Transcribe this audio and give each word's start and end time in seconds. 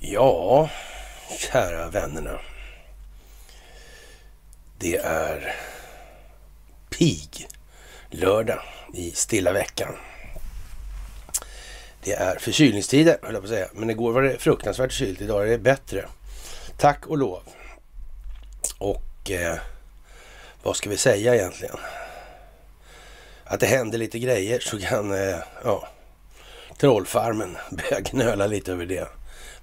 Ja, 0.00 0.70
kära 1.38 1.88
vännerna. 1.88 2.40
Det 4.78 4.96
är 4.96 5.54
pig 6.90 7.48
lördag 8.10 8.62
i 8.94 9.10
stilla 9.10 9.52
veckan. 9.52 9.96
Det 12.04 12.12
är 12.12 12.38
förkylningstider, 12.38 13.18
höll 13.22 13.34
jag 13.34 13.42
på 13.42 13.46
att 13.46 13.54
säga. 13.54 13.68
Men 13.72 13.90
igår 13.90 14.12
var 14.12 14.22
det 14.22 14.38
fruktansvärt 14.38 14.92
kylt. 14.92 15.20
Idag 15.20 15.42
är 15.42 15.46
det 15.46 15.58
bättre. 15.58 16.08
Tack 16.76 17.06
och 17.06 17.18
lov. 17.18 17.42
Och 18.78 19.30
eh, 19.30 19.58
vad 20.62 20.76
ska 20.76 20.90
vi 20.90 20.96
säga 20.96 21.34
egentligen? 21.34 21.76
Att 23.52 23.60
det 23.60 23.66
händer 23.66 23.98
lite 23.98 24.18
grejer 24.18 24.60
så 24.60 24.78
kan 24.78 25.12
eh, 25.12 25.36
ja, 25.64 25.88
trollfarmen 26.78 27.56
börja 27.70 28.00
gnöla 28.00 28.46
lite 28.46 28.72
över 28.72 28.86
det. 28.86 29.08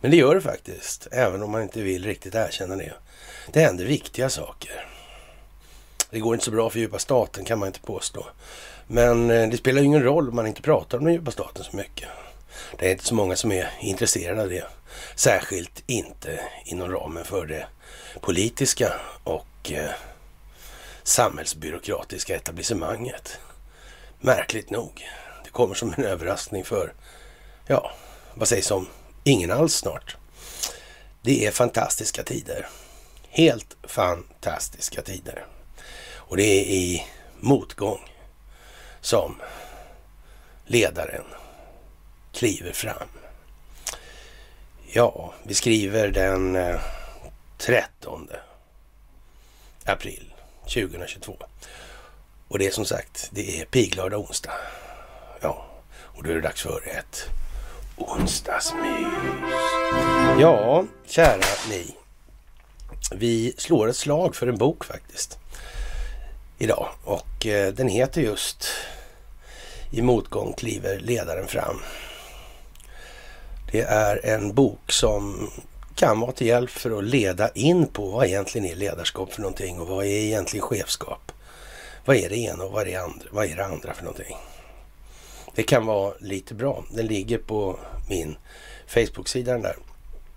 Men 0.02 0.12
det 0.12 0.18
gör 0.18 0.36
det 0.36 0.42
faktiskt, 0.42 1.08
även 1.12 1.44
om 1.44 1.52
man 1.52 1.62
inte 1.62 1.82
vill 1.82 2.06
riktigt 2.06 2.36
erkänna 2.36 2.76
det. 2.76 2.94
Det 3.52 3.60
händer 3.60 3.86
viktiga 3.86 4.30
saker. 4.30 4.86
Det 6.10 6.20
går 6.20 6.34
inte 6.34 6.46
så 6.46 6.52
bra 6.52 6.70
för 6.70 6.80
djupa 6.80 7.00
staten 7.00 7.46
kan 7.46 7.60
man 7.60 7.68
inte 7.68 7.80
påstå. 7.80 8.26
Men 8.88 9.32
eh, 9.32 9.50
det 9.50 9.58
spelar 9.58 9.80
ju 9.80 9.86
ingen 9.86 10.04
roll 10.04 10.30
om 10.30 10.36
man 10.36 10.48
inte 10.48 10.62
pratar 10.62 10.98
om 10.98 11.04
den 11.04 11.14
djupa 11.14 11.32
staten 11.32 11.64
så 11.64 11.78
mycket. 11.78 12.10
Det 12.80 12.88
är 12.88 12.92
inte 12.92 13.06
så 13.06 13.16
många 13.16 13.36
som 13.36 13.52
är 13.52 13.70
intresserade 13.82 14.42
av 14.42 14.50
det. 14.50 14.66
Särskilt 15.16 15.84
inte 15.88 16.40
inom 16.66 16.92
ramen 16.92 17.26
för 17.26 17.46
det 17.46 17.68
politiska 18.22 18.94
och 19.24 19.72
eh, 19.72 19.92
samhällsbyråkratiska 21.04 22.36
etablissemanget. 22.36 23.40
Märkligt 24.22 24.70
nog. 24.70 25.08
Det 25.44 25.50
kommer 25.50 25.76
som 25.76 25.94
en 25.98 26.04
överraskning 26.04 26.66
för, 26.66 26.94
ja, 27.68 27.92
vad 28.34 28.48
sägs 28.48 28.72
om 28.72 28.88
ingen 29.24 29.52
alls 29.52 29.76
snart. 29.76 30.18
Det 31.22 31.46
är 31.46 31.52
fantastiska 31.52 32.24
tider. 32.24 32.68
Helt 33.30 33.78
fantastiska 33.84 35.02
tider. 35.02 35.46
Och 36.14 36.38
det 36.38 36.44
är 36.44 36.66
i 36.66 37.06
motgång 37.40 38.00
som 39.02 39.42
ledaren 40.66 41.26
kliver 42.34 42.74
fram. 42.74 43.08
Ja, 44.94 45.34
vi 45.44 45.54
skriver 45.54 46.08
den 46.08 46.56
eh, 46.56 46.82
13 47.58 48.30
april 49.86 50.34
2022. 50.64 51.38
Och 52.50 52.60
det 52.60 52.68
är 52.68 52.72
som 52.72 52.86
sagt, 52.86 53.30
det 53.32 53.62
är 53.62 53.66
piglördag 53.66 54.20
onsdag. 54.20 54.52
Ja, 55.42 55.66
och 55.92 56.24
då 56.24 56.30
är 56.30 56.36
det 56.36 56.42
dags 56.42 56.62
för 56.62 56.88
ett 56.88 57.26
onsdagsmys. 57.98 59.08
Ja, 60.40 60.86
kära 61.06 61.44
ni. 61.70 61.96
Vi 63.12 63.54
slår 63.58 63.90
ett 63.90 63.96
slag 63.96 64.36
för 64.36 64.48
en 64.48 64.58
bok 64.58 64.86
faktiskt 64.86 65.38
idag 66.58 66.90
och 67.04 67.46
eh, 67.46 67.74
den 67.74 67.88
heter 67.88 68.22
just 68.22 68.68
I 69.92 70.02
motgång 70.02 70.54
kliver 70.54 71.00
ledaren 71.00 71.48
fram. 71.48 71.80
Det 73.72 73.82
är 73.82 74.26
en 74.26 74.54
bok 74.54 74.92
som 74.92 75.52
kan 75.96 76.20
vara 76.20 76.32
till 76.32 76.48
hjälp 76.48 76.70
för 76.70 76.98
att 76.98 77.04
leda 77.04 77.50
in 77.50 77.88
på 77.88 78.10
vad 78.10 78.26
egentligen 78.26 78.68
är 78.68 78.76
ledarskap 78.76 79.34
för 79.34 79.42
någonting 79.42 79.80
och 79.80 79.88
vad 79.88 80.06
är 80.06 80.10
egentligen 80.10 80.66
chefskap? 80.66 81.32
Vad 82.06 82.16
är 82.16 82.30
det 82.30 82.38
ena 82.38 82.64
och 82.64 82.72
vad 82.72 82.82
är 82.82 82.86
det 82.86 82.96
andra, 82.96 83.26
vad 83.32 83.46
är 83.46 83.56
det 83.56 83.66
andra 83.66 83.94
för 83.94 84.04
någonting? 84.04 84.38
Det 85.56 85.64
kan 85.64 85.86
vara 85.86 86.14
lite 86.20 86.54
bra. 86.54 86.84
Den 86.92 87.08
ligger 87.08 87.38
på 87.38 87.80
min 88.10 88.38
Facebook-sida 88.88 89.52
den 89.52 89.62
där. 89.62 89.76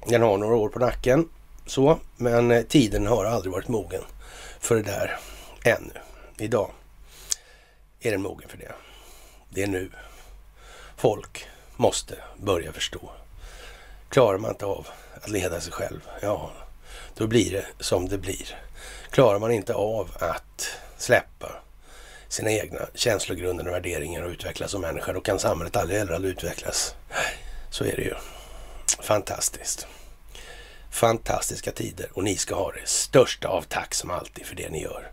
Den 0.07 0.23
har 0.23 0.39
några 0.39 0.57
år 0.57 0.69
på 0.69 0.79
nacken 0.79 1.29
så, 1.67 1.99
men 2.17 2.51
eh, 2.51 2.63
tiden 2.63 3.07
har 3.07 3.25
aldrig 3.25 3.53
varit 3.53 3.69
mogen 3.69 4.03
för 4.61 4.75
det 4.75 4.83
där 4.83 5.19
ännu. 5.65 5.93
Idag 6.39 6.71
är 8.01 8.11
den 8.11 8.23
mogen 8.23 8.49
för 8.49 8.59
det. 8.59 8.73
Det 9.49 9.63
är 9.63 9.67
nu. 9.67 9.91
Folk 10.97 11.47
måste 11.77 12.15
börja 12.37 12.73
förstå. 12.73 13.11
Klarar 14.09 14.39
man 14.39 14.51
inte 14.51 14.67
av 14.67 14.87
att 15.15 15.31
leda 15.31 15.61
sig 15.61 15.73
själv, 15.73 16.01
ja, 16.23 16.51
då 17.15 17.27
blir 17.27 17.53
det 17.53 17.67
som 17.81 18.09
det 18.09 18.19
blir. 18.19 18.59
Klarar 19.11 19.39
man 19.39 19.51
inte 19.51 19.75
av 19.75 20.11
att 20.21 20.69
släppa 21.03 21.53
sina 22.29 22.51
egna 22.51 22.79
känslogrunder 22.95 23.69
och 23.69 23.75
värderingar 23.75 24.23
och 24.23 24.31
utvecklas 24.31 24.71
som 24.71 24.81
människa, 24.81 25.13
då 25.13 25.21
kan 25.21 25.39
samhället 25.39 25.77
aldrig 25.77 25.99
heller 25.99 26.13
aldrig 26.13 26.33
utvecklas. 26.33 26.95
Så 27.71 27.85
är 27.85 27.97
det 27.97 28.03
ju. 28.03 28.15
Fantastiskt. 29.03 29.87
Fantastiska 30.91 31.73
tider 31.73 32.09
och 32.13 32.25
ni 32.25 32.37
ska 32.37 32.55
ha 32.55 32.73
det 32.73 32.89
största 32.89 33.49
av 33.49 33.63
tack 33.63 33.95
som 33.95 34.11
alltid 34.11 34.47
för 34.47 34.57
det 34.57 34.69
ni 34.69 34.83
gör. 34.83 35.11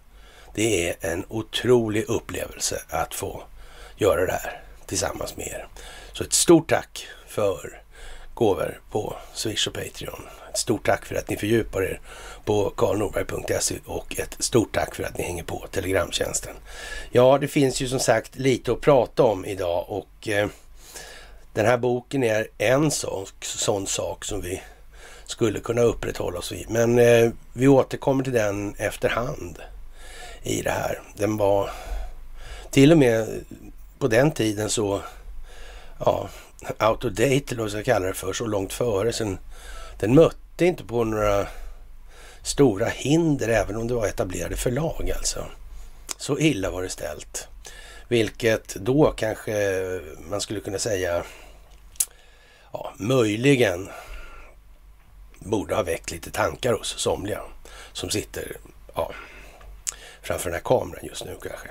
Det 0.53 0.89
är 0.89 1.11
en 1.11 1.25
otrolig 1.29 2.05
upplevelse 2.09 2.81
att 2.89 3.13
få 3.13 3.43
göra 3.97 4.25
det 4.25 4.31
här 4.31 4.61
tillsammans 4.85 5.37
med 5.37 5.47
er. 5.47 5.67
Så 6.13 6.23
ett 6.23 6.33
stort 6.33 6.69
tack 6.69 7.07
för 7.27 7.81
gåvor 8.33 8.81
på 8.91 9.15
Swish 9.33 9.67
och 9.67 9.73
Patreon. 9.73 10.21
Stort 10.59 10.85
tack 10.85 11.05
för 11.05 11.15
att 11.15 11.29
ni 11.29 11.37
fördjupar 11.37 11.81
er 11.81 11.99
på 12.45 12.69
karlnorberg.se 12.69 13.75
och 13.85 14.19
ett 14.19 14.35
stort 14.39 14.75
tack 14.75 14.95
för 14.95 15.03
att 15.03 15.17
ni 15.17 15.23
hänger 15.23 15.43
på 15.43 15.67
Telegramtjänsten. 15.71 16.55
Ja, 17.11 17.37
det 17.37 17.47
finns 17.47 17.81
ju 17.81 17.87
som 17.87 17.99
sagt 17.99 18.35
lite 18.35 18.71
att 18.71 18.81
prata 18.81 19.23
om 19.23 19.45
idag 19.45 19.85
och 19.87 20.27
eh, 20.27 20.47
den 21.53 21.65
här 21.65 21.77
boken 21.77 22.23
är 22.23 22.47
en 22.57 22.91
sån, 22.91 23.25
sån 23.41 23.87
sak 23.87 24.25
som 24.25 24.41
vi 24.41 24.61
skulle 25.25 25.59
kunna 25.59 25.81
upprätthålla 25.81 26.39
oss 26.39 26.51
vid. 26.51 26.69
Men 26.69 26.99
eh, 26.99 27.31
vi 27.53 27.67
återkommer 27.67 28.23
till 28.23 28.33
den 28.33 28.75
efterhand 28.77 29.59
i 30.43 30.61
det 30.61 30.71
här. 30.71 31.01
Den 31.15 31.37
var 31.37 31.69
till 32.71 32.91
och 32.91 32.97
med 32.97 33.27
på 33.99 34.07
den 34.07 34.31
tiden 34.31 34.69
så 34.69 35.01
ja, 35.99 36.29
out 36.89 37.05
of 37.05 37.11
date 37.11 37.43
eller 37.47 37.55
vad 37.55 37.63
jag 37.63 37.71
ska 37.71 37.83
kalla 37.83 38.07
det 38.07 38.13
för, 38.13 38.33
så 38.33 38.45
långt 38.45 38.73
före. 38.73 39.13
Sen, 39.13 39.37
den 39.99 40.15
mötte 40.15 40.48
inte 40.65 40.83
på 40.83 41.03
några 41.03 41.47
stora 42.43 42.85
hinder 42.85 43.49
även 43.49 43.75
om 43.75 43.87
det 43.87 43.93
var 43.93 44.07
etablerade 44.07 44.55
förlag 44.55 45.11
alltså. 45.17 45.45
Så 46.17 46.39
illa 46.39 46.71
var 46.71 46.83
det 46.83 46.89
ställt. 46.89 47.47
Vilket 48.07 48.75
då 48.75 49.13
kanske 49.17 49.81
man 50.29 50.41
skulle 50.41 50.59
kunna 50.59 50.79
säga, 50.79 51.23
ja, 52.73 52.93
möjligen 52.97 53.89
borde 55.39 55.75
ha 55.75 55.83
väckt 55.83 56.11
lite 56.11 56.31
tankar 56.31 56.73
hos 56.73 56.87
somliga 56.97 57.41
som 57.93 58.09
sitter 58.09 58.57
ja, 58.95 59.11
framför 60.21 60.49
den 60.49 60.53
här 60.53 60.63
kameran 60.63 61.05
just 61.05 61.25
nu 61.25 61.35
kanske. 61.41 61.69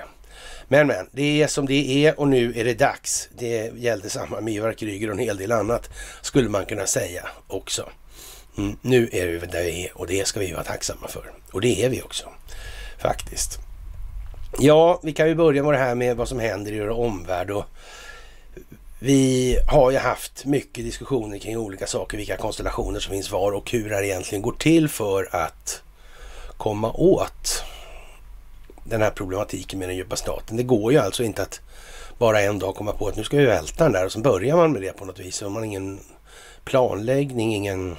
Men 0.67 0.87
men, 0.87 1.09
det 1.11 1.41
är 1.41 1.47
som 1.47 1.65
det 1.65 2.05
är 2.05 2.19
och 2.19 2.27
nu 2.27 2.53
är 2.55 2.65
det 2.65 2.73
dags. 2.73 3.29
Det 3.37 3.71
gällde 3.75 4.09
samma 4.09 4.41
med 4.41 4.53
Ivar 4.53 4.73
Kryger 4.73 5.07
och 5.07 5.13
en 5.13 5.19
hel 5.19 5.37
del 5.37 5.51
annat 5.51 5.89
skulle 6.21 6.49
man 6.49 6.65
kunna 6.65 6.85
säga 6.85 7.27
också. 7.47 7.89
Mm, 8.57 8.77
nu 8.81 9.09
är 9.11 9.27
vi 9.27 9.47
där 9.47 9.63
vi 9.63 9.85
är 9.85 9.97
och 9.97 10.07
det 10.07 10.27
ska 10.27 10.39
vi 10.39 10.53
vara 10.53 10.63
tacksamma 10.63 11.07
för. 11.07 11.31
Och 11.51 11.61
det 11.61 11.83
är 11.83 11.89
vi 11.89 12.01
också 12.01 12.29
faktiskt. 12.97 13.59
Ja, 14.59 14.99
vi 15.03 15.13
kan 15.13 15.27
ju 15.27 15.35
börja 15.35 15.63
med 15.63 15.73
det 15.73 15.77
här 15.77 15.95
med 15.95 16.17
vad 16.17 16.27
som 16.27 16.39
händer 16.39 16.71
i 16.71 16.79
vår 16.79 16.89
omvärld 16.89 17.51
och 17.51 17.65
vi 18.99 19.57
har 19.67 19.91
ju 19.91 19.97
haft 19.97 20.45
mycket 20.45 20.85
diskussioner 20.85 21.37
kring 21.37 21.57
olika 21.57 21.87
saker, 21.87 22.17
vilka 22.17 22.37
konstellationer 22.37 22.99
som 22.99 23.13
finns 23.13 23.31
var 23.31 23.51
och 23.51 23.71
hur 23.71 23.89
det 23.89 24.07
egentligen 24.07 24.41
går 24.41 24.51
till 24.51 24.89
för 24.89 25.35
att 25.35 25.81
komma 26.57 26.91
åt 26.91 27.63
den 28.83 29.01
här 29.01 29.11
problematiken 29.11 29.79
med 29.79 29.89
den 29.89 29.95
djupa 29.95 30.15
staten. 30.15 30.57
Det 30.57 30.63
går 30.63 30.91
ju 30.91 30.97
alltså 30.97 31.23
inte 31.23 31.41
att 31.41 31.61
bara 32.17 32.41
en 32.41 32.59
dag 32.59 32.75
komma 32.75 32.91
på 32.91 33.07
att 33.07 33.15
nu 33.15 33.23
ska 33.23 33.37
vi 33.37 33.45
välta 33.45 33.83
den 33.83 33.93
där 33.93 34.05
och 34.05 34.11
så 34.11 34.19
börjar 34.19 34.55
man 34.55 34.71
med 34.71 34.81
det 34.81 34.97
på 34.97 35.05
något 35.05 35.19
vis. 35.19 35.35
Så 35.35 35.45
har 35.45 35.49
man 35.49 35.63
ingen 35.63 35.99
planläggning, 36.63 37.55
ingen 37.55 37.95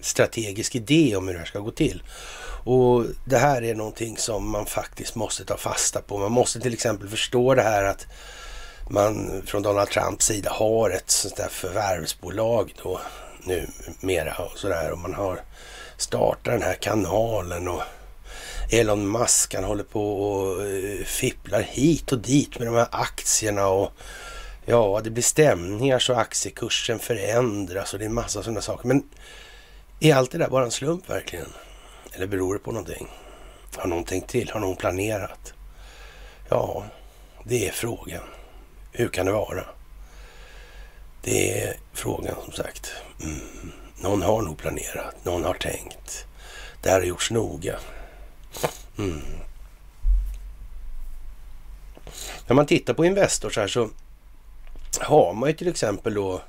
strategisk 0.00 0.74
idé 0.74 1.16
om 1.16 1.26
hur 1.26 1.34
det 1.34 1.40
här 1.40 1.46
ska 1.46 1.58
gå 1.58 1.70
till. 1.70 2.02
Och 2.64 3.04
det 3.24 3.38
här 3.38 3.62
är 3.62 3.74
någonting 3.74 4.16
som 4.16 4.50
man 4.50 4.66
faktiskt 4.66 5.14
måste 5.14 5.44
ta 5.44 5.56
fasta 5.56 6.00
på. 6.00 6.18
Man 6.18 6.32
måste 6.32 6.60
till 6.60 6.72
exempel 6.72 7.08
förstå 7.08 7.54
det 7.54 7.62
här 7.62 7.84
att 7.84 8.06
man 8.90 9.42
från 9.46 9.62
Donald 9.62 9.88
Trumps 9.88 10.26
sida 10.26 10.50
har 10.50 10.90
ett 10.90 11.10
sånt 11.10 11.36
där 11.36 11.48
förvärvsbolag 11.48 12.74
då 12.82 13.00
numera 13.42 14.34
och 14.34 14.58
sådär 14.58 14.92
och 14.92 14.98
man 14.98 15.14
har 15.14 15.40
startat 15.96 16.44
den 16.44 16.62
här 16.62 16.74
kanalen 16.74 17.68
och 17.68 17.82
Elon 18.70 19.10
Musk 19.10 19.54
han 19.54 19.64
håller 19.64 19.84
på 19.84 20.22
och 20.22 20.66
eh, 20.66 21.04
fipplar 21.04 21.60
hit 21.60 22.12
och 22.12 22.18
dit 22.18 22.58
med 22.58 22.68
de 22.68 22.74
här 22.74 22.88
aktierna 22.90 23.66
och 23.66 23.92
ja, 24.66 25.00
det 25.04 25.10
blir 25.10 25.22
stämningar 25.22 25.98
så 25.98 26.14
aktiekursen 26.14 26.98
förändras 26.98 27.92
och 27.92 27.98
det 27.98 28.04
är 28.04 28.08
en 28.08 28.14
massa 28.14 28.42
sådana 28.42 28.60
saker. 28.60 28.88
Men 28.88 29.02
är 30.00 30.14
allt 30.14 30.30
det 30.30 30.38
där 30.38 30.48
bara 30.48 30.64
en 30.64 30.70
slump 30.70 31.10
verkligen? 31.10 31.52
Eller 32.12 32.26
beror 32.26 32.54
det 32.54 32.60
på 32.60 32.72
någonting? 32.72 33.08
Har 33.76 33.88
någon 33.88 34.04
tänkt 34.04 34.30
till? 34.30 34.50
Har 34.50 34.60
någon 34.60 34.76
planerat? 34.76 35.52
Ja, 36.48 36.84
Det 37.44 37.68
är 37.68 37.72
frågan. 37.72 38.22
Hur 38.92 39.08
kan 39.08 39.26
det 39.26 39.32
vara? 39.32 39.64
Det 41.22 41.62
är 41.62 41.76
frågan 41.92 42.34
som 42.44 42.52
sagt. 42.52 42.92
Mm. 43.22 43.72
Någon 44.00 44.22
har 44.22 44.42
nog 44.42 44.58
planerat, 44.58 45.24
någon 45.24 45.44
har 45.44 45.54
tänkt. 45.54 46.26
Det 46.82 46.90
här 46.90 47.00
har 47.00 47.06
gjorts 47.06 47.30
noga. 47.30 47.78
Mm. 48.98 49.22
När 52.46 52.54
man 52.54 52.66
tittar 52.66 52.94
på 52.94 53.04
Investor 53.04 53.50
så 53.50 53.60
här 53.60 53.68
så 53.68 53.90
har 55.00 55.34
man 55.34 55.48
ju 55.48 55.56
till 55.56 55.68
exempel 55.68 56.14
då 56.14 56.42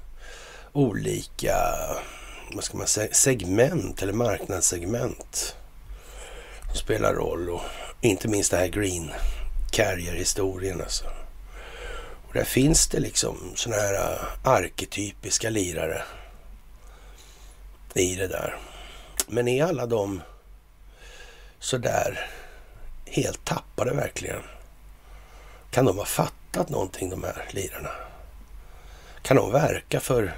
olika 0.74 1.56
vad 2.54 2.64
ska 2.64 2.78
man 2.78 2.88
säga, 2.88 3.14
segment 3.14 4.02
eller 4.02 4.14
marknadssegment 4.14 5.56
som 6.68 6.76
spelar 6.76 7.14
roll 7.14 7.50
och 7.50 7.62
inte 8.02 8.28
minst 8.28 8.52
det 8.52 8.58
här 8.58 8.68
Green 8.68 9.12
Carrier-historien 9.72 10.82
alltså. 10.82 11.06
Och 12.28 12.34
där 12.34 12.44
finns 12.44 12.88
det 12.88 13.00
liksom 13.00 13.52
sådana 13.56 13.82
här 13.82 13.94
äh, 13.94 14.48
arketypiska 14.48 15.50
lirare 15.50 16.02
i 17.94 18.16
det 18.16 18.28
där. 18.28 18.58
Men 19.28 19.48
är 19.48 19.64
alla 19.64 19.86
de 19.86 20.22
sådär 21.60 22.30
helt 23.06 23.46
tappade 23.46 23.94
verkligen? 23.94 24.42
Kan 25.72 25.86
de 25.86 25.98
ha 25.98 26.06
fattat 26.06 26.70
någonting 26.70 27.10
de 27.10 27.24
här 27.24 27.46
lirarna? 27.52 27.92
Kan 29.22 29.38
de 29.38 29.52
verka 29.52 30.00
för 30.00 30.34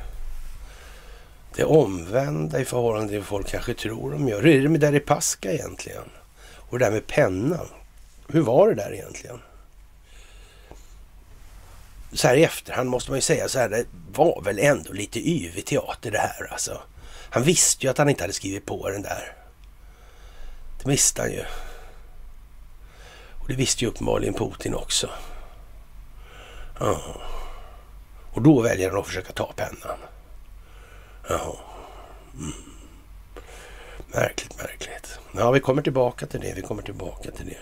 det 1.56 1.64
omvända 1.64 2.60
i 2.60 2.66
förhållande 2.66 3.10
till 3.10 3.20
vad 3.20 3.28
folk 3.28 3.48
kanske 3.48 3.74
tror 3.74 4.12
de 4.12 4.28
gör? 4.28 4.42
Hur 4.42 4.56
är 4.56 4.62
det 4.62 4.70
med 4.70 4.80
Deripaska 4.80 5.52
egentligen? 5.52 6.10
Och 6.56 6.80
det 6.80 6.86
där 6.86 6.92
med 6.92 7.08
pennan. 7.08 7.68
Hur 8.28 8.42
var 8.42 8.70
det 8.70 8.76
där 8.76 8.94
egentligen? 8.94 9.42
Så 12.14 12.28
här 12.28 12.36
i 12.36 12.44
efterhand 12.44 12.90
måste 12.90 13.12
man 13.12 13.18
ju 13.18 13.22
säga 13.22 13.50
så 13.50 13.60
här, 13.60 13.70
det 13.70 13.86
var 14.14 14.42
väl 14.42 14.60
ändå 14.60 14.94
lite 14.94 15.30
yvig 15.30 15.66
teater 15.66 16.12
det 16.12 16.18
här 16.18 16.52
alltså. 16.52 16.82
Han 17.30 17.44
visste 17.44 17.86
ju 17.86 17.90
att 17.90 17.98
han 17.98 18.10
inte 18.10 18.24
hade 18.24 18.34
skrivit 18.34 18.66
på 18.66 18.90
den 18.90 19.02
där. 19.02 19.36
Det 20.84 20.90
visste 20.90 21.22
han 21.22 21.32
ju. 21.32 21.44
Och 23.42 23.48
det 23.48 23.56
visste 23.56 23.84
ju 23.84 23.90
uppenbarligen 23.90 24.34
Putin 24.34 24.76
också. 24.76 25.10
Ja. 26.80 27.02
Och 28.34 28.42
då 28.42 28.62
väljer 28.62 28.90
han 28.90 29.00
att 29.00 29.08
försöka 29.08 29.34
ta 29.34 29.54
pennan. 29.56 29.98
Jaha. 31.30 31.56
Mm. 32.34 32.54
Märkligt, 34.14 34.58
märkligt. 34.58 35.20
Ja, 35.36 35.52
vi 35.52 35.60
kommer 35.60 35.82
tillbaka 35.82 36.26
till 36.26 36.40
det. 36.40 36.54
Vi 36.56 36.62
kommer 36.62 36.84
tillbaka 36.84 37.32
till 37.32 37.46
det. 37.46 37.58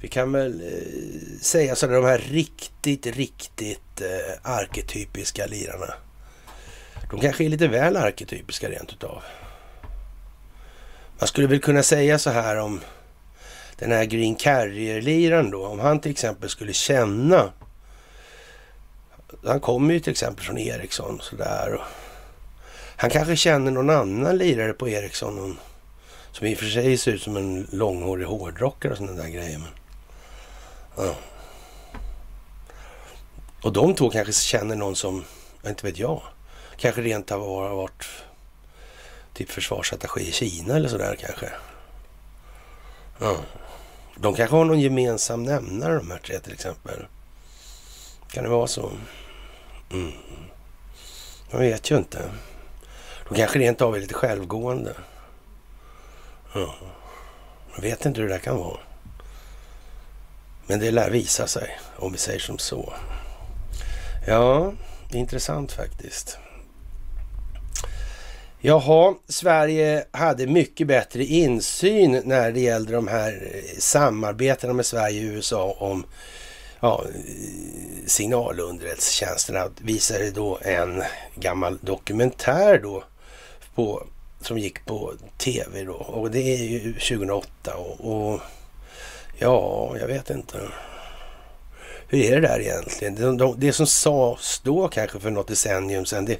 Vi 0.00 0.08
kan 0.08 0.32
väl 0.32 0.60
eh, 0.60 1.40
säga 1.40 1.76
så 1.76 1.86
de 1.86 2.04
här 2.04 2.18
riktigt, 2.18 3.06
riktigt 3.06 4.00
eh, 4.00 4.52
arketypiska 4.52 5.46
lirarna. 5.46 5.94
De 7.10 7.20
kanske 7.20 7.44
är 7.44 7.48
lite 7.48 7.68
väl 7.68 7.96
arketypiska 7.96 8.70
rent 8.70 8.92
utav. 8.92 9.22
Man 11.18 11.28
skulle 11.28 11.46
väl 11.46 11.60
kunna 11.60 11.82
säga 11.82 12.18
så 12.18 12.30
här 12.30 12.56
om 12.56 12.80
den 13.78 13.92
här 13.92 14.04
Green 14.04 14.34
Carrier-liraren 14.34 15.50
då. 15.50 15.66
Om 15.66 15.80
han 15.80 16.00
till 16.00 16.10
exempel 16.10 16.48
skulle 16.48 16.72
känna. 16.72 17.52
Han 19.44 19.60
kommer 19.60 19.94
ju 19.94 20.00
till 20.00 20.10
exempel 20.10 20.44
från 20.44 20.58
Ericsson 20.58 21.18
sådär. 21.22 21.80
Han 22.96 23.10
kanske 23.10 23.36
känner 23.36 23.70
någon 23.70 23.90
annan 23.90 24.38
lirare 24.38 24.72
på 24.72 24.88
Ericsson. 24.88 25.36
Någon, 25.36 25.58
som 26.32 26.46
i 26.46 26.54
och 26.54 26.58
för 26.58 26.66
sig 26.66 26.98
ser 26.98 27.12
ut 27.12 27.22
som 27.22 27.36
en 27.36 27.66
långhårig 27.72 28.26
hårdrockare 28.26 28.92
och 28.92 28.98
sådana 28.98 29.22
där 29.22 29.28
grejer. 29.28 29.58
Men, 29.58 29.68
ja. 31.06 31.14
Och 33.62 33.72
de 33.72 33.94
två 33.94 34.10
kanske 34.10 34.32
känner 34.32 34.76
någon 34.76 34.96
som, 34.96 35.24
inte 35.66 35.86
vet 35.86 35.98
jag, 35.98 36.22
kanske 36.76 37.02
rent 37.02 37.32
av 37.32 37.40
har 37.40 37.76
varit 37.76 38.06
typ 39.34 39.50
försvarsattaché 39.50 40.20
i 40.20 40.32
Kina 40.32 40.76
eller 40.76 40.88
sådär 40.88 41.16
kanske. 41.20 41.50
Ja. 43.18 43.36
De 44.16 44.34
kanske 44.34 44.56
har 44.56 44.64
någon 44.64 44.80
gemensam 44.80 45.42
nämnare 45.42 45.96
de 45.96 46.10
här 46.10 46.18
tre 46.18 46.38
till 46.38 46.52
exempel. 46.52 47.06
Kan 48.30 48.44
det 48.44 48.50
vara 48.50 48.66
så? 48.66 48.90
Mm. 49.92 50.12
Jag 51.50 51.58
vet 51.58 51.90
ju 51.90 51.96
inte. 51.96 52.30
De 53.28 53.34
kanske 53.34 53.58
rent 53.58 53.82
av 53.82 53.96
är 53.96 54.00
lite 54.00 54.14
självgående. 54.14 54.94
Ja. 56.54 56.74
Jag 57.74 57.82
vet 57.82 58.06
inte 58.06 58.20
hur 58.20 58.28
det 58.28 58.34
där 58.34 58.40
kan 58.40 58.56
vara. 58.56 58.78
Men 60.66 60.78
det 60.78 60.90
lär 60.90 61.10
visa 61.10 61.46
sig, 61.46 61.78
om 61.96 62.12
vi 62.12 62.18
säger 62.18 62.38
som 62.38 62.58
så. 62.58 62.92
Ja, 64.26 64.72
intressant 65.12 65.72
faktiskt. 65.72 66.38
Jaha, 68.60 69.14
Sverige 69.28 70.04
hade 70.10 70.46
mycket 70.46 70.86
bättre 70.86 71.24
insyn 71.24 72.22
när 72.24 72.52
det 72.52 72.60
gällde 72.60 72.92
de 72.92 73.08
här 73.08 73.52
eh, 73.54 73.78
samarbetena 73.78 74.72
med 74.72 74.86
Sverige 74.86 75.28
och 75.28 75.34
USA 75.34 75.76
om 75.78 76.04
ja, 76.80 77.04
signalunderrättelsetjänsterna 78.06 79.68
visade 79.80 80.30
då 80.30 80.58
en 80.62 81.02
gammal 81.34 81.78
dokumentär 81.82 82.80
då 82.82 83.04
på, 83.76 84.06
som 84.40 84.58
gick 84.58 84.84
på 84.84 85.12
tv 85.38 85.84
då. 85.84 85.92
Och 85.92 86.30
det 86.30 86.54
är 86.54 86.64
ju 86.64 86.92
2008 86.92 87.74
och, 87.74 88.00
och 88.00 88.40
ja, 89.38 89.94
jag 90.00 90.06
vet 90.06 90.30
inte. 90.30 90.58
Hur 92.08 92.20
är 92.20 92.40
det 92.40 92.48
där 92.48 92.60
egentligen? 92.60 93.14
Det, 93.14 93.36
de, 93.36 93.54
det 93.60 93.72
som 93.72 93.86
sades 93.86 94.60
då 94.64 94.88
kanske 94.88 95.20
för 95.20 95.30
något 95.30 95.48
decennium 95.48 96.04
sedan, 96.04 96.24
det 96.24 96.38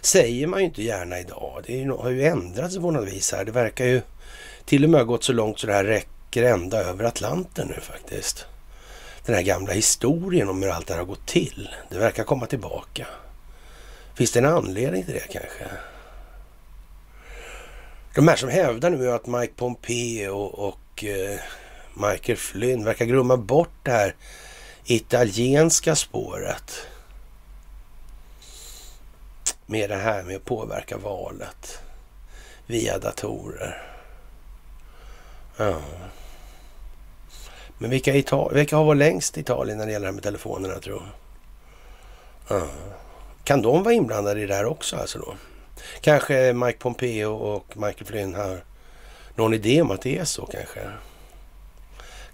säger 0.00 0.46
man 0.46 0.60
ju 0.60 0.66
inte 0.66 0.82
gärna 0.82 1.20
idag. 1.20 1.62
Det 1.66 1.72
ju, 1.72 1.90
har 1.92 2.10
ju 2.10 2.24
ändrats 2.24 2.76
på 2.76 2.90
något 2.90 3.08
vis 3.08 3.32
här. 3.32 3.44
Det 3.44 3.52
verkar 3.52 3.84
ju 3.84 4.00
till 4.64 4.84
och 4.84 4.90
med 4.90 5.00
ha 5.00 5.04
gått 5.04 5.24
så 5.24 5.32
långt 5.32 5.58
så 5.58 5.66
det 5.66 5.72
här 5.72 5.84
räcker 5.84 6.42
ända 6.42 6.78
över 6.78 7.04
Atlanten 7.04 7.68
nu 7.68 7.80
faktiskt. 7.80 8.46
Den 9.26 9.34
här 9.34 9.42
gamla 9.42 9.72
historien 9.72 10.48
om 10.48 10.62
hur 10.62 10.70
allt 10.70 10.86
det 10.86 10.92
här 10.92 11.00
har 11.00 11.06
gått 11.06 11.26
till. 11.26 11.68
Det 11.90 11.98
verkar 11.98 12.24
komma 12.24 12.46
tillbaka. 12.46 13.06
Finns 14.14 14.32
det 14.32 14.38
en 14.38 14.46
anledning 14.46 15.04
till 15.04 15.14
det 15.14 15.32
kanske? 15.32 15.64
De 18.16 18.28
här 18.28 18.36
som 18.36 18.48
hävdar 18.48 18.90
nu 18.90 19.12
att 19.12 19.26
Mike 19.26 19.52
Pompeo 19.56 20.36
och, 20.36 21.04
eh, 21.04 21.40
Michael 21.94 22.38
Flynn 22.38 22.84
verkar 22.84 23.04
glömma 23.04 23.36
bort 23.36 23.70
det 23.82 23.90
här 23.90 24.14
italienska 24.84 25.96
spåret. 25.96 26.86
Med 29.66 29.90
det 29.90 29.96
här 29.96 30.22
med 30.22 30.36
att 30.36 30.44
påverka 30.44 30.96
valet 30.96 31.78
via 32.66 32.98
datorer. 32.98 33.82
Ja. 35.56 35.80
Men 37.78 37.90
vilka, 37.90 38.14
Ital 38.14 38.54
vilka 38.54 38.76
har 38.76 38.84
varit 38.84 38.98
längst 38.98 39.36
i 39.36 39.40
Italien 39.40 39.78
när 39.78 39.86
det 39.86 39.92
gäller 39.92 40.06
det 40.06 40.08
här 40.08 40.14
med 40.14 40.22
telefonerna 40.22 40.78
tror 40.78 41.02
jag? 41.02 42.58
Ja. 42.58 42.68
Kan 43.44 43.62
de 43.62 43.82
vara 43.82 43.94
inblandade 43.94 44.40
i 44.40 44.46
det 44.46 44.54
här 44.54 44.66
också 44.66 44.96
alltså 44.96 45.18
då? 45.18 45.34
Kanske 46.00 46.52
Mike 46.52 46.78
Pompeo 46.78 47.32
och 47.32 47.76
Michael 47.76 48.06
Flynn 48.06 48.34
har 48.34 48.64
någon 49.34 49.54
idé 49.54 49.82
om 49.82 49.90
att 49.90 50.02
det 50.02 50.18
är 50.18 50.24
så 50.24 50.46
kanske? 50.46 50.80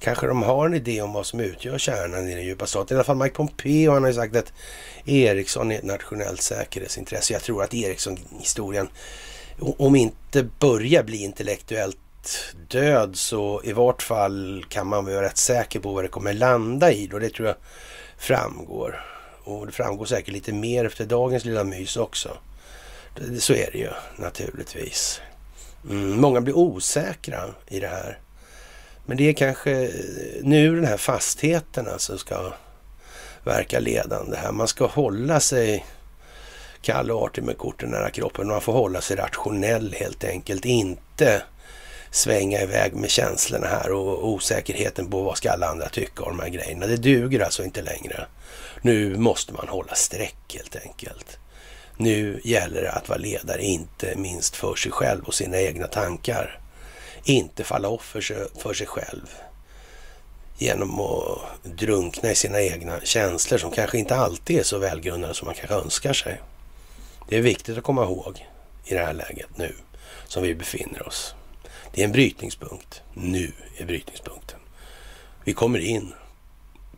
Kanske 0.01 0.27
de 0.27 0.43
har 0.43 0.67
en 0.67 0.75
idé 0.75 1.03
om 1.03 1.13
vad 1.13 1.27
som 1.27 1.41
utgör 1.41 1.79
kärnan 1.79 2.29
i 2.29 2.35
den 2.35 2.45
djupa 2.45 2.67
staten. 2.67 2.95
I 2.95 2.99
alla 2.99 3.05
fall 3.05 3.17
Mike 3.17 3.35
Pompeo 3.35 3.93
han 3.93 4.03
har 4.03 4.11
ju 4.11 4.15
sagt 4.15 4.37
att 4.37 4.53
Ericsson 5.05 5.73
är 5.73 5.79
ett 5.79 5.85
nationellt 5.85 6.43
säkerhetsintresse. 6.43 7.33
Jag 7.33 7.43
tror 7.43 7.63
att 7.63 7.75
Ericsson-historien, 7.75 8.89
om 9.59 9.97
inte 9.97 10.43
börjar 10.59 11.03
bli 11.03 11.23
intellektuellt 11.23 11.99
död 12.69 13.17
så 13.17 13.61
i 13.65 13.73
vart 13.73 14.03
fall 14.03 14.65
kan 14.69 14.87
man 14.87 15.05
vara 15.05 15.23
rätt 15.23 15.37
säker 15.37 15.81
på 15.81 15.93
vad 15.93 16.05
det 16.05 16.09
kommer 16.09 16.33
landa 16.33 16.93
i. 16.93 17.07
Då 17.07 17.19
det 17.19 17.31
tror 17.31 17.49
jag 17.49 17.57
framgår. 18.19 19.05
Och 19.45 19.67
det 19.67 19.73
framgår 19.73 20.05
säkert 20.05 20.33
lite 20.33 20.53
mer 20.53 20.85
efter 20.85 21.05
dagens 21.05 21.45
lilla 21.45 21.65
mys 21.65 21.97
också. 21.97 22.37
Så 23.39 23.53
är 23.53 23.71
det 23.73 23.79
ju 23.79 23.91
naturligtvis. 24.17 25.21
Mm, 25.91 26.21
många 26.21 26.41
blir 26.41 26.57
osäkra 26.57 27.45
i 27.69 27.81
det 27.81 27.89
här. 27.89 28.19
Men 29.07 29.17
det 29.17 29.29
är 29.29 29.33
kanske 29.33 29.91
nu 30.43 30.75
den 30.75 30.85
här 30.85 30.97
fastheten 30.97 31.89
alltså 31.89 32.19
ska 32.19 32.53
verka 33.45 33.81
ledande 33.81 34.37
här. 34.37 34.53
Man 34.53 34.69
ska 34.69 34.87
hålla 34.87 35.41
sig 35.41 35.87
kall 36.83 37.11
och 37.11 37.23
artig 37.23 37.45
med 37.45 37.59
korten 37.59 37.91
nära 37.91 38.11
kroppen. 38.11 38.49
Man 38.49 38.61
får 38.61 38.73
hålla 38.73 39.01
sig 39.01 39.17
rationell 39.17 39.95
helt 39.99 40.25
enkelt. 40.25 40.65
Inte 40.65 41.43
svänga 42.11 42.63
iväg 42.63 42.95
med 42.95 43.11
känslorna 43.11 43.67
här 43.67 43.93
och 43.93 44.29
osäkerheten 44.29 45.11
på 45.11 45.23
vad 45.23 45.37
ska 45.37 45.51
alla 45.51 45.67
andra 45.67 45.89
tycka 45.89 46.23
om 46.23 46.37
de 46.37 46.43
här 46.43 46.51
grejerna. 46.51 46.87
Det 46.87 46.97
duger 46.97 47.41
alltså 47.41 47.65
inte 47.65 47.83
längre. 47.83 48.27
Nu 48.83 49.17
måste 49.17 49.53
man 49.53 49.69
hålla 49.69 49.95
streck 49.95 50.55
helt 50.55 50.77
enkelt. 50.77 51.39
Nu 51.97 52.41
gäller 52.45 52.83
det 52.83 52.93
att 52.93 53.09
vara 53.09 53.19
ledare, 53.19 53.63
inte 53.63 54.17
minst 54.17 54.57
för 54.57 54.75
sig 54.75 54.93
själv 54.93 55.25
och 55.25 55.35
sina 55.35 55.61
egna 55.61 55.87
tankar. 55.87 56.61
Inte 57.25 57.65
falla 57.65 57.89
offer 57.89 58.49
för 58.59 58.75
sig 58.75 58.87
själv 58.87 59.27
genom 60.59 61.01
att 61.01 61.65
drunkna 61.65 62.31
i 62.31 62.35
sina 62.35 62.61
egna 62.61 63.01
känslor 63.01 63.59
som 63.59 63.71
kanske 63.71 63.99
inte 63.99 64.17
alltid 64.17 64.59
är 64.59 64.63
så 64.63 64.79
välgrundade 64.79 65.35
som 65.35 65.47
man 65.47 65.55
kanske 65.55 65.75
önskar 65.75 66.13
sig. 66.13 66.41
Det 67.29 67.37
är 67.37 67.43
viktigt 67.43 67.79
att 67.79 67.85
komma 67.85 68.03
ihåg 68.05 68.47
i 68.85 68.95
det 68.95 69.05
här 69.05 69.15
läget 69.15 69.59
nu 69.59 69.75
som 70.27 70.43
vi 70.43 70.55
befinner 70.55 71.07
oss. 71.07 71.35
Det 71.95 72.01
är 72.01 72.05
en 72.05 72.13
brytningspunkt. 72.13 73.03
Nu 73.15 73.53
är 73.79 73.85
brytningspunkten. 73.85 74.59
Vi 75.45 75.53
kommer 75.53 75.79
in 75.79 76.15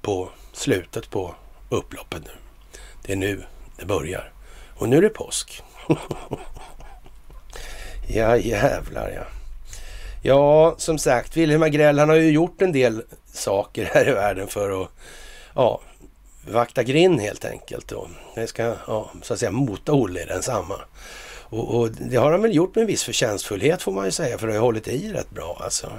på 0.01 0.31
slutet 0.53 1.11
på 1.11 1.35
upploppet 1.69 2.23
nu. 2.25 2.33
Det 3.03 3.13
är 3.13 3.17
nu 3.17 3.43
det 3.77 3.85
börjar. 3.85 4.34
Och 4.78 4.88
nu 4.88 4.97
är 4.97 5.02
det 5.02 5.09
påsk. 5.09 5.62
ja, 8.09 8.37
jävlar 8.37 9.11
ja. 9.11 9.25
Ja, 10.23 10.75
som 10.78 10.99
sagt, 10.99 11.37
Wilhelm 11.37 11.62
Agrell 11.62 11.99
han 11.99 12.09
har 12.09 12.16
ju 12.16 12.31
gjort 12.31 12.62
en 12.62 12.73
del 12.73 13.02
saker 13.33 13.90
här 13.95 14.09
i 14.09 14.12
världen 14.12 14.49
för 14.49 14.83
att 14.83 14.88
ja, 15.54 15.81
vakta 16.49 16.83
grind 16.83 17.21
helt 17.21 17.45
enkelt. 17.45 17.93
Och 17.93 18.09
det 18.35 18.47
ska 18.47 18.62
ja, 18.87 19.11
så 19.23 19.33
att 19.33 19.38
säga 19.38 19.50
mota 19.50 19.93
Olle 19.93 20.23
i 20.23 20.25
densamma. 20.25 20.81
Och, 21.54 21.75
och 21.75 21.90
det 21.90 22.16
har 22.16 22.33
han 22.33 22.43
väl 22.43 22.54
gjort 22.54 22.75
med 22.75 22.83
en 22.83 22.87
viss 22.87 23.04
förtjänstfullhet 23.04 23.83
får 23.83 23.93
man 23.93 24.04
ju 24.04 24.11
säga, 24.11 24.38
för 24.38 24.47
det 24.47 24.52
har 24.52 24.61
hållit 24.61 24.88
i 24.88 25.12
rätt 25.12 25.31
bra 25.31 25.61
alltså. 25.64 25.93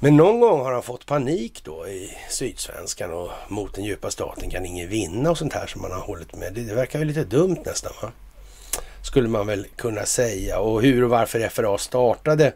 Men 0.00 0.16
någon 0.16 0.40
gång 0.40 0.60
har 0.60 0.72
han 0.72 0.82
fått 0.82 1.06
panik 1.06 1.60
då 1.64 1.88
i 1.88 2.10
Sydsvenskan 2.30 3.12
och 3.12 3.30
mot 3.48 3.74
den 3.74 3.84
djupa 3.84 4.10
staten 4.10 4.50
kan 4.50 4.66
ingen 4.66 4.88
vinna 4.88 5.30
och 5.30 5.38
sånt 5.38 5.52
här 5.52 5.66
som 5.66 5.82
man 5.82 5.92
har 5.92 6.00
hållit 6.00 6.36
med. 6.36 6.54
Det, 6.54 6.60
det 6.60 6.74
verkar 6.74 6.98
ju 6.98 7.04
lite 7.04 7.24
dumt 7.24 7.56
nästan 7.64 7.92
va? 8.02 8.12
Skulle 9.02 9.28
man 9.28 9.46
väl 9.46 9.66
kunna 9.76 10.06
säga. 10.06 10.58
Och 10.58 10.82
hur 10.82 11.04
och 11.04 11.10
varför 11.10 11.48
FRA 11.48 11.78
startade 11.78 12.52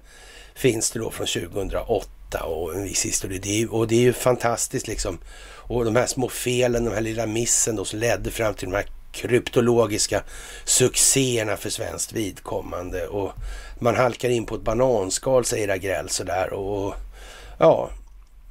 finns 0.54 0.90
det 0.90 0.98
då 0.98 1.10
från 1.10 1.26
2008 1.26 2.44
och 2.44 2.74
en 2.74 2.82
viss 2.82 3.04
historia. 3.04 3.40
Det 3.42 3.62
är, 3.62 3.74
och 3.74 3.88
det 3.88 3.94
är 3.94 4.00
ju 4.00 4.12
fantastiskt 4.12 4.88
liksom. 4.88 5.18
Och 5.56 5.84
de 5.84 5.96
här 5.96 6.06
små 6.06 6.28
felen, 6.28 6.84
de 6.84 6.94
här 6.94 7.00
lilla 7.00 7.26
missen 7.26 7.76
då 7.76 7.84
som 7.84 7.98
ledde 7.98 8.30
fram 8.30 8.54
till 8.54 8.70
de 8.70 8.76
här 8.76 8.86
kryptologiska 9.12 10.22
succéerna 10.64 11.56
för 11.56 11.70
svenskt 11.70 12.12
vidkommande. 12.12 13.06
Och 13.06 13.32
man 13.78 13.96
halkar 13.96 14.28
in 14.28 14.46
på 14.46 14.54
ett 14.54 14.62
bananskal 14.62 15.44
säger 15.44 15.68
Agrell 15.68 16.08
sådär. 16.08 16.52
Och 16.52 16.94
ja, 17.58 17.90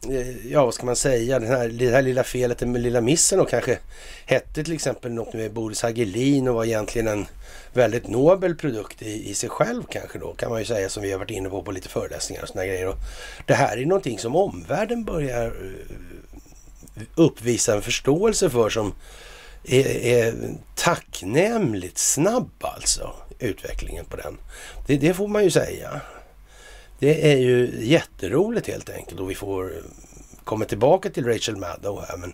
eh, 0.09 0.47
ja, 0.51 0.65
vad 0.65 0.73
ska 0.73 0.85
man 0.85 0.95
säga, 0.95 1.39
den 1.39 1.49
här, 1.49 1.67
det 1.67 1.91
här 1.91 2.01
lilla 2.01 2.23
felet, 2.23 2.57
den 2.57 2.73
lilla 2.73 3.01
missen 3.01 3.39
och 3.39 3.49
kanske 3.49 3.79
hette 4.25 4.63
till 4.63 4.73
exempel 4.73 5.11
något 5.11 5.33
med 5.33 5.53
Boris 5.53 5.81
Hagelin 5.81 6.47
och 6.47 6.55
var 6.55 6.65
egentligen 6.65 7.07
en 7.07 7.25
väldigt 7.73 8.07
nobel 8.07 8.55
produkt 8.55 9.01
i, 9.01 9.29
i 9.29 9.33
sig 9.33 9.49
själv 9.49 9.83
kanske 9.89 10.19
då, 10.19 10.33
kan 10.33 10.49
man 10.49 10.59
ju 10.59 10.65
säga 10.65 10.89
som 10.89 11.03
vi 11.03 11.11
har 11.11 11.19
varit 11.19 11.31
inne 11.31 11.49
på 11.49 11.63
på 11.63 11.71
lite 11.71 11.89
föreläsningar 11.89 12.41
och 12.41 12.47
sådana 12.47 12.67
grejer. 12.67 12.87
Och 12.87 12.97
det 13.45 13.53
här 13.53 13.77
är 13.77 13.85
någonting 13.85 14.19
som 14.19 14.35
omvärlden 14.35 15.03
börjar 15.03 15.45
eh, 15.45 17.01
uppvisa 17.15 17.75
en 17.75 17.81
förståelse 17.81 18.49
för 18.49 18.69
som 18.69 18.93
är, 19.63 20.05
är 20.05 20.33
tacknämligt 20.75 21.97
snabb 21.97 22.51
alltså, 22.59 23.13
utvecklingen 23.39 24.05
på 24.05 24.15
den. 24.15 24.37
Det, 24.87 24.97
det 24.97 25.13
får 25.13 25.27
man 25.27 25.43
ju 25.43 25.51
säga. 25.51 26.01
Det 27.01 27.31
är 27.31 27.37
ju 27.37 27.79
jätteroligt 27.79 28.67
helt 28.67 28.89
enkelt 28.89 29.19
och 29.19 29.29
vi 29.29 29.35
får 29.35 29.77
eh, 29.77 29.83
komma 30.43 30.65
tillbaka 30.65 31.09
till 31.09 31.25
Rachel 31.25 31.55
Maddow 31.55 32.03
här 32.07 32.17
men 32.17 32.33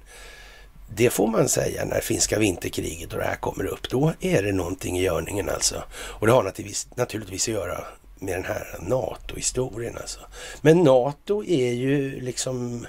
det 0.95 1.09
får 1.09 1.27
man 1.27 1.49
säga 1.49 1.85
när 1.85 2.01
finska 2.01 2.39
vinterkriget 2.39 3.13
och 3.13 3.19
det 3.19 3.25
här 3.25 3.35
kommer 3.35 3.65
upp. 3.65 3.89
Då 3.89 4.13
är 4.19 4.43
det 4.43 4.51
någonting 4.51 4.99
i 4.99 5.03
görningen 5.03 5.49
alltså. 5.49 5.83
Och 5.93 6.27
det 6.27 6.33
har 6.33 6.43
naturligtvis, 6.43 6.87
naturligtvis 6.95 7.47
att 7.47 7.53
göra 7.53 7.83
med 8.19 8.35
den 8.35 8.45
här 8.45 8.77
NATO-historien 8.79 9.97
alltså. 9.97 10.19
Men 10.61 10.83
NATO 10.83 11.43
är 11.43 11.73
ju 11.73 12.21
liksom 12.21 12.87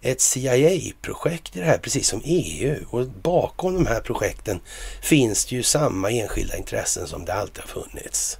ett 0.00 0.20
CIA-projekt 0.20 1.56
i 1.56 1.58
det 1.58 1.64
här, 1.64 1.78
precis 1.78 2.08
som 2.08 2.20
EU. 2.24 2.76
Och 2.90 3.06
bakom 3.06 3.74
de 3.74 3.86
här 3.86 4.00
projekten 4.00 4.60
finns 5.02 5.46
det 5.46 5.56
ju 5.56 5.62
samma 5.62 6.10
enskilda 6.10 6.56
intressen 6.56 7.06
som 7.06 7.24
det 7.24 7.34
alltid 7.34 7.62
har 7.62 7.82
funnits. 7.82 8.38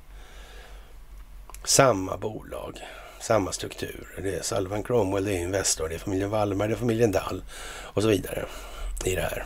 Samma 1.64 2.16
bolag, 2.16 2.78
samma 3.20 3.52
struktur. 3.52 4.20
Det 4.22 4.34
är 4.34 4.42
Salvan 4.42 4.82
Cromwell, 4.82 5.24
det 5.24 5.32
är 5.32 5.38
Investor, 5.38 5.88
det 5.88 5.94
är 5.94 5.98
familjen 5.98 6.30
Wallmar, 6.30 6.68
det 6.68 6.74
är 6.74 6.78
familjen 6.78 7.12
Dall 7.12 7.42
och 7.80 8.02
så 8.02 8.08
vidare 8.08 8.44
i 9.04 9.14
det 9.14 9.22
här. 9.22 9.44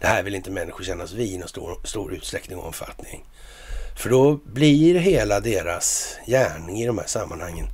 Det 0.00 0.06
här 0.06 0.22
vill 0.22 0.34
inte 0.34 0.50
människor 0.50 0.84
kännas 0.84 1.12
vid 1.12 1.32
i 1.32 1.38
någon 1.38 1.48
stor, 1.48 1.80
stor 1.84 2.14
utsträckning 2.14 2.58
och 2.58 2.66
omfattning. 2.66 3.24
För 3.96 4.10
då 4.10 4.34
blir 4.44 4.94
hela 4.94 5.40
deras 5.40 6.16
gärning 6.26 6.82
i 6.82 6.86
de 6.86 6.98
här 6.98 7.06
sammanhangen, 7.06 7.66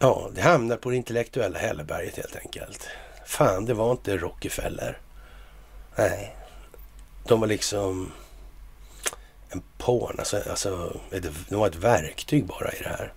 ja, 0.00 0.30
det 0.34 0.40
hamnar 0.40 0.76
på 0.76 0.90
det 0.90 0.96
intellektuella 0.96 1.58
hälleberget 1.58 2.16
helt 2.16 2.36
enkelt. 2.36 2.88
Fan, 3.26 3.64
det 3.64 3.74
var 3.74 3.92
inte 3.92 4.16
Rockefeller. 4.16 4.98
Nej, 5.96 6.36
de 7.28 7.40
var 7.40 7.46
liksom 7.46 8.12
en 9.52 9.62
porn, 9.78 10.16
alltså, 10.18 10.42
alltså 10.50 10.96
de 11.48 11.56
var 11.56 11.66
ett 11.66 11.74
verktyg 11.74 12.46
bara 12.46 12.72
i 12.72 12.82
det 12.82 12.88
här. 12.88 13.12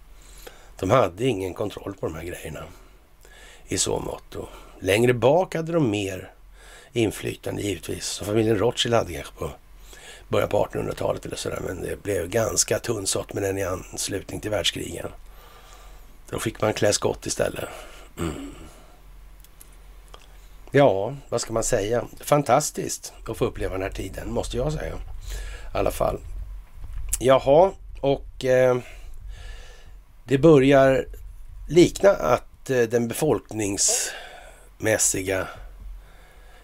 De 0.80 0.92
hade 0.92 1.26
ingen 1.26 1.54
kontroll 1.54 1.96
på 2.00 2.06
de 2.06 2.16
här 2.16 2.24
grejerna 2.24 2.64
i 3.68 3.78
så 3.78 4.00
mått. 4.00 4.36
Längre 4.80 5.14
bak 5.14 5.56
hade 5.56 5.72
de 5.72 5.90
mer 5.90 6.32
inflytande 6.94 7.62
givetvis. 7.62 8.06
Som 8.06 8.28
familjen 8.28 8.58
Rothschild 8.58 8.96
hade 8.96 9.14
kanske 9.14 9.34
på 9.34 9.52
början 10.28 10.50
på 10.50 10.66
1800-talet 10.66 11.26
eller 11.26 11.36
sådär. 11.36 11.60
Men 11.66 11.82
det 11.82 12.04
blev 12.04 12.28
ganska 12.28 12.80
tunnsått 12.80 13.34
med 13.34 13.44
den 13.44 13.58
i 13.58 13.64
anslutning 13.64 14.40
till 14.40 14.52
världskrigen. 14.52 15.08
Då 16.30 16.40
fick 16.40 16.62
man 16.62 16.74
klä 16.74 16.94
skott 16.94 17.26
istället. 17.26 17.70
Mm. 18.20 18.56
Ja, 20.72 21.16
vad 21.30 21.42
ska 21.42 21.54
man 21.54 21.64
säga? 21.64 22.06
Fantastiskt 22.20 23.14
att 23.28 23.38
få 23.38 23.46
uppleva 23.46 23.74
den 23.74 23.82
här 23.82 23.90
tiden, 23.90 24.32
måste 24.32 24.58
jag 24.58 24.74
säga. 24.74 24.96
I 25.76 25.78
alla 25.78 25.92
fall. 25.92 26.20
Jaha, 27.20 27.72
och 28.02 28.46
eh, 28.46 28.78
det 30.24 30.38
börjar 30.38 31.06
likna 31.70 32.10
att 32.10 32.70
eh, 32.70 32.82
den 32.82 33.08
befolkningsmässiga, 33.08 35.48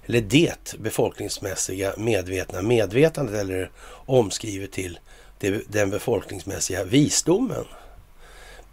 eller 0.05 0.21
det 0.21 0.75
befolkningsmässiga 0.79 1.93
medvetna 1.97 2.61
medvetandet 2.61 3.35
eller 3.35 3.71
omskrivet 4.05 4.71
till 4.71 4.99
det, 5.39 5.63
den 5.67 5.89
befolkningsmässiga 5.89 6.83
visdomen 6.83 7.65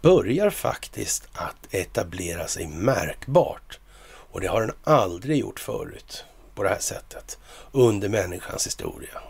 börjar 0.01 0.49
faktiskt 0.49 1.27
att 1.33 1.73
etablera 1.73 2.47
sig 2.47 2.67
märkbart. 2.67 3.79
Och 4.31 4.41
det 4.41 4.47
har 4.47 4.61
den 4.61 4.75
aldrig 4.83 5.37
gjort 5.37 5.59
förut 5.59 6.25
på 6.55 6.63
det 6.63 6.69
här 6.69 6.79
sättet 6.79 7.37
under 7.71 8.09
människans 8.09 8.67
historia. 8.67 9.21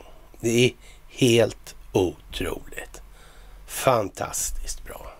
Det 0.41 0.65
är 0.65 0.71
helt 1.19 1.75
otroligt. 1.91 3.01
Fantastiskt 3.67 4.85
bra. 4.85 5.13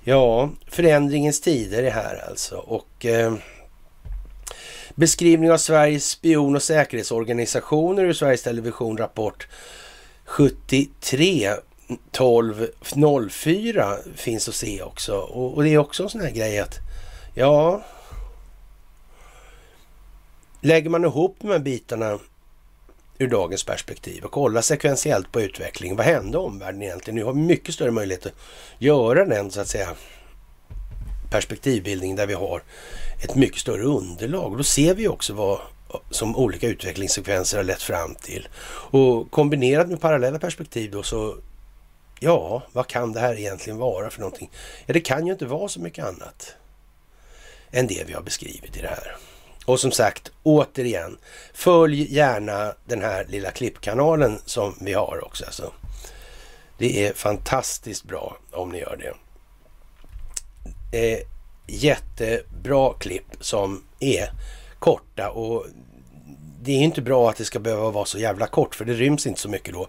Ja, 0.00 0.50
förändringens 0.66 1.40
tider 1.40 1.82
är 1.82 1.90
här 1.90 2.24
alltså. 2.28 2.56
Och 2.56 3.06
eh, 3.06 3.34
beskrivning 4.94 5.52
av 5.52 5.58
Sveriges 5.58 6.08
spion 6.08 6.56
och 6.56 6.62
säkerhetsorganisationer 6.62 8.04
ur 8.04 8.12
Sveriges 8.12 8.42
Television 8.42 8.96
Rapport 8.96 9.48
73 10.24 11.54
12 12.10 12.66
04 13.30 13.96
finns 14.14 14.48
att 14.48 14.54
se 14.54 14.82
också. 14.82 15.16
Och, 15.16 15.54
och 15.54 15.62
det 15.62 15.70
är 15.70 15.78
också 15.78 16.02
en 16.02 16.08
sån 16.08 16.20
här 16.20 16.30
grej 16.30 16.58
att 16.58 16.78
ja, 17.34 17.82
lägger 20.60 20.90
man 20.90 21.04
ihop 21.04 21.36
de 21.40 21.48
här 21.48 21.58
bitarna 21.58 22.18
ur 23.18 23.28
dagens 23.28 23.64
perspektiv 23.64 24.24
och 24.24 24.30
kolla 24.30 24.62
sekventiellt 24.62 25.32
på 25.32 25.40
utvecklingen. 25.40 25.96
Vad 25.96 26.06
hände 26.06 26.38
omvärlden 26.38 26.82
egentligen? 26.82 27.16
Nu 27.16 27.24
har 27.24 27.32
vi 27.32 27.40
mycket 27.40 27.74
större 27.74 27.90
möjlighet 27.90 28.26
att 28.26 28.32
göra 28.78 29.24
den 29.24 29.50
så 29.50 29.60
att 29.60 29.68
säga 29.68 29.88
perspektivbildning 31.30 32.16
där 32.16 32.26
vi 32.26 32.34
har 32.34 32.62
ett 33.22 33.34
mycket 33.34 33.60
större 33.60 33.82
underlag. 33.82 34.56
Då 34.56 34.64
ser 34.64 34.94
vi 34.94 35.08
också 35.08 35.32
vad 35.32 35.60
som 36.10 36.36
olika 36.36 36.68
utvecklingssekvenser 36.68 37.56
har 37.56 37.64
lett 37.64 37.82
fram 37.82 38.14
till. 38.14 38.48
Och 38.90 39.30
kombinerat 39.30 39.88
med 39.88 40.00
parallella 40.00 40.38
perspektiv 40.38 40.90
då 40.90 41.02
så, 41.02 41.36
ja, 42.20 42.62
vad 42.72 42.86
kan 42.86 43.12
det 43.12 43.20
här 43.20 43.38
egentligen 43.38 43.78
vara 43.78 44.10
för 44.10 44.20
någonting? 44.20 44.50
Ja, 44.86 44.94
det 44.94 45.00
kan 45.00 45.26
ju 45.26 45.32
inte 45.32 45.46
vara 45.46 45.68
så 45.68 45.80
mycket 45.80 46.04
annat 46.04 46.54
än 47.70 47.86
det 47.86 48.04
vi 48.06 48.12
har 48.12 48.22
beskrivit 48.22 48.76
i 48.76 48.80
det 48.80 48.88
här. 48.88 49.16
Och 49.68 49.80
som 49.80 49.92
sagt, 49.92 50.32
återigen, 50.42 51.18
följ 51.54 52.14
gärna 52.14 52.74
den 52.84 53.02
här 53.02 53.26
lilla 53.28 53.50
klippkanalen 53.50 54.40
som 54.44 54.74
vi 54.80 54.92
har 54.92 55.24
också. 55.24 55.44
Alltså. 55.44 55.72
Det 56.78 57.06
är 57.06 57.12
fantastiskt 57.12 58.04
bra 58.04 58.36
om 58.50 58.68
ni 58.68 58.78
gör 58.78 58.96
det. 58.96 59.14
Eh, 60.98 61.18
jättebra 61.66 62.92
klipp 62.98 63.26
som 63.40 63.84
är 64.00 64.30
korta 64.78 65.30
och 65.30 65.66
det 66.62 66.72
är 66.72 66.80
inte 66.80 67.02
bra 67.02 67.30
att 67.30 67.36
det 67.36 67.44
ska 67.44 67.58
behöva 67.58 67.90
vara 67.90 68.04
så 68.04 68.18
jävla 68.18 68.46
kort 68.46 68.74
för 68.74 68.84
det 68.84 68.94
ryms 68.94 69.26
inte 69.26 69.40
så 69.40 69.48
mycket 69.48 69.74
då. 69.74 69.88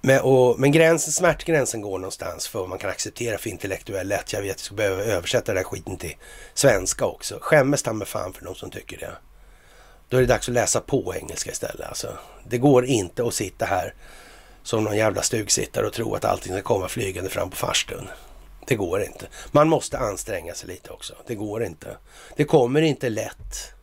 Men, 0.00 0.20
och, 0.20 0.60
men 0.60 0.72
gränsen, 0.72 1.12
smärtgränsen 1.12 1.80
går 1.80 1.98
någonstans 1.98 2.48
för 2.48 2.58
vad 2.58 2.68
man 2.68 2.78
kan 2.78 2.90
acceptera 2.90 3.38
för 3.38 3.50
intellektuell 3.50 4.08
lätt. 4.08 4.32
Jag 4.32 4.42
vet 4.42 4.50
att 4.50 4.58
jag 4.58 4.64
ska 4.64 4.74
behöva 4.74 5.02
översätta 5.02 5.52
den 5.52 5.56
här 5.56 5.64
skiten 5.64 5.96
till 5.96 6.16
svenska 6.54 7.04
också. 7.04 7.38
Skämmes 7.40 7.82
ta 7.82 7.92
med 7.92 8.08
fan 8.08 8.32
för 8.32 8.44
de 8.44 8.54
som 8.54 8.70
tycker 8.70 8.98
det. 8.98 9.12
Då 10.08 10.16
är 10.16 10.20
det 10.20 10.26
dags 10.26 10.48
att 10.48 10.54
läsa 10.54 10.80
på 10.80 11.14
engelska 11.14 11.50
istället. 11.50 11.88
Alltså, 11.88 12.18
det 12.48 12.58
går 12.58 12.84
inte 12.84 13.26
att 13.26 13.34
sitta 13.34 13.64
här 13.64 13.94
som 14.62 14.84
någon 14.84 14.96
jävla 14.96 15.22
stugsittare 15.22 15.86
och 15.86 15.92
tro 15.92 16.14
att 16.14 16.24
allting 16.24 16.52
ska 16.52 16.62
komma 16.62 16.88
flygande 16.88 17.30
fram 17.30 17.50
på 17.50 17.56
farstun. 17.56 18.08
Det 18.66 18.74
går 18.74 19.02
inte. 19.02 19.26
Man 19.52 19.68
måste 19.68 19.98
anstränga 19.98 20.54
sig 20.54 20.68
lite 20.68 20.90
också. 20.90 21.14
Det 21.26 21.34
går 21.34 21.64
inte. 21.64 21.96
Det 22.36 22.44
kommer 22.44 22.82
inte 22.82 23.08
lätt. 23.08 23.73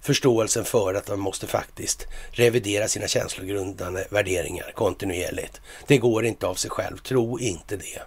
Förståelsen 0.00 0.64
för 0.64 0.94
att 0.94 1.08
man 1.08 1.20
måste 1.20 1.46
faktiskt 1.46 2.06
revidera 2.30 2.88
sina 2.88 3.08
känslogrundande 3.08 4.04
värderingar 4.10 4.72
kontinuerligt. 4.74 5.60
Det 5.86 5.98
går 5.98 6.24
inte 6.24 6.46
av 6.46 6.54
sig 6.54 6.70
själv. 6.70 6.96
Tro 6.96 7.38
inte 7.38 7.76
det. 7.76 8.02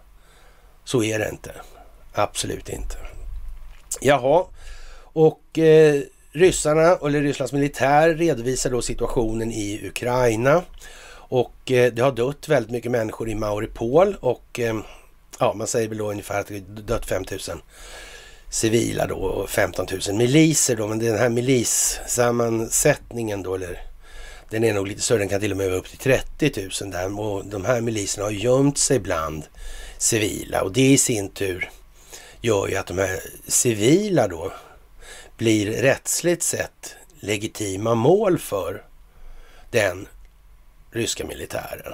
Så 0.84 1.04
är 1.04 1.20
det 1.20 1.30
inte. 1.30 1.52
Absolut 2.14 2.70
inte. 2.70 2.96
Jaha, 4.02 4.46
och 5.14 5.60
eh, 5.60 6.02
ryssarna, 6.32 6.98
eller 7.08 7.22
Rysslands 7.22 7.54
militär 7.54 8.16
redovisar 8.16 8.70
då 8.70 8.82
situationen 8.82 9.52
i 9.52 9.88
Ukraina. 9.88 10.64
Och 11.14 11.72
eh, 11.72 11.94
det 11.94 12.02
har 12.02 12.12
dött 12.12 12.50
väldigt 12.50 12.72
mycket 12.72 12.92
människor 12.92 13.30
i 13.30 13.36
Mauripol 13.36 14.16
och 14.20 14.60
eh, 14.60 14.76
ja, 15.40 15.54
man 15.54 15.68
säger 15.68 15.88
väl 15.90 15.98
då 15.98 16.12
ungefär 16.12 16.40
att 16.40 16.48
det 16.48 16.54
har 16.54 16.82
dött 16.82 17.06
5000 17.06 17.62
civila 18.52 19.08
då 19.08 19.16
och 19.16 19.50
15 19.50 19.88
000 20.08 20.18
miliser 20.18 20.76
då. 20.76 20.88
Men 20.88 21.00
den 21.00 21.18
här 21.18 21.30
milissammansättningen 21.30 23.44
då, 23.44 23.56
eller 23.56 23.84
den 24.50 24.64
är 24.64 24.74
nog 24.74 24.88
lite 24.88 25.02
större, 25.02 25.20
den 25.20 25.30
kan 25.30 25.40
till 25.40 25.52
och 25.52 25.58
med 25.58 25.70
vara 25.70 25.80
upp 25.80 25.90
till 25.90 25.98
30 25.98 26.70
000 26.82 26.92
där. 26.92 27.20
Och 27.20 27.46
de 27.46 27.66
här 27.66 27.82
miliserna 27.82 28.26
har 28.26 28.32
gömt 28.32 28.78
sig 28.78 29.00
bland 29.00 29.44
civila 29.98 30.62
och 30.62 30.72
det 30.72 30.92
i 30.92 30.98
sin 30.98 31.30
tur 31.30 31.70
gör 32.42 32.68
ju 32.68 32.76
att 32.76 32.88
de 32.88 32.98
här 32.98 33.20
civila 33.48 34.28
då 34.28 34.54
blir 35.38 35.72
rättsligt 35.72 36.44
sett 36.44 36.96
legitima 37.20 37.96
mål 37.96 38.40
för 38.40 38.84
den 39.72 40.08
ryska 40.92 41.26
militären. 41.26 41.94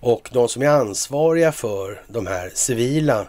Och 0.00 0.28
de 0.32 0.48
som 0.48 0.62
är 0.62 0.68
ansvariga 0.68 1.52
för 1.52 2.02
de 2.08 2.26
här 2.26 2.50
civila 2.54 3.26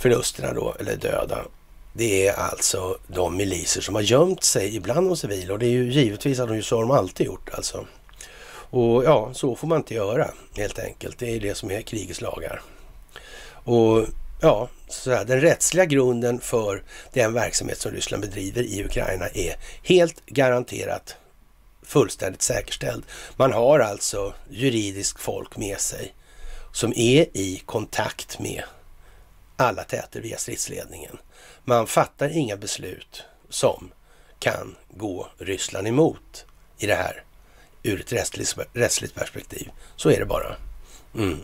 förlusterna 0.00 0.52
då, 0.52 0.74
eller 0.80 0.96
döda, 0.96 1.44
det 1.92 2.26
är 2.26 2.34
alltså 2.34 2.98
de 3.06 3.36
miliser 3.36 3.80
som 3.80 3.94
har 3.94 4.02
gömt 4.02 4.44
sig 4.44 4.76
ibland 4.76 5.08
de 5.08 5.16
civila 5.16 5.52
och 5.52 5.58
det 5.58 5.66
är 5.66 5.70
ju 5.70 5.92
givetvis 5.92 6.40
att 6.40 6.48
de 6.48 6.62
så 6.62 6.76
har 6.76 6.82
de 6.82 6.90
alltid 6.90 7.26
gjort 7.26 7.50
alltså. 7.54 7.86
Och 8.72 9.04
ja, 9.04 9.30
så 9.34 9.56
får 9.56 9.68
man 9.68 9.78
inte 9.78 9.94
göra 9.94 10.30
helt 10.56 10.78
enkelt. 10.78 11.18
Det 11.18 11.36
är 11.36 11.40
det 11.40 11.54
som 11.54 11.70
är 11.70 11.82
krigets 11.82 12.20
lagar. 12.20 12.62
Och 13.64 14.06
ja, 14.42 14.68
så 14.88 15.10
här, 15.10 15.24
den 15.24 15.40
rättsliga 15.40 15.84
grunden 15.84 16.40
för 16.40 16.82
den 17.12 17.32
verksamhet 17.32 17.78
som 17.78 17.92
Ryssland 17.92 18.22
bedriver 18.22 18.62
i 18.62 18.84
Ukraina 18.84 19.28
är 19.28 19.56
helt 19.82 20.26
garanterat 20.26 21.16
fullständigt 21.82 22.42
säkerställd. 22.42 23.04
Man 23.36 23.52
har 23.52 23.80
alltså 23.80 24.34
juridisk 24.50 25.18
folk 25.18 25.56
med 25.56 25.80
sig 25.80 26.14
som 26.72 26.92
är 26.96 27.36
i 27.36 27.62
kontakt 27.66 28.38
med 28.38 28.62
alla 29.60 29.84
täter 29.84 30.20
via 30.20 30.38
stridsledningen. 30.38 31.18
Man 31.64 31.86
fattar 31.86 32.36
inga 32.36 32.56
beslut 32.56 33.22
som 33.48 33.90
kan 34.38 34.76
gå 34.88 35.28
Ryssland 35.38 35.88
emot 35.88 36.44
i 36.78 36.86
det 36.86 36.94
här 36.94 37.24
ur 37.82 38.00
ett 38.00 38.12
rättsligt, 38.12 38.56
rättsligt 38.72 39.14
perspektiv. 39.14 39.70
Så 39.96 40.10
är 40.10 40.18
det 40.18 40.26
bara. 40.26 40.56
Mm. 41.14 41.38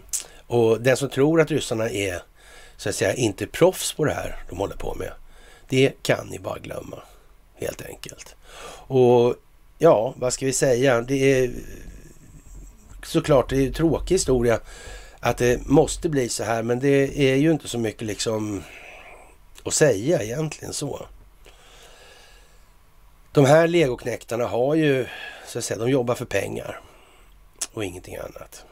Och 0.47 0.81
den 0.81 0.97
som 0.97 1.09
tror 1.09 1.41
att 1.41 1.51
ryssarna 1.51 1.91
är 1.91 2.23
så 2.77 2.89
att 2.89 2.95
säga 2.95 3.15
inte 3.15 3.47
proffs 3.47 3.93
på 3.93 4.05
det 4.05 4.15
här 4.15 4.45
de 4.49 4.59
håller 4.59 4.77
på 4.77 4.95
med, 4.95 5.13
det 5.69 5.93
kan 6.03 6.27
ni 6.27 6.39
bara 6.39 6.59
glömma 6.59 7.03
helt 7.55 7.83
enkelt. 7.83 8.37
Och 8.87 9.35
ja, 9.79 10.15
vad 10.17 10.33
ska 10.33 10.47
vi 10.47 10.53
säga? 10.53 11.01
Det 11.01 11.15
är 11.15 11.51
såklart 13.03 13.51
det 13.51 13.57
är 13.57 13.67
en 13.67 13.73
tråkig 13.73 14.15
historia 14.15 14.61
att 15.21 15.39
det 15.39 15.67
måste 15.67 16.09
bli 16.09 16.29
så 16.29 16.45
här, 16.45 16.63
men 16.63 16.81
det 16.81 17.31
är 17.33 17.37
ju 17.37 17.51
inte 17.51 17.69
så 17.69 17.79
mycket 17.79 18.03
liksom 18.03 18.63
att 19.65 19.75
säga 19.75 20.23
egentligen 20.23 20.73
så. 20.73 21.07
De 23.33 23.45
här 23.45 23.69
legoknäktarna 23.69 24.47
har 24.47 24.75
ju, 24.75 25.07
så 25.47 25.59
att 25.59 25.65
säga, 25.65 25.79
de 25.79 25.91
jobbar 25.91 26.15
för 26.15 26.25
pengar 26.25 26.81
och 27.73 27.85
ingenting 27.85 28.17
annat. 28.17 28.65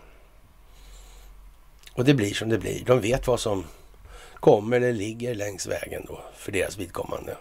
Och 1.92 2.04
det 2.04 2.14
blir 2.14 2.34
som 2.34 2.48
det 2.48 2.58
blir. 2.58 2.84
De 2.84 3.00
vet 3.00 3.26
vad 3.26 3.40
som 3.40 3.64
kommer 4.34 4.76
eller 4.76 4.92
ligger 4.92 5.34
längs 5.34 5.66
vägen 5.66 6.04
då 6.08 6.20
för 6.36 6.52
deras 6.52 6.78
vidkommande. 6.78 7.36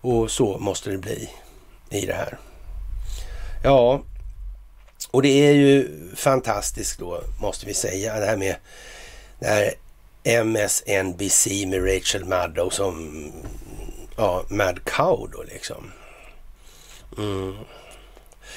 Och 0.00 0.30
så 0.30 0.58
måste 0.58 0.90
det 0.90 0.98
bli 0.98 1.30
i 1.90 2.06
det 2.06 2.14
här. 2.14 2.38
Ja, 3.64 4.02
och 5.10 5.22
det 5.22 5.48
är 5.48 5.52
ju 5.52 5.88
fantastiskt 6.16 6.98
då, 6.98 7.22
måste 7.40 7.66
vi 7.66 7.74
säga, 7.74 8.20
det 8.20 8.26
här 8.26 8.36
med 8.36 8.56
det 9.38 9.46
här 9.46 9.74
MSNBC 10.24 11.46
med 11.66 11.94
Rachel 11.94 12.24
Maddow 12.24 12.70
som 12.70 13.24
ja, 14.16 14.44
Mad 14.48 14.84
Cow 14.84 15.30
då 15.32 15.42
liksom. 15.42 15.90
Mm. 17.18 17.56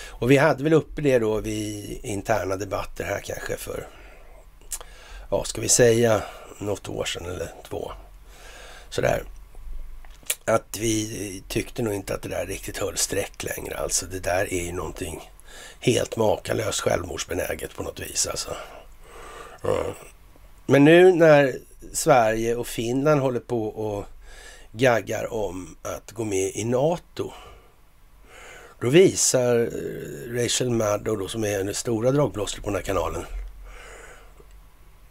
Och 0.08 0.32
vi 0.32 0.38
hade 0.38 0.64
väl 0.64 0.74
uppe 0.74 1.02
det 1.02 1.20
då 1.20 1.40
vid 1.40 2.00
interna 2.04 2.56
debatter 2.56 3.04
här 3.04 3.22
kanske 3.24 3.58
för, 3.58 3.88
ja 5.30 5.44
ska 5.44 5.62
vi 5.62 5.70
säga 5.70 6.24
något 6.58 6.90
år 6.90 7.06
sedan 7.06 7.26
eller 7.26 7.52
två. 7.70 7.92
Sådär. 8.90 9.24
Att 10.46 10.78
vi 10.80 11.44
tyckte 11.48 11.82
nog 11.82 11.94
inte 11.94 12.14
att 12.14 12.22
det 12.22 12.30
där 12.30 12.46
riktigt 12.46 12.78
höll 12.78 12.98
streck 12.98 13.44
längre. 13.44 13.78
Alltså 13.78 14.06
det 14.06 14.20
där 14.20 14.54
är 14.54 14.64
ju 14.64 14.72
någonting 14.72 15.32
helt 15.82 16.18
makalöst 16.18 16.80
självmordsbenäget 16.80 17.76
på 17.76 17.84
något 17.84 18.00
vis 18.00 18.28
alltså. 18.28 18.56
Mm. 19.64 19.94
Men 20.66 20.84
nu 20.84 21.14
när 21.14 21.56
Sverige 21.94 22.56
och 22.56 22.68
Finland 22.68 23.22
håller 23.22 23.40
på 23.40 23.68
och 23.68 24.06
gaggar 24.72 25.34
om 25.34 25.76
att 25.82 26.12
gå 26.12 26.24
med 26.24 26.52
i 26.56 26.64
NATO. 26.64 27.32
Då 28.82 28.90
visar 28.90 29.60
eh, 29.60 30.34
Rachel 30.34 30.70
Maddow 30.70 31.18
då, 31.18 31.28
som 31.28 31.44
är 31.44 31.64
den 31.64 31.74
stora 31.74 32.12
dragplåstret 32.12 32.64
på 32.64 32.70
den 32.70 32.76
här 32.76 32.84
kanalen, 32.84 33.26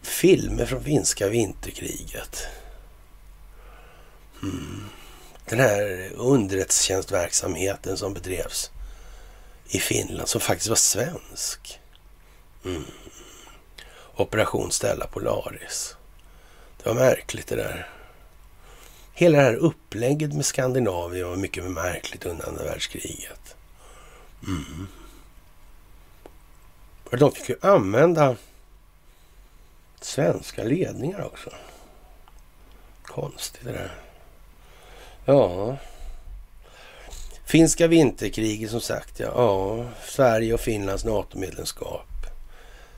filmer 0.03 0.67
från 0.67 0.85
finska 0.85 1.29
vinterkriget. 1.29 2.47
Mm. 4.43 4.85
Den 5.49 5.59
här 5.59 6.11
underrättelsetjänstverksamheten 6.17 7.97
som 7.97 8.15
bedrevs 8.15 8.71
i 9.71 9.79
Finland 9.79 10.29
som 10.29 10.41
faktiskt 10.41 10.69
var 10.69 10.77
svensk. 10.77 11.81
Mm. 12.65 12.85
Operation 14.17 14.73
Stella 14.73 15.07
Polaris. 15.07 15.97
Det 16.77 16.89
var 16.89 16.95
märkligt 16.95 17.47
det 17.47 17.57
där. 17.57 17.89
Hela 19.13 19.39
det 19.39 19.45
här 19.45 19.55
upplägget 19.55 20.33
med 20.33 20.47
Skandinavien 20.47 21.29
var 21.29 21.37
mycket 21.37 21.65
märkligt 21.65 22.27
under 22.27 22.49
andra 22.49 22.65
världskriget. 22.65 23.57
Mm. 24.47 24.89
De 27.11 27.33
fick 27.33 27.49
ju 27.49 27.57
använda 27.61 28.37
svenska 30.01 30.65
ledningar 30.65 31.25
också. 31.25 31.51
Konstigt 33.03 33.65
det 33.65 33.73
där. 33.73 33.95
Ja. 35.25 35.77
Finska 37.51 37.87
vinterkriget 37.87 38.71
som 38.71 38.81
sagt, 38.81 39.21
ja. 39.21 39.33
ja. 39.37 39.85
Sverige 40.05 40.55
och 40.55 40.61
Finlands 40.61 41.05
NATO-medlemskap. 41.05 42.27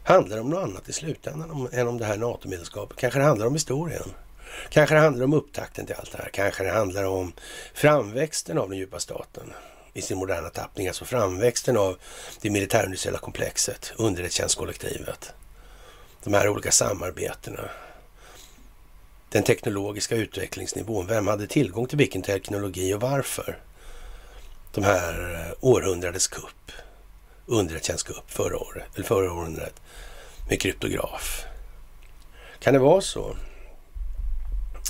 Handlar 0.05 0.37
det 0.37 0.43
om 0.43 0.51
något 0.51 0.63
annat 0.63 0.89
i 0.89 0.93
slutändan 0.93 1.51
om, 1.51 1.69
än 1.73 1.89
om 1.89 1.99
det 1.99 2.05
här 2.05 2.17
NATO-medlemskapet? 2.17 2.97
Kanske 2.97 3.19
det 3.19 3.25
handlar 3.25 3.47
om 3.47 3.53
historien? 3.53 4.15
Kanske 4.71 4.95
det 4.95 5.01
handlar 5.01 5.25
om 5.25 5.33
upptakten 5.33 5.87
till 5.87 5.95
allt 5.99 6.13
det 6.13 6.19
här? 6.19 6.31
Kanske 6.33 6.65
det 6.65 6.71
handlar 6.71 7.05
om 7.05 7.33
framväxten 7.75 8.59
av 8.59 8.69
den 8.69 8.79
djupa 8.79 9.01
staten 9.01 9.53
i 9.95 10.03
sin 10.03 10.19
moderna 10.19 10.49
tappning, 10.49 10.89
alltså 10.89 11.05
framväxten 11.05 11.77
av 11.77 11.97
det 12.41 12.51
militärindustriella 12.51 13.19
komplexet, 13.19 13.93
underrättelsetjänstkollektivet. 13.97 15.33
De 16.25 16.35
här 16.35 16.49
olika 16.49 16.71
samarbetena. 16.71 17.71
Den 19.29 19.43
teknologiska 19.43 20.17
utvecklingsnivån. 20.17 21.07
Vem 21.07 21.27
hade 21.27 21.47
tillgång 21.47 21.87
till 21.87 21.99
vilken 21.99 22.23
teknologi 22.23 22.95
och 22.95 23.01
varför? 23.01 23.59
De 24.75 24.85
här 24.85 25.35
eh, 25.35 25.55
århundradets 25.61 26.29
kupp, 26.29 26.73
underrättelsetjänstkupp 27.47 28.31
förra 28.31 28.59
året, 28.59 28.85
eller 28.95 29.05
förra 29.05 29.33
århundradet 29.33 29.81
med 30.49 30.61
kryptograf. 30.61 31.45
Kan 32.59 32.75
det 32.75 32.81
vara 32.81 33.01
så? 33.01 33.37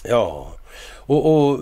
Ja, 0.05 0.53
och, 1.07 1.51
och 1.51 1.61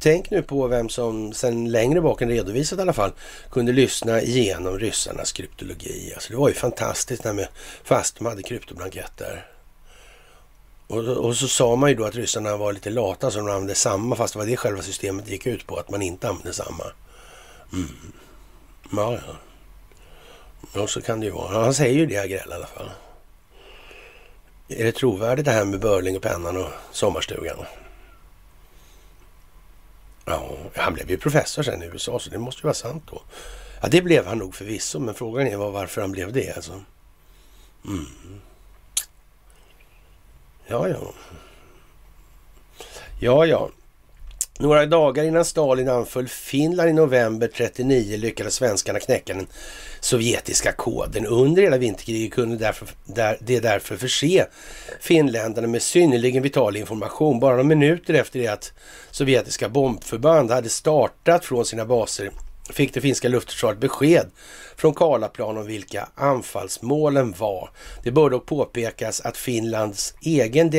tänk 0.00 0.30
nu 0.30 0.42
på 0.42 0.66
vem 0.66 0.88
som 0.88 1.32
sen 1.32 1.70
längre 1.70 2.00
bak 2.00 2.22
än 2.22 2.28
redovisat 2.28 2.78
i 2.78 2.82
alla 2.82 2.92
fall 2.92 3.12
kunde 3.50 3.72
lyssna 3.72 4.22
igenom 4.22 4.78
ryssarnas 4.78 5.32
kryptologi. 5.32 6.12
Alltså 6.14 6.32
det 6.32 6.36
var 6.36 6.48
ju 6.48 6.54
fantastiskt 6.54 7.24
när 7.24 7.32
med, 7.32 7.48
fast 7.84 8.18
de 8.18 8.26
hade 8.26 8.42
kryptoblanketter. 8.42 9.46
Och, 10.86 11.08
och, 11.08 11.36
så 11.36 11.48
sa 11.48 11.76
man 11.76 11.90
ju 11.90 11.96
då 11.96 12.04
att 12.04 12.14
ryssarna 12.14 12.56
var 12.56 12.72
lite 12.72 12.90
lata 12.90 13.30
så 13.30 13.38
de 13.38 13.48
använde 13.48 13.74
samma 13.74 14.16
fast 14.16 14.32
det 14.32 14.38
var 14.38 14.46
det 14.46 14.56
själva 14.56 14.82
systemet 14.82 15.28
gick 15.28 15.46
ut 15.46 15.66
på, 15.66 15.76
att 15.76 15.90
man 15.90 16.02
inte 16.02 16.28
använde 16.28 16.52
samma. 16.52 16.84
Mm. 17.72 18.12
Ja, 18.92 19.12
ja. 19.12 19.36
Ja, 20.74 20.86
så 20.86 21.02
kan 21.02 21.20
det 21.20 21.26
ju 21.26 21.32
vara. 21.32 21.64
Han 21.64 21.74
säger 21.74 21.98
ju 21.98 22.06
det, 22.06 22.18
Agrell 22.18 22.50
i 22.50 22.54
alla 22.54 22.66
fall. 22.66 22.90
Är 24.68 24.84
det 24.84 24.92
trovärdigt 24.92 25.44
det 25.44 25.52
här 25.52 25.64
med 25.64 25.80
Börling 25.80 26.16
och 26.16 26.22
pennan 26.22 26.56
och 26.56 26.70
sommarstugan? 26.92 27.56
Ja, 30.24 30.56
han 30.74 30.94
blev 30.94 31.10
ju 31.10 31.18
professor 31.18 31.62
sen 31.62 31.82
i 31.82 31.86
USA 31.86 32.18
så 32.18 32.30
det 32.30 32.38
måste 32.38 32.60
ju 32.60 32.62
vara 32.62 32.74
sant 32.74 33.04
då. 33.10 33.22
Ja, 33.82 33.88
det 33.88 34.02
blev 34.02 34.26
han 34.26 34.38
nog 34.38 34.54
förvisso, 34.54 34.98
men 34.98 35.14
frågan 35.14 35.46
är 35.46 35.56
varför 35.56 36.00
han 36.00 36.12
blev 36.12 36.32
det 36.32 36.56
alltså. 36.56 36.82
Mm. 37.84 38.06
Ja, 40.66 40.88
ja. 40.88 41.12
Ja, 43.20 43.46
ja. 43.46 43.70
Några 44.58 44.86
dagar 44.86 45.24
innan 45.24 45.44
Stalin 45.44 45.88
anföll 45.88 46.28
Finland 46.28 46.90
i 46.90 46.92
november 46.92 47.48
39 47.48 48.16
lyckades 48.16 48.54
svenskarna 48.54 49.00
knäcka 49.00 49.34
den 49.34 49.46
sovjetiska 50.00 50.72
koden. 50.72 51.26
Under 51.26 51.62
hela 51.62 51.78
vinterkriget 51.78 52.32
kunde 52.32 52.56
därför, 52.56 52.88
där, 53.04 53.38
det 53.40 53.60
därför 53.60 53.96
förse 53.96 54.46
finländarna 55.00 55.68
med 55.68 55.82
synnerligen 55.82 56.42
vital 56.42 56.76
information. 56.76 57.40
Bara 57.40 57.50
några 57.50 57.62
minuter 57.62 58.14
efter 58.14 58.38
det 58.40 58.48
att 58.48 58.72
sovjetiska 59.10 59.68
bombförband 59.68 60.50
hade 60.50 60.68
startat 60.68 61.44
från 61.44 61.64
sina 61.64 61.84
baser 61.84 62.30
fick 62.72 62.94
det 62.94 63.00
finska 63.00 63.28
luftförsvaret 63.28 63.78
besked 63.78 64.30
från 64.76 64.94
Karlaplan 64.94 65.56
om 65.56 65.66
vilka 65.66 66.08
anfallsmålen 66.14 67.34
var. 67.38 67.70
Det 68.02 68.10
bör 68.10 68.30
dock 68.30 68.46
påpekas 68.46 69.20
att 69.20 69.36
Finlands 69.36 70.14
egen 70.20 70.70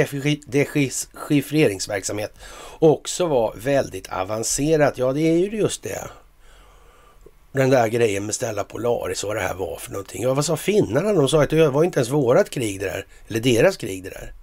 dechiffreringsverksamhet 0.47 2.34
också 2.80 3.26
var 3.26 3.54
väldigt 3.56 4.10
avancerat. 4.10 4.97
Ja, 4.97 5.13
det 5.13 5.21
är 5.21 5.38
ju 5.38 5.58
just 5.58 5.84
det. 5.84 6.10
Den 7.52 7.69
där 7.69 7.88
grejen 7.88 8.26
med 8.26 8.36
Stella 8.36 8.63
Polaris, 8.63 9.23
och 9.23 9.28
vad 9.28 9.38
det 9.38 9.41
här 9.41 9.56
var 9.56 9.78
för 9.78 9.91
någonting. 9.91 10.23
Ja, 10.23 10.34
vad 10.34 10.45
sa 10.45 10.58
finnarna? 10.58 11.13
De 11.13 11.30
sa 11.30 11.43
att 11.43 11.50
det 11.50 11.69
var 11.69 11.84
inte 11.84 12.00
ens 12.00 12.10
vårat 12.10 12.50
krig 12.50 12.80
det 12.80 12.86
där. 12.86 13.06
Eller 13.28 13.39
deras 13.39 13.78
krig 13.78 14.04
det 14.04 14.10
där. 14.10 14.34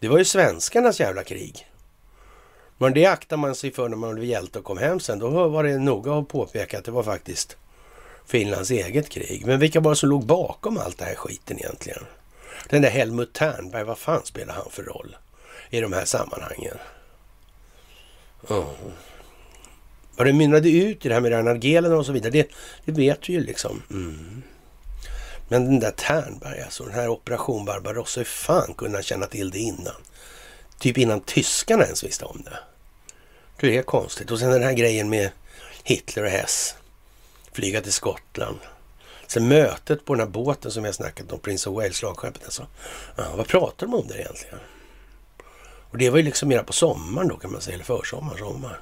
Det 0.00 0.08
var 0.08 0.18
ju 0.18 0.24
svenskarnas 0.24 1.00
jävla 1.00 1.24
krig. 1.24 1.66
Men 2.78 2.94
det 2.94 3.06
aktar 3.06 3.36
man 3.36 3.54
sig 3.54 3.72
för 3.72 3.88
när 3.88 3.96
man 3.96 4.14
blev 4.14 4.26
hjälte 4.26 4.58
och 4.58 4.64
kom 4.64 4.78
hem 4.78 5.00
sen. 5.00 5.18
Då 5.18 5.48
var 5.48 5.64
det 5.64 5.78
noga 5.78 6.14
att 6.14 6.28
påpeka 6.28 6.78
att 6.78 6.84
det 6.84 6.90
var 6.90 7.02
faktiskt 7.02 7.56
Finlands 8.26 8.70
eget 8.70 9.08
krig. 9.08 9.46
Men 9.46 9.58
vilka 9.58 9.80
var 9.80 9.90
det 9.90 9.96
som 9.96 10.08
låg 10.08 10.26
bakom 10.26 10.78
allt 10.78 10.98
det 10.98 11.04
här 11.04 11.14
skiten 11.14 11.58
egentligen? 11.58 12.02
Den 12.68 12.82
där 12.82 12.90
Helmut 12.90 13.32
Ternberg, 13.32 13.84
vad 13.84 13.98
fan 13.98 14.24
spelar 14.24 14.54
han 14.54 14.70
för 14.70 14.82
roll 14.82 15.16
i 15.70 15.80
de 15.80 15.92
här 15.92 16.04
sammanhangen? 16.04 16.78
Oh. 18.48 18.70
Vad 20.16 20.26
det 20.26 20.32
mynnade 20.32 20.70
ut 20.70 21.06
i 21.06 21.08
det 21.08 21.14
här 21.14 21.20
med 21.20 21.32
Ragnar 21.32 21.54
Gehlen 21.54 21.92
och 21.92 22.06
så 22.06 22.12
vidare, 22.12 22.30
det, 22.30 22.48
det 22.84 22.92
vet 22.92 23.28
vi 23.28 23.32
ju 23.32 23.40
liksom. 23.40 23.82
Mm. 23.90 24.42
Men 25.48 25.64
den 25.64 25.80
där 25.80 25.90
Ternberg 25.90 26.60
alltså, 26.60 26.84
den 26.84 26.94
här 26.94 27.08
Operation 27.08 27.64
Barbarossa, 27.64 28.20
hur 28.20 28.24
fan 28.24 28.74
kunde 28.74 28.96
han 28.96 29.02
känna 29.02 29.26
till 29.26 29.50
det 29.50 29.58
innan? 29.58 29.94
Typ 30.84 30.98
innan 30.98 31.20
tyskarna 31.20 31.84
ens 31.84 32.04
visste 32.04 32.24
om 32.24 32.42
det. 32.44 32.58
Det 33.60 33.78
är 33.78 33.82
konstigt. 33.82 34.30
Och 34.30 34.38
sen 34.38 34.50
den 34.50 34.62
här 34.62 34.72
grejen 34.72 35.10
med 35.10 35.30
Hitler 35.82 36.24
och 36.24 36.30
Hess. 36.30 36.74
Flyga 37.52 37.80
till 37.80 37.92
Skottland. 37.92 38.58
Sen 39.26 39.48
mötet 39.48 40.04
på 40.04 40.14
den 40.14 40.20
här 40.20 40.32
båten 40.32 40.70
som 40.70 40.82
vi 40.82 40.88
har 40.88 40.92
snackat 40.92 41.32
om, 41.32 41.40
Prince 41.40 41.70
of 41.70 41.76
Wales, 41.76 41.96
slagskeppet 41.96 42.44
alltså. 42.44 42.66
Ja, 43.16 43.36
vad 43.36 43.46
pratar 43.46 43.86
de 43.86 43.94
om 43.94 44.06
där 44.06 44.14
egentligen? 44.14 44.58
Och 45.90 45.98
det 45.98 46.10
var 46.10 46.16
ju 46.16 46.22
liksom 46.22 46.48
mera 46.48 46.64
på 46.64 46.72
sommaren 46.72 47.28
då 47.28 47.36
kan 47.36 47.52
man 47.52 47.60
säga, 47.60 47.74
eller 47.74 47.84
försommar, 47.84 48.36
sommar. 48.36 48.80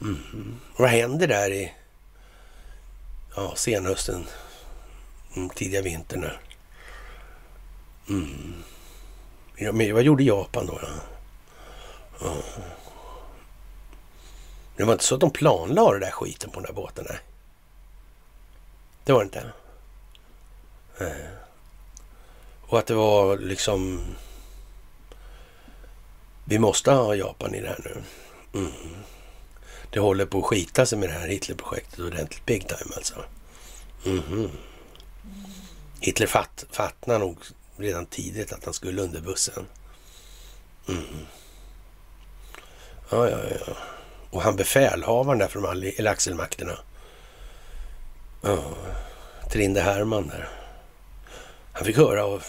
Mm. 0.00 0.60
Vad 0.76 0.88
händer 0.88 1.26
där 1.26 1.50
i 1.50 1.72
ja, 3.36 3.54
senhösten, 3.56 4.26
mm, 5.36 5.50
tidiga 5.50 5.82
vintern 5.82 6.20
där? 6.20 6.40
Mm. 8.08 8.54
Ja, 9.56 9.72
men 9.72 9.94
vad 9.94 10.02
gjorde 10.02 10.24
Japan 10.24 10.66
då? 10.66 10.78
Ja? 10.82 11.15
Oh. 12.20 12.42
Det 14.76 14.84
var 14.84 14.92
inte 14.92 15.04
så 15.04 15.14
att 15.14 15.20
de 15.20 15.30
planlade 15.30 15.92
den 15.92 16.00
där 16.00 16.10
skiten 16.10 16.50
på 16.50 16.60
den 16.60 16.66
där 16.66 16.72
båten? 16.72 17.06
Nej. 17.08 17.18
Det 19.04 19.12
var 19.12 19.20
det 19.20 19.24
inte? 19.24 19.52
Nej. 21.00 21.28
Och 22.66 22.78
att 22.78 22.86
det 22.86 22.94
var 22.94 23.36
liksom... 23.38 24.00
Vi 26.44 26.58
måste 26.58 26.92
ha 26.92 27.14
Japan 27.14 27.54
i 27.54 27.60
det 27.60 27.68
här 27.68 27.80
nu. 27.84 28.02
Mm. 28.60 28.72
Det 29.90 30.00
håller 30.00 30.26
på 30.26 30.38
att 30.38 30.44
skita 30.44 30.86
sig 30.86 30.98
med 30.98 31.08
det 31.08 31.12
här 31.12 31.28
Hitlerprojektet 31.28 31.98
ordentligt 31.98 32.46
big 32.46 32.68
time 32.68 32.94
alltså. 32.96 33.24
Mm. 34.04 34.50
Hitler 36.00 36.26
fatt, 36.26 37.06
nog 37.06 37.38
redan 37.76 38.06
tidigt 38.06 38.52
att 38.52 38.64
han 38.64 38.74
skulle 38.74 39.02
under 39.02 39.20
bussen. 39.20 39.66
Mm. 40.88 41.26
Ja, 43.10 43.30
ja, 43.30 43.38
ja. 43.66 43.72
Och 44.30 44.42
han 44.42 44.56
befälhavaren 44.56 45.38
där 45.38 45.48
från 45.48 45.64
här 45.64 46.06
axelmakterna. 46.06 46.78
Ja, 48.42 48.58
Trinde 49.50 49.80
Herman 49.80 50.28
där. 50.28 50.48
Han 51.72 51.84
fick 51.84 51.96
höra 51.96 52.24
av 52.24 52.44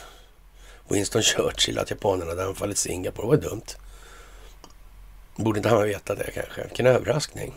Winston 0.87 1.21
Churchill 1.21 1.79
att 1.79 1.89
japanerna 1.89 2.31
hade 2.31 2.45
anfallit 2.45 2.77
Singapore. 2.77 3.25
Det 3.25 3.29
var 3.29 3.49
dumt. 3.49 3.75
Borde 5.35 5.59
inte 5.59 5.69
han 5.69 5.77
ha 5.77 5.85
vetat 5.85 6.17
det 6.17 6.31
kanske? 6.31 6.63
Vilken 6.63 6.85
överraskning. 6.85 7.53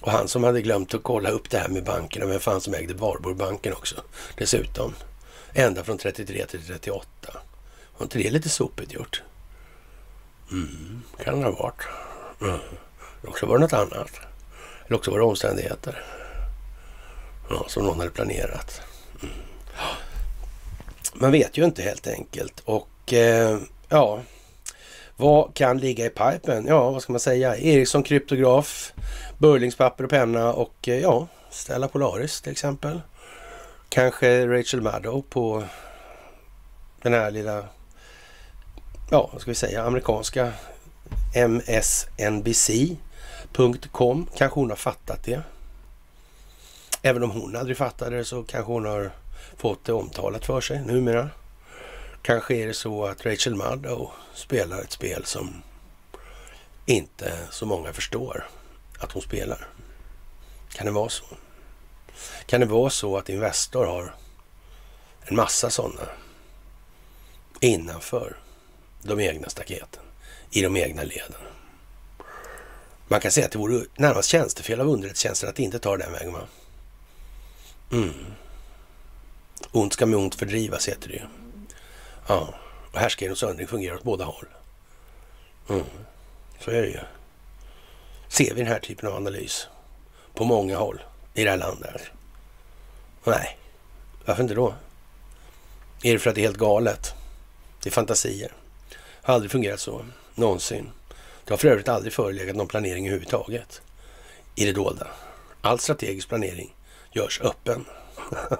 Och 0.00 0.12
han 0.12 0.28
som 0.28 0.44
hade 0.44 0.62
glömt 0.62 0.94
att 0.94 1.02
kolla 1.02 1.30
upp 1.30 1.50
det 1.50 1.58
här 1.58 1.68
med 1.68 1.84
bankerna, 1.84 2.26
vem 2.26 2.40
fan 2.40 2.60
som 2.60 2.74
ägde 2.74 2.94
Barborbanken 2.94 3.72
också 3.72 3.96
dessutom. 4.38 4.94
Ända 5.52 5.84
från 5.84 5.98
33 5.98 6.46
till 6.46 6.66
38. 6.66 7.06
Var 7.98 8.04
inte 8.04 8.18
det 8.18 8.30
lite 8.30 8.48
sopigt 8.48 8.92
gjort? 8.92 9.22
Mm, 10.50 11.02
kan 11.24 11.40
det 11.40 11.46
ha 11.46 11.52
varit. 11.52 11.82
Mm. 12.40 12.58
Eller 13.20 13.30
också 13.30 13.46
var 13.46 13.54
det 13.58 13.60
något 13.60 13.72
annat. 13.72 14.20
Eller 14.86 14.96
också 14.96 15.10
var 15.10 15.18
det 15.18 15.24
omständigheter. 15.24 16.02
Ja, 17.50 17.64
som 17.68 17.84
någon 17.84 17.98
hade 17.98 18.10
planerat. 18.10 18.80
Mm. 19.22 19.34
Man 21.14 21.32
vet 21.32 21.58
ju 21.58 21.64
inte 21.64 21.82
helt 21.82 22.06
enkelt. 22.06 22.62
Och 22.64 23.12
eh, 23.12 23.58
ja, 23.88 24.20
vad 25.16 25.54
kan 25.54 25.78
ligga 25.78 26.06
i 26.06 26.10
pipen? 26.10 26.66
Ja, 26.66 26.90
vad 26.90 27.02
ska 27.02 27.12
man 27.12 27.20
säga? 27.20 27.56
Ericsson 27.56 28.02
kryptograf, 28.02 28.92
Burlingspapper 29.38 30.04
och 30.04 30.10
penna 30.10 30.52
och 30.52 30.88
eh, 30.88 30.98
ja, 30.98 31.28
Stella 31.50 31.88
Polaris 31.88 32.40
till 32.40 32.52
exempel. 32.52 33.00
Kanske 33.88 34.46
Rachel 34.46 34.80
Maddow 34.80 35.24
på 35.28 35.64
den 37.02 37.12
här 37.12 37.30
lilla, 37.30 37.64
ja 39.10 39.30
vad 39.32 39.40
ska 39.40 39.50
vi 39.50 39.54
säga, 39.54 39.82
amerikanska 39.82 40.52
msnbc.com. 41.34 42.66
Kanske 44.36 44.60
hon 44.60 44.70
har 44.70 44.76
fattat 44.76 45.24
det. 45.24 45.42
Även 47.02 47.22
om 47.22 47.30
hon 47.30 47.56
aldrig 47.56 47.76
fattade 47.76 48.16
det 48.16 48.24
så 48.24 48.42
kanske 48.42 48.72
hon 48.72 48.84
har 48.84 49.10
fått 49.56 49.84
det 49.84 49.92
omtalat 49.92 50.46
för 50.46 50.60
sig 50.60 50.84
numera. 50.84 51.30
Kanske 52.22 52.54
är 52.54 52.66
det 52.66 52.74
så 52.74 53.04
att 53.04 53.26
Rachel 53.26 53.54
Maddow 53.54 54.10
spelar 54.34 54.80
ett 54.80 54.92
spel 54.92 55.24
som 55.24 55.62
inte 56.86 57.38
så 57.50 57.66
många 57.66 57.92
förstår 57.92 58.48
att 58.98 59.12
hon 59.12 59.22
spelar. 59.22 59.68
Kan 60.72 60.86
det 60.86 60.92
vara 60.92 61.08
så? 61.08 61.24
Kan 62.46 62.60
det 62.60 62.66
vara 62.66 62.90
så 62.90 63.16
att 63.16 63.28
Investor 63.28 63.86
har 63.86 64.14
en 65.20 65.36
massa 65.36 65.70
sådana 65.70 66.08
innanför 67.60 68.36
de 69.02 69.20
egna 69.20 69.48
staketen, 69.48 70.02
i 70.50 70.62
de 70.62 70.76
egna 70.76 71.02
leden? 71.02 71.40
Man 73.08 73.20
kan 73.20 73.30
säga 73.30 73.46
att 73.46 73.52
det 73.52 73.58
vore 73.58 73.86
närmast 73.96 74.28
tjänstefel 74.28 74.80
av 74.80 74.88
underrättelsetjänsten 74.88 75.48
att 75.48 75.58
inte 75.58 75.78
ta 75.78 75.96
den 75.96 76.12
vägen. 76.12 76.32
Va? 76.32 76.40
Mm. 77.92 78.12
Ont 79.72 79.92
ska 79.92 80.06
med 80.06 80.18
ont 80.18 80.34
fördrivas, 80.34 80.88
heter 80.88 81.08
det 81.08 81.14
ju. 81.14 81.22
Ja, 82.26 82.54
och 82.92 82.98
härskaren 82.98 83.32
och 83.32 83.38
söndring 83.38 83.66
fungerar 83.66 83.94
åt 83.94 84.02
båda 84.02 84.24
håll. 84.24 84.46
Mm. 85.68 85.84
Så 86.60 86.70
är 86.70 86.82
det 86.82 86.88
ju. 86.88 87.00
Ser 88.28 88.54
vi 88.54 88.60
den 88.60 88.72
här 88.72 88.78
typen 88.78 89.08
av 89.08 89.16
analys 89.16 89.68
på 90.34 90.44
många 90.44 90.76
håll 90.76 91.02
i 91.34 91.44
det 91.44 91.50
här 91.50 91.56
landet? 91.56 92.02
Nej, 93.24 93.58
varför 94.24 94.42
inte 94.42 94.54
då? 94.54 94.74
Är 96.02 96.12
det 96.12 96.18
för 96.18 96.30
att 96.30 96.36
det 96.36 96.40
är 96.40 96.46
helt 96.46 96.56
galet? 96.56 97.14
Det 97.82 97.88
är 97.88 97.92
fantasier. 97.92 98.52
Har 99.26 99.34
aldrig 99.34 99.50
fungerat 99.50 99.80
så, 99.80 100.04
någonsin. 100.34 100.90
Det 101.44 101.52
har 101.52 101.58
för 101.58 101.68
övrigt 101.68 101.88
aldrig 101.88 102.12
förelegat 102.12 102.56
någon 102.56 102.68
planering 102.68 103.06
överhuvudtaget 103.06 103.80
i 104.54 104.64
det 104.64 104.72
dolda. 104.72 105.06
All 105.60 105.78
strategisk 105.78 106.28
planering 106.28 106.74
görs 107.12 107.40
öppen. 107.40 107.84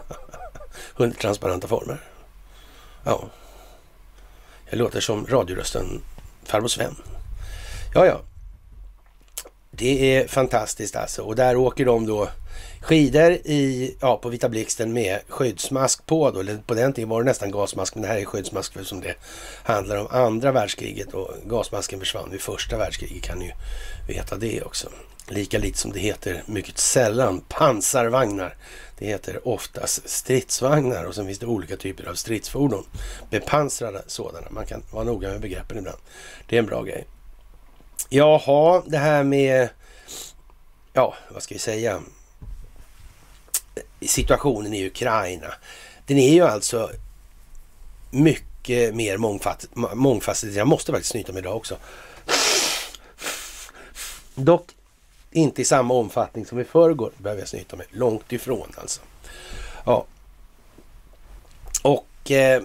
Under 0.97 1.17
transparenta 1.17 1.69
former. 1.69 2.01
Ja. 3.05 3.25
Jag 4.71 4.79
låter 4.79 5.01
som 5.01 5.27
radiorösten 5.27 6.03
farbror 6.45 6.69
Sven. 6.69 6.97
Ja, 7.95 8.07
ja. 8.07 8.21
Det 9.71 10.17
är 10.17 10.29
fantastiskt 10.29 10.97
alltså. 10.97 11.23
Och 11.23 11.37
där 11.37 11.57
åker 11.57 11.85
de 11.85 12.07
då 12.07 12.29
skidor 12.87 13.33
i, 13.33 13.95
ja, 14.01 14.17
på 14.17 14.29
Vita 14.29 14.49
Blixten 14.49 14.93
med 14.93 15.21
skyddsmask 15.29 16.07
på. 16.07 16.31
Då. 16.31 16.45
På 16.67 16.75
den 16.75 16.93
tiden 16.93 17.09
var 17.09 17.23
det 17.23 17.25
nästan 17.25 17.51
gasmask, 17.51 17.95
men 17.95 18.03
det 18.03 18.09
här 18.09 18.19
är 18.19 18.25
skyddsmask 18.25 18.73
för 18.73 18.85
som 18.85 19.01
det 19.01 19.15
handlar 19.63 19.97
om 19.97 20.07
andra 20.11 20.53
världskriget 20.53 21.15
och 21.15 21.31
gasmasken 21.47 21.99
försvann 21.99 22.31
vid 22.31 22.41
första 22.41 22.77
världskriget 22.77 23.23
kan 23.23 23.39
ni 23.39 23.45
ju 23.45 23.53
veta 24.15 24.37
det 24.37 24.63
också. 24.63 24.89
Lika 25.29 25.59
lite 25.59 25.79
som 25.79 25.93
det 25.93 26.01
heter 26.01 26.43
mycket 26.47 26.79
sällan 26.79 27.41
pansarvagnar. 27.49 28.57
Det 28.99 29.07
heter 29.07 29.49
oftast 29.49 30.09
stridsvagnar 30.09 31.05
och 31.05 31.15
sen 31.15 31.27
finns 31.27 31.39
det 31.39 31.47
olika 31.47 31.77
typer 31.77 32.09
av 32.09 32.15
stridsfordon. 32.15 32.85
Bepansrade 33.31 34.03
sådana. 34.07 34.47
Man 34.51 34.67
kan 34.67 34.83
vara 34.91 35.05
noga 35.05 35.29
med 35.29 35.41
begreppen 35.41 35.79
ibland. 35.79 35.99
Det 36.47 36.57
är 36.57 36.61
en 36.61 36.67
bra 36.67 36.83
grej. 36.83 37.07
Jaha, 38.09 38.83
det 38.87 38.99
här 38.99 39.23
med, 39.25 39.69
ja, 40.93 41.15
vad 41.31 41.43
ska 41.43 41.55
vi 41.55 41.59
säga, 41.59 42.01
situationen 44.01 44.75
i 44.75 44.87
Ukraina. 44.87 45.55
Den 46.07 46.19
är 46.19 46.33
ju 46.33 46.43
alltså 46.43 46.91
mycket 48.11 48.95
mer 48.95 49.17
mångfacetterad. 49.95 50.57
Jag 50.57 50.67
måste 50.67 50.93
faktiskt 50.93 51.11
snyta 51.11 51.33
mig 51.33 51.41
idag 51.41 51.57
också. 51.57 51.77
Dock 54.35 54.67
inte 55.31 55.63
i 55.63 55.65
samma 55.65 55.95
omfattning 55.95 56.47
som 56.47 56.61
i 56.61 56.65
förrgår 56.65 57.13
behöver 57.19 57.43
jag 57.43 57.49
snyta 57.49 57.77
mig. 57.77 57.87
Långt 57.91 58.33
ifrån 58.33 58.69
alltså. 58.77 59.01
Ja. 59.85 60.07
Och, 61.83 62.31
eh, 62.31 62.63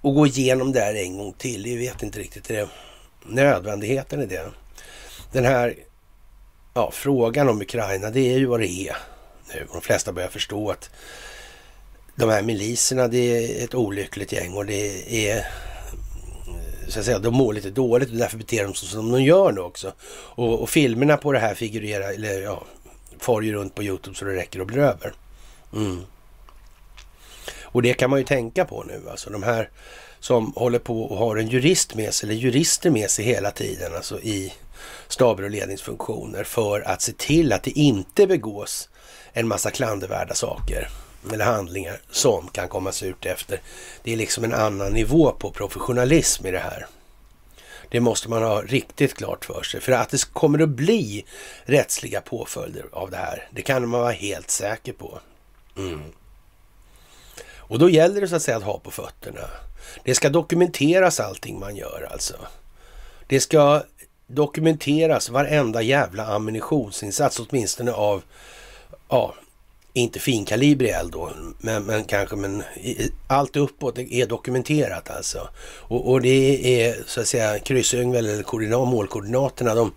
och 0.00 0.14
gå 0.14 0.26
igenom 0.26 0.72
det 0.72 0.80
här 0.80 0.94
en 0.94 1.18
gång 1.18 1.32
till. 1.32 1.66
Jag 1.66 1.78
vet 1.78 2.02
inte 2.02 2.18
riktigt 2.18 2.44
det 2.44 2.68
nödvändigheten 3.26 4.22
i 4.22 4.26
det. 4.26 4.50
Den 5.32 5.44
här 5.44 5.74
ja, 6.74 6.90
frågan 6.90 7.48
om 7.48 7.60
Ukraina, 7.60 8.10
det 8.10 8.34
är 8.34 8.38
ju 8.38 8.46
vad 8.46 8.60
det 8.60 8.70
är 8.70 8.96
nu. 9.60 9.66
De 9.72 9.80
flesta 9.80 10.12
börjar 10.12 10.28
förstå 10.28 10.70
att 10.70 10.90
de 12.14 12.30
här 12.30 12.42
miliserna, 12.42 13.08
det 13.08 13.18
är 13.18 13.64
ett 13.64 13.74
olyckligt 13.74 14.32
gäng 14.32 14.52
och 14.52 14.66
det 14.66 15.28
är 15.28 15.36
eh, 15.36 15.44
så 16.88 16.98
att 16.98 17.04
säga, 17.04 17.18
de 17.18 17.34
mår 17.34 17.52
lite 17.52 17.70
dåligt 17.70 18.10
och 18.10 18.16
därför 18.16 18.36
beter 18.36 18.64
de 18.64 18.74
sig 18.74 18.88
som 18.88 19.12
de 19.12 19.22
gör 19.22 19.52
nu 19.52 19.60
också. 19.60 19.92
Och, 20.08 20.62
och 20.62 20.70
filmerna 20.70 21.16
på 21.16 21.32
det 21.32 21.38
här 21.38 21.54
figurerar, 21.54 22.12
eller 22.12 22.42
ja, 22.42 22.64
far 23.18 23.42
ju 23.42 23.52
runt 23.52 23.74
på 23.74 23.82
Youtube 23.82 24.16
så 24.16 24.24
det 24.24 24.34
räcker 24.34 24.60
och 24.60 24.66
blir 24.66 24.78
över. 24.78 25.12
Mm. 25.72 26.00
Och 27.62 27.82
det 27.82 27.94
kan 27.94 28.10
man 28.10 28.18
ju 28.18 28.24
tänka 28.24 28.64
på 28.64 28.82
nu, 28.82 29.10
alltså 29.10 29.30
de 29.30 29.42
här 29.42 29.70
som 30.20 30.52
håller 30.56 30.78
på 30.78 31.02
och 31.02 31.16
har 31.16 31.36
en 31.36 31.48
jurist 31.48 31.94
med 31.94 32.14
sig, 32.14 32.28
eller 32.28 32.40
jurister 32.40 32.90
med 32.90 33.10
sig 33.10 33.24
hela 33.24 33.50
tiden, 33.50 33.94
alltså 33.94 34.20
i 34.20 34.52
staber 35.08 35.42
och 35.42 35.50
ledningsfunktioner 35.50 36.44
för 36.44 36.80
att 36.80 37.02
se 37.02 37.12
till 37.12 37.52
att 37.52 37.62
det 37.62 37.78
inte 37.78 38.26
begås 38.26 38.88
en 39.32 39.48
massa 39.48 39.70
klandervärda 39.70 40.34
saker 40.34 40.88
eller 41.32 41.44
handlingar 41.44 42.00
som 42.10 42.48
kan 42.48 42.68
komma 42.68 42.92
ut 43.02 43.26
efter. 43.26 43.60
Det 44.02 44.12
är 44.12 44.16
liksom 44.16 44.44
en 44.44 44.54
annan 44.54 44.92
nivå 44.92 45.30
på 45.30 45.50
professionalism 45.50 46.46
i 46.46 46.50
det 46.50 46.58
här. 46.58 46.86
Det 47.88 48.00
måste 48.00 48.30
man 48.30 48.42
ha 48.42 48.62
riktigt 48.62 49.14
klart 49.14 49.44
för 49.44 49.62
sig. 49.62 49.80
För 49.80 49.92
att 49.92 50.10
det 50.10 50.32
kommer 50.32 50.62
att 50.62 50.68
bli 50.68 51.24
rättsliga 51.64 52.20
påföljder 52.20 52.86
av 52.92 53.10
det 53.10 53.16
här, 53.16 53.48
det 53.50 53.62
kan 53.62 53.88
man 53.88 54.00
vara 54.00 54.12
helt 54.12 54.50
säker 54.50 54.92
på. 54.92 55.20
Mm. 55.76 56.00
Och 57.68 57.78
då 57.78 57.90
gäller 57.90 58.20
det 58.20 58.28
så 58.28 58.36
att 58.36 58.42
säga 58.42 58.56
att 58.56 58.62
ha 58.62 58.78
på 58.78 58.90
fötterna. 58.90 59.48
Det 60.04 60.14
ska 60.14 60.28
dokumenteras 60.28 61.20
allting 61.20 61.60
man 61.60 61.76
gör 61.76 62.08
alltså. 62.12 62.36
Det 63.26 63.40
ska 63.40 63.82
dokumenteras 64.26 65.30
varenda 65.30 65.82
jävla 65.82 66.26
ammunitionsinsats, 66.26 67.40
åtminstone 67.40 67.92
av 67.92 68.22
ja, 69.08 69.34
inte 69.92 70.20
finkalibrig 70.20 70.90
eld 70.90 71.12
då, 71.12 71.32
men, 71.58 71.84
men 71.84 72.04
kanske, 72.04 72.36
men 72.36 72.62
allt 73.26 73.56
uppåt 73.56 73.98
är 73.98 74.26
dokumenterat 74.26 75.10
alltså. 75.10 75.48
Och, 75.62 76.10
och 76.10 76.20
det 76.20 76.82
är 76.82 77.04
så 77.06 77.20
att 77.20 77.28
säga 77.28 77.58
kryssyngel 77.58 78.26
eller 78.26 78.42
koordinat, 78.42 78.88
målkoordinaterna, 78.88 79.74
de, 79.74 79.92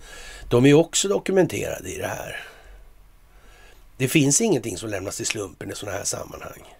de 0.49 0.65
är 0.65 0.73
också 0.73 1.07
dokumenterade 1.07 1.89
i 1.89 1.97
det 1.97 2.07
här. 2.07 2.45
Det 3.97 4.07
finns 4.07 4.41
ingenting 4.41 4.77
som 4.77 4.89
lämnas 4.89 5.17
till 5.17 5.25
slumpen 5.25 5.71
i 5.71 5.75
sådana 5.75 5.97
här 5.97 6.05
sammanhang. 6.05 6.75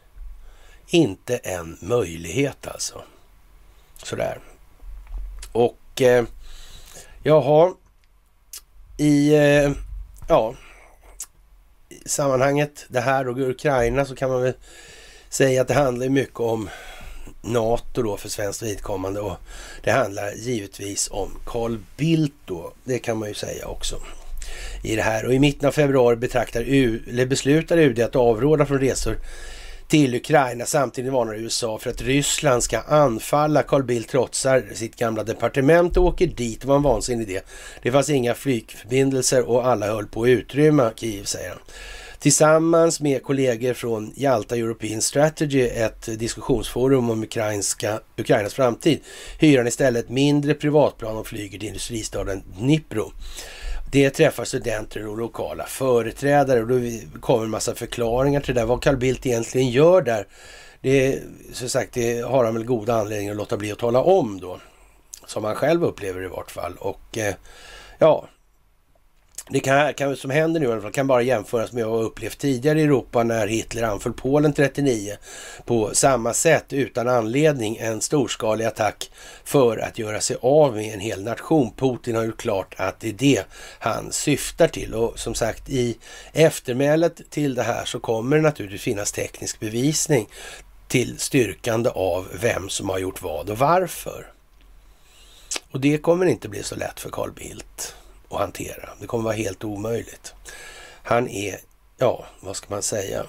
Inte 0.87 1.37
en 1.37 1.77
möjlighet 1.81 2.67
alltså. 2.67 3.01
Sådär. 4.03 4.39
Och 5.51 6.01
eh, 6.01 6.25
jaha, 7.23 7.73
i, 8.97 9.35
eh, 9.35 9.71
ja, 10.27 10.55
sammanhanget, 12.05 12.85
det 12.89 12.99
här 12.99 13.27
och 13.27 13.37
Ukraina, 13.37 14.05
så 14.05 14.15
kan 14.15 14.29
man 14.29 14.41
väl 14.41 14.53
säga 15.29 15.61
att 15.61 15.67
det 15.67 15.73
handlar 15.73 16.09
mycket 16.09 16.39
om 16.39 16.69
NATO 17.41 18.03
då 18.03 18.17
för 18.17 18.29
svenskt 18.29 18.61
vidkommande 18.61 19.19
och 19.19 19.37
det 19.83 19.91
handlar 19.91 20.31
givetvis 20.31 21.07
om 21.11 21.31
Carl 21.45 21.77
Bildt 21.97 22.35
då. 22.45 22.73
Det 22.83 22.99
kan 22.99 23.17
man 23.17 23.29
ju 23.29 23.35
säga 23.35 23.67
också 23.67 23.95
i 24.83 24.95
det 24.95 25.01
här. 25.01 25.25
Och 25.25 25.33
i 25.33 25.39
mitten 25.39 25.67
av 25.67 25.71
februari 25.71 26.15
betraktar 26.15 26.61
U, 26.61 27.03
eller 27.09 27.25
beslutar 27.25 27.77
UD 27.77 27.99
att 27.99 28.15
avråda 28.15 28.65
från 28.65 28.79
resor 28.79 29.17
till 29.89 30.15
Ukraina. 30.15 30.65
Samtidigt 30.65 31.13
varnar 31.13 31.35
USA 31.35 31.77
för 31.77 31.89
att 31.89 32.01
Ryssland 32.01 32.63
ska 32.63 32.79
anfalla. 32.79 33.63
Carl 33.63 33.83
Bildt 33.83 34.09
trotsar 34.09 34.63
sitt 34.73 34.95
gamla 34.95 35.23
departement 35.23 35.97
och 35.97 36.05
åker 36.05 36.27
dit. 36.27 36.61
Det 36.61 36.67
var 36.67 36.75
en 36.75 36.81
vansinnig 36.81 37.29
idé. 37.29 37.41
Det 37.81 37.91
fanns 37.91 38.09
inga 38.09 38.33
flygförbindelser 38.33 39.49
och 39.49 39.67
alla 39.67 39.87
höll 39.87 40.07
på 40.07 40.23
att 40.23 40.27
utrymma 40.27 40.91
Kiev, 40.95 41.23
säger 41.23 41.49
han. 41.49 41.59
Tillsammans 42.19 43.01
med 43.01 43.23
kollegor 43.23 43.73
från 43.73 44.13
Jalta 44.15 44.55
European 44.55 45.01
Strategy, 45.01 45.67
ett 45.67 46.19
diskussionsforum 46.19 47.09
om 47.09 47.23
ukrainska, 47.23 47.99
Ukrainas 48.17 48.53
framtid, 48.53 48.99
hyr 49.39 49.57
han 49.57 49.67
istället 49.67 50.09
mindre 50.09 50.53
privatplan 50.53 51.17
och 51.17 51.27
flyger 51.27 51.59
till 51.59 51.67
industristaden 51.67 52.43
Dnipro. 52.59 53.11
Det 53.91 54.09
träffar 54.09 54.45
studenter 54.45 55.07
och 55.07 55.17
lokala 55.17 55.65
företrädare 55.65 56.61
och 56.61 56.67
då 56.67 56.79
kommer 57.19 57.43
en 57.43 57.49
massa 57.49 57.75
förklaringar 57.75 58.41
till 58.41 58.55
det 58.55 58.61
där. 58.61 58.65
Vad 58.65 58.83
Carl 58.83 58.97
Bildt 58.97 59.25
egentligen 59.25 59.69
gör 59.69 60.01
där, 60.01 60.27
det, 60.81 61.21
som 61.53 61.69
sagt, 61.69 61.93
det 61.93 62.21
har 62.21 62.45
han 62.45 62.53
väl 62.53 62.65
goda 62.65 62.93
anledningar 62.93 63.31
att 63.31 63.37
låta 63.37 63.57
bli 63.57 63.71
att 63.71 63.79
tala 63.79 64.01
om 64.01 64.39
då. 64.39 64.59
Som 65.25 65.43
han 65.43 65.55
själv 65.55 65.83
upplever 65.83 66.23
i 66.23 66.27
vart 66.27 66.51
fall. 66.51 66.75
Och 66.79 67.17
eh, 67.17 67.33
ja, 67.97 68.27
det 69.51 69.59
kan, 69.59 69.93
kan, 69.93 70.15
som 70.15 70.31
händer 70.31 70.59
nu 70.59 70.65
i 70.65 70.71
alla 70.71 70.81
fall 70.81 70.91
kan 70.91 71.07
bara 71.07 71.21
jämföras 71.21 71.71
med 71.71 71.85
vad 71.85 71.99
vi 71.99 72.05
upplevt 72.05 72.37
tidigare 72.37 72.81
i 72.81 72.83
Europa 72.83 73.23
när 73.23 73.47
Hitler 73.47 73.83
anföll 73.83 74.13
Polen 74.13 74.53
39 74.53 75.15
på 75.65 75.89
samma 75.93 76.33
sätt 76.33 76.73
utan 76.73 77.07
anledning 77.07 77.77
en 77.77 78.01
storskalig 78.01 78.65
attack 78.65 79.11
för 79.43 79.77
att 79.77 79.99
göra 79.99 80.21
sig 80.21 80.37
av 80.41 80.75
med 80.75 80.93
en 80.93 80.99
hel 80.99 81.23
nation. 81.23 81.71
Putin 81.75 82.15
har 82.15 82.23
gjort 82.23 82.41
klart 82.41 82.75
att 82.77 82.99
det 82.99 83.09
är 83.09 83.13
det 83.13 83.43
han 83.79 84.11
syftar 84.11 84.67
till 84.67 84.93
och 84.93 85.19
som 85.19 85.35
sagt 85.35 85.69
i 85.69 85.97
eftermälet 86.33 87.21
till 87.29 87.55
det 87.55 87.63
här 87.63 87.85
så 87.85 87.99
kommer 87.99 88.35
det 88.35 88.41
naturligtvis 88.41 88.81
finnas 88.81 89.11
teknisk 89.11 89.59
bevisning 89.59 90.27
till 90.87 91.19
styrkande 91.19 91.89
av 91.89 92.27
vem 92.41 92.69
som 92.69 92.89
har 92.89 92.99
gjort 92.99 93.21
vad 93.21 93.49
och 93.49 93.57
varför. 93.57 94.31
Och 95.71 95.79
det 95.79 95.97
kommer 95.97 96.25
inte 96.25 96.49
bli 96.49 96.63
så 96.63 96.75
lätt 96.75 96.99
för 96.99 97.09
Carl 97.09 97.31
Bildt 97.31 97.95
att 98.29 98.39
hantera. 98.39 98.89
Det 98.99 99.07
kommer 99.07 99.23
vara 99.23 99.35
helt 99.35 99.63
omöjligt. 99.63 100.33
Han 101.03 101.29
är, 101.29 101.59
ja, 101.97 102.25
vad 102.39 102.55
ska 102.55 102.67
man 102.69 102.81
säga? 102.81 103.25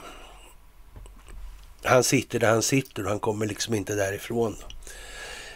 Han 1.84 2.04
sitter 2.04 2.38
där 2.38 2.50
han 2.50 2.62
sitter 2.62 3.02
och 3.04 3.08
han 3.08 3.20
kommer 3.20 3.46
liksom 3.46 3.74
inte 3.74 3.94
därifrån. 3.94 4.56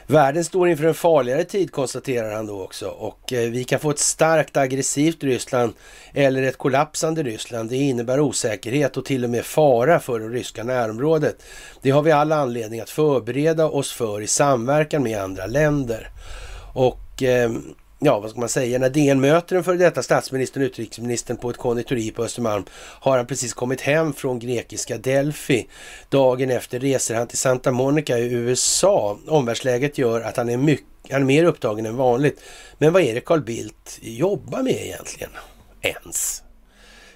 Världen 0.06 0.44
står 0.44 0.68
inför 0.68 0.84
en 0.84 0.94
farligare 0.94 1.44
tid 1.44 1.72
konstaterar 1.72 2.34
han 2.34 2.46
då 2.46 2.62
också 2.62 2.88
och 2.88 3.32
eh, 3.32 3.50
vi 3.50 3.64
kan 3.64 3.80
få 3.80 3.90
ett 3.90 3.98
starkt 3.98 4.56
aggressivt 4.56 5.22
Ryssland 5.24 5.72
eller 6.12 6.42
ett 6.42 6.58
kollapsande 6.58 7.22
Ryssland. 7.22 7.70
Det 7.70 7.76
innebär 7.76 8.20
osäkerhet 8.20 8.96
och 8.96 9.04
till 9.04 9.24
och 9.24 9.30
med 9.30 9.44
fara 9.44 10.00
för 10.00 10.20
det 10.20 10.28
ryska 10.28 10.64
närområdet. 10.64 11.42
Det 11.82 11.90
har 11.90 12.02
vi 12.02 12.12
all 12.12 12.32
anledning 12.32 12.80
att 12.80 12.90
förbereda 12.90 13.66
oss 13.66 13.92
för 13.92 14.20
i 14.20 14.26
samverkan 14.26 15.02
med 15.02 15.22
andra 15.22 15.46
länder. 15.46 16.10
Och 16.74 17.22
eh, 17.22 17.50
ja, 18.04 18.20
vad 18.20 18.30
ska 18.30 18.40
man 18.40 18.48
säga, 18.48 18.78
när 18.78 18.90
DN 18.90 19.20
möter 19.20 19.54
den 19.54 19.64
före 19.64 19.76
detta 19.76 20.02
statsministern 20.02 20.62
och 20.62 20.66
utrikesministern 20.66 21.36
på 21.36 21.50
ett 21.50 21.56
konditori 21.56 22.10
på 22.10 22.24
Östermalm 22.24 22.64
har 22.72 23.16
han 23.16 23.26
precis 23.26 23.54
kommit 23.54 23.80
hem 23.80 24.12
från 24.12 24.38
grekiska 24.38 24.98
Delphi. 24.98 25.68
Dagen 26.08 26.50
efter 26.50 26.80
reser 26.80 27.14
han 27.14 27.26
till 27.26 27.38
Santa 27.38 27.70
Monica 27.70 28.18
i 28.18 28.32
USA. 28.32 29.18
Omvärldsläget 29.28 29.98
gör 29.98 30.20
att 30.20 30.36
han 30.36 30.48
är 30.48 30.56
mycket 30.56 30.86
han 31.10 31.20
är 31.20 31.26
mer 31.26 31.44
upptagen 31.44 31.86
än 31.86 31.96
vanligt. 31.96 32.40
Men 32.78 32.92
vad 32.92 33.02
är 33.02 33.14
det 33.14 33.20
Carl 33.20 33.40
Bildt 33.40 33.98
jobbar 34.02 34.62
med 34.62 34.72
egentligen? 34.72 35.30
Ens? 35.82 36.42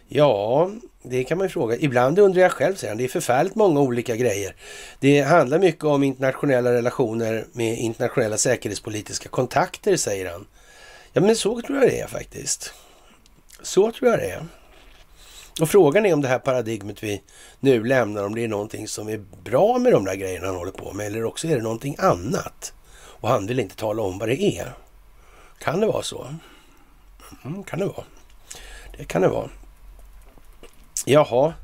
Ja, 0.09 0.71
det 1.03 1.25
kan 1.25 1.39
man 1.39 1.45
ju 1.45 1.49
fråga. 1.49 1.77
Ibland 1.77 2.19
undrar 2.19 2.43
jag 2.43 2.53
själv, 2.53 2.75
säger 2.75 2.91
han. 2.91 2.99
Det 2.99 3.05
är 3.05 3.09
förfärligt 3.09 3.55
många 3.55 3.81
olika 3.81 4.17
grejer. 4.17 4.55
Det 5.01 5.21
handlar 5.21 5.59
mycket 5.59 5.85
om 5.85 6.03
internationella 6.03 6.73
relationer 6.73 7.47
med 7.53 7.79
internationella 7.79 8.37
säkerhetspolitiska 8.37 9.29
kontakter, 9.29 9.97
säger 9.97 10.31
han. 10.31 10.47
Ja, 11.19 11.23
men 11.23 11.37
så 11.37 11.63
tror 11.63 11.79
jag 11.79 11.89
det 11.89 12.01
är 12.01 12.07
faktiskt. 12.07 12.75
Så 13.63 13.93
tror 13.93 14.11
jag 14.11 14.19
det 14.19 14.31
är. 14.31 14.47
Och 15.61 15.71
frågan 15.71 16.07
är 16.07 16.15
om 16.15 16.21
det 16.21 16.29
här 16.29 16.39
paradigmet 16.39 17.03
vi 17.03 17.23
nu 17.61 17.85
lämnar, 17.85 18.25
om 18.25 18.35
det 18.35 18.45
är 18.45 18.49
någonting 18.49 18.89
som 18.89 19.09
är 19.09 19.25
bra 19.45 19.79
med 19.79 19.93
de 19.93 20.05
där 20.05 20.15
grejerna 20.15 20.47
han 20.47 20.57
håller 20.57 20.73
på 20.73 20.93
med, 20.93 21.07
eller 21.07 21.25
också 21.25 21.49
är 21.49 21.57
det 21.57 21.63
någonting 21.63 21.97
annat. 21.99 22.73
Och 22.97 23.29
han 23.29 23.47
vill 23.47 23.61
inte 23.61 23.77
tala 23.77 24.03
om 24.03 24.19
vad 24.19 24.29
det 24.29 24.43
är. 24.43 24.73
Kan 25.59 25.81
det 25.81 25.87
vara 25.87 26.03
så? 26.03 26.35
Mm, 27.45 27.65
kan 27.65 27.79
det 27.79 27.87
vara. 27.87 28.05
Det 28.99 29.05
kan 29.05 29.23
det 29.23 29.29
vara. 29.29 29.51
Jaha, 31.05 31.55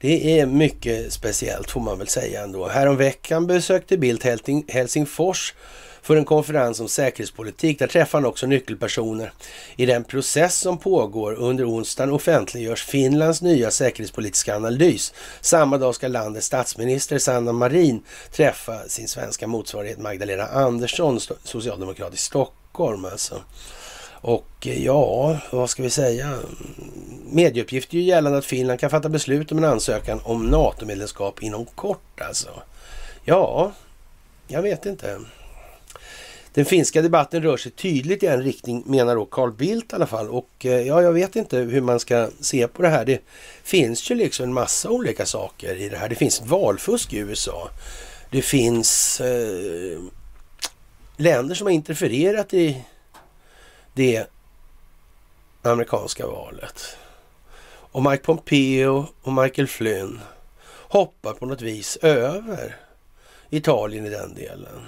det 0.00 0.40
är 0.40 0.46
mycket 0.46 1.12
speciellt 1.12 1.70
får 1.70 1.80
man 1.80 1.98
väl 1.98 2.08
säga 2.08 2.42
ändå. 2.42 2.68
Häromveckan 2.68 3.46
besökte 3.46 3.98
Bildt 3.98 4.24
Helsingfors 4.68 5.54
för 6.02 6.16
en 6.16 6.24
konferens 6.24 6.80
om 6.80 6.88
säkerhetspolitik. 6.88 7.78
Där 7.78 7.86
träffar 7.86 8.18
han 8.18 8.28
också 8.28 8.46
nyckelpersoner. 8.46 9.32
I 9.76 9.86
den 9.86 10.04
process 10.04 10.58
som 10.58 10.78
pågår 10.78 11.34
under 11.34 11.70
onsdagen 11.70 12.12
offentliggörs 12.12 12.84
Finlands 12.84 13.42
nya 13.42 13.70
säkerhetspolitiska 13.70 14.56
analys. 14.56 15.12
Samma 15.40 15.78
dag 15.78 15.94
ska 15.94 16.08
landets 16.08 16.46
statsminister 16.46 17.18
Sanna 17.18 17.52
Marin 17.52 18.02
träffa 18.32 18.88
sin 18.88 19.08
svenska 19.08 19.46
motsvarighet 19.46 19.98
Magdalena 19.98 20.46
Andersson, 20.46 21.20
socialdemokrat 21.44 22.14
i 22.14 22.16
Stockholm 22.16 23.04
alltså. 23.04 23.42
Och 24.20 24.66
eh, 24.66 24.84
ja, 24.84 25.38
vad 25.50 25.70
ska 25.70 25.82
vi 25.82 25.90
säga? 25.90 26.38
Medieuppgifter 27.24 27.96
ju 27.96 28.02
gällande 28.02 28.38
att 28.38 28.44
Finland 28.44 28.80
kan 28.80 28.90
fatta 28.90 29.08
beslut 29.08 29.52
om 29.52 29.58
en 29.58 29.64
ansökan 29.64 30.20
om 30.24 30.46
NATO-medlemskap 30.46 31.42
inom 31.42 31.64
kort 31.64 32.20
alltså. 32.20 32.48
Ja, 33.24 33.72
jag 34.48 34.62
vet 34.62 34.86
inte. 34.86 35.20
Den 36.54 36.64
finska 36.64 37.02
debatten 37.02 37.42
rör 37.42 37.56
sig 37.56 37.72
tydligt 37.72 38.22
i 38.22 38.26
en 38.26 38.42
riktning, 38.42 38.82
menar 38.86 39.16
då 39.16 39.24
Carl 39.24 39.52
Bildt 39.52 39.92
i 39.92 39.96
alla 39.96 40.06
fall. 40.06 40.28
Och 40.28 40.50
eh, 40.66 40.86
ja, 40.86 41.02
jag 41.02 41.12
vet 41.12 41.36
inte 41.36 41.58
hur 41.58 41.80
man 41.80 42.00
ska 42.00 42.28
se 42.40 42.68
på 42.68 42.82
det 42.82 42.88
här. 42.88 43.04
Det 43.04 43.20
finns 43.62 44.10
ju 44.10 44.14
liksom 44.14 44.44
en 44.44 44.52
massa 44.52 44.90
olika 44.90 45.26
saker 45.26 45.76
i 45.76 45.88
det 45.88 45.96
här. 45.96 46.08
Det 46.08 46.14
finns 46.14 46.42
valfusk 46.42 47.12
i 47.12 47.18
USA. 47.18 47.70
Det 48.30 48.42
finns 48.42 49.20
eh, 49.20 49.98
länder 51.16 51.54
som 51.54 51.66
har 51.66 51.72
interfererat 51.72 52.54
i 52.54 52.84
det 53.94 54.26
amerikanska 55.62 56.26
valet. 56.26 56.96
Och 57.92 58.02
Mike 58.02 58.24
Pompeo 58.24 59.06
och 59.22 59.32
Michael 59.32 59.68
Flynn 59.68 60.20
hoppar 60.70 61.32
på 61.32 61.46
något 61.46 61.62
vis 61.62 61.96
över 61.96 62.76
Italien 63.50 64.06
i 64.06 64.10
den 64.10 64.34
delen. 64.34 64.86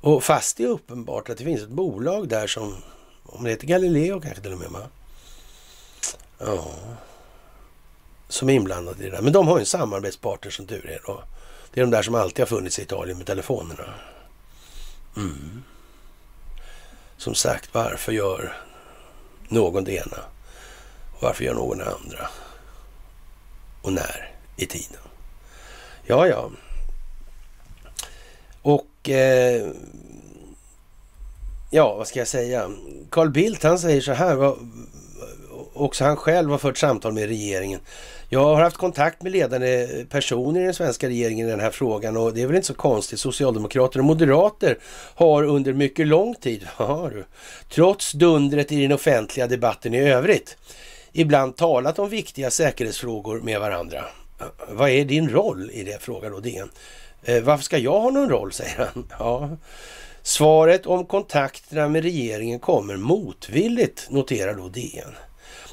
Och 0.00 0.24
fast 0.24 0.56
det 0.56 0.64
är 0.64 0.68
uppenbart 0.68 1.28
att 1.28 1.38
det 1.38 1.44
finns 1.44 1.62
ett 1.62 1.68
bolag 1.68 2.28
där 2.28 2.46
som, 2.46 2.76
om 3.22 3.44
det 3.44 3.50
heter 3.50 3.66
Galileo 3.66 4.20
kanske 4.20 4.42
till 4.42 4.52
och 4.52 4.58
med, 4.58 4.70
va? 4.70 4.86
Ja. 6.38 6.66
Som 8.28 8.48
är 8.48 8.52
inblandade 8.52 9.04
i 9.04 9.10
det 9.10 9.16
där. 9.16 9.22
Men 9.22 9.32
de 9.32 9.48
har 9.48 9.56
ju 9.56 9.60
en 9.60 9.66
samarbetspartner 9.66 10.50
som 10.50 10.66
tur 10.66 10.86
är 10.86 11.00
då. 11.06 11.22
Det 11.72 11.80
är 11.80 11.84
de 11.84 11.90
där 11.90 12.02
som 12.02 12.14
alltid 12.14 12.38
har 12.38 12.46
funnits 12.46 12.78
i 12.78 12.82
Italien 12.82 13.18
med 13.18 13.26
telefonerna. 13.26 13.94
Mm. 15.16 15.62
Som 17.22 17.34
sagt, 17.34 17.74
varför 17.74 18.12
gör 18.12 18.56
någon 19.48 19.84
det 19.84 19.92
ena? 19.92 20.18
Och 21.12 21.22
varför 21.22 21.44
gör 21.44 21.54
någon 21.54 21.78
det 21.78 21.84
andra? 21.84 22.28
Och 23.82 23.92
när 23.92 24.30
i 24.56 24.66
tiden? 24.66 25.00
Ja, 26.06 26.26
ja. 26.26 26.50
Och 28.62 29.08
eh, 29.08 29.70
ja, 31.70 31.94
vad 31.94 32.06
ska 32.06 32.18
jag 32.18 32.28
säga? 32.28 32.70
Carl 33.10 33.30
Bildt 33.30 33.62
han 33.62 33.78
säger 33.78 34.00
så 34.00 34.12
här, 34.12 34.54
också 35.72 36.04
han 36.04 36.16
själv 36.16 36.50
har 36.50 36.58
fört 36.58 36.78
samtal 36.78 37.12
med 37.12 37.28
regeringen. 37.28 37.80
Jag 38.34 38.44
har 38.44 38.62
haft 38.62 38.76
kontakt 38.76 39.22
med 39.22 39.32
ledande 39.32 39.88
personer 40.10 40.60
i 40.60 40.64
den 40.64 40.74
svenska 40.74 41.08
regeringen 41.08 41.46
i 41.46 41.50
den 41.50 41.60
här 41.60 41.70
frågan 41.70 42.16
och 42.16 42.34
det 42.34 42.42
är 42.42 42.46
väl 42.46 42.56
inte 42.56 42.66
så 42.66 42.74
konstigt. 42.74 43.20
Socialdemokrater 43.20 43.98
och 43.98 44.04
moderater 44.04 44.78
har 45.14 45.42
under 45.42 45.72
mycket 45.72 46.06
lång 46.06 46.34
tid, 46.34 46.68
trots 47.68 48.12
dundret 48.12 48.72
i 48.72 48.82
den 48.82 48.92
offentliga 48.92 49.46
debatten 49.46 49.94
i 49.94 50.00
övrigt, 50.00 50.56
ibland 51.12 51.56
talat 51.56 51.98
om 51.98 52.08
viktiga 52.08 52.50
säkerhetsfrågor 52.50 53.40
med 53.40 53.60
varandra. 53.60 53.98
Eh, 54.40 54.46
vad 54.68 54.90
är 54.90 55.04
din 55.04 55.30
roll 55.30 55.70
i 55.70 55.84
det, 55.84 56.02
frågar 56.02 56.30
då 56.30 56.40
DN. 56.40 56.70
Eh, 57.24 57.42
varför 57.42 57.64
ska 57.64 57.78
jag 57.78 58.00
ha 58.00 58.10
någon 58.10 58.28
roll, 58.28 58.52
säger 58.52 58.78
han. 58.78 59.06
Ja. 59.18 59.50
Svaret 60.22 60.86
om 60.86 61.06
kontakterna 61.06 61.88
med 61.88 62.02
regeringen 62.02 62.58
kommer 62.58 62.96
motvilligt, 62.96 64.10
noterar 64.10 64.54
då 64.54 64.68
DN. 64.68 65.14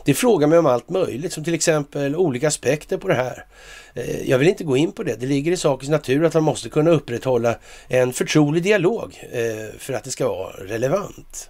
Det 0.06 0.14
frågar 0.14 0.48
mig 0.48 0.60
om 0.60 0.66
allt 0.66 0.90
möjligt, 0.90 1.34
som 1.34 1.44
till 1.44 1.54
exempel 1.54 2.16
olika 2.16 2.48
aspekter 2.48 2.98
på 2.98 3.08
det 3.08 3.14
här. 3.14 3.46
Eh, 3.94 4.30
jag 4.30 4.38
vill 4.38 4.48
inte 4.48 4.64
gå 4.64 4.78
in 4.78 4.92
på 4.92 5.04
det. 5.04 5.16
Det 5.16 5.26
ligger 5.26 5.52
i 5.52 5.58
sakens 5.58 5.90
natur 5.90 6.26
att 6.26 6.34
man 6.34 6.44
måste 6.44 6.70
kunna 6.70 6.92
upprätthålla 6.92 7.56
en 7.88 8.14
förtrolig 8.14 8.64
dialog 8.64 9.28
eh, 9.32 9.78
för 9.78 9.94
att 9.94 10.04
det 10.04 10.12
ska 10.12 10.30
vara 10.30 10.54
relevant. 10.54 11.50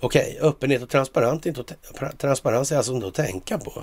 Okej, 0.00 0.36
okay, 0.36 0.48
öppenhet 0.48 0.82
och 0.82 0.90
transparens, 0.90 1.46
inte 1.46 1.64
transparens 2.18 2.72
är 2.72 2.76
alltså 2.76 2.92
inte 2.92 3.06
att 3.06 3.14
tänka 3.14 3.58
på. 3.58 3.82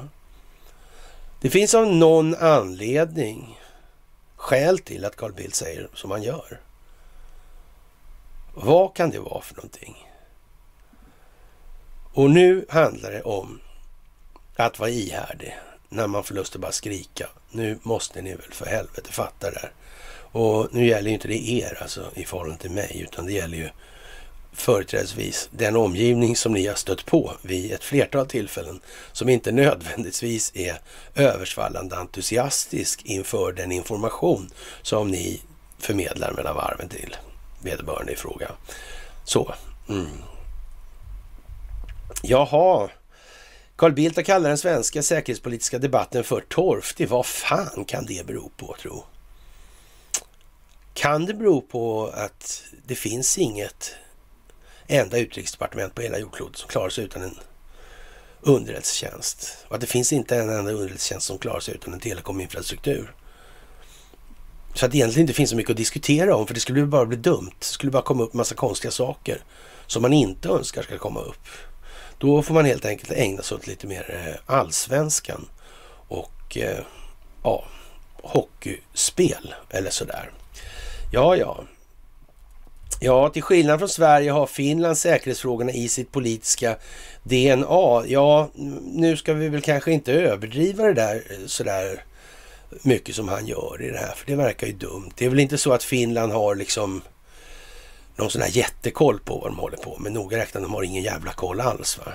Det 1.42 1.50
finns 1.50 1.76
av 1.76 1.88
någon 1.88 2.36
anledning 2.36 3.60
skäl 4.36 4.80
till 4.80 5.06
att 5.06 5.16
Carl 5.16 5.34
Bildt 5.34 5.56
säger 5.56 5.90
som 5.94 6.12
han 6.12 6.24
gör. 6.24 6.60
Vad 8.54 8.94
kan 8.94 9.10
det 9.10 9.20
vara 9.20 9.42
för 9.42 9.56
någonting? 9.56 10.08
Och 12.16 12.30
nu 12.30 12.66
handlar 12.70 13.12
det 13.12 13.22
om 13.22 13.60
att 14.56 14.80
vara 14.80 14.90
ihärdig 14.90 15.58
när 15.90 16.08
man 16.08 16.24
får 16.24 16.36
lust 16.36 16.56
att 16.56 16.62
bara 16.62 16.72
skrika. 16.72 17.28
Nu 17.52 17.80
måste 17.84 18.22
ni 18.22 18.36
väl 18.36 18.52
för 18.52 18.66
helvete 18.66 19.12
fatta 19.12 19.52
det 19.52 19.60
här. 19.60 19.72
Och 20.32 20.68
nu 20.72 20.88
gäller 20.88 21.08
ju 21.08 21.14
inte 21.14 21.28
det 21.28 21.50
er 21.50 21.78
alltså 21.82 22.12
i 22.14 22.26
förhållande 22.26 22.62
till 22.62 22.72
mig, 22.72 23.02
utan 23.02 23.26
det 23.26 23.34
gäller 23.34 23.58
ju 23.58 23.70
företrädesvis 24.54 25.50
den 25.52 25.76
omgivning 25.76 26.36
som 26.36 26.54
ni 26.54 26.68
har 26.68 26.76
stött 26.76 27.06
på 27.06 27.34
vid 27.42 27.72
ett 27.72 27.84
flertal 27.84 28.28
tillfällen 28.28 28.82
som 29.12 29.30
inte 29.30 29.52
nödvändigtvis 29.52 30.52
är 30.56 30.80
översvallande 31.16 31.96
entusiastisk 31.96 33.02
inför 33.06 33.52
den 33.52 33.72
information 33.72 34.50
som 34.82 35.08
ni 35.08 35.42
förmedlar 35.80 36.32
mellan 36.32 36.56
varven 36.56 36.90
till 36.90 37.16
vederbörande 37.64 38.12
i 38.12 38.16
fråga. 38.16 38.52
Så. 39.24 39.54
Mm. 39.90 40.08
Jaha. 42.28 42.90
Carl 43.76 43.94
Bildt 43.94 44.16
har 44.16 44.24
kallat 44.24 44.50
den 44.50 44.58
svenska 44.58 45.04
säkerhetspolitiska 45.04 45.80
debatten 45.80 46.24
för 46.24 46.42
torftig. 46.42 47.10
Vad 47.10 47.26
fan 47.26 47.86
kan 47.86 48.06
det 48.06 48.26
bero 48.26 48.52
på, 48.58 48.76
tro? 48.82 49.04
Kan 50.94 51.26
det 51.26 51.34
bero 51.34 51.62
på 51.62 52.12
att 52.14 52.64
det 52.86 52.96
finns 52.96 53.38
inget 53.38 53.96
enda 54.88 55.18
utrikesdepartement 55.18 55.96
på 55.96 56.02
hela 56.02 56.20
jordklotet 56.20 56.58
som 56.58 56.70
klarar 56.70 56.90
sig 56.90 57.04
utan 57.04 57.22
en 57.22 57.38
underrättelsetjänst? 58.42 59.66
Och 59.68 59.76
att 59.76 59.82
det 59.82 59.88
finns 59.88 60.14
inte 60.14 60.36
en 60.36 60.50
enda 60.50 60.72
underrättelsetjänst 60.72 61.28
som 61.28 61.38
klarar 61.38 61.60
sig 61.60 61.76
utan 61.76 61.94
en 61.94 62.00
telekominfrastruktur? 62.00 63.16
Så 64.74 64.86
att 64.86 64.92
det 64.92 64.98
egentligen 64.98 65.24
inte 65.24 65.34
finns 65.34 65.50
så 65.50 65.56
mycket 65.56 65.72
att 65.72 65.78
diskutera 65.78 66.36
om, 66.36 66.48
för 66.48 66.54
det 66.54 66.60
skulle 66.60 66.86
bara 66.86 67.06
bli 67.06 67.18
dumt. 67.18 67.52
Det 67.60 67.66
skulle 67.66 67.92
bara 67.92 68.04
komma 68.04 68.24
upp 68.24 68.34
massa 68.34 68.56
konstiga 68.56 68.92
saker 68.92 69.44
som 69.88 70.02
man 70.02 70.14
inte 70.14 70.50
önskar 70.50 70.82
ska 70.82 70.98
komma 70.98 71.22
upp. 71.22 71.48
Då 72.26 72.42
får 72.42 72.54
man 72.54 72.66
helt 72.66 72.86
enkelt 72.86 73.12
ägna 73.12 73.42
sig 73.42 73.56
åt 73.56 73.68
lite 73.68 73.88
mer 73.88 74.16
eh, 74.26 74.56
allsvenskan 74.56 75.48
och 76.08 76.58
eh, 76.58 76.80
ja, 77.44 77.64
hockeyspel 78.22 79.56
eller 79.70 79.90
sådär. 79.90 80.32
Ja, 81.12 81.36
ja. 81.36 81.64
Ja, 83.00 83.30
till 83.30 83.42
skillnad 83.42 83.80
från 83.80 83.90
Sverige 83.90 84.32
har 84.32 84.48
Finland 84.48 84.98
säkerhetsfrågorna 84.98 85.72
i 85.72 85.90
sitt 85.90 86.12
politiska 86.12 86.78
DNA. 87.24 88.04
Ja, 88.08 88.50
nu 88.84 89.18
ska 89.18 89.34
vi 89.34 89.50
väl 89.50 89.62
kanske 89.62 89.92
inte 89.92 90.14
överdriva 90.14 90.84
det 90.84 90.94
där 90.94 91.16
eh, 91.16 91.46
sådär 91.46 92.04
mycket 92.82 93.16
som 93.16 93.28
han 93.28 93.46
gör 93.46 93.82
i 93.82 93.92
det 93.92 93.98
här, 93.98 94.14
för 94.16 94.26
det 94.26 94.36
verkar 94.36 94.68
ju 94.68 94.74
dumt. 94.74 95.12
Det 95.16 95.26
är 95.26 95.30
väl 95.30 95.40
inte 95.40 95.58
så 95.58 95.74
att 95.74 95.84
Finland 95.84 96.32
har 96.32 96.56
liksom 96.56 97.02
någon 98.16 98.30
sån 98.30 98.42
här 98.42 98.50
jättekoll 98.50 99.20
på 99.20 99.38
vad 99.38 99.52
de 99.52 99.60
håller 99.60 99.78
på 99.78 99.98
med. 100.00 100.12
Noga 100.12 100.38
räknat, 100.38 100.64
de 100.64 100.74
har 100.74 100.84
ingen 100.84 101.04
jävla 101.04 101.34
koll 101.34 101.62
alls. 101.62 101.98
Va? 101.98 102.14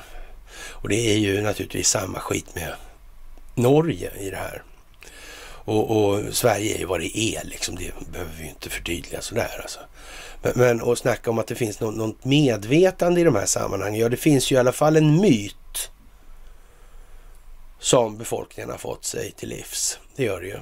Och 0.70 0.88
det 0.88 1.12
är 1.12 1.16
ju 1.16 1.40
naturligtvis 1.40 1.88
samma 1.88 2.20
skit 2.20 2.54
med 2.54 2.72
Norge 3.54 4.10
i 4.18 4.30
det 4.30 4.36
här. 4.36 4.62
Och, 5.64 5.90
och, 5.90 6.34
Sverige 6.34 6.74
är 6.74 6.78
ju 6.78 6.84
vad 6.84 7.00
det 7.00 7.18
är 7.18 7.44
liksom. 7.44 7.76
Det 7.76 7.92
behöver 8.12 8.32
vi 8.38 8.42
ju 8.42 8.48
inte 8.48 8.70
förtydliga 8.70 9.20
sådär 9.20 9.60
alltså. 9.62 9.80
Men, 10.42 10.52
men 10.56 10.90
att 10.90 10.98
snacka 10.98 11.30
om 11.30 11.38
att 11.38 11.46
det 11.46 11.54
finns 11.54 11.80
något, 11.80 11.96
något 11.96 12.24
medvetande 12.24 13.20
i 13.20 13.24
de 13.24 13.34
här 13.34 13.46
sammanhangen. 13.46 14.00
Ja, 14.00 14.08
det 14.08 14.16
finns 14.16 14.52
ju 14.52 14.56
i 14.56 14.58
alla 14.58 14.72
fall 14.72 14.96
en 14.96 15.20
myt 15.20 15.90
som 17.78 18.18
befolkningen 18.18 18.70
har 18.70 18.78
fått 18.78 19.04
sig 19.04 19.30
till 19.30 19.48
livs. 19.48 19.98
Det 20.16 20.24
gör 20.24 20.40
det 20.40 20.46
ju. 20.46 20.58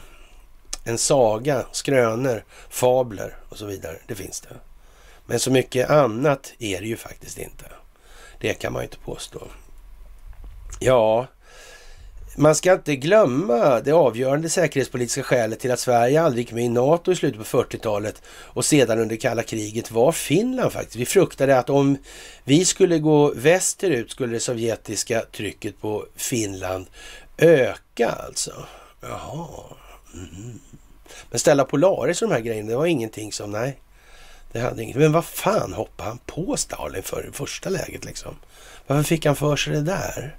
En 0.84 0.98
saga, 0.98 1.66
skrönor, 1.72 2.44
fabler 2.68 3.36
och 3.48 3.58
så 3.58 3.66
vidare. 3.66 3.96
Det 4.06 4.14
finns 4.14 4.40
det. 4.40 4.56
Men 5.28 5.40
så 5.40 5.50
mycket 5.50 5.90
annat 5.90 6.52
är 6.58 6.80
det 6.80 6.86
ju 6.86 6.96
faktiskt 6.96 7.38
inte. 7.38 7.64
Det 8.40 8.54
kan 8.54 8.72
man 8.72 8.82
ju 8.82 8.84
inte 8.84 8.98
påstå. 8.98 9.42
Ja, 10.80 11.26
man 12.36 12.54
ska 12.54 12.72
inte 12.72 12.96
glömma 12.96 13.80
det 13.80 13.92
avgörande 13.92 14.48
säkerhetspolitiska 14.48 15.22
skälet 15.22 15.60
till 15.60 15.70
att 15.70 15.80
Sverige 15.80 16.22
aldrig 16.22 16.44
gick 16.44 16.52
med 16.52 16.64
i 16.64 16.68
NATO 16.68 17.12
i 17.12 17.16
slutet 17.16 17.38
på 17.38 17.62
40-talet 17.62 18.22
och 18.28 18.64
sedan 18.64 18.98
under 18.98 19.16
kalla 19.16 19.42
kriget 19.42 19.90
var 19.90 20.12
Finland 20.12 20.72
faktiskt. 20.72 20.96
Vi 20.96 21.06
fruktade 21.06 21.58
att 21.58 21.70
om 21.70 21.98
vi 22.44 22.64
skulle 22.64 22.98
gå 22.98 23.32
västerut 23.34 24.10
skulle 24.10 24.32
det 24.32 24.40
sovjetiska 24.40 25.20
trycket 25.20 25.80
på 25.80 26.06
Finland 26.16 26.86
öka 27.38 28.08
alltså. 28.08 28.66
Jaha. 29.00 29.48
Mm. 30.14 30.60
Men 31.30 31.38
ställa 31.38 31.64
Polaris 31.64 32.22
och 32.22 32.28
de 32.28 32.34
här 32.34 32.40
grejerna, 32.40 32.70
det 32.70 32.76
var 32.76 32.86
ingenting 32.86 33.32
som, 33.32 33.50
nej. 33.50 33.78
Det 34.52 34.60
hade 34.60 34.82
inget. 34.82 34.96
Men 34.96 35.12
vad 35.12 35.24
fan 35.24 35.72
hoppade 35.72 36.08
han 36.08 36.18
på 36.18 36.56
Stalin 36.56 37.02
för 37.02 37.28
i 37.28 37.32
första 37.32 37.68
läget 37.68 38.04
liksom? 38.04 38.36
Varför 38.86 39.02
fick 39.02 39.26
han 39.26 39.36
för 39.36 39.56
sig 39.56 39.72
det 39.72 39.82
där? 39.82 40.36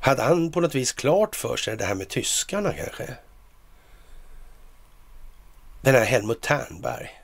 Hade 0.00 0.22
han 0.22 0.52
på 0.52 0.60
något 0.60 0.74
vis 0.74 0.92
klart 0.92 1.36
för 1.36 1.56
sig 1.56 1.76
det 1.76 1.84
här 1.84 1.94
med 1.94 2.08
tyskarna 2.08 2.72
kanske? 2.72 3.14
Den 5.82 5.94
här 5.94 6.04
Helmut 6.04 6.42
Ternberg 6.42 7.20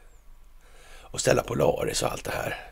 och 1.16 1.20
ställa 1.20 1.42
Polaris 1.42 2.02
och 2.02 2.12
allt 2.12 2.24
det 2.24 2.30
här. 2.30 2.70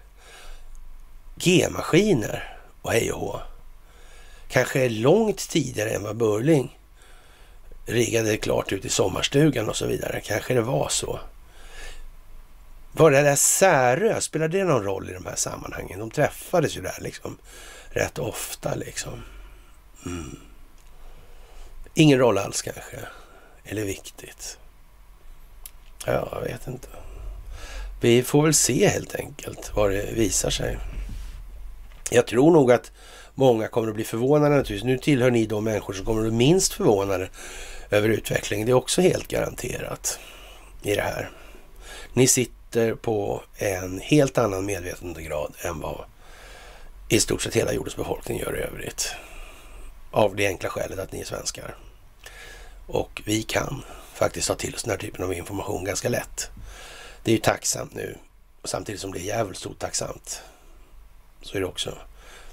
G-maskiner 1.36 2.58
och 2.82 2.92
hej 2.92 3.12
och 3.12 3.20
hå. 3.20 3.40
Kanske 4.48 4.88
långt 4.88 5.48
tidigare 5.48 5.90
än 5.90 6.02
vad 6.02 6.16
Burling 6.16 6.78
riggade 7.86 8.36
klart 8.36 8.72
ut 8.72 8.84
i 8.84 8.88
sommarstugan 8.88 9.68
och 9.68 9.76
så 9.76 9.86
vidare. 9.86 10.20
Kanske 10.20 10.54
det 10.54 10.60
var 10.60 10.88
så. 10.88 11.20
Var 12.96 13.10
det 13.10 13.22
där 13.22 13.36
Särö, 13.36 14.20
spelade 14.20 14.58
det 14.58 14.64
någon 14.64 14.84
roll 14.84 15.10
i 15.10 15.12
de 15.12 15.26
här 15.26 15.36
sammanhangen? 15.36 15.98
De 15.98 16.10
träffades 16.10 16.76
ju 16.76 16.80
där 16.80 16.98
liksom 17.00 17.38
rätt 17.90 18.18
ofta 18.18 18.74
liksom. 18.74 19.22
Mm. 20.06 20.38
Ingen 21.94 22.18
roll 22.18 22.38
alls 22.38 22.62
kanske. 22.62 22.96
Eller 23.64 23.84
viktigt. 23.84 24.58
Ja, 26.06 26.28
jag 26.32 26.40
vet 26.40 26.66
inte. 26.66 26.88
Vi 28.00 28.22
får 28.22 28.42
väl 28.42 28.54
se 28.54 28.88
helt 28.88 29.14
enkelt 29.14 29.72
vad 29.74 29.90
det 29.90 30.12
visar 30.12 30.50
sig. 30.50 30.78
Jag 32.10 32.26
tror 32.26 32.50
nog 32.50 32.72
att 32.72 32.92
många 33.34 33.68
kommer 33.68 33.88
att 33.88 33.94
bli 33.94 34.04
förvånade 34.04 34.56
naturligtvis. 34.56 34.84
Nu 34.84 34.98
tillhör 34.98 35.30
ni 35.30 35.46
de 35.46 35.64
människor 35.64 35.92
som 35.92 36.06
kommer 36.06 36.20
att 36.20 36.28
bli 36.28 36.36
minst 36.36 36.72
förvånade 36.72 37.28
över 37.90 38.08
utvecklingen. 38.08 38.66
Det 38.66 38.72
är 38.72 38.76
också 38.76 39.00
helt 39.00 39.28
garanterat 39.28 40.18
i 40.82 40.94
det 40.94 41.02
här. 41.02 41.30
Ni 42.12 42.26
sitter 42.26 42.53
på 43.02 43.42
en 43.56 44.00
helt 44.00 44.38
annan 44.38 44.66
medvetandegrad 44.66 45.54
än 45.58 45.80
vad 45.80 46.04
i 47.08 47.20
stort 47.20 47.42
sett 47.42 47.54
hela 47.54 47.72
jordens 47.72 47.96
befolkning 47.96 48.38
gör 48.38 48.56
i 48.56 48.60
övrigt. 48.60 49.14
Av 50.10 50.36
det 50.36 50.46
enkla 50.46 50.68
skälet 50.68 50.98
att 50.98 51.12
ni 51.12 51.20
är 51.20 51.24
svenskar. 51.24 51.76
Och 52.86 53.22
vi 53.24 53.42
kan 53.42 53.84
faktiskt 54.14 54.48
ta 54.48 54.54
till 54.54 54.74
oss 54.74 54.82
den 54.82 54.90
här 54.90 54.98
typen 54.98 55.24
av 55.24 55.34
information 55.34 55.84
ganska 55.84 56.08
lätt. 56.08 56.50
Det 57.22 57.30
är 57.30 57.34
ju 57.34 57.40
tacksamt 57.40 57.94
nu, 57.94 58.16
samtidigt 58.64 59.00
som 59.00 59.12
det 59.12 59.18
är 59.18 59.24
jävligt 59.24 59.66
otacksamt. 59.66 60.42
Så 61.42 61.56
är 61.56 61.60
det 61.60 61.66
också. 61.66 61.98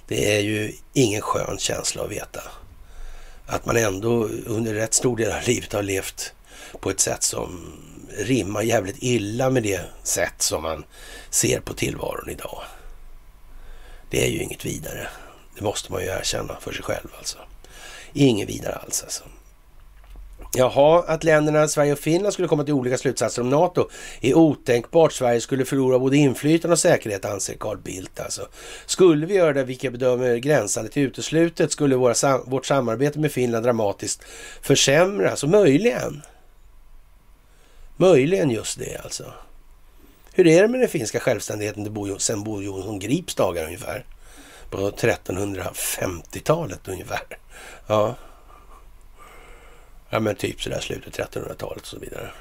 Det 0.07 0.36
är 0.36 0.39
ju 0.39 0.74
ingen 0.93 1.22
skön 1.22 1.57
känsla 1.57 2.03
att 2.03 2.11
veta 2.11 2.41
att 3.51 3.65
man 3.65 3.78
ändå 3.78 4.28
under 4.45 4.74
rätt 4.74 4.93
stor 4.93 5.17
del 5.17 5.32
av 5.32 5.43
livet 5.47 5.74
har 5.74 5.84
levt 5.84 6.34
på 6.80 6.89
ett 6.89 6.99
sätt 6.99 7.24
som 7.24 7.74
rimmar 8.18 8.62
jävligt 8.62 8.97
illa 8.99 9.49
med 9.49 9.64
det 9.64 9.82
sätt 10.03 10.41
som 10.41 10.64
man 10.64 10.84
ser 11.30 11.59
på 11.59 11.74
tillvaron 11.74 12.30
idag. 12.30 12.62
Det 14.09 14.26
är 14.26 14.30
ju 14.30 14.43
inget 14.43 14.66
vidare. 14.66 15.07
Det 15.55 15.64
måste 15.64 15.91
man 15.91 16.01
ju 16.01 16.07
erkänna 16.07 16.57
för 16.59 16.72
sig 16.72 16.84
själv 16.84 17.07
alltså. 17.18 17.38
Inget 18.14 18.49
vidare 18.49 18.76
alls 18.76 19.03
alltså. 19.03 19.24
Jaha, 20.53 21.03
att 21.07 21.24
länderna 21.24 21.68
Sverige 21.68 21.93
och 21.93 21.99
Finland 21.99 22.34
skulle 22.34 22.47
komma 22.47 22.64
till 22.64 22.74
olika 22.74 22.97
slutsatser 22.97 23.41
om 23.41 23.49
NATO 23.49 23.89
är 24.22 24.34
otänkbart. 24.34 25.14
Sverige 25.14 25.41
skulle 25.41 25.66
förlora 25.66 25.99
både 25.99 26.18
inflytande 26.18 26.74
och 26.74 26.80
säkerhet, 26.80 27.26
anser 27.26 27.53
Carl 27.53 27.78
Bildt. 27.78 28.20
Alltså. 28.20 28.47
Skulle 28.86 29.26
vi 29.26 29.34
göra 29.34 29.53
det, 29.53 29.64
vilket 29.64 29.91
bedömer 29.91 30.38
gränsande 30.38 30.89
till 30.89 31.03
uteslutet, 31.03 31.72
skulle 31.72 31.95
våra, 31.95 32.38
vårt 32.38 32.66
samarbete 32.66 33.20
med 33.20 33.32
Finland 33.32 33.66
dramatiskt 33.66 34.24
försämras. 34.62 35.43
Och 35.43 35.49
möjligen, 35.49 36.22
möjligen 38.02 38.49
just 38.49 38.80
det 38.80 38.97
alltså. 39.04 39.34
Hur 40.34 40.47
är 40.47 40.62
det 40.62 40.68
med 40.68 40.80
den 40.80 40.89
finska 40.89 41.20
självständigheten 41.20 42.20
sen 42.20 42.43
Bo 42.43 42.62
Jonsson 42.62 42.99
Grips 42.99 43.36
dagar 43.36 43.66
ungefär? 43.66 44.06
På 44.70 44.91
1350-talet 44.91 46.88
ungefär. 46.88 47.38
Ja. 47.88 48.16
Ja 50.10 50.20
men 50.20 50.36
typ 50.36 50.62
sådär 50.62 50.80
slutet 50.80 51.18
1300-talet 51.18 51.82
och 51.82 51.88
så 51.88 51.99
vidare. 51.99 52.32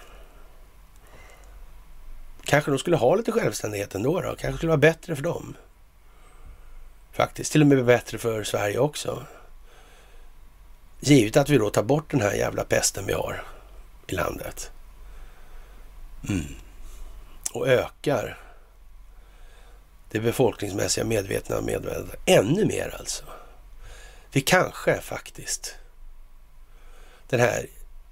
Kanske 2.45 2.71
de 2.71 2.79
skulle 2.79 2.97
ha 2.97 3.15
lite 3.15 3.33
självständighet 3.33 3.95
ändå 3.95 4.21
då. 4.21 4.37
Kanske 4.37 4.57
skulle 4.57 4.71
vara 4.71 4.79
bättre 4.79 5.17
för 5.17 5.23
dem. 5.23 5.57
Faktiskt. 7.13 7.53
Till 7.53 7.61
och 7.61 7.67
med 7.67 7.85
bättre 7.85 8.19
för 8.19 8.45
Sverige 8.45 8.79
också. 8.79 9.25
Givet 11.01 11.37
att 11.37 11.49
vi 11.49 11.59
då 11.59 11.71
tar 11.71 11.83
bort 11.83 12.11
den 12.11 12.21
här 12.21 12.35
jävla 12.35 12.65
pesten 12.65 13.07
vi 13.07 13.13
har 13.13 13.45
i 14.07 14.15
landet. 14.15 14.71
Mm. 16.29 16.55
Och 17.53 17.69
ökar 17.69 18.39
det 20.11 20.21
befolkningsmässiga 20.21 21.05
medvetna 21.05 21.61
medvetandet 21.61 22.21
ännu 22.27 22.65
mer 22.65 22.97
alltså. 22.99 23.25
Vi 24.33 24.41
kanske 24.41 25.01
faktiskt 25.01 25.75
den 27.29 27.41
här 27.41 27.67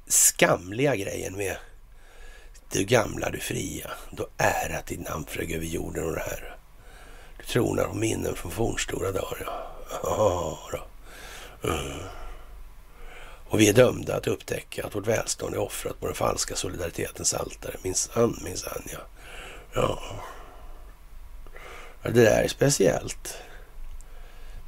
skamliga 0.07 0.97
grejen 0.97 1.37
med 1.37 1.57
du 2.73 2.85
gamla, 2.85 3.31
du 3.31 3.41
fria, 3.41 3.91
då 4.11 4.29
ärat 4.37 4.87
ditt 4.87 5.09
namn 5.09 5.25
flög 5.29 5.53
över 5.53 5.67
jorden 5.67 6.05
och 6.05 6.13
det 6.13 6.21
här. 6.21 6.57
Du 7.39 7.45
tronar 7.45 7.85
på 7.85 7.95
minnen 7.95 8.35
från 8.35 8.51
fornstora 8.53 9.13
dagar, 9.13 9.43
ja. 9.45 9.73
ja 10.03 10.59
då. 10.73 11.69
Mm. 11.69 11.99
Och 13.49 13.61
vi 13.61 13.69
är 13.69 13.73
dömda 13.73 14.17
att 14.17 14.27
upptäcka 14.27 14.87
att 14.87 14.95
vårt 14.95 15.07
välstånd 15.07 15.55
är 15.55 15.59
offrat 15.59 16.01
på 16.01 16.07
den 16.07 16.15
falska 16.15 16.57
solidaritetens 16.57 17.35
altare. 17.35 17.77
Minsann, 17.83 18.41
minsann, 18.45 18.83
ja. 18.93 18.99
ja. 19.75 20.01
Det 22.03 22.11
där 22.11 22.43
är 22.43 22.49
speciellt. 22.49 23.39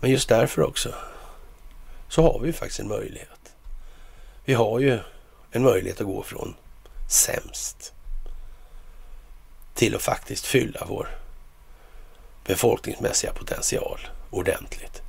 Men 0.01 0.11
just 0.11 0.29
därför 0.29 0.63
också 0.63 0.95
så 2.09 2.23
har 2.23 2.41
vi 2.41 2.47
ju 2.47 2.53
faktiskt 2.53 2.81
en 2.81 2.89
möjlighet. 2.89 3.53
Vi 4.45 4.55
har 4.55 4.81
ju 4.81 4.99
en 5.51 5.63
möjlighet 5.63 6.01
att 6.01 6.07
gå 6.07 6.23
från 6.23 6.55
sämst 7.11 7.93
till 9.75 9.97
att 9.97 10.03
faktiskt 10.03 10.47
fylla 10.47 10.85
vår 10.89 11.09
befolkningsmässiga 12.45 13.33
potential 13.33 14.01
ordentligt. 14.31 15.03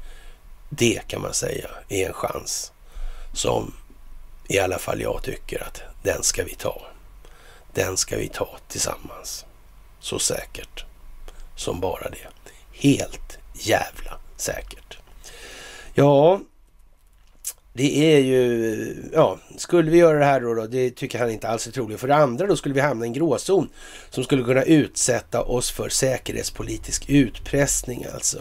Det 0.69 1.01
kan 1.07 1.21
man 1.21 1.33
säga 1.33 1.69
är 1.89 2.07
en 2.07 2.13
chans 2.13 2.71
som 3.33 3.73
i 4.47 4.59
alla 4.59 4.77
fall 4.77 5.01
jag 5.01 5.23
tycker 5.23 5.63
att 5.63 5.81
den 6.03 6.23
ska 6.23 6.43
vi 6.43 6.55
ta. 6.55 6.81
Den 7.73 7.97
ska 7.97 8.17
vi 8.17 8.27
ta 8.27 8.57
tillsammans. 8.67 9.45
Så 9.99 10.19
säkert 10.19 10.85
som 11.55 11.79
bara 11.79 12.09
det. 12.09 12.27
Helt 12.87 13.37
jävla 13.53 14.17
säkert. 14.37 14.97
Ja, 15.93 16.39
det 17.73 18.15
är 18.15 18.19
ju, 18.19 18.95
ja, 19.13 19.39
skulle 19.57 19.91
vi 19.91 19.97
göra 19.97 20.19
det 20.19 20.25
här 20.25 20.41
då, 20.41 20.53
då, 20.53 20.67
det 20.67 20.89
tycker 20.89 21.19
han 21.19 21.31
inte 21.31 21.47
alls 21.47 21.67
är 21.67 21.71
troligt. 21.71 21.99
För 21.99 22.07
det 22.07 22.15
andra 22.15 22.47
då 22.47 22.55
skulle 22.55 22.75
vi 22.75 22.81
hamna 22.81 23.05
i 23.05 23.07
en 23.07 23.13
gråzon 23.13 23.69
som 24.09 24.23
skulle 24.23 24.43
kunna 24.43 24.63
utsätta 24.63 25.41
oss 25.41 25.71
för 25.71 25.89
säkerhetspolitisk 25.89 27.09
utpressning 27.09 28.05
alltså. 28.13 28.39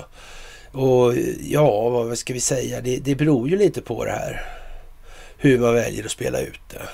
Och 0.73 1.15
ja, 1.41 1.89
vad 1.89 2.19
ska 2.19 2.33
vi 2.33 2.41
säga, 2.41 2.81
det, 2.81 2.97
det 2.97 3.15
beror 3.15 3.49
ju 3.49 3.57
lite 3.57 3.81
på 3.83 4.05
det 4.05 4.11
här. 4.11 4.60
Hur 5.43 5.59
man 5.59 5.75
väljer 5.75 6.05
att 6.05 6.11
spela 6.11 6.41
ut 6.41 6.61
det. 6.69 6.89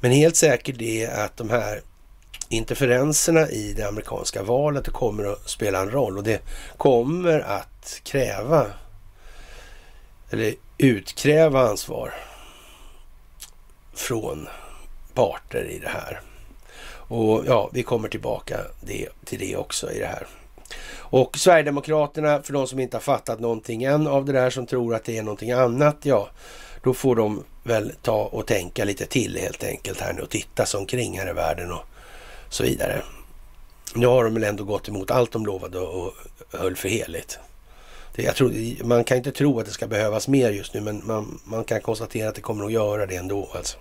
Men 0.00 0.10
helt 0.10 0.36
säkert 0.36 0.80
är 0.80 1.24
att 1.24 1.36
de 1.36 1.50
här 1.50 1.80
interferenserna 2.48 3.48
i 3.48 3.72
det 3.72 3.88
amerikanska 3.88 4.42
valet 4.42 4.88
kommer 4.88 5.24
att 5.24 5.48
spela 5.48 5.80
en 5.80 5.90
roll 5.90 6.18
och 6.18 6.24
det 6.24 6.42
kommer 6.76 7.40
att 7.40 8.00
kräva 8.04 8.66
eller 10.30 10.54
utkräva 10.78 11.68
ansvar 11.68 12.14
från 13.94 14.48
parter 15.14 15.64
i 15.64 15.78
det 15.78 15.88
här. 15.88 16.20
Och 17.08 17.44
ja, 17.46 17.70
vi 17.72 17.82
kommer 17.82 18.08
tillbaka 18.08 18.60
det, 18.80 19.08
till 19.24 19.38
det 19.38 19.56
också 19.56 19.92
i 19.92 19.98
det 19.98 20.06
här. 20.06 20.26
Och 20.96 21.38
Sverigedemokraterna, 21.38 22.42
för 22.42 22.52
de 22.52 22.66
som 22.66 22.78
inte 22.78 22.96
har 22.96 23.02
fattat 23.02 23.40
någonting 23.40 23.82
än 23.84 24.06
av 24.06 24.24
det 24.24 24.32
där, 24.32 24.50
som 24.50 24.66
tror 24.66 24.94
att 24.94 25.04
det 25.04 25.18
är 25.18 25.22
någonting 25.22 25.52
annat, 25.52 25.96
ja, 26.02 26.28
då 26.86 26.94
får 26.94 27.16
de 27.16 27.44
väl 27.62 27.92
ta 28.02 28.24
och 28.24 28.46
tänka 28.46 28.84
lite 28.84 29.06
till 29.06 29.38
helt 29.38 29.64
enkelt 29.64 30.00
här 30.00 30.12
nu 30.12 30.22
och 30.22 30.30
titta 30.30 30.66
sig 30.66 30.78
omkring 30.78 31.18
här 31.18 31.30
i 31.30 31.32
världen 31.32 31.72
och 31.72 31.84
så 32.48 32.62
vidare. 32.62 33.02
Nu 33.94 34.06
har 34.06 34.24
de 34.24 34.34
väl 34.34 34.44
ändå 34.44 34.64
gått 34.64 34.88
emot 34.88 35.10
allt 35.10 35.32
de 35.32 35.46
lovade 35.46 35.78
och 35.78 36.12
höll 36.52 36.76
för 36.76 36.88
heligt. 36.88 37.38
Det, 38.14 38.22
jag 38.22 38.36
tror, 38.36 38.84
man 38.84 39.04
kan 39.04 39.16
inte 39.16 39.32
tro 39.32 39.60
att 39.60 39.66
det 39.66 39.72
ska 39.72 39.86
behövas 39.86 40.28
mer 40.28 40.50
just 40.50 40.74
nu, 40.74 40.80
men 40.80 41.06
man, 41.06 41.40
man 41.44 41.64
kan 41.64 41.80
konstatera 41.80 42.28
att 42.28 42.34
det 42.34 42.40
kommer 42.40 42.64
att 42.64 42.72
göra 42.72 43.06
det 43.06 43.16
ändå. 43.16 43.50
Alltså. 43.54 43.78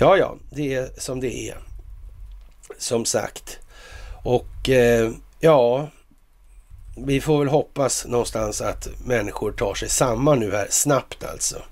Ja, 0.00 0.16
ja, 0.16 0.36
det 0.50 0.74
är 0.74 0.90
som 0.98 1.20
det 1.20 1.48
är. 1.48 1.58
Som 2.78 3.04
sagt. 3.04 3.58
Och 4.24 4.68
eh, 4.68 5.10
ja, 5.40 5.88
vi 6.96 7.20
får 7.20 7.38
väl 7.38 7.48
hoppas 7.48 8.06
någonstans 8.06 8.60
att 8.60 8.88
människor 9.04 9.52
tar 9.52 9.74
sig 9.74 9.88
samman 9.88 10.40
nu 10.40 10.52
här 10.52 10.66
snabbt 10.70 11.24
alltså. 11.24 11.62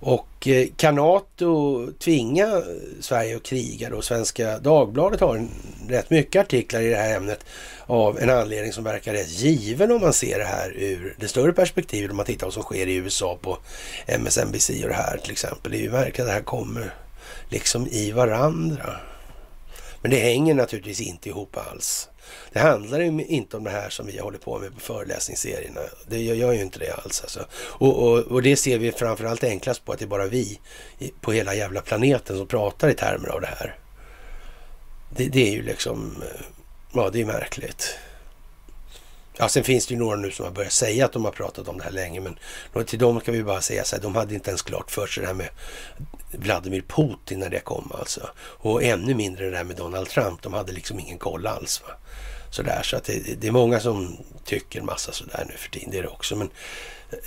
Och 0.00 0.48
eh, 0.48 0.66
kan 0.76 0.94
NATO 0.94 1.86
tvinga 1.98 2.62
Sverige 3.00 3.36
att 3.36 3.42
kriga 3.42 3.90
då? 3.90 4.02
Svenska 4.02 4.58
Dagbladet 4.58 5.20
har 5.20 5.36
en, 5.36 5.50
rätt 5.88 6.10
mycket 6.10 6.40
artiklar 6.40 6.80
i 6.80 6.88
det 6.88 6.96
här 6.96 7.16
ämnet 7.16 7.44
av 7.86 8.18
en 8.18 8.30
anledning 8.30 8.72
som 8.72 8.84
verkar 8.84 9.12
rätt 9.12 9.30
given 9.30 9.92
om 9.92 10.00
man 10.00 10.12
ser 10.12 10.38
det 10.38 10.44
här 10.44 10.72
ur 10.76 11.16
det 11.20 11.28
större 11.28 11.52
perspektivet. 11.52 12.10
Om 12.10 12.16
man 12.16 12.26
tittar 12.26 12.40
på 12.40 12.46
vad 12.46 12.54
som 12.54 12.62
sker 12.62 12.86
i 12.86 12.94
USA 12.94 13.38
på 13.42 13.58
MSNBC 14.06 14.70
och 14.70 14.88
det 14.88 14.94
här 14.94 15.18
till 15.18 15.32
exempel. 15.32 15.72
Det 15.72 15.78
är 15.78 15.82
ju 15.82 15.90
verkligen 15.90 16.26
att 16.26 16.30
det 16.30 16.38
här 16.38 16.42
kommer 16.42 16.94
liksom 17.48 17.86
i 17.86 18.12
varandra. 18.12 18.96
Men 20.02 20.10
det 20.10 20.18
hänger 20.18 20.54
naturligtvis 20.54 21.00
inte 21.00 21.28
ihop 21.28 21.56
alls. 21.56 22.08
Det 22.52 22.58
handlar 22.58 23.00
ju 23.00 23.24
inte 23.24 23.56
om 23.56 23.64
det 23.64 23.70
här 23.70 23.90
som 23.90 24.06
vi 24.06 24.18
håller 24.18 24.38
på 24.38 24.58
med 24.58 24.74
på 24.74 24.80
föreläsningsserierna. 24.80 25.80
Det 26.06 26.18
gör 26.18 26.52
ju 26.52 26.62
inte 26.62 26.78
det 26.78 26.92
alls. 26.92 27.20
Alltså. 27.20 27.46
Och, 27.54 28.02
och, 28.02 28.18
och, 28.18 28.42
det 28.42 28.56
ser 28.56 28.78
vi 28.78 28.92
framförallt 28.92 29.44
enklast 29.44 29.84
på 29.84 29.92
att 29.92 29.98
det 29.98 30.04
är 30.04 30.06
bara 30.06 30.26
vi 30.26 30.60
på 31.20 31.32
hela 31.32 31.54
jävla 31.54 31.80
planeten 31.80 32.36
som 32.36 32.46
pratar 32.46 32.88
i 32.88 32.94
termer 32.94 33.28
av 33.28 33.40
det 33.40 33.46
här. 33.46 33.78
Det, 35.16 35.28
det 35.28 35.48
är 35.48 35.52
ju 35.52 35.62
liksom, 35.62 36.22
eh, 36.22 36.40
ja 36.94 37.10
det 37.10 37.20
är 37.20 37.26
märkligt. 37.26 37.98
Ja, 39.40 39.48
sen 39.48 39.64
finns 39.64 39.86
det 39.86 39.94
ju 39.94 40.00
några 40.00 40.16
nu 40.16 40.30
som 40.30 40.44
har 40.44 40.52
börjat 40.52 40.72
säga 40.72 41.04
att 41.04 41.12
de 41.12 41.24
har 41.24 41.32
pratat 41.32 41.68
om 41.68 41.78
det 41.78 41.84
här 41.84 41.90
länge, 41.90 42.20
men 42.20 42.84
till 42.84 42.98
dem 42.98 43.20
kan 43.20 43.34
vi 43.34 43.42
bara 43.42 43.60
säga 43.60 43.84
så 43.84 43.96
här, 43.96 44.02
de 44.02 44.14
hade 44.14 44.34
inte 44.34 44.50
ens 44.50 44.62
klart 44.62 44.90
för 44.90 45.06
sig 45.06 45.20
det 45.20 45.26
här 45.26 45.34
med 45.34 45.48
Vladimir 46.32 46.82
Putin 46.88 47.38
när 47.38 47.50
det 47.50 47.60
kom 47.60 47.92
alltså. 47.98 48.30
Och 48.38 48.82
ännu 48.82 49.14
mindre 49.14 49.50
det 49.50 49.56
här 49.56 49.64
med 49.64 49.76
Donald 49.76 50.08
Trump, 50.08 50.42
de 50.42 50.52
hade 50.52 50.72
liksom 50.72 50.98
ingen 50.98 51.18
koll 51.18 51.46
alls. 51.46 51.82
Va? 51.86 51.94
Sådär, 52.50 52.82
så 52.82 52.96
att 52.96 53.04
det, 53.04 53.40
det 53.40 53.48
är 53.48 53.52
många 53.52 53.80
som 53.80 54.16
tycker 54.44 54.82
massa 54.82 55.12
sådär 55.12 55.44
nu 55.48 55.56
för 55.56 55.70
tiden, 55.70 55.90
det 55.90 55.98
är 55.98 56.02
det 56.02 56.08
också. 56.08 56.36
Men 56.36 56.50
eh, 57.10 57.18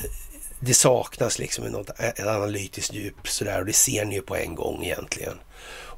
det 0.59 0.73
saknas 0.73 1.39
liksom 1.39 1.65
något, 1.65 1.99
eh, 1.99 2.07
ett 2.07 2.19
analytiskt 2.27 2.93
djup 2.93 3.27
sådär 3.27 3.59
och 3.59 3.65
det 3.65 3.73
ser 3.73 4.05
ni 4.05 4.15
ju 4.15 4.21
på 4.21 4.35
en 4.35 4.55
gång 4.55 4.83
egentligen. 4.83 5.39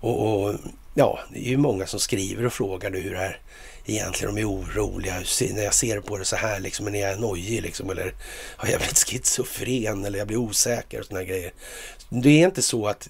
Och, 0.03 0.43
och 0.43 0.55
ja, 0.93 1.19
det 1.33 1.39
är 1.39 1.49
ju 1.49 1.57
många 1.57 1.87
som 1.87 1.99
skriver 1.99 2.45
och 2.45 2.53
frågar 2.53 2.89
nu 2.89 2.99
hur 2.99 3.11
det 3.11 3.17
här 3.17 3.39
egentligen 3.85 4.35
de 4.35 4.41
är 4.41 4.49
oroliga. 4.49 5.23
När 5.53 5.63
jag 5.63 5.73
ser 5.73 5.99
på 5.99 6.17
det 6.17 6.25
så 6.25 6.35
här 6.35 6.59
liksom, 6.59 6.85
men 6.85 6.95
är 6.95 7.09
jag 7.09 7.19
nojig 7.19 7.61
liksom? 7.61 7.89
Eller 7.89 8.13
har 8.57 8.69
jag 8.69 8.79
blivit 8.79 8.97
schizofren? 8.97 10.05
Eller 10.05 10.19
jag 10.19 10.27
blir 10.27 10.37
osäker 10.37 10.99
och 10.99 11.05
sådana 11.05 11.23
grejer. 11.23 11.53
Det 12.09 12.29
är 12.29 12.45
inte 12.45 12.61
så 12.61 12.87
att 12.87 13.09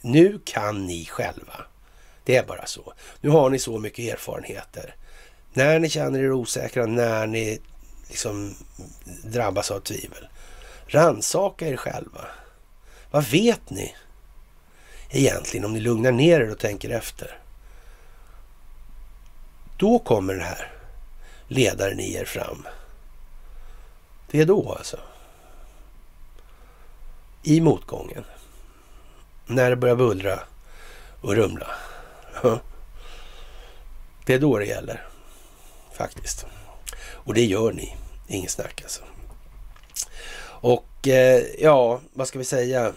nu 0.00 0.40
kan 0.44 0.86
ni 0.86 1.04
själva. 1.04 1.64
Det 2.24 2.36
är 2.36 2.44
bara 2.44 2.66
så. 2.66 2.92
Nu 3.20 3.28
har 3.28 3.50
ni 3.50 3.58
så 3.58 3.78
mycket 3.78 4.12
erfarenheter. 4.14 4.94
När 5.52 5.78
ni 5.78 5.90
känner 5.90 6.18
er 6.18 6.32
osäkra, 6.32 6.86
när 6.86 7.26
ni 7.26 7.60
liksom 8.08 8.54
drabbas 9.24 9.70
av 9.70 9.80
tvivel. 9.80 10.28
Ransaka 10.86 11.68
er 11.68 11.76
själva. 11.76 12.26
Vad 13.10 13.24
vet 13.24 13.70
ni 13.70 13.94
egentligen 15.10 15.64
om 15.64 15.72
ni 15.72 15.80
lugnar 15.80 16.12
ner 16.12 16.40
er 16.40 16.50
och 16.50 16.58
tänker 16.58 16.90
efter? 16.90 17.38
Då 19.76 19.98
kommer 19.98 20.34
den 20.34 20.42
här 20.42 20.72
ledaren 21.48 22.00
i 22.00 22.14
er 22.14 22.24
fram. 22.24 22.66
Det 24.30 24.40
är 24.40 24.44
då 24.44 24.72
alltså. 24.72 25.00
I 27.42 27.60
motgången. 27.60 28.24
När 29.46 29.70
det 29.70 29.76
börjar 29.76 29.96
bullra 29.96 30.40
och 31.20 31.36
rumla. 31.36 31.70
Det 34.26 34.34
är 34.34 34.38
då 34.38 34.58
det 34.58 34.66
gäller. 34.66 35.06
Faktiskt. 35.92 36.46
Och 36.98 37.34
det 37.34 37.44
gör 37.44 37.72
ni. 37.72 37.96
Inget 38.26 38.50
snack 38.50 38.82
alltså. 38.82 39.02
Och 40.60 41.08
eh, 41.08 41.42
ja, 41.58 42.00
vad 42.12 42.28
ska 42.28 42.38
vi 42.38 42.44
säga? 42.44 42.92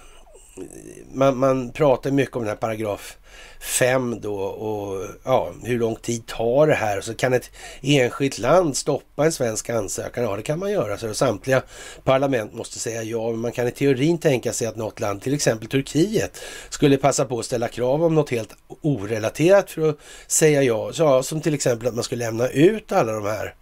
Man, 1.11 1.37
man 1.37 1.71
pratar 1.71 2.11
mycket 2.11 2.35
om 2.35 2.41
den 2.41 2.49
här 2.49 2.55
paragraf 2.55 3.17
5 3.59 4.21
då 4.21 4.35
och 4.35 5.05
ja, 5.23 5.53
hur 5.63 5.79
lång 5.79 5.95
tid 5.95 6.25
tar 6.25 6.67
det 6.67 6.73
här? 6.73 7.01
Så 7.01 7.13
kan 7.13 7.33
ett 7.33 7.51
enskilt 7.81 8.39
land 8.39 8.77
stoppa 8.77 9.25
en 9.25 9.31
svensk 9.31 9.69
ansökan? 9.69 10.23
Ja, 10.23 10.35
det 10.35 10.41
kan 10.41 10.59
man 10.59 10.71
göra. 10.71 10.97
Så 10.97 11.13
samtliga 11.13 11.61
parlament 12.03 12.53
måste 12.53 12.79
säga 12.79 13.03
ja, 13.03 13.31
men 13.31 13.39
man 13.39 13.51
kan 13.51 13.67
i 13.67 13.71
teorin 13.71 14.17
tänka 14.17 14.53
sig 14.53 14.67
att 14.67 14.75
något 14.75 14.99
land, 14.99 15.21
till 15.21 15.33
exempel 15.33 15.67
Turkiet, 15.67 16.41
skulle 16.69 16.97
passa 16.97 17.25
på 17.25 17.39
att 17.39 17.45
ställa 17.45 17.67
krav 17.67 18.03
om 18.03 18.15
något 18.15 18.29
helt 18.29 18.55
orelaterat 18.81 19.71
för 19.71 19.89
att 19.89 19.97
säga 20.27 20.63
ja. 20.63 20.93
Så, 20.93 21.03
ja 21.03 21.23
som 21.23 21.41
till 21.41 21.53
exempel 21.53 21.87
att 21.87 21.95
man 21.95 22.03
skulle 22.03 22.25
lämna 22.25 22.49
ut 22.49 22.91
alla 22.91 23.11
de 23.11 23.25
här 23.25 23.55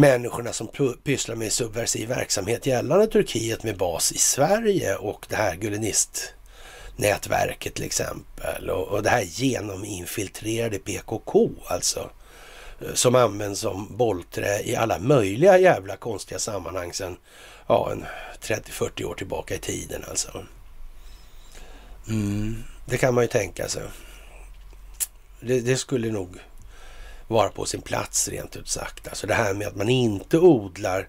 människorna 0.00 0.52
som 0.52 0.68
pysslar 1.04 1.34
med 1.34 1.52
subversiv 1.52 2.08
verksamhet 2.08 2.66
gällande 2.66 3.06
Turkiet 3.06 3.62
med 3.62 3.76
bas 3.76 4.12
i 4.12 4.18
Sverige 4.18 4.96
och 4.96 5.26
det 5.28 5.36
här 5.36 5.56
gulenist 5.56 6.34
nätverket 6.96 7.74
till 7.74 7.84
exempel 7.84 8.70
och, 8.70 8.88
och 8.88 9.02
det 9.02 9.10
här 9.10 9.22
genominfiltrerade 9.22 10.78
PKK 10.78 11.50
alltså 11.66 12.10
eh, 12.80 12.94
som 12.94 13.14
används 13.14 13.60
som 13.60 13.96
bollträ 13.96 14.62
i 14.62 14.76
alla 14.76 14.98
möjliga 14.98 15.58
jävla 15.58 15.96
konstiga 15.96 16.38
sammanhang 16.38 16.92
sedan 16.92 17.16
ja, 17.66 17.92
en 17.92 18.04
30-40 18.42 19.04
år 19.04 19.14
tillbaka 19.14 19.54
i 19.54 19.58
tiden 19.58 20.04
alltså. 20.10 20.44
Mm, 22.08 22.64
det 22.86 22.98
kan 22.98 23.14
man 23.14 23.24
ju 23.24 23.28
tänka 23.28 23.68
sig. 23.68 23.82
Det, 25.40 25.60
det, 25.60 25.76
skulle 25.76 26.12
nog 26.12 26.38
vara 27.30 27.48
på 27.48 27.66
sin 27.66 27.82
plats 27.82 28.28
rent 28.28 28.56
ut 28.56 28.68
sagt. 28.68 29.08
Alltså 29.08 29.26
det 29.26 29.34
här 29.34 29.54
med 29.54 29.68
att 29.68 29.76
man 29.76 29.88
inte 29.88 30.38
odlar 30.38 31.08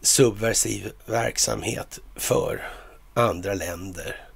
subversiv 0.00 0.92
verksamhet 1.06 1.98
för 2.16 2.68
andra 3.14 3.54
länder 3.54 4.28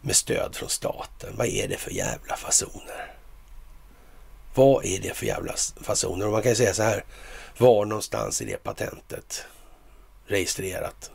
med 0.00 0.16
stöd 0.16 0.56
från 0.56 0.68
staten. 0.68 1.34
Vad 1.36 1.46
är 1.46 1.68
det 1.68 1.76
för 1.76 1.90
jävla 1.90 2.36
fasoner? 2.36 3.14
Vad 4.54 4.84
är 4.84 5.00
det 5.00 5.14
för 5.14 5.26
jävla 5.26 5.54
fasoner? 5.82 6.26
Och 6.26 6.32
man 6.32 6.42
kan 6.42 6.52
ju 6.52 6.56
säga 6.56 6.74
så 6.74 6.82
här, 6.82 7.04
var 7.58 7.84
någonstans 7.84 8.40
är 8.40 8.46
det 8.46 8.62
patentet 8.62 9.44
registrerat? 10.26 11.10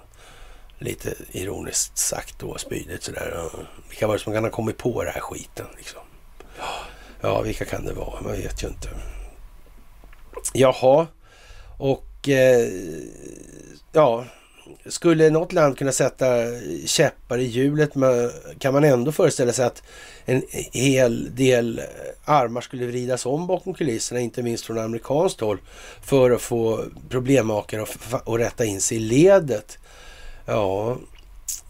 Lite 0.77 1.15
ironiskt 1.31 1.97
sagt 1.97 2.39
då, 2.39 2.57
spydigt 2.57 3.03
sådär. 3.03 3.49
Vilka 3.89 4.07
var 4.07 4.13
det 4.13 4.23
som 4.23 4.33
kan 4.33 4.43
ha 4.43 4.51
kommit 4.51 4.77
på 4.77 5.03
den 5.03 5.13
här 5.13 5.21
skiten 5.21 5.67
liksom? 5.77 6.01
Ja, 7.23 7.41
vilka 7.41 7.65
kan 7.65 7.85
det 7.85 7.93
vara? 7.93 8.21
Man 8.21 8.31
vet 8.31 8.63
ju 8.63 8.67
inte. 8.67 8.89
Jaha, 10.53 11.07
och 11.77 12.29
eh, 12.29 12.69
ja, 13.91 14.25
skulle 14.85 15.29
något 15.29 15.53
land 15.53 15.77
kunna 15.77 15.91
sätta 15.91 16.25
käppar 16.85 17.37
i 17.37 17.43
hjulet 17.43 17.93
kan 18.59 18.73
man 18.73 18.83
ändå 18.83 19.11
föreställa 19.11 19.53
sig 19.53 19.65
att 19.65 19.83
en 20.25 20.43
hel 20.71 21.35
del 21.35 21.81
armar 22.25 22.61
skulle 22.61 22.85
vridas 22.85 23.25
om 23.25 23.47
bakom 23.47 23.73
kulisserna, 23.73 24.19
inte 24.19 24.43
minst 24.43 24.65
från 24.65 24.79
amerikanskt 24.79 25.41
håll, 25.41 25.57
för 26.01 26.31
att 26.31 26.41
få 26.41 26.85
problemmakare 27.09 27.81
att 27.81 28.39
rätta 28.39 28.65
in 28.65 28.81
sig 28.81 28.97
i 28.97 28.99
ledet. 28.99 29.77
Ja, 30.45 30.97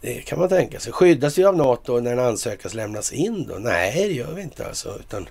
det 0.04 0.20
kan 0.20 0.38
man 0.38 0.48
tänka 0.48 0.80
sig. 0.80 0.92
Skyddas 0.92 1.38
vi 1.38 1.44
av 1.44 1.56
NATO 1.56 2.00
när 2.00 2.12
en 2.12 2.18
ansökan 2.18 2.70
lämnas 2.74 3.12
in 3.12 3.46
då? 3.48 3.54
Nej, 3.54 4.08
det 4.08 4.14
gör 4.14 4.32
vi 4.32 4.42
inte 4.42 4.66
alltså. 4.66 4.96
Utan 5.00 5.28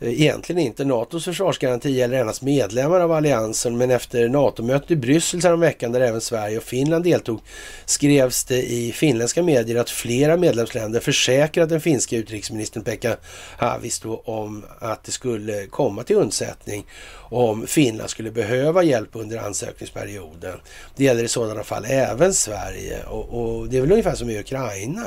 Eh, 0.00 0.08
egentligen 0.08 0.62
inte. 0.62 0.84
NATOs 0.84 1.24
försvarsgaranti 1.24 1.90
gäller 1.90 2.20
endast 2.20 2.42
medlemmar 2.42 3.00
av 3.00 3.12
alliansen 3.12 3.78
men 3.78 3.90
efter 3.90 4.28
NATO-mötet 4.28 4.90
i 4.90 4.96
Bryssel 4.96 5.56
veckan 5.56 5.92
där 5.92 6.00
även 6.00 6.20
Sverige 6.20 6.56
och 6.56 6.62
Finland 6.62 7.04
deltog 7.04 7.40
skrevs 7.84 8.44
det 8.44 8.62
i 8.62 8.92
finländska 8.92 9.42
medier 9.42 9.80
att 9.80 9.90
flera 9.90 10.36
medlemsländer 10.36 11.00
försäkrat 11.00 11.68
den 11.68 11.80
finska 11.80 12.16
utrikesministern 12.16 12.84
Pekka 12.84 13.16
Haavisto 13.58 14.22
om 14.24 14.64
att 14.78 15.04
det 15.04 15.12
skulle 15.12 15.66
komma 15.66 16.02
till 16.02 16.16
undsättning 16.16 16.86
om 17.30 17.66
Finland 17.66 18.10
skulle 18.10 18.30
behöva 18.30 18.82
hjälp 18.82 19.08
under 19.12 19.38
ansökningsperioden. 19.38 20.60
Det 20.96 21.04
gäller 21.04 21.24
i 21.24 21.28
sådana 21.28 21.64
fall 21.64 21.84
även 21.88 22.34
Sverige 22.34 23.04
och, 23.04 23.58
och 23.58 23.68
det 23.68 23.76
är 23.76 23.80
väl 23.80 23.92
ungefär 23.92 24.14
som 24.14 24.30
i 24.30 24.38
Ukraina 24.38 25.04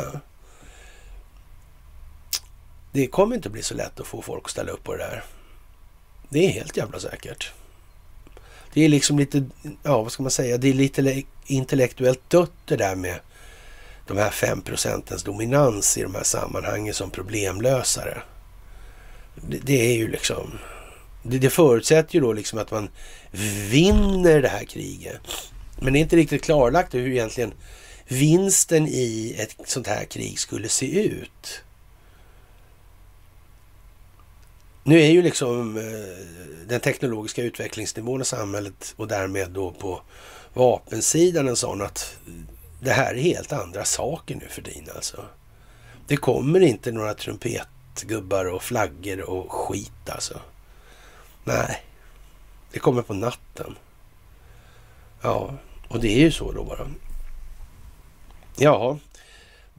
det 2.93 3.07
kommer 3.07 3.35
inte 3.35 3.49
bli 3.49 3.63
så 3.63 3.73
lätt 3.73 3.99
att 3.99 4.07
få 4.07 4.21
folk 4.21 4.43
att 4.45 4.51
ställa 4.51 4.71
upp 4.71 4.83
på 4.83 4.93
det 4.95 5.03
där. 5.03 5.23
Det 6.29 6.45
är 6.45 6.49
helt 6.49 6.77
jävla 6.77 6.99
säkert. 6.99 7.51
Det 8.73 8.85
är 8.85 8.89
liksom 8.89 9.19
lite, 9.19 9.45
ja 9.83 10.01
vad 10.01 10.11
ska 10.11 10.23
man 10.23 10.31
säga, 10.31 10.57
det 10.57 10.69
är 10.69 10.73
lite 10.73 11.23
intellektuellt 11.45 12.29
dött 12.29 12.51
det 12.65 12.75
där 12.75 12.95
med 12.95 13.19
de 14.07 14.17
här 14.17 14.29
fem 14.29 14.61
procentens 14.61 15.23
dominans 15.23 15.97
i 15.97 16.03
de 16.03 16.15
här 16.15 16.23
sammanhangen 16.23 16.93
som 16.93 17.11
problemlösare. 17.11 18.21
Det, 19.35 19.57
det 19.57 19.91
är 19.91 19.97
ju 19.97 20.07
liksom, 20.07 20.59
det, 21.23 21.39
det, 21.39 21.49
förutsätter 21.49 22.15
ju 22.15 22.21
då 22.21 22.33
liksom 22.33 22.59
att 22.59 22.71
man 22.71 22.89
vinner 23.69 24.41
det 24.41 24.49
här 24.49 24.65
kriget. 24.65 25.21
Men 25.79 25.93
det 25.93 25.99
är 25.99 26.01
inte 26.01 26.15
riktigt 26.15 26.43
klarlagt 26.43 26.93
hur 26.93 27.11
egentligen 27.11 27.53
vinsten 28.07 28.87
i 28.87 29.35
ett 29.37 29.55
sånt 29.65 29.87
här 29.87 30.05
krig 30.05 30.39
skulle 30.39 30.69
se 30.69 31.05
ut. 31.05 31.63
Nu 34.83 35.01
är 35.01 35.11
ju 35.11 35.21
liksom 35.21 35.77
eh, 35.77 36.27
den 36.67 36.79
teknologiska 36.79 37.43
utvecklingsnivån 37.43 38.21
i 38.21 38.25
samhället 38.25 38.93
och 38.97 39.07
därmed 39.07 39.51
då 39.51 39.71
på 39.71 40.01
vapensidan 40.53 41.47
en 41.47 41.55
sån 41.55 41.81
att 41.81 42.17
det 42.81 42.91
här 42.91 43.13
är 43.13 43.21
helt 43.21 43.53
andra 43.53 43.85
saker 43.85 44.35
nu 44.35 44.47
för 44.49 44.61
din 44.61 44.89
alltså. 44.95 45.25
Det 46.07 46.17
kommer 46.17 46.59
inte 46.59 46.91
några 46.91 47.13
trumpetgubbar 47.13 48.45
och 48.45 48.63
flaggor 48.63 49.29
och 49.29 49.51
skit 49.51 50.09
alltså. 50.09 50.39
Nej, 51.43 51.83
det 52.71 52.79
kommer 52.79 53.01
på 53.01 53.13
natten. 53.13 53.75
Ja, 55.21 55.53
och 55.87 55.99
det 55.99 56.15
är 56.15 56.19
ju 56.19 56.31
så 56.31 56.51
då 56.51 56.63
bara. 56.63 56.87
Ja, 58.57 58.97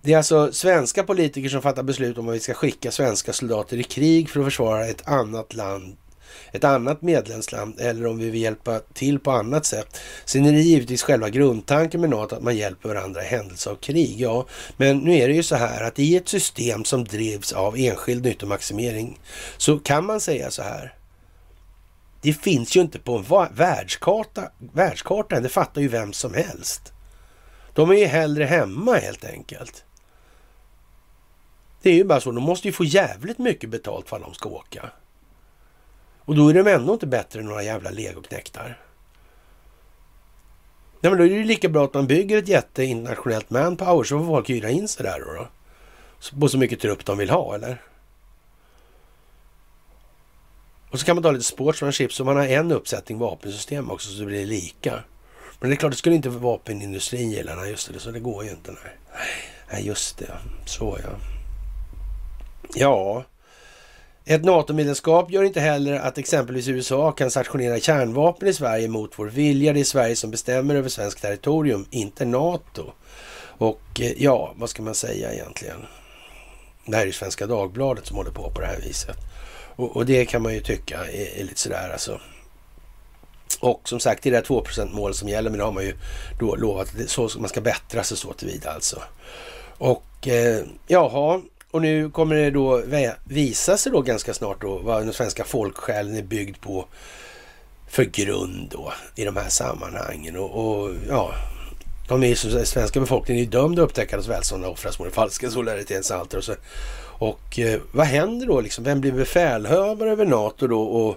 det 0.04 0.12
är 0.12 0.16
alltså 0.16 0.52
svenska 0.52 1.02
politiker 1.02 1.48
som 1.48 1.62
fattar 1.62 1.82
beslut 1.82 2.18
om 2.18 2.28
att 2.28 2.34
vi 2.34 2.40
ska 2.40 2.54
skicka 2.54 2.90
svenska 2.90 3.32
soldater 3.32 3.76
i 3.76 3.82
krig 3.82 4.30
för 4.30 4.40
att 4.40 4.46
försvara 4.46 4.86
ett 4.86 5.08
annat 5.08 5.54
land 5.54 5.96
ett 6.52 6.64
annat 6.64 7.02
medlemsland 7.02 7.80
eller 7.80 8.06
om 8.06 8.18
vi 8.18 8.30
vill 8.30 8.42
hjälpa 8.42 8.78
till 8.78 9.18
på 9.18 9.30
annat 9.30 9.66
sätt. 9.66 10.00
Sen 10.24 10.46
är 10.46 10.52
det 10.52 10.60
givetvis 10.60 11.02
själva 11.02 11.28
grundtanken 11.28 12.00
med 12.00 12.10
NATO 12.10 12.36
att 12.36 12.42
man 12.42 12.56
hjälper 12.56 12.88
varandra 12.88 13.24
i 13.24 13.26
händelse 13.26 13.70
av 13.70 13.74
krig. 13.76 14.20
Ja, 14.20 14.46
men 14.76 14.98
nu 14.98 15.16
är 15.16 15.28
det 15.28 15.34
ju 15.34 15.42
så 15.42 15.56
här 15.56 15.84
att 15.84 15.98
i 15.98 16.16
ett 16.16 16.28
system 16.28 16.84
som 16.84 17.04
drivs 17.04 17.52
av 17.52 17.76
enskild 17.76 18.24
nyttomaximering 18.24 19.20
så 19.56 19.78
kan 19.78 20.06
man 20.06 20.20
säga 20.20 20.50
så 20.50 20.62
här. 20.62 20.94
Det 22.22 22.32
finns 22.32 22.76
ju 22.76 22.80
inte 22.80 22.98
på 22.98 23.16
en 23.16 23.54
världskarta, 23.54 24.42
världskartan, 24.72 25.42
det 25.42 25.48
fattar 25.48 25.80
ju 25.80 25.88
vem 25.88 26.12
som 26.12 26.34
helst. 26.34 26.92
De 27.74 27.90
är 27.90 27.94
ju 27.94 28.06
hellre 28.06 28.44
hemma 28.44 28.94
helt 28.94 29.24
enkelt. 29.24 29.84
Det 31.84 31.90
är 31.90 31.94
ju 31.94 32.04
bara 32.04 32.20
så, 32.20 32.32
de 32.32 32.44
måste 32.44 32.68
ju 32.68 32.72
få 32.72 32.84
jävligt 32.84 33.38
mycket 33.38 33.70
betalt 33.70 34.08
för 34.08 34.16
att 34.16 34.22
de 34.22 34.34
ska 34.34 34.48
åka. 34.48 34.90
Och 36.18 36.34
då 36.34 36.48
är 36.48 36.54
de 36.54 36.66
ändå 36.66 36.92
inte 36.92 37.06
bättre 37.06 37.40
än 37.40 37.46
några 37.46 37.62
jävla 37.62 37.90
legoknektar. 37.90 38.78
Nej, 41.00 41.10
men 41.10 41.18
då 41.18 41.24
är 41.24 41.28
det 41.28 41.34
ju 41.34 41.44
lika 41.44 41.68
bra 41.68 41.84
att 41.84 41.94
man 41.94 42.06
bygger 42.06 42.38
ett 42.38 42.48
jätte 42.48 42.84
internationellt 42.84 43.50
manpower 43.50 44.04
så 44.04 44.18
får 44.18 44.26
folk 44.26 44.50
hyra 44.50 44.70
in 44.70 44.88
sig 44.88 45.04
där 45.04 45.20
då. 45.20 45.32
då. 45.32 45.48
På 46.40 46.48
så 46.48 46.58
mycket 46.58 46.80
trupp 46.80 47.04
de 47.04 47.18
vill 47.18 47.30
ha, 47.30 47.54
eller? 47.54 47.82
Och 50.90 51.00
så 51.00 51.06
kan 51.06 51.16
man 51.16 51.22
ta 51.22 51.30
lite 51.30 51.44
sportsmanship 51.44 52.12
så 52.12 52.24
man 52.24 52.36
har 52.36 52.46
en 52.46 52.72
uppsättning 52.72 53.18
vapensystem 53.18 53.90
också 53.90 54.10
så 54.10 54.20
det 54.20 54.26
blir 54.26 54.46
lika. 54.46 55.04
Men 55.60 55.70
det 55.70 55.74
är 55.74 55.76
klart, 55.76 55.92
det 55.92 55.98
skulle 55.98 56.16
inte 56.16 56.28
vapenindustrin 56.28 57.30
gilla. 57.30 57.54
Nej, 57.54 57.70
just 57.70 57.92
det, 57.92 58.00
så 58.00 58.10
det 58.10 58.20
går 58.20 58.44
ju 58.44 58.50
inte. 58.50 58.72
Nej, 58.72 58.92
nej 59.70 59.86
just 59.86 60.18
det. 60.18 60.38
Så 60.66 60.98
ja. 61.02 61.33
Ja, 62.74 63.24
ett 64.24 64.44
NATO-medlemskap 64.44 65.30
gör 65.30 65.42
inte 65.42 65.60
heller 65.60 65.94
att 65.98 66.18
exempelvis 66.18 66.68
USA 66.68 67.12
kan 67.12 67.30
stationera 67.30 67.80
kärnvapen 67.80 68.48
i 68.48 68.52
Sverige 68.52 68.88
mot 68.88 69.18
vår 69.18 69.26
vilja. 69.26 69.72
Det 69.72 69.80
är 69.80 69.84
Sverige 69.84 70.16
som 70.16 70.30
bestämmer 70.30 70.74
över 70.74 70.88
svenskt 70.88 71.22
territorium, 71.22 71.86
inte 71.90 72.24
NATO. 72.24 72.92
Och 73.58 74.00
eh, 74.00 74.12
ja, 74.22 74.54
vad 74.56 74.70
ska 74.70 74.82
man 74.82 74.94
säga 74.94 75.32
egentligen? 75.32 75.86
Det 76.86 76.96
här 76.96 77.06
är 77.06 77.12
Svenska 77.12 77.46
Dagbladet 77.46 78.06
som 78.06 78.16
håller 78.16 78.30
på 78.30 78.50
på 78.50 78.60
det 78.60 78.66
här 78.66 78.80
viset. 78.80 79.16
Och, 79.76 79.96
och 79.96 80.06
det 80.06 80.24
kan 80.24 80.42
man 80.42 80.54
ju 80.54 80.60
tycka 80.60 80.98
är, 81.04 81.40
är 81.40 81.44
lite 81.44 81.60
sådär 81.60 81.90
alltså. 81.92 82.20
Och 83.60 83.88
som 83.88 84.00
sagt, 84.00 84.22
det 84.22 84.28
är 84.28 84.32
det 84.32 84.48
2% 84.48 84.94
mål 84.94 85.14
som 85.14 85.28
gäller, 85.28 85.50
men 85.50 85.58
det 85.58 85.64
har 85.64 85.72
man 85.72 85.84
ju 85.84 85.94
då 86.40 86.56
lovat. 86.56 86.88
Så 87.06 87.30
man 87.38 87.48
ska 87.48 87.60
bättra 87.60 88.04
sig 88.04 88.16
så 88.16 88.32
tillvida 88.32 88.70
alltså. 88.70 89.02
Och 89.78 90.28
eh, 90.28 90.64
jaha, 90.86 91.40
och 91.74 91.82
nu 91.82 92.10
kommer 92.10 92.34
det 92.34 92.50
då 92.50 92.82
visa 93.24 93.76
sig 93.76 93.92
då 93.92 94.02
ganska 94.02 94.34
snart 94.34 94.60
då 94.60 94.78
vad 94.78 95.02
den 95.02 95.12
svenska 95.12 95.44
folksjälen 95.44 96.16
är 96.16 96.22
byggd 96.22 96.60
på 96.60 96.86
för 97.88 98.04
grund 98.04 98.68
då 98.70 98.92
i 99.14 99.24
de 99.24 99.36
här 99.36 99.48
sammanhangen. 99.48 100.36
Och, 100.36 100.50
och 100.50 100.90
ja, 101.08 101.34
de 102.08 102.22
är 102.22 102.26
ju, 102.26 102.64
svenska 102.64 103.00
befolkningen 103.00 103.40
är 103.40 103.44
ju 103.44 103.50
dömd 103.50 103.78
att 103.78 103.84
upptäcka 103.84 104.18
att 104.18 104.26
välstånd 104.26 104.64
offras 104.64 104.98
mot 104.98 105.06
den 105.06 105.14
falska 105.14 105.50
solidaritetsaltare. 105.50 106.38
Och, 106.38 106.44
så. 106.44 106.54
och 107.18 107.58
eh, 107.58 107.80
vad 107.92 108.06
händer 108.06 108.46
då 108.46 108.60
liksom? 108.60 108.84
Vem 108.84 109.00
blir 109.00 109.12
befälhavare 109.12 110.10
över 110.10 110.24
NATO 110.24 110.66
då? 110.66 110.82
Och 110.82 111.16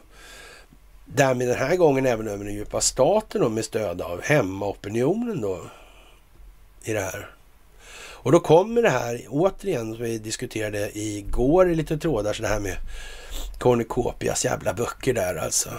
därmed 1.06 1.48
den 1.48 1.58
här 1.58 1.76
gången 1.76 2.06
även 2.06 2.28
över 2.28 2.46
den 2.46 2.54
djupa 2.54 2.82
staten 2.82 3.42
då 3.42 3.50
med 3.50 3.66
stöd 3.66 4.02
av 4.02 4.22
hemmaopinionen 4.24 5.42
då 5.42 5.62
i 6.84 6.94
det 6.94 7.02
här. 7.02 7.37
Och 8.28 8.34
då 8.34 8.40
kommer 8.40 8.82
det 8.82 8.90
här 8.90 9.26
återigen, 9.30 9.96
som 9.96 10.04
vi 10.04 10.18
diskuterade 10.18 11.00
igår 11.00 11.72
i 11.72 11.76
lite 11.76 11.98
trådar, 11.98 12.34
så 12.34 12.42
det 12.42 12.48
här 12.48 12.60
med 12.60 12.78
Cornucopias 13.60 14.46
jävla 14.46 14.74
böcker 14.74 15.14
där 15.14 15.36
alltså. 15.36 15.70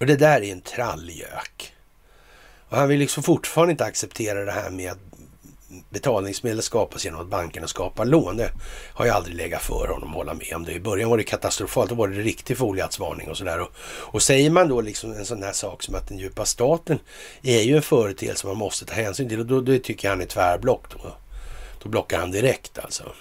Och 0.00 0.06
det 0.06 0.16
där 0.16 0.40
är 0.40 0.52
en 0.52 0.60
trallgök. 0.60 1.74
Och 2.68 2.76
han 2.76 2.88
vill 2.88 2.98
liksom 2.98 3.22
fortfarande 3.22 3.70
inte 3.70 3.84
acceptera 3.84 4.44
det 4.44 4.52
här 4.52 4.70
med 4.70 4.92
att 4.92 4.98
betalningsmedel 5.90 6.62
skapas 6.62 7.04
genom 7.04 7.20
att 7.20 7.26
bankerna 7.26 7.66
skapar 7.66 8.04
lån. 8.04 8.36
Det 8.36 8.50
har 8.92 9.06
jag 9.06 9.16
aldrig 9.16 9.36
legat 9.36 9.62
för 9.62 9.88
honom 9.88 10.08
att 10.08 10.16
hålla 10.16 10.34
med 10.34 10.52
om 10.56 10.64
det. 10.64 10.72
I 10.72 10.80
början 10.80 11.10
var 11.10 11.16
det 11.16 11.24
katastrofalt. 11.24 11.90
Då 11.90 11.94
var 11.94 12.08
det 12.08 12.20
riktig 12.20 12.58
foliehattsvarning 12.58 13.30
och 13.30 13.36
sådär. 13.36 13.60
Och, 13.60 13.70
och 13.86 14.22
säger 14.22 14.50
man 14.50 14.68
då 14.68 14.80
liksom 14.80 15.12
en 15.12 15.26
sån 15.26 15.42
här 15.42 15.52
sak 15.52 15.82
som 15.82 15.94
att 15.94 16.08
den 16.08 16.18
djupa 16.18 16.44
staten 16.44 16.98
är 17.42 17.62
ju 17.62 17.76
en 17.76 17.82
företeelse 17.82 18.46
man 18.46 18.56
måste 18.56 18.84
ta 18.84 18.94
hänsyn 18.94 19.28
till. 19.28 19.40
Och 19.40 19.46
då, 19.46 19.60
då 19.60 19.78
tycker 19.78 20.08
jag 20.08 20.12
han 20.12 20.22
är 20.22 20.26
tvärblock 20.26 20.84
då. 20.90 21.16
Då 21.84 21.90
blockar 21.90 22.18
han 22.18 22.30
direkt 22.30 22.78
alltså. 22.78 23.12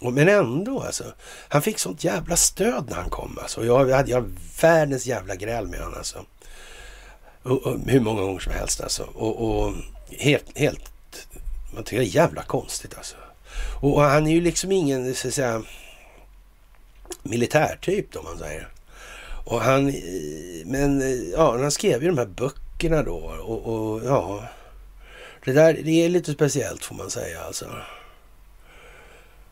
Men 0.00 0.28
ändå 0.28 0.80
alltså. 0.80 1.04
Han 1.48 1.62
fick 1.62 1.78
sånt 1.78 2.04
jävla 2.04 2.36
stöd 2.36 2.86
när 2.88 2.96
han 2.96 3.10
kom 3.10 3.38
alltså. 3.42 3.64
Jag 3.66 3.90
hade 3.90 4.10
jag 4.10 4.30
världens 4.62 5.06
jävla 5.06 5.34
gräl 5.34 5.66
med 5.66 5.80
honom 5.80 5.94
alltså. 5.98 6.24
Och, 7.42 7.66
och, 7.66 7.78
hur 7.86 8.00
många 8.00 8.22
gånger 8.22 8.40
som 8.40 8.52
helst 8.52 8.80
alltså. 8.80 9.02
Och, 9.02 9.64
och 9.64 9.74
helt, 10.18 10.58
helt, 10.58 10.90
man 11.74 11.84
tycker 11.84 11.98
det 11.98 12.08
är 12.08 12.16
jävla 12.16 12.42
konstigt 12.42 12.96
alltså. 12.96 13.16
Och, 13.80 13.94
och 13.94 14.02
han 14.02 14.26
är 14.26 14.30
ju 14.32 14.40
liksom 14.40 14.72
ingen, 14.72 15.14
så 15.14 15.28
att 15.28 15.34
säga, 15.34 15.62
militärtyp 17.22 18.12
då 18.12 18.22
man 18.22 18.38
säger. 18.38 18.68
Och 19.44 19.60
han, 19.60 19.88
eh, 19.88 19.94
men 20.64 21.02
eh, 21.02 21.30
ja, 21.32 21.58
han 21.58 21.70
skrev 21.70 22.02
ju 22.02 22.08
de 22.08 22.18
här 22.18 22.26
böckerna 22.26 23.02
då 23.02 23.16
och, 23.16 23.66
och 23.66 24.04
ja. 24.04 24.48
Det 25.44 25.52
där 25.52 25.72
det 25.84 26.04
är 26.04 26.08
lite 26.08 26.32
speciellt 26.32 26.84
får 26.84 26.94
man 26.94 27.10
säga 27.10 27.40
alltså. 27.42 27.66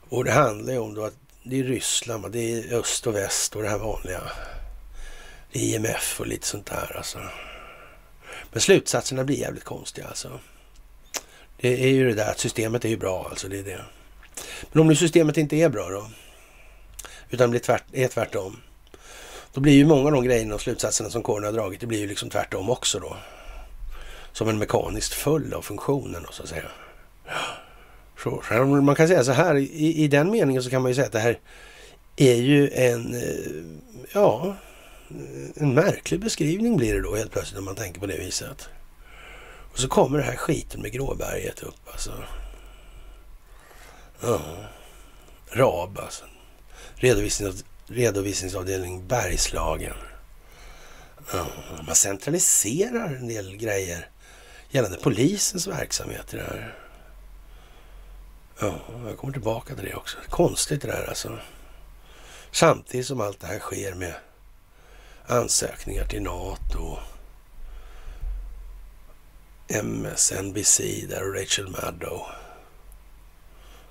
Och 0.08 0.24
det 0.24 0.32
handlar 0.32 0.72
ju 0.72 0.78
om 0.78 0.94
då 0.94 1.04
att 1.04 1.16
det 1.42 1.60
är 1.60 1.64
Ryssland, 1.64 2.32
det 2.32 2.52
är 2.52 2.74
öst 2.74 3.06
och 3.06 3.14
väst 3.14 3.56
och 3.56 3.62
det 3.62 3.68
här 3.68 3.78
vanliga. 3.78 4.20
Det 5.52 5.58
är 5.58 5.62
IMF 5.62 6.20
och 6.20 6.26
lite 6.26 6.46
sånt 6.46 6.66
där 6.66 6.96
alltså. 6.96 7.18
Men 8.52 8.60
slutsatserna 8.60 9.24
blir 9.24 9.36
jävligt 9.36 9.64
konstiga 9.64 10.06
alltså. 10.06 10.40
Det 11.60 11.84
är 11.84 11.88
ju 11.88 12.08
det 12.08 12.14
där 12.14 12.30
att 12.30 12.38
systemet 12.38 12.84
är 12.84 12.88
ju 12.88 12.96
bra 12.96 13.26
alltså, 13.30 13.48
det 13.48 13.58
är 13.58 13.64
det. 13.64 13.84
Men 14.72 14.80
om 14.80 14.86
nu 14.88 14.96
systemet 14.96 15.36
inte 15.36 15.56
är 15.56 15.68
bra 15.68 15.88
då? 15.88 16.10
Utan 17.30 17.50
blir 17.50 17.60
tvärt, 17.60 17.84
är 17.92 18.08
tvärtom. 18.08 18.60
Då 19.52 19.60
blir 19.60 19.72
ju 19.72 19.86
många 19.86 20.06
av 20.06 20.12
de 20.12 20.24
grejerna 20.24 20.54
och 20.54 20.60
slutsatserna 20.60 21.10
som 21.10 21.22
kåren 21.22 21.44
har 21.44 21.52
dragit, 21.52 21.80
det 21.80 21.86
blir 21.86 21.98
ju 21.98 22.06
liksom 22.06 22.30
tvärtom 22.30 22.70
också 22.70 22.98
då 22.98 23.16
som 24.38 24.48
en 24.48 24.58
mekaniskt 24.58 25.14
följd 25.14 25.54
av 25.54 25.62
funktionen 25.62 26.22
då, 26.26 26.32
så 26.32 26.42
att 26.42 26.48
säga. 26.48 26.62
Så, 28.22 28.42
man 28.82 28.94
kan 28.94 29.08
säga 29.08 29.24
så 29.24 29.32
här, 29.32 29.56
i, 29.56 30.04
i 30.04 30.08
den 30.08 30.30
meningen 30.30 30.62
så 30.62 30.70
kan 30.70 30.82
man 30.82 30.90
ju 30.90 30.94
säga 30.94 31.06
att 31.06 31.12
det 31.12 31.18
här 31.18 31.40
är 32.16 32.34
ju 32.34 32.70
en, 32.70 33.14
eh, 33.14 34.10
ja, 34.12 34.56
en 35.54 35.74
märklig 35.74 36.20
beskrivning 36.20 36.76
blir 36.76 36.94
det 36.94 37.02
då 37.02 37.16
helt 37.16 37.32
plötsligt 37.32 37.54
när 37.54 37.64
man 37.64 37.74
tänker 37.74 38.00
på 38.00 38.06
det 38.06 38.18
viset. 38.18 38.68
Och 39.72 39.78
så 39.78 39.88
kommer 39.88 40.18
det 40.18 40.24
här 40.24 40.36
skiten 40.36 40.82
med 40.82 40.92
Gråberget 40.92 41.62
upp 41.62 41.88
alltså. 41.92 42.12
Ja. 44.20 44.40
RAB 45.50 45.98
alltså. 45.98 46.24
Redovisnings, 46.94 47.64
redovisningsavdelning 47.86 49.06
Bergslagen. 49.06 49.96
Ja, 51.32 51.46
man 51.86 51.94
centraliserar 51.94 53.14
en 53.14 53.28
del 53.28 53.56
grejer 53.56 54.08
gällande 54.70 54.98
polisens 54.98 55.66
verksamhet 55.66 56.34
i 56.34 56.36
det 56.36 56.42
här. 56.42 56.74
Ja, 58.60 58.78
jag 59.06 59.18
kommer 59.18 59.32
tillbaka 59.32 59.74
till 59.74 59.84
det 59.84 59.94
också. 59.94 60.18
Konstigt 60.28 60.82
det 60.82 60.88
där 60.88 61.08
alltså. 61.08 61.38
Samtidigt 62.50 63.06
som 63.06 63.20
allt 63.20 63.40
det 63.40 63.46
här 63.46 63.58
sker 63.58 63.94
med 63.94 64.14
ansökningar 65.26 66.04
till 66.04 66.22
NATO, 66.22 66.98
MSNBC 69.68 70.80
där 71.08 71.28
och 71.28 71.34
Rachel 71.34 71.68
Maddow. 71.68 72.26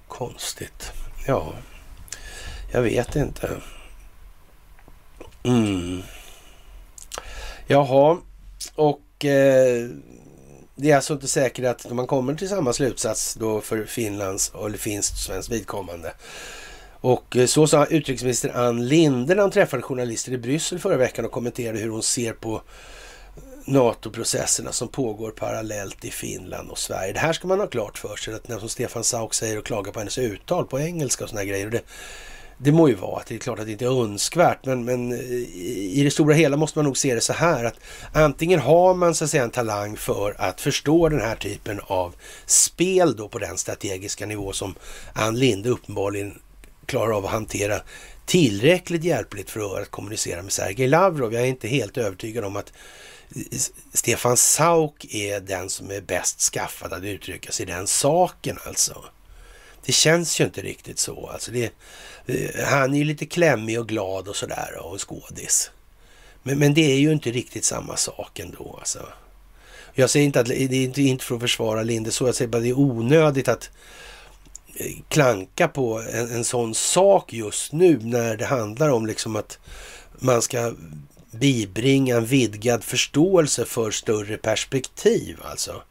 Konstigt. 0.07 0.91
Ja, 1.28 1.53
jag 2.71 2.82
vet 2.82 3.15
inte. 3.15 3.61
Mm. 5.43 6.03
Jaha, 7.67 8.17
och 8.75 9.25
eh, 9.25 9.89
det 10.80 10.91
är 10.91 10.95
alltså 10.95 11.13
inte 11.13 11.28
säkert 11.28 11.65
att 11.65 11.91
man 11.91 12.07
kommer 12.07 12.36
till 12.36 12.49
samma 12.49 12.73
slutsats 12.73 13.34
då 13.34 13.61
för 13.61 13.86
Finlands 13.86 14.51
eller 14.65 14.78
finskt 14.78 15.13
och 15.13 15.19
svenskt 15.19 15.51
vidkommande. 15.51 16.13
Och 16.99 17.38
eh, 17.38 17.45
så 17.45 17.67
sa 17.67 17.86
utrikesminister 17.86 18.57
Ann 18.57 18.88
Linde 18.88 19.36
när 19.36 19.41
hon 19.41 19.51
träffade 19.51 19.84
journalister 19.84 20.32
i 20.32 20.38
Bryssel 20.38 20.80
förra 20.80 20.97
veckan 20.97 21.25
och 21.25 21.32
kommenterade 21.32 21.80
hur 21.80 21.89
hon 21.89 22.03
ser 22.03 22.34
på 22.34 22.55
eh, 22.55 22.61
NATO-processerna 23.65 24.71
som 24.71 24.88
pågår 24.88 25.32
parallellt 25.32 26.05
i 26.05 26.11
Finland 26.11 26.69
och 26.69 26.78
Sverige. 26.78 27.13
Det 27.13 27.19
här 27.19 27.34
ska 27.34 27.47
man 27.47 27.59
ha 27.59 27.67
klart 27.67 27.97
för 27.97 28.15
sig, 28.15 28.34
att 28.34 28.47
när 28.47 28.59
som 28.59 28.69
Stefan 28.69 29.03
Sauk 29.03 29.34
säger 29.34 29.57
och 29.57 29.65
klagar 29.65 29.91
på 29.91 29.99
hennes 29.99 30.17
uttal 30.17 30.65
på 30.65 30.80
engelska 30.80 31.23
och 31.23 31.30
såna 31.30 31.41
här 31.41 31.47
grejer. 31.47 31.69
Det, 31.69 31.82
det 32.58 32.72
må 32.72 32.88
ju 32.88 32.95
vara 32.95 33.20
att 33.20 33.28
det 33.28 33.36
är 33.36 33.39
klart 33.39 33.60
att 33.60 33.66
det 33.66 33.72
inte 33.72 33.86
är 33.86 34.03
önskvärt, 34.03 34.66
men, 34.66 34.86
men 34.86 35.12
eh, 35.12 35.20
i 35.20 36.01
det 36.03 36.12
stora 36.12 36.34
hela 36.34 36.58
måste 36.58 36.78
man 36.78 36.86
nog 36.86 36.97
se 36.97 37.16
det 37.16 37.22
så 37.22 37.34
här 37.34 37.66
att 37.66 37.80
antingen 38.14 38.60
har 38.60 38.93
man 38.93 39.16
så 39.16 39.24
att 39.24 39.30
säga 39.30 39.43
en 39.43 39.49
talang 39.49 39.97
för 39.97 40.36
att 40.38 40.62
förstå 40.62 41.10
den 41.10 41.22
här 41.22 41.36
typen 41.36 41.80
av 41.84 42.16
spel 42.45 43.16
då 43.16 43.28
på 43.28 43.39
den 43.39 43.58
strategiska 43.58 44.26
nivå 44.26 44.53
som 44.53 44.76
Ann 45.14 45.39
Linde 45.39 45.70
uppenbarligen 45.70 46.39
klarar 46.86 47.18
av 47.18 47.26
att 47.26 47.32
hantera 47.32 47.82
tillräckligt 48.26 49.03
hjälpligt 49.03 49.49
för 49.49 49.82
att 49.82 49.91
kommunicera 49.91 50.41
med 50.41 50.51
Sergej 50.51 50.88
Lavrov. 50.88 51.34
Jag 51.34 51.43
är 51.43 51.47
inte 51.47 51.68
helt 51.68 51.97
övertygad 51.97 52.45
om 52.45 52.55
att 52.55 52.74
eh, 53.36 53.58
Stefan 53.93 54.38
Sauk 54.38 55.05
är 55.14 55.39
den 55.39 55.70
som 55.70 55.91
är 55.91 56.01
bäst 56.01 56.41
skaffad 56.41 56.93
att 56.93 57.03
uttrycka 57.03 57.51
sig 57.51 57.66
i 57.66 57.70
den 57.70 57.88
saken 57.88 58.58
alltså. 58.66 59.03
Det 59.88 59.94
känns 59.94 60.40
ju 60.40 60.46
inte 60.46 60.62
riktigt 60.62 61.00
så. 61.00 61.28
Alltså 61.28 61.52
det, 61.52 61.72
eh, 62.26 62.66
han 62.66 62.94
är 62.94 62.98
ju 62.98 63.04
lite 63.04 63.26
klämmig 63.26 63.80
och 63.80 63.88
glad 63.88 64.28
och 64.28 64.36
sådär 64.36 64.80
och 64.82 65.10
skådis. 65.10 65.72
Men, 66.44 66.60
men 66.60 66.74
det 66.74 66.92
är 66.94 67.00
ju 67.00 67.12
inte 67.12 67.32
riktigt 67.32 67.66
samma 67.66 67.98
sak 67.98 68.40
ändå 68.40 68.76
alltså. 68.80 69.08
Jag 69.94 70.10
säger 70.10 70.26
inte 70.26 70.40
att 70.40 70.46
det 70.46 70.74
är 70.74 71.00
inte 71.00 71.26
för 71.26 71.36
att 71.36 71.42
försvara 71.42 71.84
Linde 71.84 72.12
så, 72.12 72.26
jag 72.26 72.36
säger 72.36 72.50
bara 72.50 72.58
att 72.58 72.64
det 72.64 72.70
är 72.70 72.80
onödigt 72.80 73.48
att 73.48 73.70
eh, 74.76 74.96
klanka 75.08 75.68
på 75.68 76.02
en, 76.14 76.32
en 76.32 76.44
sån 76.44 76.76
sak 76.76 77.34
just 77.34 77.72
nu 77.74 78.00
när 78.02 78.38
det 78.38 78.46
handlar 78.46 78.90
om 78.90 79.06
liksom 79.06 79.36
att 79.36 79.60
man 80.20 80.42
ska 80.42 80.74
bibringa 81.32 82.18
en 82.18 82.26
vidgad 82.26 82.84
förståelse 82.84 83.66
för 83.66 83.92
större 83.92 84.38
perspektiv 84.38 85.38
alltså. 85.44 85.82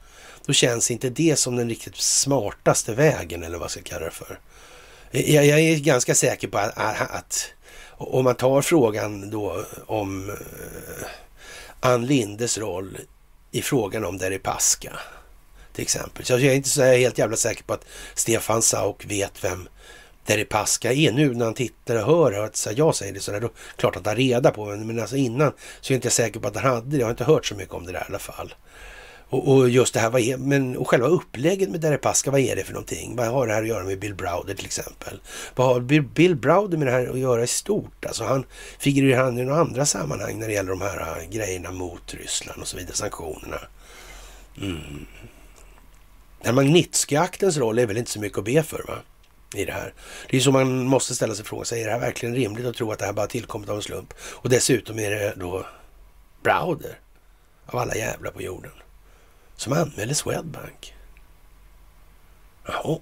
Då 0.47 0.53
känns 0.53 0.91
inte 0.91 1.11
det 1.11 1.37
som 1.37 1.57
den 1.57 1.69
riktigt 1.69 1.97
smartaste 1.97 2.95
vägen 2.95 3.43
eller 3.43 3.59
vad 3.59 3.65
jag 3.65 3.71
ska 3.71 3.83
kalla 3.83 4.05
det 4.05 4.11
för. 4.11 4.41
Jag, 5.11 5.47
jag 5.47 5.61
är 5.61 5.79
ganska 5.79 6.15
säker 6.15 6.49
på 6.49 6.59
att, 6.59 7.11
att, 7.11 7.53
om 7.91 8.25
man 8.25 8.35
tar 8.35 8.63
frågan 8.63 9.31
då 9.31 9.65
om 9.87 10.31
eh, 10.31 11.07
Ann 11.81 12.07
Lindes 12.07 12.59
roll 12.59 12.99
i 13.51 13.63
frågan 13.63 14.05
om 14.05 14.19
Deripaska 14.19 14.99
till 15.73 15.83
exempel. 15.83 16.25
Så 16.25 16.33
jag 16.33 16.43
är 16.43 16.55
inte 16.55 16.69
så 16.69 16.83
helt 16.83 17.19
jävla 17.19 17.37
säker 17.37 17.65
på 17.65 17.73
att 17.73 17.85
Stefan 18.15 18.63
Sauk 18.63 19.05
vet 19.05 19.45
vem 19.45 19.69
Deripaska 20.27 20.93
är 20.93 21.13
nu 21.13 21.35
när 21.35 21.45
han 21.45 21.55
tittar 21.55 21.97
och 21.97 22.07
hör 22.07 22.33
att 22.45 22.67
jag 22.77 22.95
säger 22.95 23.13
det 23.13 23.21
sådär. 23.21 23.41
Då 23.41 23.51
klart 23.77 23.97
att 23.97 24.07
han 24.07 24.17
reda 24.17 24.51
på 24.51 24.65
men, 24.65 24.87
men 24.87 25.01
alltså 25.01 25.17
innan 25.17 25.53
så 25.81 25.93
är 25.93 25.95
jag 25.95 25.99
inte 25.99 26.11
säker 26.11 26.41
på 26.41 26.49
att 26.49 26.57
han 26.57 26.73
hade 26.73 26.91
det. 26.91 26.97
Jag 26.97 27.07
har 27.07 27.11
inte 27.11 27.25
hört 27.25 27.47
så 27.47 27.55
mycket 27.55 27.75
om 27.75 27.87
det 27.87 27.93
där 27.93 28.01
i 28.01 28.05
alla 28.09 28.19
fall. 28.19 28.55
Och, 29.29 29.49
och, 29.49 29.68
just 29.68 29.95
det 29.95 30.01
här, 30.01 30.11
vad 30.11 30.20
är, 30.20 30.37
men, 30.37 30.77
och 30.77 30.89
själva 30.89 31.09
upplägget 31.09 31.70
med 31.70 31.81
Deripaska, 31.81 32.31
vad 32.31 32.41
är 32.41 32.57
det 32.57 32.64
för 32.64 32.72
någonting? 32.72 33.16
Vad 33.16 33.27
har 33.27 33.47
det 33.47 33.53
här 33.53 33.62
att 33.62 33.68
göra 33.68 33.85
med 33.85 33.99
Bill 33.99 34.14
Browder 34.14 34.55
till 34.55 34.66
exempel? 34.66 35.20
Vad 35.55 35.66
har 35.66 35.81
Bill, 35.81 36.03
Bill 36.03 36.37
Browder 36.37 36.79
med 36.79 36.87
det 36.87 36.93
här 36.93 37.07
att 37.07 37.18
göra 37.18 37.43
i 37.43 37.47
stort? 37.47 38.05
Alltså 38.07 38.24
han 38.24 38.45
figurerar 38.79 39.24
han 39.24 39.39
i 39.39 39.45
några 39.45 39.61
andra 39.61 39.87
sammanhang 39.87 40.39
när 40.39 40.47
det 40.49 40.55
gäller 40.55 40.70
de 40.70 40.81
här 40.81 41.18
äh, 41.20 41.31
grejerna 41.31 41.70
mot 41.70 42.14
Ryssland 42.14 42.61
och 42.61 42.68
så 42.68 42.77
vidare, 42.77 42.95
sanktionerna. 42.95 43.61
Mm. 44.62 45.07
Den 46.43 46.55
Magnitskij-aktens 46.55 47.59
roll 47.59 47.79
är 47.79 47.87
väl 47.87 47.97
inte 47.97 48.11
så 48.11 48.20
mycket 48.20 48.39
att 48.39 48.45
be 48.45 48.62
för 48.62 48.85
va? 48.89 48.95
i 49.55 49.64
det 49.64 49.72
här. 49.72 49.95
Det 50.29 50.37
är 50.37 50.41
så 50.41 50.53
man 50.53 50.87
måste 50.87 51.14
ställa 51.14 51.35
sig 51.35 51.45
frågan, 51.45 51.64
är 51.72 51.85
det 51.85 51.91
här 51.91 52.01
verkligen 52.01 52.35
rimligt 52.35 52.66
att 52.66 52.77
tro 52.77 52.93
att 52.93 52.99
det 52.99 53.07
här 53.07 53.12
bara 53.12 53.27
tillkommit 53.27 53.68
av 53.68 53.77
en 53.77 53.83
slump? 53.83 54.14
Och 54.18 54.49
dessutom 54.49 54.99
är 54.99 55.11
det 55.11 55.35
då 55.37 55.66
Browder, 56.43 56.99
av 57.66 57.79
alla 57.79 57.97
jävlar 57.97 58.31
på 58.31 58.43
jorden, 58.43 58.72
som 59.57 59.73
anmäler 59.73 60.15
Swedbank. 60.15 60.95
Jaha. 62.67 62.99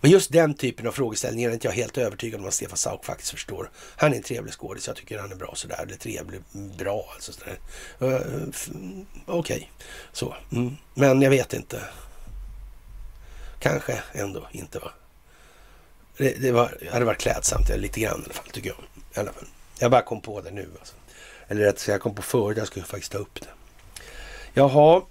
Men 0.00 0.10
just 0.10 0.32
den 0.32 0.54
typen 0.54 0.86
av 0.86 0.92
frågeställningar 0.92 1.50
är 1.50 1.54
inte 1.54 1.68
jag 1.68 1.72
helt 1.74 1.98
övertygad 1.98 2.40
om 2.40 2.46
att 2.46 2.54
Stefan 2.54 2.76
Sauk 2.76 3.04
faktiskt 3.04 3.30
förstår. 3.30 3.70
Han 3.96 4.12
är 4.12 4.16
en 4.16 4.22
trevlig 4.22 4.54
skådis. 4.54 4.86
Jag 4.86 4.96
tycker 4.96 5.18
han 5.18 5.32
är 5.32 5.36
bra 5.36 5.52
sådär. 5.54 5.82
Eller 5.82 5.96
trevlig, 5.96 6.40
bra 6.52 7.10
alltså. 7.14 7.32
Uh, 8.02 8.18
Okej, 9.26 9.26
okay. 9.26 9.64
så. 10.12 10.36
Mm. 10.52 10.76
Men 10.94 11.22
jag 11.22 11.30
vet 11.30 11.52
inte. 11.52 11.80
Kanske 13.58 14.02
ändå 14.12 14.48
inte 14.52 14.78
va. 14.78 14.92
Det, 16.16 16.34
det 16.40 16.52
var, 16.52 16.88
hade 16.92 17.04
varit 17.04 17.20
klädsamt 17.20 17.68
lite 17.68 18.00
grann 18.00 18.20
i 18.20 18.24
alla 18.24 18.34
fall 18.34 18.46
tycker 18.52 18.68
jag. 18.68 18.78
I 19.14 19.20
alla 19.20 19.32
fall. 19.32 19.48
Jag 19.78 19.90
bara 19.90 20.02
kom 20.02 20.20
på 20.20 20.40
det 20.40 20.50
nu 20.50 20.68
alltså. 20.78 20.94
Eller 21.48 21.60
rätt 21.60 21.88
jag 21.88 22.00
kom 22.00 22.14
på 22.14 22.22
förut, 22.22 22.58
jag 22.58 22.66
skulle 22.66 22.84
faktiskt 22.84 23.12
ta 23.12 23.18
upp 23.18 23.40
det. 23.40 23.48
Jaha. 24.54 25.02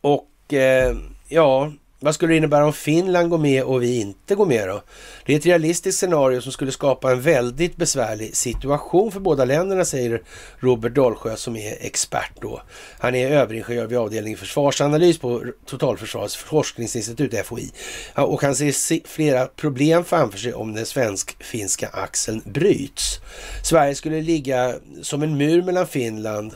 Och 0.00 0.52
eh, 0.52 0.96
ja, 1.28 1.72
vad 2.00 2.14
skulle 2.14 2.32
det 2.32 2.36
innebära 2.36 2.66
om 2.66 2.72
Finland 2.72 3.30
går 3.30 3.38
med 3.38 3.64
och 3.64 3.82
vi 3.82 4.00
inte 4.00 4.34
går 4.34 4.46
med 4.46 4.68
då? 4.68 4.82
Det 5.26 5.32
är 5.32 5.38
ett 5.38 5.46
realistiskt 5.46 5.98
scenario 5.98 6.40
som 6.40 6.52
skulle 6.52 6.72
skapa 6.72 7.12
en 7.12 7.20
väldigt 7.20 7.76
besvärlig 7.76 8.36
situation 8.36 9.12
för 9.12 9.20
båda 9.20 9.44
länderna, 9.44 9.84
säger 9.84 10.22
Robert 10.58 10.94
Dahlsjö 10.94 11.36
som 11.36 11.56
är 11.56 11.76
expert 11.80 12.32
då. 12.40 12.62
Han 12.98 13.14
är 13.14 13.30
överingenjör 13.30 13.86
vid 13.86 13.98
avdelningen 13.98 14.38
försvarsanalys 14.38 15.18
på 15.18 15.44
Totalförsvarets 15.66 16.36
forskningsinstitut, 16.36 17.46
FOI. 17.46 17.70
Och 18.14 18.42
han 18.42 18.54
ser 18.54 19.08
flera 19.08 19.46
problem 19.46 20.04
framför 20.04 20.38
sig 20.38 20.54
om 20.54 20.74
den 20.74 20.86
svensk-finska 20.86 21.88
axeln 21.88 22.42
bryts. 22.44 23.20
Sverige 23.64 23.94
skulle 23.94 24.20
ligga 24.20 24.74
som 25.02 25.22
en 25.22 25.36
mur 25.36 25.62
mellan 25.62 25.86
Finland 25.86 26.54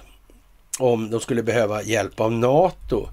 om 0.78 1.10
de 1.10 1.20
skulle 1.20 1.42
behöva 1.42 1.82
hjälp 1.82 2.20
av 2.20 2.32
NATO. 2.32 3.08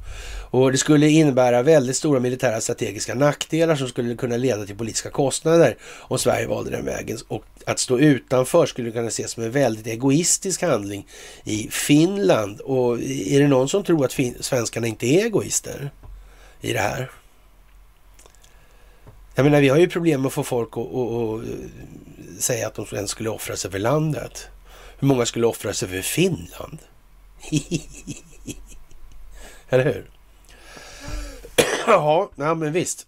Och 0.54 0.72
det 0.72 0.78
skulle 0.78 1.10
innebära 1.10 1.62
väldigt 1.62 1.96
stora 1.96 2.20
militära 2.20 2.62
strategiska 2.62 3.16
nackdelar 3.16 3.76
som 3.76 3.88
skulle 3.88 4.16
kunna 4.16 4.38
leda 4.38 4.66
till 4.66 4.78
politiska 4.78 5.10
kostnader 5.10 5.78
om 6.00 6.20
Sverige 6.20 6.48
valde 6.48 6.72
den 6.72 6.86
vägen. 6.86 7.18
Och 7.28 7.46
att 7.66 7.80
stå 7.80 8.00
utanför 8.00 8.66
skulle 8.66 8.92
kunna 8.92 9.08
ses 9.08 9.32
som 9.32 9.44
en 9.44 9.52
väldigt 9.52 9.88
egoistisk 9.88 10.62
handling 10.62 11.08
i 11.44 11.68
Finland. 11.72 12.62
Och 12.62 13.00
är 13.02 13.40
det 13.40 13.48
någon 13.48 13.70
som 13.70 13.84
tror 13.84 14.06
att 14.06 14.20
svenskarna 14.40 14.88
inte 14.88 15.06
är 15.06 15.26
egoister 15.26 15.92
i 16.62 16.74
det 16.74 16.80
här? 16.80 17.12
Jag 19.36 19.44
menar, 19.44 19.62
vi 19.62 19.70
har 19.70 19.78
ju 19.78 19.90
problem 19.90 20.22
med 20.22 20.28
att 20.28 20.34
få 20.34 20.44
folk 20.44 20.78
att, 20.78 20.96
att, 20.96 21.44
att 22.36 22.42
säga 22.42 22.68
att 22.68 22.76
de 22.76 22.86
ens 22.96 23.12
skulle 23.12 23.30
offra 23.30 23.56
sig 23.56 23.72
för 23.72 23.80
landet. 23.80 24.48
Hur 25.00 25.08
många 25.08 25.26
skulle 25.26 25.48
offra 25.48 25.74
sig 25.74 25.90
för 25.90 26.02
Finland? 26.02 26.80
Eller 29.70 29.86
hur? 29.86 30.10
Jaha, 31.88 32.28
ja 32.36 32.56
men 32.56 32.74
visst. 32.74 33.08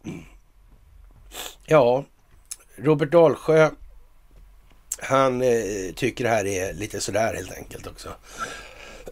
Ja, 1.66 2.04
Robert 2.76 3.12
Dalsjö, 3.12 3.70
han 4.98 5.42
eh, 5.42 5.94
tycker 5.96 6.24
det 6.24 6.30
här 6.30 6.46
är 6.46 6.74
lite 6.74 7.02
sådär 7.02 7.34
helt 7.34 7.58
enkelt 7.58 7.88
också. 7.88 8.10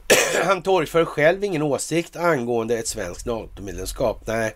han 0.46 0.62
torgför 0.62 1.06
själv 1.06 1.44
ingen 1.44 1.62
åsikt 1.62 2.16
angående 2.16 2.78
ett 2.78 2.88
svenskt 2.88 3.26
NATO-medlemskap. 3.26 4.22
Nej, 4.26 4.56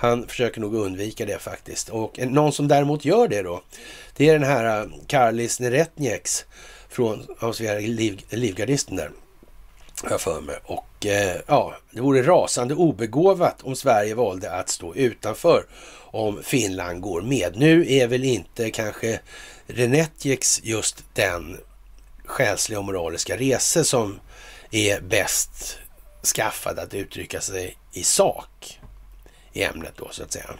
han 0.00 0.26
försöker 0.26 0.60
nog 0.60 0.74
undvika 0.74 1.26
det 1.26 1.38
faktiskt. 1.38 1.88
Och 1.88 2.18
någon 2.18 2.52
som 2.52 2.68
däremot 2.68 3.04
gör 3.04 3.28
det 3.28 3.42
då, 3.42 3.62
det 4.16 4.28
är 4.28 4.32
den 4.32 4.48
här 4.48 4.80
eh, 4.80 4.86
Karlis 5.06 5.60
Neretnieks 5.60 6.44
från 6.88 7.26
liv, 7.80 8.22
Livgardisten 8.30 8.96
där 8.96 9.10
jag 10.10 10.20
för 10.20 10.40
mig. 10.40 10.56
Och 10.64 11.06
eh, 11.06 11.36
ja, 11.46 11.76
det 11.90 12.00
vore 12.00 12.22
rasande 12.22 12.74
obegåvat 12.74 13.62
om 13.62 13.76
Sverige 13.76 14.14
valde 14.14 14.50
att 14.50 14.68
stå 14.68 14.94
utanför 14.94 15.64
om 16.10 16.42
Finland 16.42 17.00
går 17.00 17.20
med. 17.20 17.56
Nu 17.56 17.92
är 17.92 18.06
väl 18.06 18.24
inte 18.24 18.70
kanske 18.70 19.20
Renetjeks 19.66 20.60
just 20.62 21.04
den 21.14 21.58
själsliga 22.24 22.78
och 22.78 22.84
moraliska 22.84 23.36
rese 23.36 23.84
som 23.84 24.20
är 24.70 25.00
bäst 25.00 25.78
skaffad 26.34 26.78
att 26.78 26.94
uttrycka 26.94 27.40
sig 27.40 27.76
i 27.92 28.02
sak 28.02 28.80
i 29.52 29.62
ämnet 29.62 29.92
då 29.96 30.08
så 30.10 30.22
att 30.22 30.32
säga. 30.32 30.50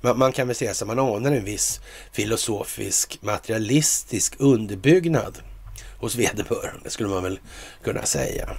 man, 0.00 0.18
man 0.18 0.32
kan 0.32 0.46
väl 0.46 0.56
säga 0.56 0.70
att 0.70 0.86
man 0.86 0.98
anar 0.98 1.32
en 1.32 1.44
viss 1.44 1.80
filosofisk 2.12 3.18
materialistisk 3.22 4.34
underbyggnad 4.38 5.38
hos 6.04 6.16
vederbörande, 6.16 6.90
skulle 6.90 7.08
man 7.08 7.22
väl 7.22 7.38
kunna 7.82 8.02
säga. 8.02 8.50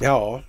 Ja, 0.00 0.42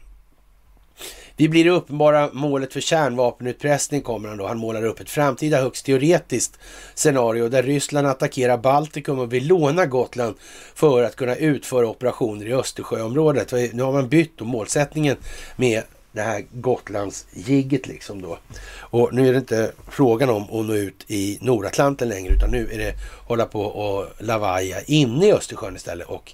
vi 1.37 1.49
blir 1.49 1.63
det 1.63 1.69
uppenbara 1.69 2.29
målet 2.33 2.73
för 2.73 2.81
kärnvapenutpressning, 2.81 4.01
kommer 4.01 4.29
han 4.29 4.37
då. 4.37 4.47
Han 4.47 4.57
målar 4.57 4.85
upp 4.85 4.99
ett 4.99 5.09
framtida 5.09 5.61
högst 5.61 5.85
teoretiskt 5.85 6.59
scenario 6.95 7.49
där 7.49 7.63
Ryssland 7.63 8.07
attackerar 8.07 8.57
Baltikum 8.57 9.19
och 9.19 9.33
vill 9.33 9.47
låna 9.47 9.85
Gotland 9.85 10.35
för 10.75 11.03
att 11.03 11.15
kunna 11.15 11.35
utföra 11.35 11.87
operationer 11.87 12.45
i 12.45 12.53
Östersjöområdet. 12.53 13.73
Nu 13.73 13.83
har 13.83 13.91
man 13.91 14.09
bytt 14.09 14.39
målsättningen 14.39 15.17
med 15.55 15.83
det 16.15 16.21
här 16.21 16.45
Gotlandsjigget 16.51 17.87
liksom 17.87 18.21
då. 18.21 18.37
Och 18.79 19.13
nu 19.13 19.27
är 19.27 19.31
det 19.31 19.37
inte 19.37 19.71
frågan 19.87 20.29
om 20.29 20.43
att 20.43 20.65
nå 20.65 20.73
ut 20.73 21.05
i 21.07 21.37
Nordatlanten 21.41 22.09
längre 22.09 22.33
utan 22.33 22.51
nu 22.51 22.69
är 22.71 22.77
det 22.77 22.93
hålla 23.27 23.45
på 23.45 23.61
och 23.61 24.07
lavaja 24.19 24.81
inne 24.81 25.27
i 25.27 25.33
Östersjön 25.33 25.75
istället 25.75 26.07
och 26.07 26.33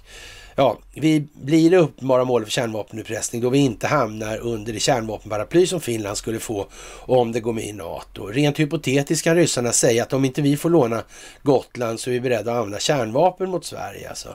Ja, 0.56 0.78
vi 0.94 1.26
blir 1.32 1.74
uppenbara 1.74 2.24
mål 2.24 2.44
för 2.44 2.50
kärnvapenutpressning 2.50 3.42
då 3.42 3.50
vi 3.50 3.58
inte 3.58 3.86
hamnar 3.86 4.38
under 4.38 4.72
det 4.72 4.80
kärnvapenparaply 4.80 5.66
som 5.66 5.80
Finland 5.80 6.16
skulle 6.16 6.38
få 6.38 6.66
om 7.00 7.32
det 7.32 7.40
går 7.40 7.52
med 7.52 7.64
i 7.64 7.72
NATO. 7.72 8.26
Rent 8.26 8.60
hypotetiskt 8.60 9.24
kan 9.24 9.36
ryssarna 9.36 9.72
säga 9.72 10.02
att 10.02 10.12
om 10.12 10.24
inte 10.24 10.42
vi 10.42 10.56
får 10.56 10.70
låna 10.70 11.02
Gotland 11.42 12.00
så 12.00 12.10
är 12.10 12.14
vi 12.14 12.20
beredda 12.20 12.52
att 12.52 12.56
använda 12.56 12.78
kärnvapen 12.78 13.50
mot 13.50 13.64
Sverige. 13.64 14.08
Alltså. 14.08 14.28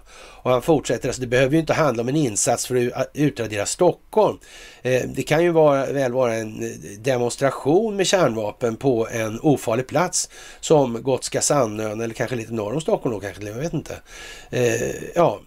Och 0.48 0.52
han 0.52 0.62
fortsätter, 0.62 1.10
alltså, 1.10 1.22
det 1.22 1.28
behöver 1.28 1.54
ju 1.54 1.60
inte 1.60 1.74
handla 1.74 2.02
om 2.04 2.10
en 2.10 2.16
insats 2.16 2.68
för 2.68 2.92
att 2.96 3.12
utradera 3.14 3.66
Stockholm. 3.66 4.38
Eh, 4.82 5.02
det 5.08 5.24
kan 5.24 5.44
ju 5.44 5.52
vara, 5.52 5.86
väl 5.86 6.12
vara 6.12 6.36
en 6.36 6.64
eh, 6.64 7.00
demonstration 7.00 7.96
med 7.96 8.08
kärnvapen 8.08 8.76
på 8.76 9.08
en 9.12 9.40
ofarlig 9.40 9.88
plats 9.88 10.30
som 10.60 11.04
Gotska 11.04 11.42
Sandön 11.42 12.02
eller 12.02 12.14
kanske 12.14 12.36
lite 12.36 12.54
norr 12.54 12.74
om 12.74 12.82
Stockholm 12.82 13.16
då 13.16 13.20
kanske, 13.20 13.44
jag 13.44 13.54
vet 13.54 13.74
inte. 13.74 14.00
Eh, 14.50 15.14
ja, 15.16 15.40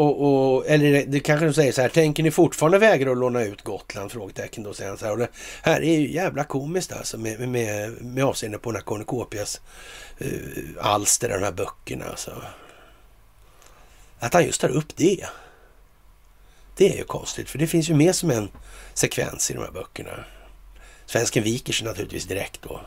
och, 0.00 0.56
och, 0.56 0.66
eller 0.66 1.06
det 1.06 1.20
kanske 1.20 1.46
de 1.46 1.52
säger 1.52 1.72
så 1.72 1.82
här, 1.82 1.88
tänker 1.88 2.22
ni 2.22 2.30
fortfarande 2.30 2.78
vägra 2.78 3.10
att 3.10 3.18
låna 3.18 3.42
ut 3.42 3.62
Gotland? 3.62 4.12
Frågetecken 4.12 4.64
då 4.64 4.74
säger 4.74 4.90
han 4.90 4.98
så 4.98 5.04
här. 5.04 5.12
Och 5.12 5.18
det 5.18 5.28
här 5.62 5.80
är 5.82 5.98
ju 5.98 6.12
jävla 6.12 6.44
komiskt 6.44 6.92
alltså 6.92 7.18
med, 7.18 7.48
med, 7.48 7.92
med 8.02 8.24
avseende 8.24 8.58
på 8.58 8.70
den 8.70 8.76
här 8.76 8.84
Cornucopias 8.84 9.60
uh, 10.22 10.68
alster, 10.80 11.28
de 11.28 11.44
här 11.44 11.52
böckerna 11.52 12.04
alltså. 12.04 12.42
Att 14.18 14.34
han 14.34 14.44
just 14.44 14.60
tar 14.60 14.68
upp 14.68 14.96
det. 14.96 15.26
Det 16.76 16.92
är 16.92 16.96
ju 16.96 17.04
konstigt, 17.04 17.50
för 17.50 17.58
det 17.58 17.66
finns 17.66 17.90
ju 17.90 17.94
med 17.94 18.14
som 18.14 18.30
en 18.30 18.48
sekvens 18.94 19.50
i 19.50 19.54
de 19.54 19.60
här 19.60 19.72
böckerna. 19.72 20.24
Svensken 21.06 21.42
viker 21.42 21.72
sig 21.72 21.86
naturligtvis 21.86 22.26
direkt 22.26 22.62
då. 22.62 22.80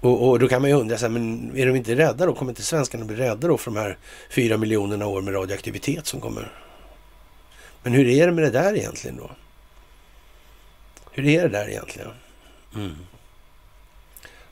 Och, 0.00 0.28
och, 0.28 0.38
då 0.38 0.48
kan 0.48 0.62
man 0.62 0.70
ju 0.70 0.76
undra, 0.76 0.98
så 0.98 1.04
här, 1.04 1.10
men 1.10 1.56
är 1.56 1.66
de 1.66 1.76
inte 1.76 1.96
rädda 1.96 2.26
då? 2.26 2.34
Kommer 2.34 2.52
inte 2.52 2.62
svenskarna 2.62 3.04
bli 3.04 3.16
rädda 3.16 3.48
då 3.48 3.58
för 3.58 3.70
de 3.70 3.80
här 3.80 3.98
fyra 4.30 4.56
miljonerna 4.56 5.06
år 5.06 5.22
med 5.22 5.34
radioaktivitet 5.34 6.06
som 6.06 6.20
kommer? 6.20 6.52
Men 7.82 7.92
hur 7.92 8.08
är 8.08 8.26
det 8.26 8.32
med 8.32 8.44
det 8.44 8.50
där 8.50 8.76
egentligen 8.76 9.16
då? 9.16 9.30
Hur 11.10 11.26
är 11.26 11.42
det 11.42 11.48
där 11.48 11.68
egentligen? 11.68 12.10
Mm. 12.74 12.96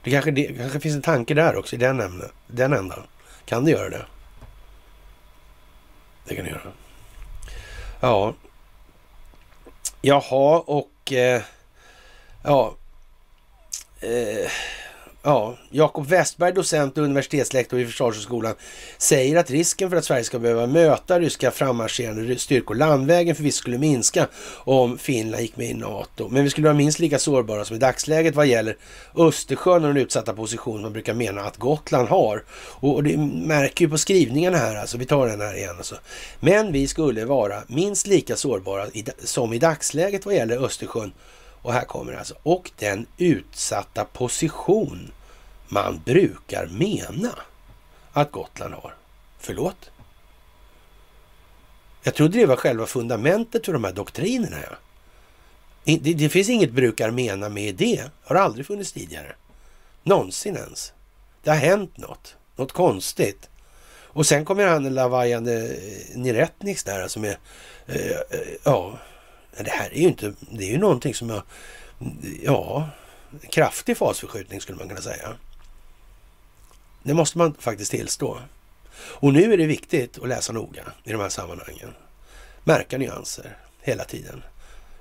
Det 0.02 0.10
kanske, 0.10 0.30
det 0.30 0.56
kanske 0.56 0.80
finns 0.80 0.96
en 0.96 1.02
tanke 1.02 1.34
där 1.34 1.56
också 1.56 1.76
i 1.76 1.78
den, 1.78 2.00
ämne, 2.00 2.24
den 2.46 2.72
ändan. 2.72 3.02
Kan 3.44 3.64
det 3.64 3.70
göra 3.70 3.88
det? 3.88 4.06
Det 6.24 6.34
kan 6.34 6.44
det 6.44 6.50
göra. 6.50 6.72
Ja. 8.00 8.34
Jaha, 10.00 10.60
och... 10.60 11.12
Eh, 11.12 11.42
ja. 12.44 12.74
Eh, 14.00 14.50
Ja, 15.26 15.54
Jakob 15.70 16.06
Westberg, 16.06 16.52
docent 16.52 16.98
och 16.98 17.04
universitetslektor 17.04 17.76
vid 17.76 17.86
Försvarshögskolan, 17.86 18.54
säger 18.98 19.36
att 19.36 19.50
risken 19.50 19.90
för 19.90 19.96
att 19.96 20.04
Sverige 20.04 20.24
ska 20.24 20.38
behöva 20.38 20.66
möta 20.66 21.20
ryska 21.20 21.50
frammarscherande 21.50 22.38
styrkor 22.38 22.74
landvägen 22.74 23.34
förvisso 23.34 23.58
skulle 23.58 23.78
minska 23.78 24.26
om 24.64 24.98
Finland 24.98 25.42
gick 25.42 25.56
med 25.56 25.70
i 25.70 25.74
NATO. 25.74 26.28
Men 26.28 26.44
vi 26.44 26.50
skulle 26.50 26.66
vara 26.66 26.76
minst 26.76 26.98
lika 26.98 27.18
sårbara 27.18 27.64
som 27.64 27.76
i 27.76 27.78
dagsläget 27.78 28.34
vad 28.34 28.46
gäller 28.46 28.76
Östersjön 29.16 29.84
och 29.84 29.94
den 29.94 30.02
utsatta 30.02 30.32
position 30.32 30.82
man 30.82 30.92
brukar 30.92 31.14
mena 31.14 31.40
att 31.40 31.56
Gotland 31.56 32.08
har. 32.08 32.44
Och 32.80 33.02
det 33.02 33.16
märker 33.46 33.84
ju 33.84 33.90
på 33.90 33.98
skrivningarna 33.98 34.56
här, 34.56 34.76
alltså 34.76 34.98
vi 34.98 35.04
tar 35.04 35.26
den 35.26 35.40
här 35.40 35.56
igen. 35.56 35.74
Alltså. 35.76 35.96
Men 36.40 36.72
vi 36.72 36.88
skulle 36.88 37.24
vara 37.24 37.62
minst 37.66 38.06
lika 38.06 38.36
sårbara 38.36 38.86
som 39.24 39.52
i 39.52 39.58
dagsläget 39.58 40.26
vad 40.26 40.34
gäller 40.34 40.64
Östersjön 40.64 41.12
och 41.66 41.72
här 41.72 41.84
kommer 41.84 42.12
det 42.12 42.18
alltså. 42.18 42.34
Och 42.42 42.70
den 42.78 43.06
utsatta 43.18 44.04
position 44.04 45.12
man 45.68 46.02
brukar 46.04 46.66
mena 46.66 47.38
att 48.12 48.32
Gotland 48.32 48.74
har. 48.74 48.94
Förlåt? 49.38 49.90
Jag 52.02 52.14
trodde 52.14 52.38
det 52.38 52.46
var 52.46 52.56
själva 52.56 52.86
fundamentet 52.86 53.66
för 53.66 53.72
de 53.72 53.84
här 53.84 53.92
doktrinerna. 53.92 54.56
Ja. 54.70 54.76
Det, 55.84 56.12
det 56.12 56.28
finns 56.28 56.48
inget 56.48 56.72
brukar 56.72 57.10
mena 57.10 57.48
med 57.48 57.74
det. 57.74 58.02
Har 58.24 58.36
aldrig 58.36 58.66
funnits 58.66 58.92
tidigare. 58.92 59.34
Någonsin 60.02 60.56
ens. 60.56 60.92
Det 61.42 61.50
har 61.50 61.56
hänt 61.56 61.96
något. 61.96 62.36
Något 62.56 62.72
konstigt. 62.72 63.48
Och 63.92 64.26
sen 64.26 64.44
kommer 64.44 64.66
han 64.66 64.94
lavajande 64.94 65.66
eh, 65.66 66.18
Niretniks 66.18 66.84
där 66.84 67.02
alltså 67.02 67.20
är... 67.20 67.38
eh, 67.86 68.10
eh, 68.10 68.40
ja, 68.64 68.98
det 69.64 69.70
här 69.70 69.90
är 69.94 70.00
ju 70.00 70.08
inte, 70.08 70.32
det 70.50 70.64
är 70.64 70.70
ju 70.70 70.78
någonting 70.78 71.14
som 71.14 71.30
jag, 71.30 71.42
ja, 72.42 72.88
kraftig 73.50 73.96
fasförskjutning 73.96 74.60
skulle 74.60 74.78
man 74.78 74.88
kunna 74.88 75.00
säga. 75.00 75.34
Det 77.02 77.14
måste 77.14 77.38
man 77.38 77.54
faktiskt 77.58 77.90
tillstå. 77.90 78.38
Och 78.98 79.32
nu 79.32 79.52
är 79.52 79.56
det 79.56 79.66
viktigt 79.66 80.18
att 80.18 80.28
läsa 80.28 80.52
noga 80.52 80.82
i 81.04 81.12
de 81.12 81.20
här 81.20 81.28
sammanhangen. 81.28 81.94
Märka 82.64 82.98
nyanser 82.98 83.56
hela 83.80 84.04
tiden 84.04 84.42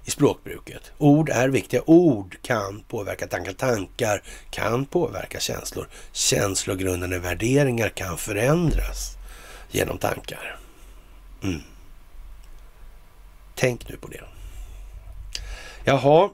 i 0.05 0.11
språkbruket. 0.11 0.91
Ord 0.97 1.29
är 1.29 1.49
viktiga. 1.49 1.81
Ord 1.85 2.37
kan 2.41 2.83
påverka 2.87 3.27
tankar. 3.27 3.53
Tankar 3.53 4.23
kan 4.49 4.85
påverka 4.85 5.39
känslor. 5.39 5.87
Känslogrundande 6.11 7.19
värderingar 7.19 7.89
kan 7.89 8.17
förändras 8.17 9.17
genom 9.71 9.97
tankar. 9.97 10.59
Mm. 11.43 11.61
Tänk 13.55 13.89
nu 13.89 13.97
på 13.97 14.07
det. 14.07 14.21
Jaha. 15.87 16.29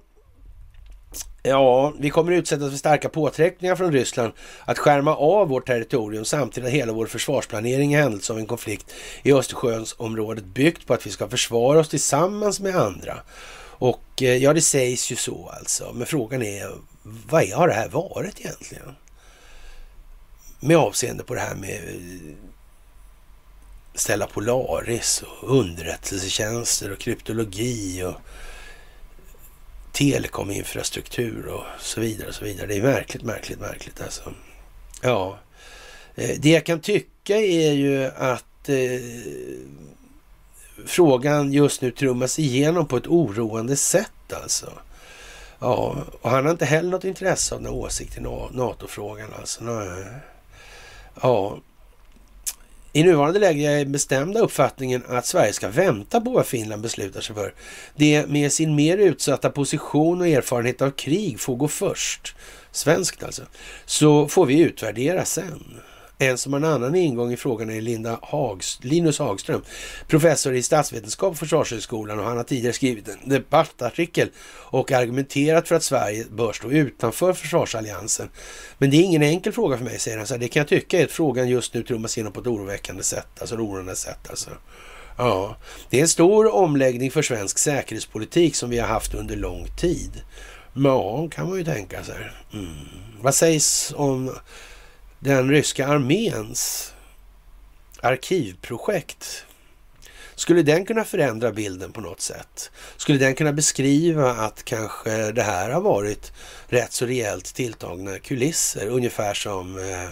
Ja, 1.43 1.93
vi 1.99 2.09
kommer 2.09 2.31
utsättas 2.31 2.69
för 2.69 2.77
starka 2.77 3.09
påtryckningar 3.09 3.75
från 3.75 3.91
Ryssland 3.91 4.33
att 4.65 4.79
skärma 4.79 5.15
av 5.15 5.47
vårt 5.47 5.67
territorium 5.67 6.25
samtidigt 6.25 6.67
att 6.67 6.73
hela 6.73 6.93
vår 6.93 7.05
försvarsplanering 7.05 7.93
i 7.93 7.97
händelse 7.97 8.33
av 8.33 8.39
en 8.39 8.45
konflikt 8.45 8.93
i 9.23 9.33
Östersjönsområdet 9.33 10.45
byggt 10.45 10.87
på 10.87 10.93
att 10.93 11.07
vi 11.07 11.11
ska 11.11 11.29
försvara 11.29 11.79
oss 11.79 11.89
tillsammans 11.89 12.59
med 12.59 12.75
andra. 12.75 13.17
Och 13.63 14.21
eh, 14.21 14.37
ja, 14.37 14.53
det 14.53 14.61
sägs 14.61 15.11
ju 15.11 15.15
så 15.15 15.51
alltså. 15.59 15.91
Men 15.93 16.07
frågan 16.07 16.41
är, 16.41 16.71
vad 17.03 17.49
har 17.49 17.67
det 17.67 17.73
här 17.73 17.89
varit 17.89 18.39
egentligen? 18.39 18.95
Med 20.59 20.77
avseende 20.77 21.23
på 21.23 21.33
det 21.33 21.41
här 21.41 21.55
med 21.55 21.75
eh, 21.75 22.35
Stella 23.95 24.27
Polaris 24.27 25.23
och 25.23 25.59
underrättelsetjänster 25.59 26.91
och 26.91 26.99
kryptologi 26.99 28.03
och 28.03 28.15
telekominfrastruktur 29.91 31.45
och 31.47 31.63
så 31.79 32.01
vidare. 32.01 32.27
och 32.27 32.35
så 32.35 32.45
vidare. 32.45 32.67
Det 32.67 32.77
är 32.77 32.81
märkligt, 32.81 33.23
märkligt, 33.23 33.59
märkligt 33.59 34.01
alltså. 34.01 34.33
Ja, 35.01 35.39
eh, 36.15 36.39
det 36.39 36.49
jag 36.49 36.65
kan 36.65 36.79
tycka 36.79 37.35
är 37.35 37.71
ju 37.71 38.05
att 38.05 38.69
eh, 38.69 39.01
frågan 40.85 41.53
just 41.53 41.81
nu 41.81 41.91
trummas 41.91 42.39
igenom 42.39 42.87
på 42.87 42.97
ett 42.97 43.07
oroande 43.07 43.75
sätt 43.75 44.33
alltså. 44.33 44.71
Ja, 45.59 46.03
och 46.21 46.29
han 46.29 46.45
har 46.45 46.51
inte 46.51 46.65
heller 46.65 46.89
något 46.89 47.03
intresse 47.03 47.55
av 47.55 47.61
någon 47.61 47.73
åsikten 47.73 48.25
i 48.25 48.47
NATO-frågan 48.51 49.29
alltså. 49.39 49.63
Ja, 51.21 51.59
i 52.93 53.03
nuvarande 53.03 53.39
läge 53.39 53.71
är 53.71 53.85
bestämda 53.85 54.39
uppfattningen 54.39 55.03
att 55.07 55.25
Sverige 55.25 55.53
ska 55.53 55.69
vänta 55.69 56.21
på 56.21 56.31
vad 56.31 56.45
Finland 56.45 56.81
beslutar 56.81 57.21
sig 57.21 57.35
för. 57.35 57.53
Det 57.95 58.25
med 58.27 58.51
sin 58.51 58.75
mer 58.75 58.97
utsatta 58.97 59.49
position 59.49 60.21
och 60.21 60.27
erfarenhet 60.27 60.81
av 60.81 60.91
krig 60.91 61.39
får 61.39 61.55
gå 61.55 61.67
först. 61.67 62.35
Svenskt 62.71 63.23
alltså. 63.23 63.41
Så 63.85 64.27
får 64.27 64.45
vi 64.45 64.59
utvärdera 64.59 65.25
sen. 65.25 65.81
En 66.21 66.37
som 66.37 66.53
har 66.53 66.59
en 66.59 66.65
annan 66.65 66.95
ingång 66.95 67.33
i 67.33 67.37
frågan 67.37 67.69
är 67.69 67.81
Linda 67.81 68.19
Hags, 68.21 68.79
Linus 68.81 69.19
Hagström, 69.19 69.61
professor 70.07 70.53
i 70.53 70.63
statsvetenskap 70.63 71.33
på 71.33 71.37
Försvarshögskolan 71.37 72.19
och 72.19 72.25
han 72.25 72.37
har 72.37 72.43
tidigare 72.43 72.73
skrivit 72.73 73.07
en 73.07 73.29
debattartikel 73.29 74.29
och 74.69 74.91
argumenterat 74.91 75.67
för 75.67 75.75
att 75.75 75.83
Sverige 75.83 76.25
bör 76.31 76.53
stå 76.53 76.71
utanför 76.71 77.33
försvarsalliansen. 77.33 78.29
Men 78.77 78.89
det 78.89 78.97
är 78.97 79.03
ingen 79.03 79.23
enkel 79.23 79.53
fråga 79.53 79.77
för 79.77 79.85
mig, 79.85 79.99
säger 79.99 80.17
han. 80.17 80.27
Så 80.27 80.37
det 80.37 80.47
kan 80.47 80.59
jag 80.59 80.67
tycka 80.67 80.99
är 80.99 81.03
att 81.03 81.11
frågan 81.11 81.49
just 81.49 81.73
nu 81.73 81.83
trummas 81.83 82.17
igenom 82.17 82.33
på 82.33 82.41
ett 82.41 82.47
oroväckande 82.47 83.03
sätt, 83.03 83.27
alltså 83.39 83.55
oroande 83.55 83.95
sätt. 83.95 84.29
Alltså. 84.29 84.49
Ja, 85.17 85.55
det 85.89 85.97
är 85.97 86.01
en 86.01 86.07
stor 86.07 86.53
omläggning 86.53 87.11
för 87.11 87.21
svensk 87.21 87.59
säkerhetspolitik 87.59 88.55
som 88.55 88.69
vi 88.69 88.79
har 88.79 88.87
haft 88.87 89.13
under 89.13 89.35
lång 89.35 89.67
tid. 89.77 90.21
Ja, 90.73 91.27
kan 91.31 91.49
man 91.49 91.57
ju 91.57 91.63
tänka 91.63 92.03
sig. 92.03 92.15
Mm. 92.53 92.75
Vad 93.21 93.35
sägs 93.35 93.93
om 93.95 94.31
den 95.23 95.49
ryska 95.49 95.87
arméns 95.87 96.93
arkivprojekt? 98.01 99.45
Skulle 100.35 100.63
den 100.63 100.85
kunna 100.85 101.03
förändra 101.03 101.51
bilden 101.51 101.91
på 101.91 102.01
något 102.01 102.21
sätt? 102.21 102.71
Skulle 102.97 103.17
den 103.17 103.35
kunna 103.35 103.53
beskriva 103.53 104.31
att 104.31 104.63
kanske 104.63 105.31
det 105.31 105.43
här 105.43 105.69
har 105.69 105.81
varit 105.81 106.31
rätt 106.67 106.93
så 106.93 107.05
rejält 107.05 107.45
tilltagna 107.45 108.19
kulisser, 108.19 108.87
ungefär 108.87 109.33
som 109.33 109.77
eh, 109.77 110.09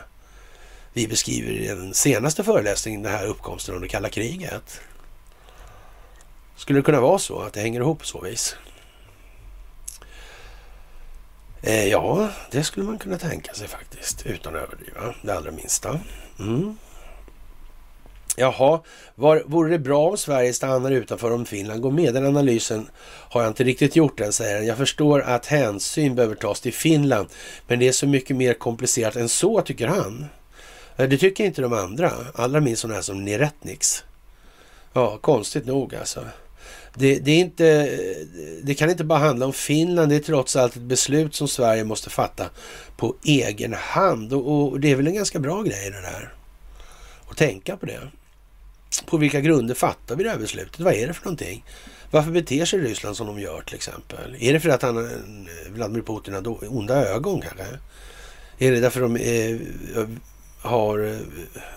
vi 0.94 1.08
beskriver 1.08 1.52
i 1.52 1.68
den 1.68 1.94
senaste 1.94 2.44
föreläsningen, 2.44 3.04
den 3.04 3.12
här 3.12 3.26
uppkomsten 3.26 3.76
under 3.76 3.88
kalla 3.88 4.10
kriget? 4.10 4.82
Skulle 6.56 6.80
det 6.80 6.84
kunna 6.84 7.02
vara 7.02 7.20
så 7.20 7.40
att 7.40 7.54
det 7.54 7.62
hänger 7.62 7.80
ihop 7.80 8.00
på 8.00 8.06
så 8.06 8.22
vis? 8.22 8.56
Eh, 11.62 11.88
ja, 11.88 12.30
det 12.52 12.64
skulle 12.64 12.86
man 12.86 12.98
kunna 12.98 13.18
tänka 13.18 13.54
sig 13.54 13.68
faktiskt, 13.68 14.26
utan 14.26 14.56
att 14.56 14.62
överdriva 14.62 15.14
det 15.22 15.38
allra 15.38 15.52
minsta. 15.52 16.00
Mm. 16.40 16.78
Jaha, 18.36 18.82
var, 19.16 19.44
vore 19.46 19.72
det 19.72 19.80
bra 19.80 20.10
om 20.10 20.18
Sverige 20.18 20.54
stannar 20.54 20.92
utanför 20.92 21.32
om 21.32 21.46
Finland 21.46 21.82
går 21.82 21.92
med? 21.92 22.14
Den 22.14 22.26
analysen 22.26 22.90
har 23.04 23.42
jag 23.42 23.50
inte 23.50 23.64
riktigt 23.64 23.96
gjort 23.96 24.20
än, 24.20 24.34
säger 24.34 24.56
han. 24.56 24.66
Jag 24.66 24.78
förstår 24.78 25.22
att 25.22 25.46
hänsyn 25.46 26.16
behöver 26.16 26.36
tas 26.36 26.62
till 26.62 26.74
Finland, 26.74 27.28
men 27.68 27.80
det 27.80 27.88
är 27.88 27.92
så 27.92 28.08
mycket 28.08 28.36
mer 28.36 28.54
komplicerat 28.54 29.16
än 29.16 29.30
så, 29.30 29.62
tycker 29.62 29.88
han. 29.88 30.26
Eh, 30.98 31.10
det 31.10 31.18
tycker 31.18 31.46
inte 31.46 31.62
de 31.62 31.74
andra, 31.74 32.12
allra 32.36 32.60
minst 32.60 32.82
sådana 32.82 32.96
här 32.96 33.02
som 33.02 33.26
Neretniks. 33.26 34.04
Ja, 34.94 35.18
konstigt 35.18 35.66
nog 35.66 35.96
alltså. 35.96 36.26
Det, 36.96 37.20
det, 37.20 37.32
är 37.32 37.40
inte, 37.40 37.98
det 38.64 38.74
kan 38.74 38.90
inte 38.90 39.04
bara 39.04 39.20
handla 39.20 39.46
om 39.46 39.54
Finland. 39.54 40.10
Det 40.10 40.16
är 40.16 40.20
trots 40.20 40.56
allt 40.56 40.76
ett 40.76 40.82
beslut 40.82 41.36
som 41.36 41.48
Sverige 41.48 41.84
måste 41.84 42.10
fatta 42.10 42.50
på 42.98 43.16
egen 43.24 43.74
hand. 43.74 44.34
Och, 44.34 44.72
och 44.72 44.80
det 44.80 44.92
är 44.92 44.96
väl 44.96 45.08
en 45.08 45.14
ganska 45.14 45.40
bra 45.40 45.62
grej 45.62 45.92
det 45.92 46.02
där. 46.02 46.34
Att 47.30 47.38
tänka 47.38 47.78
på 47.78 47.86
det. 47.86 48.00
På 49.06 49.18
vilka 49.18 49.42
grunder 49.42 49.76
fattar 49.76 50.16
vi 50.16 50.24
det 50.24 50.30
här 50.30 50.38
beslutet? 50.38 50.80
Vad 50.80 50.94
är 50.94 51.08
det 51.08 51.14
för 51.14 51.26
någonting? 51.26 51.66
Varför 52.12 52.32
beter 52.32 52.66
sig 52.66 52.80
Ryssland 52.80 53.18
som 53.18 53.28
de 53.28 53.40
gör 53.40 53.62
till 53.62 53.76
exempel? 53.76 54.36
Är 54.40 54.54
det 54.54 54.60
för 54.60 54.70
att 54.70 54.82
han, 54.82 55.10
Vladimir 55.70 56.02
Putin 56.02 56.34
har 56.34 56.74
onda 56.78 57.06
ögon 57.08 57.42
kanske? 57.42 57.66
Är 58.58 58.72
det 58.72 58.80
därför 58.80 59.02
de 59.02 59.18
är, 59.18 59.60
har 60.62 61.00
eh, 61.00 61.20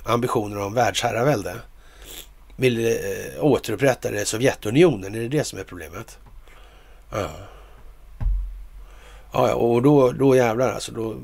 ambitioner 0.05 0.59
om 0.59 0.75
världsherravälde? 0.75 1.55
Vill 2.63 2.87
eh, 2.87 3.45
återupprätta 3.45 4.11
det 4.11 4.25
Sovjetunionen. 4.25 5.15
Är 5.15 5.21
det 5.21 5.29
det 5.29 5.45
som 5.45 5.59
är 5.59 5.65
problemet? 5.65 6.19
Ja. 7.13 7.31
Ja, 9.33 9.55
och 9.55 9.83
då, 9.83 10.13
då 10.13 10.37
jävlar 10.37 10.73
alltså. 10.73 10.93
Då, 10.93 11.17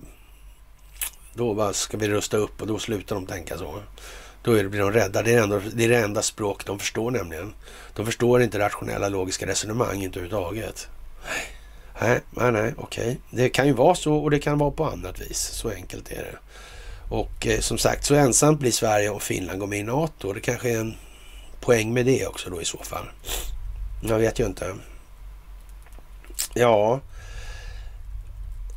då 1.34 1.55
bara 1.55 1.72
ska 1.72 1.97
vi 1.97 2.09
rusta 2.09 2.36
upp 2.36 2.61
och 2.61 2.66
då 2.66 2.78
slutar 2.78 3.14
de 3.14 3.26
tänka 3.26 3.59
så. 3.59 3.82
Då 4.43 4.53
blir 4.68 4.80
de 4.80 4.93
rädda. 4.93 5.22
Det 5.22 5.34
är, 5.34 5.43
ändå, 5.43 5.61
det 5.72 5.84
är 5.84 5.89
det 5.89 5.99
enda 5.99 6.22
språk 6.22 6.66
de 6.66 6.78
förstår 6.78 7.11
nämligen. 7.11 7.55
De 7.97 8.07
förstår 8.07 8.43
inte 8.43 8.59
rationella 8.59 9.09
logiska 9.09 9.47
resonemang 9.47 10.03
inte 10.03 10.18
överhuvudtaget. 10.18 10.89
Nej, 12.01 12.20
nej, 12.30 12.53
nej, 12.53 12.74
okej. 12.78 13.18
Det 13.30 13.49
kan 13.49 13.66
ju 13.66 13.72
vara 13.72 13.95
så 13.95 14.14
och 14.14 14.30
det 14.30 14.39
kan 14.39 14.59
vara 14.59 14.70
på 14.70 14.84
annat 14.84 15.20
vis. 15.20 15.39
Så 15.39 15.70
enkelt 15.70 16.12
är 16.12 16.16
det. 16.22 16.39
Och 17.14 17.47
eh, 17.47 17.61
som 17.61 17.78
sagt, 17.78 18.05
så 18.05 18.14
ensamt 18.14 18.61
blir 18.61 18.70
Sverige 18.70 19.11
och 19.11 19.22
Finland 19.22 19.61
går 19.61 19.66
med 19.66 19.78
i 19.78 19.82
NATO. 19.82 20.32
Det 20.32 20.41
kanske 20.41 20.70
är 20.70 20.78
en 20.78 20.95
poäng 21.61 21.94
med 21.94 22.06
det 22.06 22.26
också 22.26 22.50
då 22.50 22.62
i 22.62 22.64
så 22.64 22.78
fall? 22.78 23.09
Jag 24.02 24.18
vet 24.18 24.40
ju 24.40 24.46
inte. 24.46 24.74
Ja, 26.54 27.00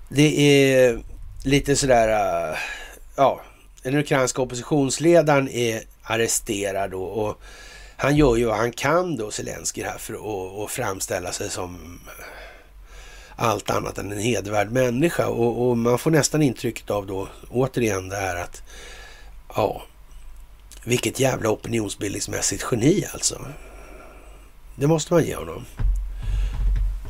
det 0.10 0.40
är 0.40 1.04
lite 1.44 1.76
sådär, 1.76 2.08
äh, 2.52 2.58
ja, 3.16 3.42
den 3.84 3.98
ukrainska 3.98 4.42
oppositionsledaren 4.42 5.50
är 5.50 5.84
arresterad 6.04 6.94
och, 6.94 7.26
och 7.26 7.42
han 7.98 8.16
gör 8.16 8.36
ju 8.36 8.46
vad 8.46 8.58
han 8.58 8.72
kan 8.72 9.16
då, 9.16 9.32
Zelenskyj 9.32 9.84
här, 9.84 9.98
för 9.98 10.14
att, 10.14 10.56
och 10.56 10.72
framställa 10.72 11.32
sig 11.32 11.50
som 11.50 12.00
äh, 12.08 12.26
allt 13.36 13.70
annat 13.70 13.98
än 13.98 14.12
en 14.12 14.20
hedervärd 14.20 14.72
människa. 14.72 15.28
Och, 15.28 15.70
och, 15.70 15.78
man 15.78 16.00
får 16.00 16.12
nästan 16.12 16.42
intrycket 16.42 16.90
av 16.90 17.08
då, 17.08 17.28
återigen 17.50 18.10
det 18.10 18.16
här 18.16 18.36
att, 18.36 18.62
ja, 19.56 19.82
vilket 20.86 21.20
jävla 21.20 21.50
opinionsbildningsmässigt 21.50 22.66
geni 22.72 23.06
alltså. 23.14 23.46
Det 24.76 24.88
måste 24.88 25.14
man 25.14 25.24
ge 25.24 25.36
honom. 25.36 25.66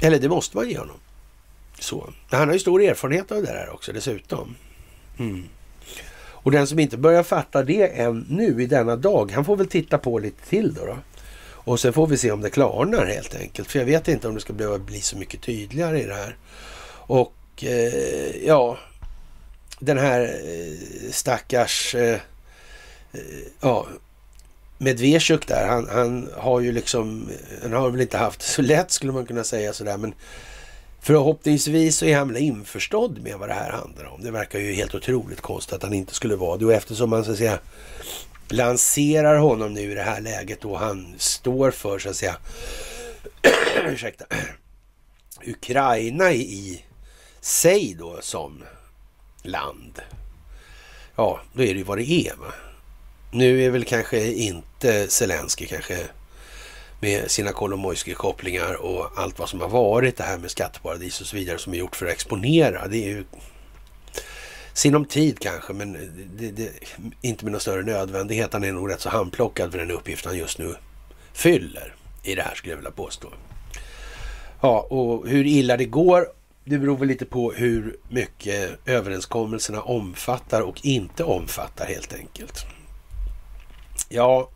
Eller 0.01 0.19
det 0.19 0.29
måste 0.29 0.57
man 0.57 0.69
ge 0.69 0.77
honom. 0.77 0.97
Så. 1.79 2.13
Han 2.29 2.47
har 2.47 2.53
ju 2.53 2.59
stor 2.59 2.81
erfarenhet 2.81 3.31
av 3.31 3.41
det 3.41 3.47
här 3.47 3.69
också 3.73 3.93
dessutom. 3.93 4.55
Mm. 5.19 5.43
Och 6.43 6.51
den 6.51 6.67
som 6.67 6.79
inte 6.79 6.97
börjar 6.97 7.23
fatta 7.23 7.63
det 7.63 7.87
än 7.87 8.25
nu 8.29 8.63
i 8.63 8.65
denna 8.65 8.95
dag, 8.95 9.31
han 9.31 9.45
får 9.45 9.57
väl 9.57 9.67
titta 9.67 9.97
på 9.97 10.19
lite 10.19 10.49
till 10.49 10.73
då. 10.73 10.85
då. 10.85 10.97
Och 11.63 11.79
sen 11.79 11.93
får 11.93 12.07
vi 12.07 12.17
se 12.17 12.31
om 12.31 12.41
det 12.41 12.49
klarnar 12.49 13.05
helt 13.05 13.35
enkelt. 13.35 13.71
För 13.71 13.79
jag 13.79 13.85
vet 13.85 14.07
inte 14.07 14.27
om 14.27 14.35
det 14.35 14.41
ska 14.41 14.53
behöva 14.53 14.79
bli 14.79 15.01
så 15.01 15.17
mycket 15.17 15.41
tydligare 15.41 16.01
i 16.01 16.05
det 16.05 16.13
här. 16.13 16.37
Och 16.93 17.63
eh, 17.63 18.45
ja, 18.45 18.77
den 19.79 19.97
här 19.97 20.21
eh, 20.21 21.11
stackars 21.11 21.95
eh, 21.95 22.19
Eh, 23.13 23.19
ja, 23.61 23.87
Medvedchuk 24.77 25.47
där, 25.47 25.67
han, 25.67 25.89
han 25.89 26.29
har 26.37 26.59
ju 26.59 26.71
liksom, 26.71 27.29
han 27.61 27.73
har 27.73 27.89
väl 27.89 28.01
inte 28.01 28.17
haft 28.17 28.39
det 28.39 28.45
så 28.45 28.61
lätt 28.61 28.91
skulle 28.91 29.11
man 29.11 29.25
kunna 29.25 29.43
säga 29.43 29.73
sådär, 29.73 29.97
men 29.97 30.13
förhoppningsvis 31.01 31.97
så 31.97 32.05
är 32.05 32.17
han 32.17 32.27
väl 32.27 32.43
införstådd 32.43 33.23
med 33.23 33.37
vad 33.37 33.49
det 33.49 33.53
här 33.53 33.71
handlar 33.71 34.05
om. 34.05 34.23
Det 34.23 34.31
verkar 34.31 34.59
ju 34.59 34.73
helt 34.73 34.95
otroligt 34.95 35.41
konstigt 35.41 35.73
att 35.73 35.83
han 35.83 35.93
inte 35.93 36.13
skulle 36.13 36.35
vara 36.35 36.57
det 36.57 36.65
och 36.65 36.73
eftersom 36.73 37.09
man 37.09 37.25
så 37.25 37.31
att 37.31 37.37
säga 37.37 37.59
lanserar 38.49 39.37
honom 39.37 39.73
nu 39.73 39.91
i 39.91 39.95
det 39.95 40.01
här 40.01 40.21
läget 40.21 40.65
och 40.65 40.79
han 40.79 41.13
står 41.17 41.71
för 41.71 41.99
så 41.99 42.09
att 42.09 42.15
säga 42.15 42.37
ursäkta, 43.85 44.25
Ukraina 45.47 46.31
i 46.33 46.85
sig 47.41 47.95
då 47.99 48.17
som 48.21 48.63
land. 49.43 50.01
Ja, 51.15 51.39
då 51.53 51.63
är 51.63 51.73
det 51.73 51.77
ju 51.77 51.83
vad 51.83 51.97
det 51.97 52.11
är. 52.11 52.35
Va? 52.35 52.53
Nu 53.33 53.63
är 53.63 53.69
väl 53.69 53.85
kanske 53.85 54.33
inte 54.33 55.07
Zelensky 55.07 55.65
kanske 55.65 55.97
med 56.99 57.31
sina 57.31 57.51
Kolomojskij-kopplingar 57.51 58.73
och 58.73 59.11
allt 59.15 59.39
vad 59.39 59.49
som 59.49 59.61
har 59.61 59.69
varit 59.69 60.17
det 60.17 60.23
här 60.23 60.37
med 60.37 60.51
skatteparadis 60.51 61.21
och 61.21 61.27
så 61.27 61.35
vidare 61.35 61.57
som 61.57 61.73
är 61.73 61.77
gjort 61.77 61.95
för 61.95 62.05
att 62.05 62.11
exponera. 62.11 62.87
Det 62.87 62.97
är 62.97 63.09
ju 63.09 63.25
sinom 64.73 65.05
tid 65.05 65.39
kanske, 65.39 65.73
men 65.73 65.93
det, 66.37 66.51
det, 66.51 66.71
inte 67.21 67.45
med 67.45 67.51
någon 67.51 67.61
större 67.61 67.83
nödvändighet. 67.83 68.53
Han 68.53 68.63
är 68.63 68.71
nog 68.71 68.91
rätt 68.91 69.01
så 69.01 69.09
handplockad 69.09 69.71
för 69.71 69.79
den 69.79 69.91
uppgift 69.91 70.25
han 70.25 70.37
just 70.37 70.57
nu 70.57 70.75
fyller 71.33 71.95
i 72.23 72.35
det 72.35 72.41
här 72.41 72.55
skulle 72.55 72.71
jag 72.71 72.77
vilja 72.77 72.91
påstå. 72.91 73.27
Ja, 74.61 74.79
och 74.79 75.27
hur 75.27 75.45
illa 75.45 75.77
det 75.77 75.85
går, 75.85 76.27
det 76.65 76.77
beror 76.77 76.97
väl 76.97 77.07
lite 77.07 77.25
på 77.25 77.51
hur 77.51 77.97
mycket 78.09 78.79
överenskommelserna 78.85 79.81
omfattar 79.81 80.61
och 80.61 80.85
inte 80.85 81.23
omfattar 81.23 81.85
helt 81.85 82.13
enkelt. 82.13 82.65
Ja, 84.13 84.49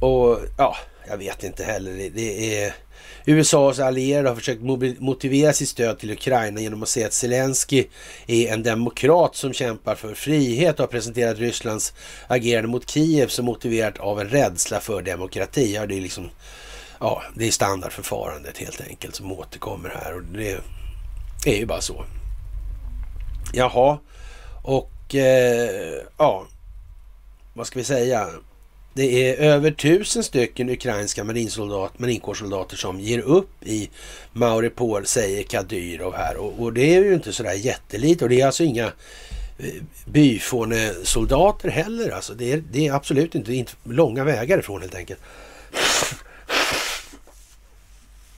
och 0.00 0.38
ja, 0.56 0.76
jag 1.08 1.16
vet 1.16 1.44
inte 1.44 1.64
heller. 1.64 2.10
Det 2.14 2.62
är... 2.62 2.74
USAs 3.26 3.78
allierade 3.78 4.28
har 4.28 4.36
försökt 4.36 4.62
motivera 5.00 5.52
sitt 5.52 5.68
stöd 5.68 5.98
till 5.98 6.10
Ukraina 6.10 6.60
genom 6.60 6.82
att 6.82 6.88
säga 6.88 7.06
att 7.06 7.12
Zelensky 7.12 7.84
är 8.26 8.52
en 8.52 8.62
demokrat 8.62 9.36
som 9.36 9.52
kämpar 9.52 9.94
för 9.94 10.14
frihet 10.14 10.74
och 10.74 10.80
har 10.80 10.86
presenterat 10.86 11.38
Rysslands 11.38 11.94
agerande 12.26 12.68
mot 12.68 12.90
Kiev 12.90 13.28
som 13.28 13.44
motiverat 13.44 13.98
av 13.98 14.20
en 14.20 14.28
rädsla 14.28 14.80
för 14.80 15.02
demokrati. 15.02 15.74
Ja, 15.74 15.86
det 15.86 15.96
är 15.96 16.00
liksom, 16.00 16.30
ja, 17.00 17.22
det 17.34 17.46
är 17.46 17.50
standardförfarandet 17.50 18.58
helt 18.58 18.80
enkelt 18.80 19.14
som 19.14 19.32
återkommer 19.32 19.88
här 19.88 20.14
och 20.14 20.22
det 20.22 20.60
är 21.46 21.58
ju 21.58 21.66
bara 21.66 21.80
så. 21.80 22.04
Jaha, 23.52 23.98
och 24.62 25.14
eh, 25.14 26.02
ja, 26.18 26.46
vad 27.54 27.66
ska 27.66 27.78
vi 27.78 27.84
säga? 27.84 28.28
Det 28.98 29.30
är 29.30 29.36
över 29.36 29.70
tusen 29.70 30.24
stycken 30.24 30.70
ukrainska 30.70 31.24
marinsoldat, 31.24 31.98
marinkårssoldater 31.98 32.76
som 32.76 33.00
ger 33.00 33.18
upp 33.18 33.50
i 33.64 33.90
Mauripol, 34.32 35.06
säger 35.06 35.42
Kadyrov 35.42 36.14
här. 36.14 36.36
Och, 36.36 36.62
och, 36.62 36.72
det 36.72 36.94
är 36.96 37.04
ju 37.04 37.14
inte 37.14 37.32
sådär 37.32 37.52
jättelite 37.52 38.24
och 38.24 38.28
det 38.28 38.40
är 38.40 38.46
alltså 38.46 38.64
inga 38.64 38.84
eh, 39.58 39.82
byfånesoldater 40.06 41.68
heller. 41.68 42.10
Alltså 42.10 42.34
det, 42.34 42.52
är, 42.52 42.62
det 42.72 42.86
är 42.86 42.92
absolut 42.92 43.34
inte, 43.34 43.54
inte 43.54 43.72
långa 43.84 44.24
vägar 44.24 44.58
ifrån 44.58 44.80
helt 44.80 44.94
enkelt. 44.94 45.20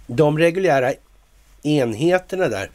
De 0.06 0.38
reguljära 0.38 0.92
enheterna 1.62 2.48
där, 2.48 2.70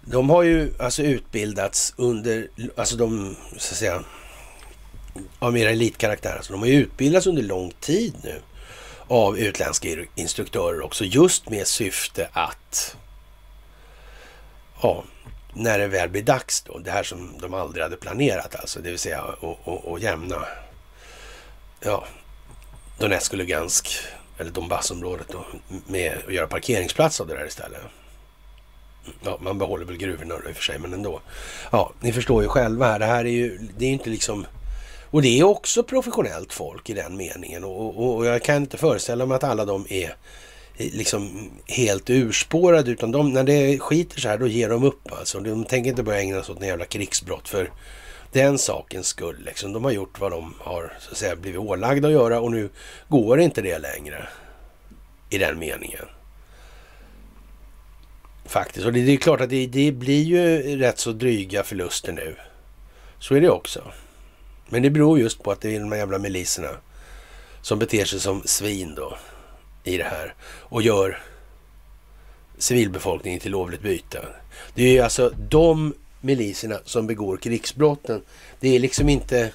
de 0.00 0.30
har 0.30 0.42
ju 0.42 0.72
alltså 0.78 1.02
utbildats 1.02 1.94
under, 1.96 2.48
alltså 2.76 2.96
de, 2.96 3.36
så 3.56 3.72
att 3.72 3.78
säga, 3.78 4.02
av 5.38 5.52
mer 5.52 5.66
elitkaraktär. 5.66 6.36
Alltså 6.36 6.52
de 6.52 6.60
har 6.60 6.68
ju 6.68 6.74
utbildats 6.74 7.26
under 7.26 7.42
lång 7.42 7.72
tid 7.80 8.14
nu 8.24 8.40
av 9.08 9.38
utländska 9.38 9.88
instruktörer 10.14 10.84
också, 10.84 11.04
just 11.04 11.50
med 11.50 11.66
syfte 11.66 12.28
att 12.32 12.96
ja, 14.82 15.04
när 15.54 15.78
det 15.78 15.86
väl 15.86 16.08
blir 16.08 16.22
dags 16.22 16.62
då, 16.62 16.78
det 16.78 16.90
här 16.90 17.02
som 17.02 17.38
de 17.40 17.54
aldrig 17.54 17.82
hade 17.82 17.96
planerat 17.96 18.54
alltså, 18.54 18.80
det 18.80 18.90
vill 18.90 18.98
säga 18.98 19.24
att 19.86 20.02
jämna 20.02 20.46
ja, 21.80 22.04
Donetsk 22.98 23.32
och 23.32 23.38
Lugansk, 23.38 23.98
eller 24.38 24.50
Donbassområdet 24.50 25.28
då, 25.28 25.46
med 25.86 26.18
att 26.26 26.34
göra 26.34 26.46
parkeringsplats 26.46 27.20
av 27.20 27.26
det 27.26 27.34
där 27.34 27.46
istället. 27.46 27.80
Ja, 29.24 29.38
man 29.40 29.58
behåller 29.58 29.84
väl 29.84 29.96
gruvorna 29.96 30.34
i 30.34 30.52
och 30.52 30.56
för 30.56 30.62
sig, 30.62 30.78
men 30.78 30.94
ändå. 30.94 31.20
Ja, 31.70 31.92
ni 32.00 32.12
förstår 32.12 32.42
ju 32.42 32.48
själva 32.48 32.86
här, 32.86 32.98
det 32.98 33.06
här 33.06 33.24
är 33.24 33.30
ju, 33.30 33.58
det 33.78 33.84
är 33.84 33.90
inte 33.90 34.10
liksom 34.10 34.46
och 35.16 35.22
det 35.22 35.38
är 35.40 35.44
också 35.44 35.82
professionellt 35.82 36.52
folk 36.52 36.90
i 36.90 36.94
den 36.94 37.16
meningen 37.16 37.64
och, 37.64 37.86
och, 37.86 38.16
och 38.16 38.26
jag 38.26 38.42
kan 38.42 38.56
inte 38.56 38.76
föreställa 38.76 39.26
mig 39.26 39.36
att 39.36 39.44
alla 39.44 39.64
de 39.64 39.86
är 39.88 40.16
eh, 40.76 40.92
liksom 40.92 41.50
helt 41.66 42.10
urspårade 42.10 42.90
utan 42.90 43.12
de, 43.12 43.32
när 43.32 43.44
det 43.44 43.78
skiter 43.78 44.20
så 44.20 44.28
här 44.28 44.38
då 44.38 44.46
ger 44.46 44.68
de 44.68 44.84
upp 44.84 45.12
alltså. 45.12 45.40
De 45.40 45.64
tänker 45.64 45.90
inte 45.90 46.02
börja 46.02 46.20
ägna 46.20 46.42
sig 46.42 46.52
åt 46.52 46.58
några 46.58 46.66
jävla 46.66 46.84
krigsbrott 46.84 47.48
för 47.48 47.70
den 48.32 48.58
sakens 48.58 49.06
skull. 49.06 49.42
Liksom. 49.44 49.72
De 49.72 49.84
har 49.84 49.90
gjort 49.90 50.20
vad 50.20 50.32
de 50.32 50.54
har 50.58 50.92
så 51.00 51.10
att 51.10 51.16
säga, 51.16 51.36
blivit 51.36 51.60
ålagda 51.60 52.08
att 52.08 52.14
göra 52.14 52.40
och 52.40 52.52
nu 52.52 52.70
går 53.08 53.40
inte 53.40 53.62
det 53.62 53.78
längre 53.78 54.28
i 55.30 55.38
den 55.38 55.58
meningen. 55.58 56.04
Faktiskt. 58.46 58.86
Och 58.86 58.92
det, 58.92 59.02
det 59.02 59.12
är 59.12 59.16
klart 59.16 59.40
att 59.40 59.50
det, 59.50 59.66
det, 59.66 59.92
blir 59.92 60.22
ju 60.22 60.76
rätt 60.78 60.98
så 60.98 61.12
dryga 61.12 61.62
förluster 61.62 62.12
nu. 62.12 62.36
Så 63.18 63.34
är 63.34 63.40
det 63.40 63.50
också. 63.50 63.82
Men 64.68 64.82
det 64.82 64.90
beror 64.90 65.18
just 65.18 65.42
på 65.42 65.50
att 65.50 65.60
det 65.60 65.76
är 65.76 65.80
de 65.80 65.92
jävla 65.92 66.18
miliserna 66.18 66.70
som 67.62 67.78
beter 67.78 68.04
sig 68.04 68.20
som 68.20 68.42
svin 68.44 68.94
då 68.94 69.18
i 69.84 69.96
det 69.96 70.04
här 70.04 70.34
och 70.44 70.82
gör 70.82 71.22
civilbefolkningen 72.58 73.40
till 73.40 73.50
lovligt 73.50 73.82
byte. 73.82 74.28
Det 74.74 74.82
är 74.82 74.92
ju 74.92 75.00
alltså 75.00 75.32
de 75.48 75.94
miliserna 76.20 76.78
som 76.84 77.06
begår 77.06 77.36
krigsbrotten. 77.36 78.22
Det 78.60 78.76
är 78.76 78.80
liksom 78.80 79.08
inte 79.08 79.52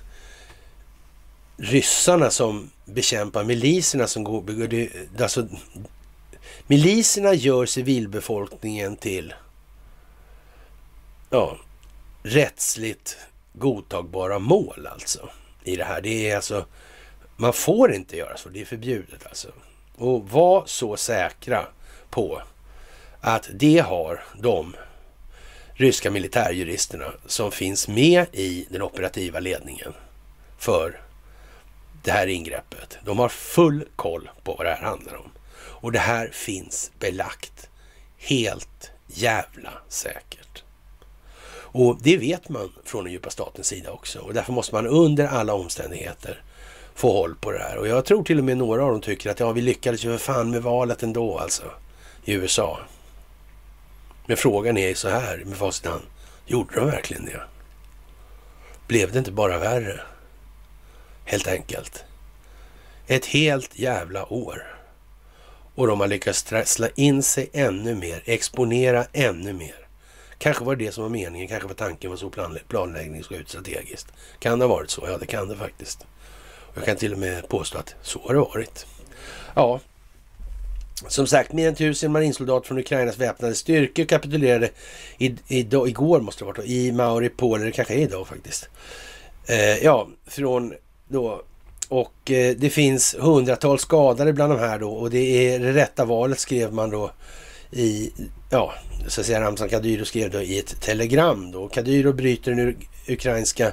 ryssarna 1.58 2.30
som 2.30 2.72
bekämpar 2.86 3.44
miliserna 3.44 4.08
som 4.08 4.24
går, 4.24 4.42
begår 4.42 4.68
det, 4.68 4.90
alltså, 5.22 5.48
Miliserna 6.68 7.34
gör 7.34 7.66
civilbefolkningen 7.66 8.96
till 8.96 9.34
ja, 11.30 11.58
rättsligt 12.24 13.18
godtagbara 13.54 14.40
mål 14.40 14.88
alltså 14.92 15.30
i 15.64 15.76
det 15.76 15.84
här. 15.84 16.02
Det 16.02 16.30
är 16.30 16.36
alltså, 16.36 16.66
man 17.38 17.54
får 17.54 17.94
inte 17.94 18.18
göra 18.18 18.38
så, 18.38 18.50
det 18.50 18.62
är 18.62 18.66
förbjudet 18.66 19.26
alltså. 19.26 19.48
Och 19.96 20.30
var 20.30 20.64
så 20.66 20.98
säkra 20.98 21.66
på 22.10 22.42
att 23.22 23.50
det 23.54 23.80
har 23.80 24.24
de 24.40 24.76
ryska 25.74 26.12
militärjuristerna 26.12 27.14
som 27.26 27.52
finns 27.52 27.88
med 27.88 28.26
i 28.32 28.68
den 28.70 28.82
operativa 28.82 29.40
ledningen 29.40 29.94
för 30.58 31.02
det 32.04 32.12
här 32.12 32.28
ingreppet. 32.28 32.98
De 33.06 33.20
har 33.20 33.30
full 33.30 33.88
koll 33.96 34.30
på 34.44 34.56
vad 34.56 34.66
det 34.66 34.74
här 34.74 34.84
handlar 34.84 35.16
om. 35.16 35.32
Och 35.54 35.92
det 35.92 36.00
här 36.00 36.28
finns 36.28 36.92
belagt 37.00 37.70
helt 38.18 38.92
jävla 39.08 39.72
säkert. 39.88 40.41
Och 41.72 41.98
det 42.02 42.18
vet 42.18 42.50
man 42.50 42.72
från 42.86 43.04
den 43.04 43.14
djupa 43.14 43.30
statens 43.30 43.68
sida 43.68 43.92
också. 43.92 44.20
Och 44.20 44.34
därför 44.34 44.54
måste 44.54 44.76
man 44.76 44.88
under 44.88 45.28
alla 45.28 45.54
omständigheter 45.54 46.44
få 46.96 47.12
håll 47.14 47.36
på 47.36 47.52
det 47.52 47.60
här. 47.60 47.78
Och 47.78 47.88
jag 47.88 48.06
tror 48.06 48.24
till 48.24 48.38
och 48.38 48.44
med 48.44 48.58
några 48.58 48.84
av 48.84 48.92
dem 48.92 49.02
tycker 49.02 49.30
att 49.30 49.40
ja, 49.40 49.52
vi 49.52 49.62
lyckades 49.62 50.06
ju 50.06 50.10
för 50.10 50.34
fan 50.34 50.52
med 50.52 50.64
valet 50.64 51.04
ändå 51.04 51.38
alltså 51.38 51.64
i 52.26 52.34
USA. 52.34 52.80
Men 54.26 54.38
frågan 54.38 54.78
är 54.78 54.94
så 54.94 55.10
här 55.10 55.44
med 55.46 55.58
facit 55.58 55.86
hand. 55.86 56.04
Gjorde 56.46 56.76
de 56.76 56.86
verkligen 56.86 57.26
det? 57.26 57.42
Blev 58.88 59.12
det 59.12 59.20
inte 59.20 59.32
bara 59.32 59.58
värre? 59.58 60.00
Helt 61.26 61.48
enkelt. 61.48 62.04
Ett 63.08 63.26
helt 63.26 63.80
jävla 63.80 64.34
år. 64.34 64.78
Och 65.76 65.88
de 65.88 66.00
har 66.00 66.08
lyckats 66.08 66.44
trassla 66.44 66.90
in 66.96 67.24
sig 67.24 67.50
ännu 67.54 67.96
mer, 67.96 68.24
exponera 68.26 69.06
ännu 69.14 69.54
mer. 69.54 69.88
Kanske 70.42 70.64
var 70.64 70.76
det 70.76 70.86
det 70.86 70.92
som 70.92 71.04
var 71.04 71.10
meningen, 71.10 71.48
kanske 71.48 71.68
var 71.68 71.76
tanken 71.76 72.10
var 72.10 72.18
så 72.18 72.30
plan 72.30 72.60
planläggning 72.68 73.24
ska 73.24 73.36
ut 73.36 73.50
strategiskt. 73.50 74.08
Kan 74.40 74.60
det 74.60 74.66
ha 74.66 74.76
varit 74.76 74.90
så? 74.90 75.04
Ja, 75.08 75.18
det 75.18 75.26
kan 75.26 75.48
det 75.48 75.56
faktiskt. 75.56 76.06
Jag 76.74 76.86
kan 76.86 76.96
till 76.96 77.14
och 77.14 77.20
med 77.20 77.48
påstå 77.48 77.78
att 77.78 77.96
så 78.02 78.20
har 78.20 78.34
det 78.34 78.40
varit. 78.40 78.86
Ja, 79.56 79.80
som 81.08 81.28
sagt, 81.28 81.54
mer 81.54 81.68
än 81.68 81.76
tusen 81.76 82.12
marinsoldater 82.12 82.68
från 82.68 82.78
Ukrainas 82.78 83.18
väpnade 83.18 83.56
styrkor 83.56 84.06
kapitulerade 84.06 84.70
i, 85.18 85.26
i, 85.48 85.60
igår, 85.88 86.20
måste 86.20 86.44
det 86.44 86.46
ha 86.46 86.54
varit, 86.54 86.70
i 86.70 86.92
Mauripol, 86.92 87.56
eller 87.56 87.66
det 87.66 87.72
kanske 87.72 87.94
är 87.94 87.98
idag 87.98 88.28
faktiskt. 88.28 88.70
Eh, 89.46 89.78
ja, 89.84 90.08
från 90.28 90.74
då 91.08 91.42
och 91.90 92.32
eh, 92.32 92.56
det 92.58 92.70
finns 92.70 93.16
hundratals 93.20 93.82
skadade 93.82 94.34
bland 94.34 94.54
de 94.54 94.60
här 94.60 94.80
då 94.80 94.92
och 94.92 95.10
det 95.10 95.54
är 95.54 95.60
det 95.60 95.74
rätta 95.74 96.06
valet 96.06 96.40
skrev 96.40 96.74
man 96.74 96.90
då 96.90 97.12
i, 97.72 98.12
ja, 98.50 98.74
så 99.08 99.22
att 99.22 99.28
säga 99.28 99.42
Ramzan 99.42 99.70
Kadyrov 99.70 100.06
skrev 100.06 100.32
då 100.32 100.42
i 100.42 100.60
ett 100.60 100.82
telegram 100.82 101.52
då. 101.52 101.68
Kadyrov 101.68 102.16
bryter 102.16 102.54
nu 102.54 102.76
ukrainska 103.08 103.72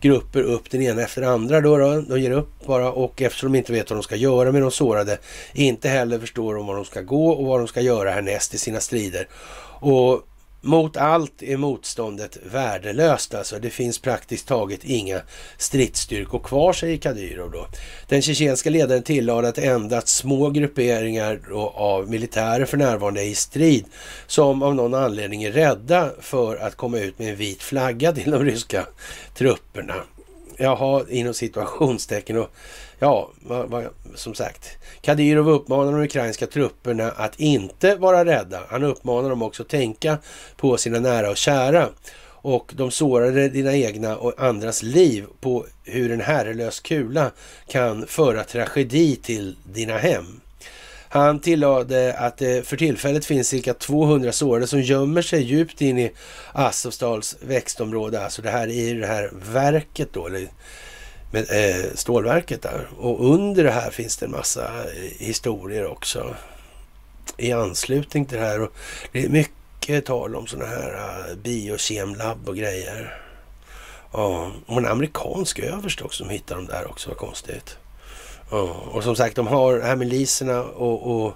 grupper 0.00 0.42
upp 0.42 0.70
den 0.70 0.82
ena 0.82 1.02
efter 1.02 1.20
den 1.20 1.30
andra 1.30 1.60
då, 1.60 1.76
då. 1.76 2.00
De 2.00 2.20
ger 2.20 2.30
upp 2.30 2.66
bara 2.66 2.92
och 2.92 3.22
eftersom 3.22 3.52
de 3.52 3.58
inte 3.58 3.72
vet 3.72 3.90
vad 3.90 3.96
de 3.96 4.02
ska 4.02 4.16
göra 4.16 4.52
med 4.52 4.62
de 4.62 4.70
sårade, 4.70 5.18
inte 5.52 5.88
heller 5.88 6.18
förstår 6.18 6.54
de 6.54 6.66
var 6.66 6.74
de 6.74 6.84
ska 6.84 7.00
gå 7.00 7.30
och 7.30 7.46
vad 7.46 7.60
de 7.60 7.68
ska 7.68 7.80
göra 7.80 8.10
härnäst 8.10 8.54
i 8.54 8.58
sina 8.58 8.80
strider. 8.80 9.28
Och 9.80 10.22
mot 10.62 10.96
allt 10.96 11.42
är 11.42 11.56
motståndet 11.56 12.38
värdelöst 12.52 13.34
alltså. 13.34 13.58
Det 13.58 13.70
finns 13.70 13.98
praktiskt 13.98 14.48
taget 14.48 14.84
inga 14.84 15.20
stridsstyrkor 15.58 16.38
kvar, 16.38 16.72
säger 16.72 16.96
Kadyrov 16.96 17.50
då. 17.50 17.66
Den 18.08 18.22
tjetjenska 18.22 18.70
ledaren 18.70 19.02
tillade 19.02 19.48
att 19.48 19.58
endast 19.58 20.08
små 20.08 20.50
grupperingar 20.50 21.40
av 21.74 22.10
militärer 22.10 22.64
för 22.64 22.76
närvarande 22.76 23.22
är 23.22 23.26
i 23.26 23.34
strid, 23.34 23.84
som 24.26 24.62
av 24.62 24.74
någon 24.74 24.94
anledning 24.94 25.42
är 25.42 25.52
rädda 25.52 26.10
för 26.20 26.56
att 26.56 26.76
komma 26.76 26.98
ut 26.98 27.18
med 27.18 27.28
en 27.28 27.36
vit 27.36 27.62
flagga 27.62 28.12
till 28.12 28.30
de 28.30 28.44
ryska 28.44 28.86
trupperna. 29.34 29.94
Jaha, 30.56 31.04
inom 31.08 31.34
situationstecken 31.34 32.38
och 32.38 32.50
ja, 33.02 33.30
va, 33.40 33.66
va, 33.66 33.82
som 34.14 34.34
sagt. 34.34 34.78
Kadyrov 35.00 35.48
uppmanar 35.48 35.92
de 35.92 36.02
ukrainska 36.02 36.46
trupperna 36.46 37.10
att 37.10 37.40
inte 37.40 37.94
vara 37.94 38.24
rädda. 38.24 38.60
Han 38.68 38.84
uppmanar 38.84 39.30
dem 39.30 39.42
också 39.42 39.62
att 39.62 39.68
tänka 39.68 40.18
på 40.56 40.76
sina 40.76 41.00
nära 41.00 41.30
och 41.30 41.36
kära. 41.36 41.88
Och 42.24 42.72
de 42.76 42.90
sårade 42.90 43.48
dina 43.48 43.76
egna 43.76 44.16
och 44.16 44.42
andras 44.42 44.82
liv 44.82 45.24
på 45.40 45.66
hur 45.84 46.12
en 46.12 46.20
herrelös 46.20 46.80
kula 46.80 47.30
kan 47.68 48.06
föra 48.06 48.44
tragedi 48.44 49.16
till 49.16 49.56
dina 49.64 49.98
hem. 49.98 50.40
Han 51.08 51.40
tillade 51.40 52.14
att 52.18 52.38
det 52.38 52.66
för 52.66 52.76
tillfället 52.76 53.24
finns 53.24 53.48
cirka 53.48 53.74
200 53.74 54.32
sårade 54.32 54.66
som 54.66 54.80
gömmer 54.80 55.22
sig 55.22 55.42
djupt 55.42 55.80
in 55.80 55.98
i 55.98 56.12
Azovstals 56.52 57.36
växtområde. 57.40 58.24
Alltså 58.24 58.42
det 58.42 58.50
här 58.50 58.68
är 58.68 58.94
det 58.94 59.06
här 59.06 59.30
verket 59.52 60.08
då, 60.12 60.26
eller 60.26 60.48
med, 61.32 61.46
eh, 61.50 61.90
stålverket 61.94 62.62
där. 62.62 62.88
Och 62.98 63.32
under 63.34 63.64
det 63.64 63.70
här 63.70 63.90
finns 63.90 64.16
det 64.16 64.26
en 64.26 64.32
massa 64.32 64.64
eh, 64.64 65.10
historier 65.18 65.86
också 65.86 66.36
i 67.36 67.52
anslutning 67.52 68.26
till 68.26 68.38
det 68.38 68.44
här. 68.44 68.62
Och 68.62 68.72
det 69.12 69.24
är 69.24 69.28
mycket 69.28 70.04
tal 70.04 70.36
om 70.36 70.46
sådana 70.46 70.70
här 70.70 70.94
eh, 70.94 71.30
uh, 71.30 71.36
biokemlabb 71.36 72.48
och 72.48 72.56
grejer. 72.56 73.18
Ja, 74.12 74.52
och 74.66 74.78
en 74.78 74.86
amerikansk 74.86 75.58
överst 75.58 76.02
också 76.02 76.24
som 76.24 76.30
hittar 76.30 76.56
dem 76.56 76.66
där 76.66 76.90
också, 76.90 77.08
vad 77.08 77.18
konstigt. 77.18 77.76
Ja, 78.50 78.76
och 78.92 79.04
som 79.04 79.16
sagt, 79.16 79.36
de 79.36 79.46
har 79.46 79.80
här 79.80 79.96
miliserna 79.96 80.62
och, 80.62 81.24
och 81.24 81.34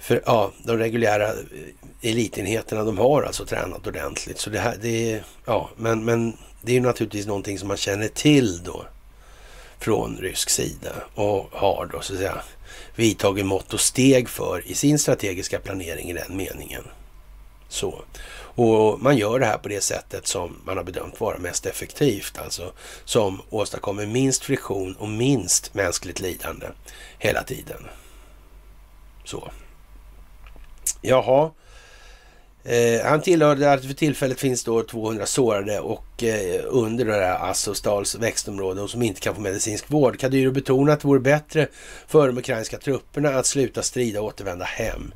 för, 0.00 0.22
ja, 0.26 0.52
de 0.64 0.78
reguljära 0.78 1.28
eh, 1.28 2.10
elitenheterna, 2.10 2.84
de 2.84 2.98
har 2.98 3.22
alltså 3.22 3.44
tränat 3.44 3.86
ordentligt. 3.86 4.38
Så 4.38 4.50
det 4.50 4.58
här, 4.58 4.76
det 4.80 5.12
är, 5.12 5.24
ja, 5.44 5.70
men, 5.76 6.04
men 6.04 6.36
det 6.62 6.76
är 6.76 6.80
naturligtvis 6.80 7.26
någonting 7.26 7.58
som 7.58 7.68
man 7.68 7.76
känner 7.76 8.08
till 8.08 8.62
då 8.62 8.86
från 9.78 10.16
rysk 10.16 10.50
sida 10.50 10.92
och 11.14 11.48
har 11.52 11.88
då 11.92 12.00
så 12.00 12.12
att 12.12 12.18
säga 12.18 12.42
vidtagit 12.94 13.46
mått 13.46 13.74
och 13.74 13.80
steg 13.80 14.28
för 14.28 14.62
i 14.66 14.74
sin 14.74 14.98
strategiska 14.98 15.58
planering 15.58 16.10
i 16.10 16.12
den 16.12 16.36
meningen. 16.36 16.84
Så. 17.68 18.02
Och 18.54 19.00
man 19.00 19.16
gör 19.16 19.38
det 19.38 19.46
här 19.46 19.58
på 19.58 19.68
det 19.68 19.80
sättet 19.80 20.26
som 20.26 20.56
man 20.64 20.76
har 20.76 20.84
bedömt 20.84 21.20
vara 21.20 21.38
mest 21.38 21.66
effektivt, 21.66 22.38
alltså 22.38 22.72
som 23.04 23.42
åstadkommer 23.50 24.06
minst 24.06 24.44
friktion 24.44 24.96
och 24.96 25.08
minst 25.08 25.74
mänskligt 25.74 26.20
lidande 26.20 26.66
hela 27.18 27.42
tiden. 27.42 27.86
Så. 29.24 29.50
Jaha. 31.00 31.50
Eh, 32.64 33.04
han 33.04 33.20
tillhörde 33.20 33.72
att 33.72 33.84
för 33.84 33.94
tillfället 33.94 34.40
finns 34.40 34.64
då 34.64 34.82
200 34.82 35.26
sårade 35.26 35.80
och 35.80 36.24
eh, 36.24 36.60
under 36.66 37.04
det 37.04 37.12
här 37.12 37.50
Azovstals 37.50 38.14
växtområde 38.14 38.80
och 38.80 38.90
som 38.90 39.02
inte 39.02 39.20
kan 39.20 39.34
få 39.34 39.40
medicinsk 39.40 39.90
vård. 39.90 40.18
Kadyro 40.18 40.52
betonar 40.52 40.92
att 40.92 41.00
det 41.00 41.08
vore 41.08 41.20
bättre 41.20 41.66
för 42.06 42.26
de 42.26 42.38
ukrainska 42.38 42.78
trupperna 42.78 43.28
att 43.28 43.46
sluta 43.46 43.82
strida 43.82 44.20
och 44.20 44.26
återvända 44.26 44.64
hem. 44.64 45.12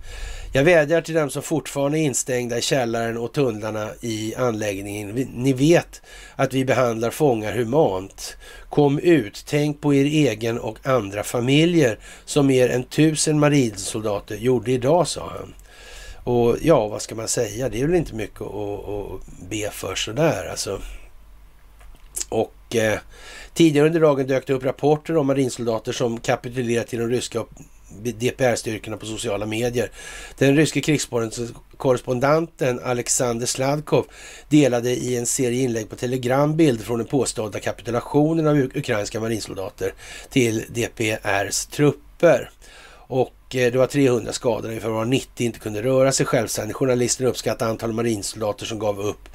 Jag 0.53 0.65
vädjar 0.65 1.01
till 1.01 1.15
dem 1.15 1.31
som 1.31 1.43
fortfarande 1.43 1.99
är 1.99 2.03
instängda 2.03 2.59
i 2.59 2.63
källaren 2.63 3.17
och 3.17 3.33
tunnlarna 3.33 3.89
i 4.01 4.35
anläggningen. 4.35 5.29
Ni 5.35 5.53
vet 5.53 6.03
att 6.37 6.55
vi 6.55 6.65
behandlar 6.65 7.11
fångar 7.11 7.53
humant. 7.53 8.37
Kom 8.71 8.99
ut, 8.99 9.45
tänk 9.49 9.81
på 9.81 9.95
er 9.95 10.05
egen 10.05 10.59
och 10.59 10.87
andra 10.87 11.23
familjer 11.23 11.99
som 12.25 12.47
mer 12.47 12.69
än 12.69 12.85
tusen 12.85 13.39
marinsoldater 13.39 14.37
gjorde 14.37 14.73
idag, 14.73 15.09
sa 15.09 15.33
han. 15.39 15.55
Och 16.27 16.57
ja, 16.63 16.89
vad 16.89 17.03
ska 17.03 17.15
man 17.15 17.29
säga? 17.29 17.69
Det 17.69 17.81
är 17.81 17.87
väl 17.87 17.97
inte 17.97 18.15
mycket 18.15 18.41
att, 18.41 18.89
att 18.89 19.21
be 19.51 19.71
för 19.71 19.95
sådär 19.95 20.49
alltså. 20.51 20.81
Och 22.29 22.77
eh, 22.77 22.99
tidigare 23.55 23.87
under 23.87 24.01
dagen 24.01 24.27
dök 24.27 24.47
det 24.47 24.53
upp 24.53 24.65
rapporter 24.65 25.17
om 25.17 25.27
marinsoldater 25.27 25.93
som 25.93 26.21
kapitulerat 26.21 26.87
till 26.87 26.99
de 26.99 27.09
ryska 27.09 27.45
DPR-styrkorna 28.03 28.97
på 28.97 29.07
sociala 29.07 29.47
medier. 29.47 29.91
Den 30.39 30.57
ryske 30.57 30.81
krigskorrespondenten 30.81 32.81
Alexander 32.85 33.47
Sladkov 33.47 34.07
delade 34.49 34.91
i 34.91 35.17
en 35.17 35.27
serie 35.27 35.63
inlägg 35.63 35.91
på 35.91 35.97
Telegram 35.97 36.57
bilder 36.57 36.85
från 36.85 36.99
den 36.99 37.07
påstådda 37.07 37.61
kapitulationen 37.61 38.47
av 38.47 38.57
ukrainska 38.57 39.21
marinsoldater 39.21 39.95
till 40.31 40.65
DPRs 40.69 41.67
trupper. 41.67 42.51
Och 43.09 43.36
Eh, 43.51 43.73
det 43.73 43.79
var 43.79 43.87
300 43.87 44.33
skadade, 44.33 44.69
ungefär 44.69 44.89
var 44.89 45.05
90 45.05 45.47
inte 45.47 45.59
kunde 45.59 45.83
röra 45.83 46.13
sig 46.13 46.27
självständigt. 46.27 46.77
Journalisten 46.77 47.27
uppskattade 47.27 47.71
antalet 47.71 47.97
marinsoldater 47.97 48.67
som 48.67 48.79
gav 48.79 49.01
upp 49.01 49.29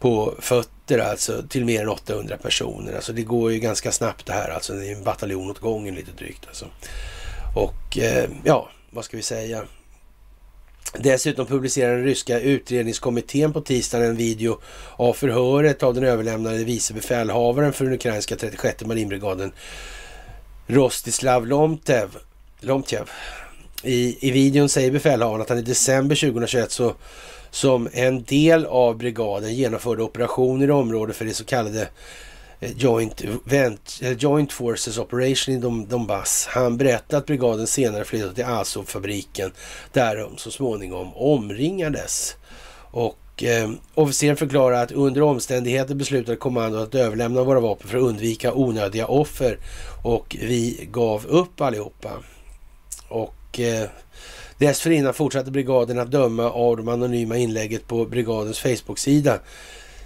på 0.00 0.34
fötter 0.38 0.98
alltså 0.98 1.42
till 1.48 1.64
mer 1.64 1.82
än 1.82 1.88
800 1.88 2.36
personer. 2.36 2.94
Alltså 2.94 3.12
det 3.12 3.22
går 3.22 3.52
ju 3.52 3.58
ganska 3.58 3.92
snabbt 3.92 4.26
det 4.26 4.32
här 4.32 4.50
alltså. 4.50 4.72
Det 4.72 4.86
är 4.86 4.96
en 4.96 5.04
bataljon 5.04 5.50
åt 5.50 5.58
gången 5.58 5.94
lite 5.94 6.10
drygt 6.12 6.46
alltså. 6.46 6.66
Och 7.56 7.98
eh, 7.98 8.30
ja, 8.44 8.68
vad 8.90 9.04
ska 9.04 9.16
vi 9.16 9.22
säga? 9.22 9.64
Dessutom 10.98 11.46
publicerade 11.46 11.96
den 11.96 12.04
ryska 12.04 12.40
utredningskommittén 12.40 13.52
på 13.52 13.60
tisdagen 13.60 14.06
en 14.06 14.16
video 14.16 14.60
av 14.96 15.12
förhöret 15.12 15.82
av 15.82 15.94
den 15.94 16.04
överlämnade 16.04 16.64
vice 16.64 16.94
befälhavaren 16.94 17.72
för 17.72 17.84
den 17.84 17.94
ukrainska 17.94 18.36
36 18.36 18.84
marinbrigaden 18.84 19.52
Rostislav 20.66 21.46
Lomtev. 21.46 22.08
Lomtev. 22.60 23.10
I, 23.82 24.28
I 24.28 24.30
videon 24.30 24.68
säger 24.68 24.90
befälhavaren 24.90 25.42
att 25.42 25.48
han 25.48 25.58
i 25.58 25.62
december 25.62 26.16
2021 26.16 26.70
så 26.70 26.94
som 27.50 27.88
en 27.92 28.22
del 28.22 28.66
av 28.66 28.96
brigaden 28.96 29.54
genomförde 29.54 30.02
operationer 30.02 30.68
i 30.68 30.70
området 30.70 31.16
för 31.16 31.24
det 31.24 31.34
så 31.34 31.44
kallade 31.44 31.88
eh, 32.60 32.70
joint, 32.76 33.22
Vent, 33.44 34.00
eh, 34.02 34.12
Joint 34.12 34.52
Forces 34.52 34.98
Operation 34.98 35.54
i 35.54 35.58
Donbass. 35.86 36.46
Han 36.50 36.76
berättade 36.76 37.16
att 37.16 37.26
brigaden 37.26 37.66
senare 37.66 38.04
flyttade 38.04 38.34
till 38.34 38.44
Azov-fabriken 38.44 39.52
där 39.92 40.16
de 40.16 40.36
så 40.36 40.50
småningom 40.50 41.14
omringades. 41.14 42.36
Och 42.90 43.42
eh, 43.42 43.70
officeren 43.94 44.36
förklarar 44.36 44.82
att 44.82 44.92
under 44.92 45.22
omständigheter 45.22 45.94
beslutade 45.94 46.36
kommandot 46.36 46.88
att 46.88 46.94
överlämna 46.94 47.42
våra 47.42 47.60
vapen 47.60 47.88
för 47.88 47.98
att 47.98 48.04
undvika 48.04 48.52
onödiga 48.54 49.06
offer 49.06 49.58
och 50.02 50.36
vi 50.40 50.88
gav 50.92 51.26
upp 51.26 51.60
allihopa. 51.60 52.10
Och 53.08 53.34
eh, 53.60 53.88
dessförinnan 54.58 55.14
fortsatte 55.14 55.50
brigaden 55.50 55.98
att 55.98 56.10
döma 56.10 56.50
av 56.50 56.76
de 56.76 56.88
anonyma 56.88 57.36
inlägget 57.36 57.88
på 57.88 58.04
brigadens 58.04 58.58
Facebook-sida 58.58 59.38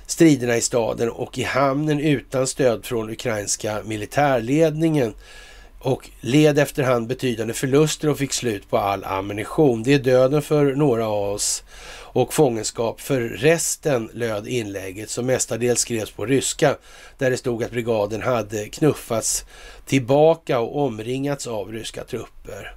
striderna 0.07 0.57
i 0.57 0.61
staden 0.61 1.11
och 1.11 1.39
i 1.39 1.43
hamnen 1.43 2.01
utan 2.01 2.47
stöd 2.47 2.85
från 2.85 3.11
ukrainska 3.11 3.83
militärledningen 3.85 5.15
och 5.79 6.11
led 6.21 6.59
efterhand 6.59 7.07
betydande 7.07 7.55
förluster 7.55 8.09
och 8.09 8.19
fick 8.19 8.33
slut 8.33 8.71
på 8.71 8.79
all 8.79 9.05
ammunition. 9.05 9.83
Det 9.83 9.95
är 9.95 9.99
döden 9.99 10.43
för 10.43 10.75
några 10.75 11.09
av 11.09 11.35
oss 11.35 11.65
och 11.99 12.35
fångenskap 12.35 13.01
för 13.01 13.21
resten, 13.21 14.11
löd 14.13 14.47
inlägget 14.49 15.11
som 15.11 15.27
mestadels 15.27 15.81
skrevs 15.81 16.11
på 16.11 16.27
ryska 16.27 16.77
där 17.19 17.31
det 17.31 17.37
stod 17.37 17.65
att 17.65 17.71
brigaden 17.71 18.23
hade 18.23 18.69
knuffats 18.69 19.45
tillbaka 19.87 20.59
och 20.59 20.85
omringats 20.85 21.47
av 21.47 21.73
ryska 21.73 22.05
trupper. 22.05 22.75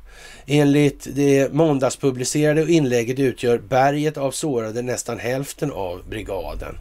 Enligt 0.52 1.08
det 1.16 1.54
måndagspublicerade 1.54 2.72
inlägget 2.72 3.20
utgör 3.20 3.58
berget 3.58 4.18
av 4.18 4.32
sårade 4.32 4.82
nästan 4.82 5.20
hälften 5.20 5.72
av 5.72 6.04
brigaden. 6.10 6.78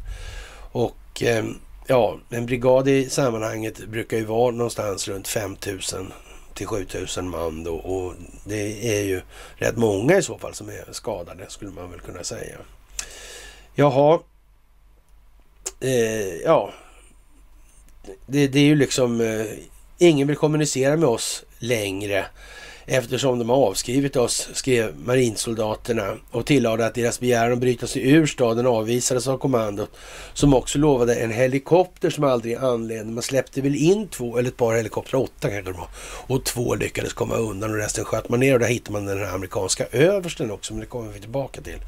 Och 0.73 1.23
eh, 1.23 1.45
ja, 1.87 2.19
en 2.31 2.47
brigad 2.47 2.89
i 2.89 3.11
sammanhanget 3.11 3.87
brukar 3.87 4.17
ju 4.17 4.25
vara 4.25 4.51
någonstans 4.51 5.09
runt 5.09 5.29
5000 5.29 6.13
till 6.55 6.67
7000 6.67 7.29
man 7.31 7.65
då 7.65 7.75
och 7.75 8.15
det 8.45 8.99
är 8.99 9.05
ju 9.05 9.21
rätt 9.57 9.77
många 9.77 10.17
i 10.17 10.23
så 10.23 10.39
fall 10.39 10.55
som 10.55 10.69
är 10.69 10.85
skadade 10.93 11.45
skulle 11.49 11.71
man 11.71 11.91
väl 11.91 12.01
kunna 12.01 12.25
säga. 12.25 12.57
Jaha, 13.75 14.21
eh, 15.81 16.35
ja, 16.45 16.73
det, 18.27 18.49
det, 18.49 18.59
är 18.59 18.65
ju 18.65 18.75
liksom, 18.75 19.21
eh, 19.21 19.47
ingen 19.99 20.29
vill 20.29 20.37
kommunicera 20.37 20.97
med 20.97 21.09
oss 21.09 21.45
längre 21.59 22.27
eftersom 22.91 23.39
de 23.39 23.49
har 23.49 23.57
avskrivit 23.57 24.17
oss, 24.17 24.49
skrev 24.53 24.95
marinsoldaterna 25.05 26.17
och 26.31 26.47
tillade 26.47 26.87
att 26.87 26.95
deras 26.95 27.21
begäran 27.21 27.53
att 27.53 27.59
bryta 27.59 27.87
sig 27.87 28.11
ur 28.11 28.27
staden 28.27 28.67
avvisades 28.67 29.29
av 29.29 29.39
kommandot 29.39 29.91
som 30.35 30.55
också 30.55 30.79
lovade 30.79 31.15
en 31.15 31.31
helikopter 31.31 32.11
som 32.11 32.25
aldrig 32.25 32.55
anlände. 32.55 33.13
Man 33.13 33.23
släppte 33.23 33.61
väl 33.61 33.75
in 33.75 34.09
två 34.09 34.39
eller 34.39 34.49
ett 34.49 34.57
par 34.57 34.77
helikoptrar, 34.77 35.21
åtta 35.21 35.51
kanske 35.51 35.73
det 35.73 35.79
var, 35.79 35.89
och 36.27 36.45
två 36.45 36.75
lyckades 36.75 37.13
komma 37.13 37.37
undan 37.37 37.71
och 37.71 37.77
resten 37.77 38.05
sköt 38.05 38.29
man 38.29 38.41
ner 38.41 38.55
och 38.55 38.61
där 38.61 38.67
hittade 38.67 38.93
man 38.93 39.07
den 39.07 39.19
här 39.19 39.35
amerikanska 39.35 39.87
översten 39.93 40.51
också, 40.51 40.73
men 40.73 40.81
det 40.81 40.87
kommer 40.87 41.13
vi 41.13 41.21
tillbaka 41.21 41.61
till. 41.61 41.79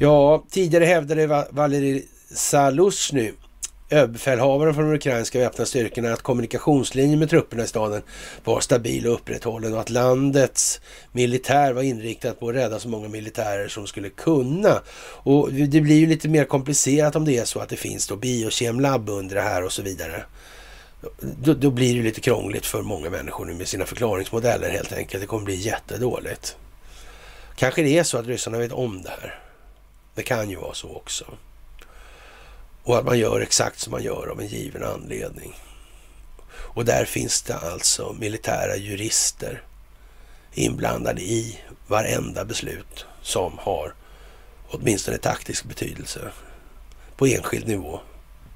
Ja, 0.00 0.44
tidigare 0.50 0.84
hävdade 0.84 1.46
Valerij 1.50 2.06
Salusny 2.34 3.32
överbefälhavaren 3.90 4.74
för 4.74 4.82
de 4.82 4.92
ukrainska 4.92 5.38
väpnade 5.38 5.66
styrkorna 5.66 6.12
att 6.12 6.22
kommunikationslinjen 6.22 7.18
med 7.18 7.30
trupperna 7.30 7.62
i 7.62 7.66
staden 7.66 8.02
var 8.44 8.60
stabil 8.60 9.06
och 9.06 9.14
upprätthållen 9.14 9.74
och 9.74 9.80
att 9.80 9.90
landets 9.90 10.80
militär 11.12 11.72
var 11.72 11.82
inriktad 11.82 12.32
på 12.32 12.48
att 12.48 12.54
rädda 12.54 12.80
så 12.80 12.88
många 12.88 13.08
militärer 13.08 13.68
som 13.68 13.86
skulle 13.86 14.08
kunna. 14.08 14.82
Och 15.22 15.52
det 15.52 15.80
blir 15.80 15.98
ju 15.98 16.06
lite 16.06 16.28
mer 16.28 16.44
komplicerat 16.44 17.16
om 17.16 17.24
det 17.24 17.38
är 17.38 17.44
så 17.44 17.60
att 17.60 17.68
det 17.68 17.76
finns 17.76 18.06
då 18.06 18.16
biokemlabb 18.16 19.08
under 19.08 19.34
det 19.34 19.42
här 19.42 19.64
och 19.64 19.72
så 19.72 19.82
vidare. 19.82 20.24
Då, 21.20 21.54
då, 21.54 21.70
blir 21.70 21.96
det 21.96 22.02
lite 22.02 22.20
krångligt 22.20 22.66
för 22.66 22.82
många 22.82 23.10
människor 23.10 23.44
nu 23.44 23.54
med 23.54 23.68
sina 23.68 23.86
förklaringsmodeller 23.86 24.70
helt 24.70 24.92
enkelt. 24.92 25.22
Det 25.22 25.26
kommer 25.26 25.44
bli 25.44 25.54
jättedåligt. 25.54 26.56
Kanske 27.56 27.82
det 27.82 27.98
är 27.98 28.02
så 28.02 28.18
att 28.18 28.26
ryssarna 28.26 28.58
vet 28.58 28.72
om 28.72 29.02
det 29.02 29.08
här. 29.08 29.38
Det 30.14 30.22
kan 30.22 30.50
ju 30.50 30.56
vara 30.56 30.74
så 30.74 30.96
också. 30.96 31.24
Och 32.84 32.98
att 32.98 33.04
man 33.04 33.18
gör 33.18 33.40
exakt 33.40 33.78
som 33.78 33.90
man 33.90 34.02
gör 34.02 34.26
av 34.26 34.40
en 34.40 34.46
given 34.46 34.84
anledning. 34.84 35.54
Och 36.52 36.84
där 36.84 37.04
finns 37.04 37.42
det 37.42 37.56
alltså 37.56 38.16
militära 38.20 38.76
jurister 38.76 39.62
inblandade 40.54 41.22
i 41.22 41.58
varenda 41.86 42.44
beslut 42.44 43.06
som 43.22 43.58
har 43.58 43.94
åtminstone 44.68 45.18
taktisk 45.18 45.64
betydelse 45.64 46.30
på 47.16 47.26
enskild 47.26 47.68
nivå. 47.68 48.00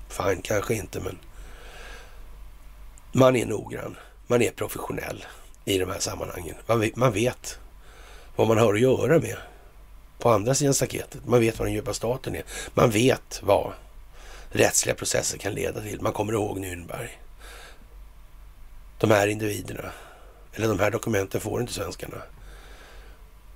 Fine, 0.09 0.43
kanske 0.43 0.75
inte, 0.75 1.01
men 1.01 1.19
man 3.13 3.37
är 3.37 3.47
noggrann. 3.47 3.97
Man 4.27 4.43
är 4.43 4.51
professionell 4.51 5.25
i 5.65 5.79
de 5.79 5.91
här 5.91 5.99
sammanhangen. 5.99 6.55
Man 6.95 7.13
vet 7.13 7.59
vad 8.37 8.49
man 8.49 8.59
har 8.59 8.75
att 8.75 8.81
göra 8.81 9.19
med 9.19 9.37
på 10.19 10.31
andra 10.31 10.55
sidan 10.55 10.75
staketet. 10.75 11.27
Man 11.27 11.41
vet 11.41 11.59
vad 11.59 11.69
den 11.69 11.75
djupa 11.75 11.95
staten 11.95 12.35
är. 12.35 12.43
Man 12.75 12.91
vet 12.91 13.41
vad 13.43 13.73
rättsliga 14.55 14.95
processer 14.95 15.39
kan 15.39 15.53
leda 15.53 15.81
till. 15.81 16.01
Man 16.01 16.13
kommer 16.13 16.33
ihåg 16.33 16.59
Nürnberg. 16.59 17.09
De 18.99 19.11
här 19.11 19.27
individerna, 19.27 19.93
eller 20.55 20.69
de 20.69 20.79
här 20.79 20.91
dokumenten 20.91 21.41
får 21.41 21.61
inte 21.61 21.73
svenskarna. 21.73 22.23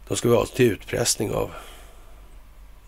De 0.08 0.16
ska 0.16 0.28
vara 0.28 0.46
till 0.46 0.72
utpressning 0.72 1.30
av 1.30 1.50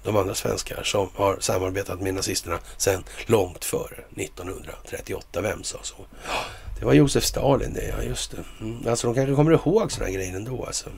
de 0.02 0.16
andra 0.16 0.34
svenskar 0.34 0.82
som 0.82 1.08
har 1.14 1.36
samarbetat 1.40 2.00
med 2.00 2.14
nazisterna 2.14 2.58
sedan 2.76 3.04
långt 3.26 3.64
före 3.64 4.04
1938. 4.16 5.40
Vem 5.40 5.64
sa 5.64 5.78
så? 5.82 5.96
Det 6.78 6.84
var 6.84 6.92
Josef 6.92 7.24
Stalin 7.24 7.72
det, 7.72 7.94
ja 7.98 8.02
just 8.02 8.30
det. 8.30 8.44
Mm. 8.60 8.88
Alltså 8.88 9.06
de 9.06 9.14
kanske 9.14 9.34
kommer 9.34 9.52
ihåg 9.52 9.92
sådana 9.92 10.12
grejer 10.12 10.36
ändå 10.36 10.64
alltså. 10.64 10.90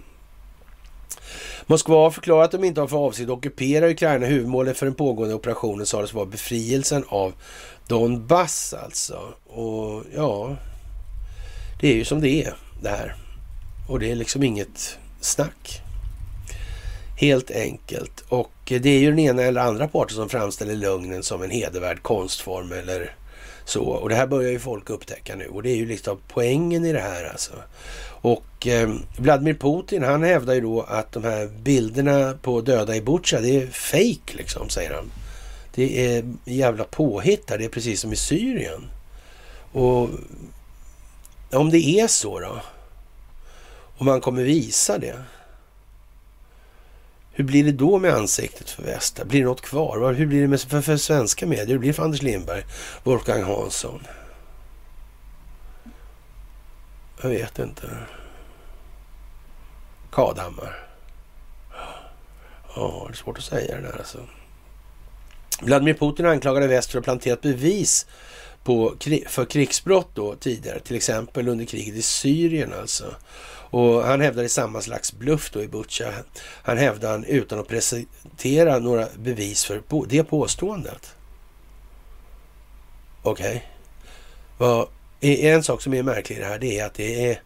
Moskva 1.72 1.96
har 1.96 2.10
förklarat 2.10 2.44
att 2.44 2.60
de 2.60 2.66
inte 2.66 2.80
har 2.80 2.88
för 2.88 2.96
avsikt 2.96 3.30
att 3.30 3.36
ockupera 3.36 3.90
Ukraina. 3.90 4.26
Huvudmålet 4.26 4.76
för 4.76 4.86
den 4.86 4.94
pågående 4.94 5.34
operationen 5.34 5.86
sades 5.86 6.14
vara 6.14 6.26
befrielsen 6.26 7.04
av 7.08 7.32
Donbass 7.88 8.74
alltså. 8.74 9.34
Och 9.46 10.04
ja, 10.16 10.56
det 11.80 11.88
är 11.88 11.94
ju 11.94 12.04
som 12.04 12.20
det 12.20 12.28
är 12.28 12.54
det 12.82 12.88
här. 12.88 13.16
Och 13.88 14.00
det 14.00 14.10
är 14.10 14.14
liksom 14.14 14.42
inget 14.42 14.98
snack. 15.20 15.80
Helt 17.16 17.50
enkelt. 17.50 18.24
Och 18.28 18.52
det 18.64 18.90
är 18.90 18.98
ju 18.98 19.10
den 19.10 19.18
ena 19.18 19.42
eller 19.42 19.60
andra 19.60 19.88
parten 19.88 20.16
som 20.16 20.28
framställer 20.28 20.74
lögnen 20.74 21.22
som 21.22 21.42
en 21.42 21.50
hedervärd 21.50 22.02
konstform 22.02 22.72
eller 22.72 23.14
så. 23.64 23.82
Och 23.82 24.08
det 24.08 24.14
här 24.14 24.26
börjar 24.26 24.50
ju 24.50 24.58
folk 24.58 24.90
upptäcka 24.90 25.36
nu 25.36 25.46
och 25.46 25.62
det 25.62 25.70
är 25.70 25.76
ju 25.76 25.86
liksom 25.86 26.18
poängen 26.28 26.84
i 26.84 26.92
det 26.92 27.00
här 27.00 27.24
alltså. 27.24 27.52
Och 28.22 28.66
eh, 28.66 28.94
Vladimir 29.16 29.54
Putin 29.54 30.02
han 30.02 30.22
hävdar 30.22 30.54
ju 30.54 30.60
då 30.60 30.82
att 30.82 31.12
de 31.12 31.24
här 31.24 31.46
bilderna 31.46 32.34
på 32.42 32.60
döda 32.60 32.96
i 32.96 33.00
Butja 33.00 33.40
det 33.40 33.56
är 33.56 33.66
fake 33.66 34.36
liksom, 34.36 34.68
säger 34.68 34.94
han. 34.94 35.10
Det 35.74 36.16
är 36.16 36.24
jävla 36.44 36.84
påhitt 36.84 37.46
Det 37.46 37.64
är 37.64 37.68
precis 37.68 38.00
som 38.00 38.12
i 38.12 38.16
Syrien. 38.16 38.90
Och 39.72 40.10
om 41.50 41.70
det 41.70 42.00
är 42.00 42.06
så 42.06 42.40
då? 42.40 42.60
Och 43.98 44.04
man 44.04 44.20
kommer 44.20 44.42
visa 44.42 44.98
det. 44.98 45.16
Hur 47.32 47.44
blir 47.44 47.64
det 47.64 47.72
då 47.72 47.98
med 47.98 48.14
ansiktet 48.14 48.70
för 48.70 48.82
väst? 48.82 49.24
Blir 49.24 49.40
det 49.40 49.46
något 49.46 49.60
kvar? 49.60 50.12
Hur 50.12 50.26
blir 50.26 50.40
det 50.40 50.48
med, 50.48 50.60
för, 50.60 50.80
för 50.80 50.96
svenska 50.96 51.46
medier? 51.46 51.66
Hur 51.66 51.78
blir 51.78 51.90
det 51.90 51.94
för 51.94 52.02
Anders 52.02 52.22
Lindberg? 52.22 52.62
Wolfgang 53.02 53.42
Hansson? 53.42 54.00
Jag 57.22 57.30
vet 57.30 57.58
inte. 57.58 57.88
Kadhammar? 60.12 60.88
Ja, 62.76 63.04
det 63.08 63.12
är 63.12 63.16
svårt 63.16 63.38
att 63.38 63.44
säga 63.44 63.76
det 63.76 63.82
där 63.82 63.98
alltså. 63.98 64.18
Vladimir 65.60 65.94
Putin 65.94 66.26
anklagade 66.26 66.66
väst 66.66 66.90
för 66.90 66.98
att 66.98 67.06
ha 67.06 67.12
planterat 67.12 67.40
bevis 67.42 68.06
på, 68.64 68.94
för 69.26 69.44
krigsbrott 69.44 70.08
då 70.14 70.34
tidigare, 70.34 70.80
till 70.80 70.96
exempel 70.96 71.48
under 71.48 71.64
kriget 71.64 71.94
i 71.94 72.02
Syrien 72.02 72.72
alltså. 72.80 73.14
Och 73.70 74.02
han 74.02 74.20
hävdade 74.20 74.48
samma 74.48 74.80
slags 74.80 75.12
bluff 75.12 75.50
då 75.50 75.62
i 75.62 75.68
Butja. 75.68 76.12
Han 76.62 76.78
hävdade 76.78 77.26
utan 77.26 77.58
att 77.58 77.68
presentera 77.68 78.78
några 78.78 79.06
bevis 79.16 79.64
för 79.64 79.82
det 80.08 80.24
påståendet. 80.24 81.14
Okej. 83.22 83.68
Okay. 84.58 84.86
En 85.22 85.62
sak 85.62 85.82
som 85.82 85.94
är 85.94 86.02
märklig 86.02 86.36
i 86.36 86.40
det 86.40 86.46
här 86.46 86.58
det 86.58 86.78
är 86.78 86.86
att 86.86 86.94
det 86.94 87.30
är, 87.30 87.42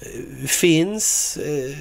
eh, 0.00 0.46
finns 0.46 1.36
eh, 1.36 1.76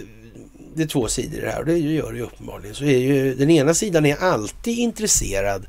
det 0.75 0.83
är 0.83 0.87
två 0.87 1.07
sidor 1.07 1.39
i 1.39 1.41
det 1.41 1.51
här 1.51 1.59
och 1.59 1.65
det 1.65 1.77
gör 1.77 2.11
det 2.11 2.17
ju 2.17 2.23
uppenbarligen. 2.23 2.75
Så 2.75 2.83
är 2.83 2.97
ju, 2.97 3.35
den 3.35 3.49
ena 3.49 3.73
sidan 3.73 4.05
är 4.05 4.15
alltid 4.15 4.77
intresserad 4.77 5.65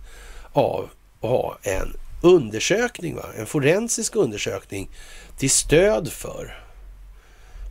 av 0.53 0.89
att 1.21 1.29
ha 1.29 1.59
en 1.63 1.97
undersökning, 2.23 3.17
va? 3.17 3.25
en 3.39 3.47
forensisk 3.47 4.17
undersökning 4.17 4.91
till 5.39 5.51
stöd 5.51 6.13
för 6.13 6.65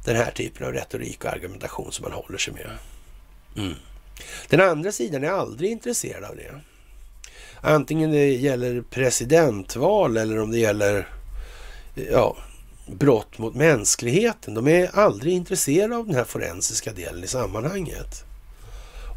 den 0.06 0.16
här 0.16 0.32
typen 0.32 0.68
av 0.68 0.74
retorik 0.74 1.26
och 1.26 1.32
argumentation 1.32 1.92
som 1.92 2.04
man 2.04 2.12
håller 2.12 2.38
sig 2.38 2.54
med. 2.54 2.70
Mm. 3.58 3.74
Den 4.50 4.62
andra 4.62 4.92
sidan 4.92 5.24
är 5.24 5.30
aldrig 5.30 5.72
intresserad 5.72 6.24
av 6.24 6.36
det. 6.36 6.62
Antingen 7.62 8.12
det 8.12 8.28
gäller 8.28 8.82
presidentval 8.82 10.18
eller 10.18 10.40
om 10.40 10.52
det 10.52 10.60
gäller 10.60 11.08
ja, 11.96 12.38
brott 12.88 13.38
mot 13.38 13.56
mänskligheten. 13.56 14.54
De 14.54 14.68
är 14.68 14.90
aldrig 14.94 15.34
intresserade 15.34 15.96
av 15.96 16.06
den 16.06 16.16
här 16.16 16.24
forensiska 16.24 16.94
delen 16.94 17.24
i 17.24 17.28
sammanhanget. 17.28 18.24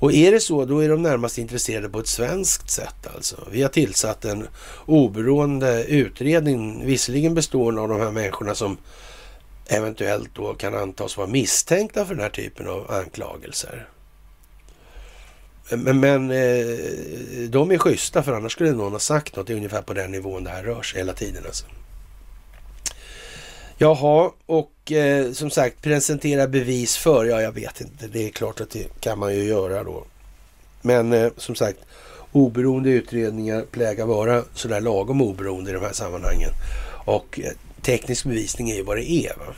Och 0.00 0.12
är 0.12 0.32
det 0.32 0.40
så, 0.40 0.64
då 0.64 0.80
är 0.80 0.88
de 0.88 1.02
närmast 1.02 1.38
intresserade 1.38 1.88
på 1.88 2.00
ett 2.00 2.06
svenskt 2.06 2.70
sätt 2.70 3.06
alltså. 3.14 3.48
Vi 3.50 3.62
har 3.62 3.68
tillsatt 3.68 4.24
en 4.24 4.48
oberoende 4.86 5.84
utredning, 5.84 6.86
visserligen 6.86 7.34
bestående 7.34 7.80
av 7.80 7.88
de 7.88 8.00
här 8.00 8.10
människorna 8.10 8.54
som 8.54 8.76
eventuellt 9.66 10.30
då 10.34 10.54
kan 10.54 10.74
antas 10.74 11.16
vara 11.16 11.26
misstänkta 11.26 12.06
för 12.06 12.14
den 12.14 12.22
här 12.22 12.30
typen 12.30 12.68
av 12.68 12.90
anklagelser. 12.90 13.88
Men, 15.70 16.00
men 16.00 16.30
eh, 16.30 17.48
de 17.48 17.70
är 17.70 17.78
schyssta 17.78 18.22
för 18.22 18.32
annars 18.32 18.52
skulle 18.52 18.72
någon 18.72 18.92
ha 18.92 18.98
sagt 18.98 19.36
något. 19.36 19.46
Det 19.46 19.52
är 19.52 19.56
ungefär 19.56 19.82
på 19.82 19.94
den 19.94 20.10
nivån 20.10 20.44
det 20.44 20.50
här 20.50 20.62
rör 20.62 20.82
sig 20.82 20.98
hela 20.98 21.12
tiden. 21.12 21.42
Alltså. 21.46 21.66
Jaha, 23.78 24.32
och 24.46 24.92
eh, 24.92 25.32
som 25.32 25.50
sagt 25.50 25.82
presentera 25.82 26.46
bevis 26.46 26.96
för, 26.96 27.24
ja 27.24 27.40
jag 27.40 27.52
vet 27.52 27.80
inte, 27.80 28.06
det 28.06 28.26
är 28.26 28.30
klart 28.30 28.60
att 28.60 28.70
det 28.70 29.00
kan 29.00 29.18
man 29.18 29.34
ju 29.34 29.44
göra 29.44 29.84
då. 29.84 30.04
Men 30.82 31.12
eh, 31.12 31.32
som 31.36 31.54
sagt, 31.54 31.78
oberoende 32.32 32.90
utredningar 32.90 33.62
plägar 33.70 34.06
vara 34.06 34.44
sådär 34.54 34.80
lagom 34.80 35.22
oberoende 35.22 35.70
i 35.70 35.74
de 35.74 35.82
här 35.82 35.92
sammanhangen. 35.92 36.50
Och 37.04 37.40
eh, 37.40 37.52
teknisk 37.82 38.24
bevisning 38.24 38.70
är 38.70 38.74
ju 38.74 38.82
vad 38.82 38.96
det 38.96 39.10
är. 39.10 39.36
Va? 39.36 39.54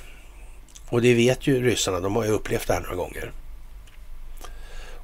Och 0.88 1.02
det 1.02 1.14
vet 1.14 1.46
ju 1.46 1.62
ryssarna, 1.62 2.00
de 2.00 2.16
har 2.16 2.24
ju 2.24 2.30
upplevt 2.30 2.66
det 2.66 2.72
här 2.72 2.80
några 2.80 2.96
gånger. 2.96 3.32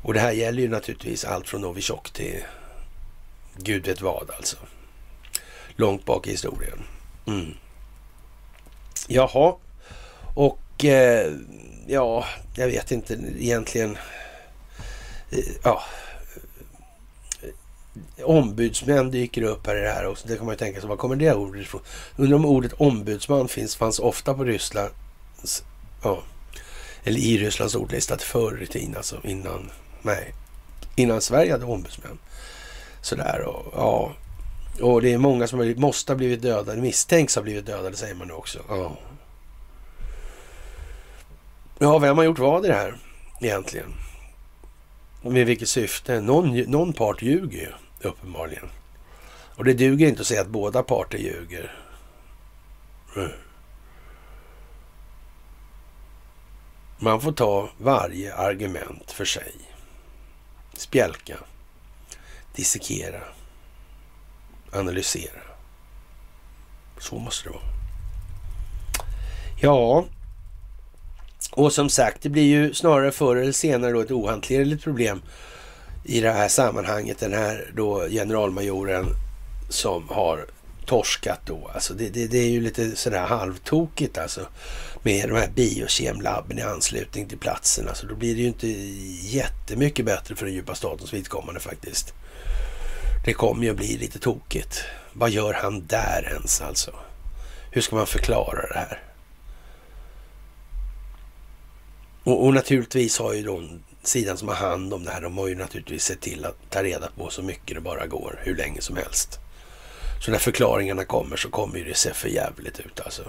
Och 0.03 0.15
det 0.15 0.21
här 0.21 0.33
gäller 0.33 0.63
ju 0.63 0.69
naturligtvis 0.69 1.25
allt 1.25 1.49
från 1.49 1.61
Novichok 1.61 2.11
till 2.11 2.45
gud 3.57 3.87
vet 3.87 4.01
vad 4.01 4.31
alltså. 4.31 4.57
Långt 5.77 6.05
bak 6.05 6.27
i 6.27 6.31
historien. 6.31 6.79
Mm. 7.27 7.55
Jaha, 9.09 9.55
och 10.35 10.85
eh, 10.85 11.33
ja, 11.87 12.25
jag 12.57 12.67
vet 12.67 12.91
inte 12.91 13.19
egentligen. 13.39 13.99
Eh, 15.31 15.39
ja, 15.63 15.83
ombudsmän 18.23 19.11
dyker 19.11 19.43
upp 19.43 19.67
här 19.67 19.77
i 19.77 19.81
det 19.81 19.91
här 19.91 20.07
också. 20.07 20.29
Det 20.29 20.37
kan 20.37 20.47
man 20.47 20.53
ju 20.53 20.59
tänka 20.59 20.81
sig, 20.81 20.89
var 20.89 20.97
kommer 20.97 21.17
det 21.17 21.35
ordet 21.35 21.63
ifrån? 21.63 21.81
Undrar 22.17 22.37
om 22.37 22.45
ordet 22.45 22.73
ombudsman 22.73 23.49
finns, 23.49 23.77
fanns 23.77 23.99
ofta 23.99 24.35
på 24.35 24.45
Rysslands, 24.45 25.65
ja, 26.03 26.23
eller 27.05 27.19
i 27.19 27.39
Rysslands 27.39 27.75
ordlista 27.75 28.19
förr 28.19 28.63
i 28.63 28.67
tiden, 28.67 28.97
alltså 28.97 29.21
innan, 29.25 29.71
nej, 30.03 30.35
innan 30.97 31.21
Sverige 31.21 31.53
hade 31.53 31.65
ombudsmän. 31.65 32.19
Sådär 33.01 33.41
och 33.41 33.73
ja, 33.77 34.13
och 34.81 35.03
det 35.03 35.13
är 35.13 35.19
många 35.19 35.47
som 35.47 35.75
måste 35.77 36.13
ha 36.13 36.17
blivit 36.17 36.43
dödade, 36.43 36.81
misstänks 36.81 37.37
ha 37.37 37.43
blivit 37.43 37.67
dödade 37.67 37.97
säger 37.97 38.15
man 38.15 38.29
nu 38.29 38.35
också. 38.35 38.59
Oh. 38.59 38.93
ja, 41.79 41.99
vem 41.99 42.17
har 42.17 42.25
gjort 42.25 42.39
vad 42.39 42.65
i 42.65 42.69
det 42.69 42.75
här 42.75 42.95
egentligen? 43.41 43.95
Med 45.23 45.47
vilket 45.47 45.69
syfte? 45.69 46.21
Någon, 46.21 46.59
någon 46.59 46.93
part 46.93 47.23
ljuger 47.23 47.59
ju 47.59 47.73
uppenbarligen. 48.09 48.69
Och 49.57 49.65
det 49.65 49.75
duger 49.75 50.09
inte 50.09 50.21
att 50.21 50.27
säga 50.27 50.41
att 50.41 50.49
båda 50.49 50.83
parter 50.83 51.19
ljuger. 51.19 51.75
Mm. 53.17 53.31
Man 56.99 57.21
får 57.21 57.33
ta 57.33 57.71
varje 57.79 58.35
argument 58.35 59.11
för 59.11 59.25
sig. 59.25 59.55
Spjälka, 60.75 61.37
dissekera, 62.55 63.21
analysera. 64.77 65.41
Så 66.99 67.19
måste 67.19 67.49
det 67.49 67.53
vara. 67.53 67.63
Ja, 69.61 70.05
och 71.53 71.73
som 71.73 71.91
sagt, 71.91 72.23
det 72.23 72.29
blir 72.29 72.43
ju 72.43 72.75
snarare 72.75 73.13
förr 73.13 73.37
eller 73.37 73.53
senare 73.53 73.93
då 73.93 74.01
ett 74.01 74.11
ohanterligt 74.11 74.85
problem 74.85 75.23
i 76.05 76.21
det 76.21 76.33
här 76.33 76.49
sammanhanget. 76.49 77.19
Den 77.19 77.33
här 77.33 77.73
då 77.77 78.09
generalmajoren 78.09 79.07
som 79.69 80.09
har 80.09 80.47
torskat 80.87 81.41
då. 81.47 81.71
Alltså 81.75 81.95
det, 81.95 82.09
det, 82.09 82.27
det 82.27 82.39
är 82.39 82.51
ju 82.51 82.61
lite 82.61 82.97
sådär 82.97 83.27
halvtokigt 83.27 84.19
alltså 84.19 84.41
med 85.03 85.29
de 85.29 85.35
här 85.35 85.51
biokemlabben 85.55 86.59
i 86.59 86.63
anslutning 86.63 87.29
till 87.29 87.39
platsen. 87.39 87.89
Alltså 87.89 88.07
då 88.07 88.15
blir 88.15 88.35
det 88.35 88.41
ju 88.41 88.47
inte 88.47 88.69
jättemycket 89.37 90.07
bättre 90.07 90.37
för 90.37 90.47
den 90.47 90.55
djupa 90.55 90.75
statens 90.75 91.15
vidkommande 91.15 91.61
faktiskt. 91.61 92.15
Det 93.25 93.33
kommer 93.33 93.65
ju 93.65 93.71
att 93.71 93.77
bli 93.77 93.97
lite 93.97 94.19
tokigt. 94.19 94.85
Vad 95.13 95.31
gör 95.31 95.53
han 95.53 95.87
där 95.87 96.29
ens 96.33 96.61
alltså? 96.61 96.95
Hur 97.71 97.81
ska 97.81 97.97
man 97.97 98.07
förklara 98.07 98.69
det 98.69 98.79
här? 98.79 99.03
Och, 102.25 102.45
och 102.45 102.55
naturligtvis 102.55 103.19
har 103.19 103.33
ju 103.33 103.43
de 103.43 103.81
sidan 104.03 104.37
som 104.37 104.49
har 104.49 104.55
hand 104.55 104.95
om 104.95 105.05
det 105.05 105.11
här, 105.11 105.21
de 105.21 105.39
har 105.39 105.49
ju 105.49 105.55
naturligtvis 105.55 106.05
sett 106.05 106.21
till 106.21 106.45
att 106.45 106.71
ta 106.71 106.83
reda 106.83 107.09
på 107.17 107.31
så 107.31 107.43
mycket 107.43 107.75
det 107.77 107.81
bara 107.81 108.07
går, 108.07 108.41
hur 108.43 108.57
länge 108.57 108.81
som 108.81 108.97
helst. 108.97 109.39
Så 110.21 110.31
när 110.31 110.39
förklaringarna 110.39 111.05
kommer 111.05 111.37
så 111.37 111.51
kommer 111.51 111.79
ju 111.79 111.85
det 111.85 111.95
se 111.95 112.15
för 112.15 112.29
jävligt 112.29 112.81
ut 112.81 113.01
alltså. 113.01 113.23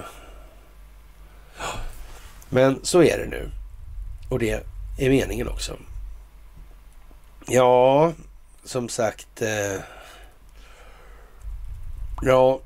Men 2.49 2.79
så 2.83 3.03
är 3.03 3.17
det 3.17 3.25
nu. 3.25 3.51
Och 4.29 4.39
det 4.39 4.63
är 4.99 5.09
meningen 5.09 5.47
också. 5.47 5.77
Ja, 7.47 8.13
som 8.65 8.89
sagt. 8.89 9.41
Eh, 9.41 9.79
ja, 12.21 12.59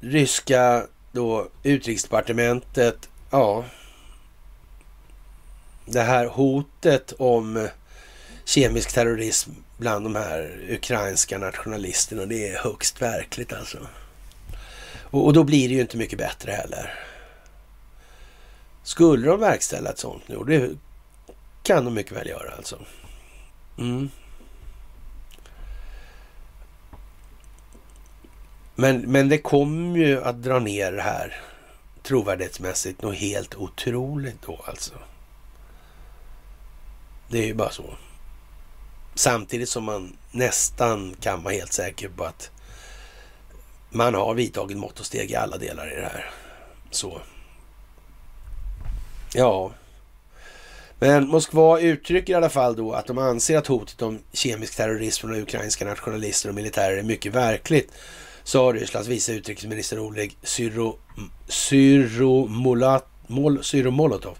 ryska 0.00 0.86
då 1.12 1.48
utrikesdepartementet. 1.62 3.08
Ja, 3.30 3.64
det 5.84 6.02
här 6.02 6.26
hotet 6.26 7.12
om 7.18 7.68
kemisk 8.44 8.92
terrorism 8.92 9.50
bland 9.78 10.04
de 10.04 10.14
här 10.14 10.60
ukrainska 10.68 11.38
nationalisterna. 11.38 12.26
Det 12.26 12.48
är 12.48 12.58
högst 12.58 13.02
verkligt 13.02 13.52
alltså. 13.52 13.78
Och, 15.02 15.26
och, 15.26 15.32
då 15.32 15.44
blir 15.44 15.68
det 15.68 15.74
ju 15.74 15.80
inte 15.80 15.96
mycket 15.96 16.18
bättre 16.18 16.52
heller. 16.52 16.94
Skulle 18.82 19.26
de 19.26 19.40
verkställa 19.40 19.90
ett 19.90 19.98
sånt 19.98 20.28
nu, 20.28 20.36
och 20.36 20.46
det 20.46 20.70
kan 21.62 21.84
de 21.84 21.94
mycket 21.94 22.12
väl 22.12 22.28
göra 22.28 22.54
alltså. 22.56 22.78
Mm. 23.78 24.10
Men, 28.80 29.00
men 29.00 29.28
det 29.28 29.38
kommer 29.38 29.98
ju 29.98 30.22
att 30.22 30.42
dra 30.42 30.58
ner 30.58 30.92
det 30.92 31.02
här 31.02 31.42
trovärdighetsmässigt 32.02 33.02
något 33.02 33.16
helt 33.16 33.54
otroligt 33.54 34.42
då 34.46 34.60
alltså. 34.64 34.94
Det 37.28 37.38
är 37.38 37.46
ju 37.46 37.54
bara 37.54 37.70
så. 37.70 37.94
Samtidigt 39.14 39.68
som 39.68 39.84
man 39.84 40.16
nästan 40.30 41.16
kan 41.20 41.42
vara 41.42 41.54
helt 41.54 41.72
säker 41.72 42.08
på 42.08 42.24
att 42.24 42.50
man 43.90 44.14
har 44.14 44.34
vidtagit 44.34 44.78
mått 44.78 45.00
och 45.00 45.06
steg 45.06 45.30
i 45.30 45.36
alla 45.36 45.58
delar 45.58 45.92
i 45.92 45.96
det 45.96 46.08
här. 46.12 46.30
Så. 46.90 47.20
Ja. 49.34 49.72
Men 50.98 51.28
Moskva 51.28 51.80
uttrycker 51.80 52.32
i 52.32 52.36
alla 52.36 52.48
fall 52.48 52.76
då 52.76 52.92
att 52.92 53.06
de 53.06 53.18
anser 53.18 53.58
att 53.58 53.66
hotet 53.66 54.02
om 54.02 54.18
kemisk 54.32 54.76
terrorism 54.76 55.20
från 55.20 55.42
ukrainska 55.42 55.84
nationalister 55.84 56.48
och 56.48 56.54
militärer 56.54 56.96
är 56.96 57.02
mycket 57.02 57.34
verkligt 57.34 57.92
sa 58.44 58.72
Rysslands 58.72 59.08
vice 59.08 59.32
utrikesminister 59.32 59.98
Oleg 59.98 60.36
Syro, 60.42 60.98
Syromolotov 63.62 64.36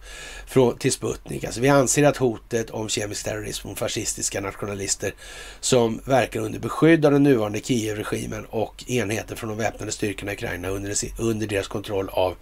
till 0.79 0.93
Sputnik. 0.93 1.45
Alltså, 1.45 1.61
vi 1.61 1.69
anser 1.69 2.05
att 2.05 2.17
hotet 2.17 2.71
om 2.71 2.89
kemisk 2.89 3.25
terrorism 3.25 3.63
från 3.63 3.77
fascistiska 3.77 4.41
nationalister 4.41 5.15
som 5.61 6.01
verkar 6.05 6.41
under 6.41 6.59
beskydd 6.59 7.05
av 7.07 7.13
den 7.13 7.23
nuvarande 7.23 7.61
Kiev-regimen 7.61 8.45
och 8.45 8.85
enheter 8.91 9.37
från 9.37 9.49
de 9.49 9.59
väpnade 9.59 9.93
styrkorna 9.93 10.33
i 10.33 10.35
Ukraina 10.35 10.69
under, 10.69 10.95
under 11.19 11.47
deras 11.47 11.69
kontroll 11.69 12.09
av 12.09 12.37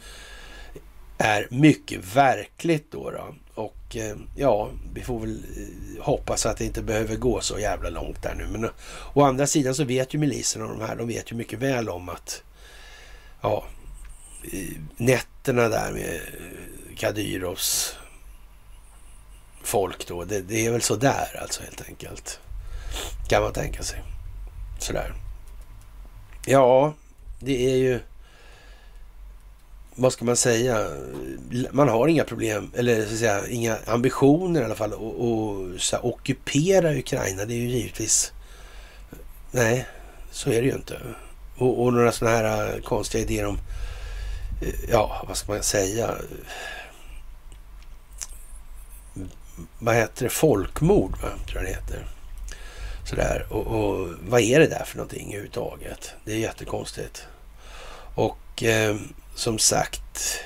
är 1.18 1.48
mycket 1.51 2.16
verkligt 2.16 2.93
då. 2.93 3.10
då. 3.10 3.35
Och 3.55 3.77
och 3.89 3.97
eh, 3.97 4.16
ja, 4.36 4.70
vi 4.94 5.02
får 5.02 5.20
väl 5.20 5.44
eh, 5.56 6.05
hoppas 6.05 6.47
att 6.47 6.56
det 6.56 6.65
inte 6.65 6.82
behöver 6.82 7.16
gå 7.16 7.40
så 7.40 7.59
jävla 7.59 7.90
långt 7.90 8.23
där 8.23 8.35
nu. 8.35 8.47
Men 8.47 8.65
eh, 8.65 8.70
å 9.12 9.23
andra 9.23 9.47
sidan 9.47 9.74
så 9.74 9.85
vet 9.85 10.15
ju 10.15 10.19
miliserna 10.19 10.65
och 10.65 10.78
de 10.78 10.86
här, 10.86 10.97
de 10.97 11.09
vet 11.09 11.32
ju 11.32 11.36
mycket 11.36 11.59
väl 11.59 11.89
om 11.89 12.09
att 12.09 12.43
ja, 13.40 13.65
nätterna 14.97 15.69
där 15.69 15.93
med 15.93 16.20
Kadyrovs 16.97 17.97
folk 19.62 20.09
då, 20.09 20.24
det, 20.24 20.40
det 20.40 20.66
är 20.66 20.70
väl 20.70 20.82
så 20.82 20.97
där 20.97 21.40
alltså 21.43 21.62
helt 21.62 21.89
enkelt. 21.89 22.40
Kan 23.28 23.43
man 23.43 23.52
tänka 23.52 23.82
sig. 23.82 24.02
Sådär. 24.78 25.15
Ja, 26.47 26.94
det 27.40 27.73
är 27.73 27.77
ju 27.77 28.01
vad 30.01 30.12
ska 30.12 30.25
man 30.25 30.37
säga, 30.37 30.87
man 31.70 31.89
har 31.89 32.09
inga 32.09 32.25
problem, 32.25 32.70
eller 32.77 33.07
så 33.07 33.12
att 33.12 33.19
säga, 33.19 33.49
inga 33.49 33.79
ambitioner 33.87 34.62
i 34.62 34.65
alla 34.65 34.75
fall 34.75 34.93
att 34.93 36.05
ockupera 36.05 36.99
Ukraina. 36.99 37.45
Det 37.45 37.55
är 37.55 37.59
ju 37.59 37.69
givetvis, 37.69 38.33
nej, 39.51 39.87
så 40.31 40.51
är 40.51 40.62
det 40.62 40.69
ju 40.69 40.75
inte. 40.75 41.01
Och, 41.57 41.83
och 41.83 41.93
några 41.93 42.12
sådana 42.12 42.37
här 42.37 42.75
äh, 42.75 42.83
konstiga 42.83 43.25
idéer 43.25 43.47
om, 43.47 43.59
eh, 44.62 44.91
ja, 44.91 45.25
vad 45.29 45.37
ska 45.37 45.53
man 45.53 45.62
säga, 45.62 46.15
vad 49.79 49.95
heter 49.95 50.25
det, 50.25 50.31
folkmord, 50.31 51.12
va? 51.23 51.29
tror 51.47 51.62
jag 51.62 51.65
det 51.65 51.75
heter. 51.75 52.07
Sådär, 53.05 53.47
och, 53.51 53.66
och 53.66 54.09
vad 54.29 54.41
är 54.41 54.61
det 54.61 54.66
där 54.66 54.85
för 54.85 54.97
någonting 54.97 55.27
överhuvudtaget? 55.29 56.15
Det 56.25 56.33
är 56.33 56.37
jättekonstigt. 56.37 57.27
Och 58.15 58.62
eh, 58.62 58.97
som 59.39 59.59
sagt, 59.59 60.40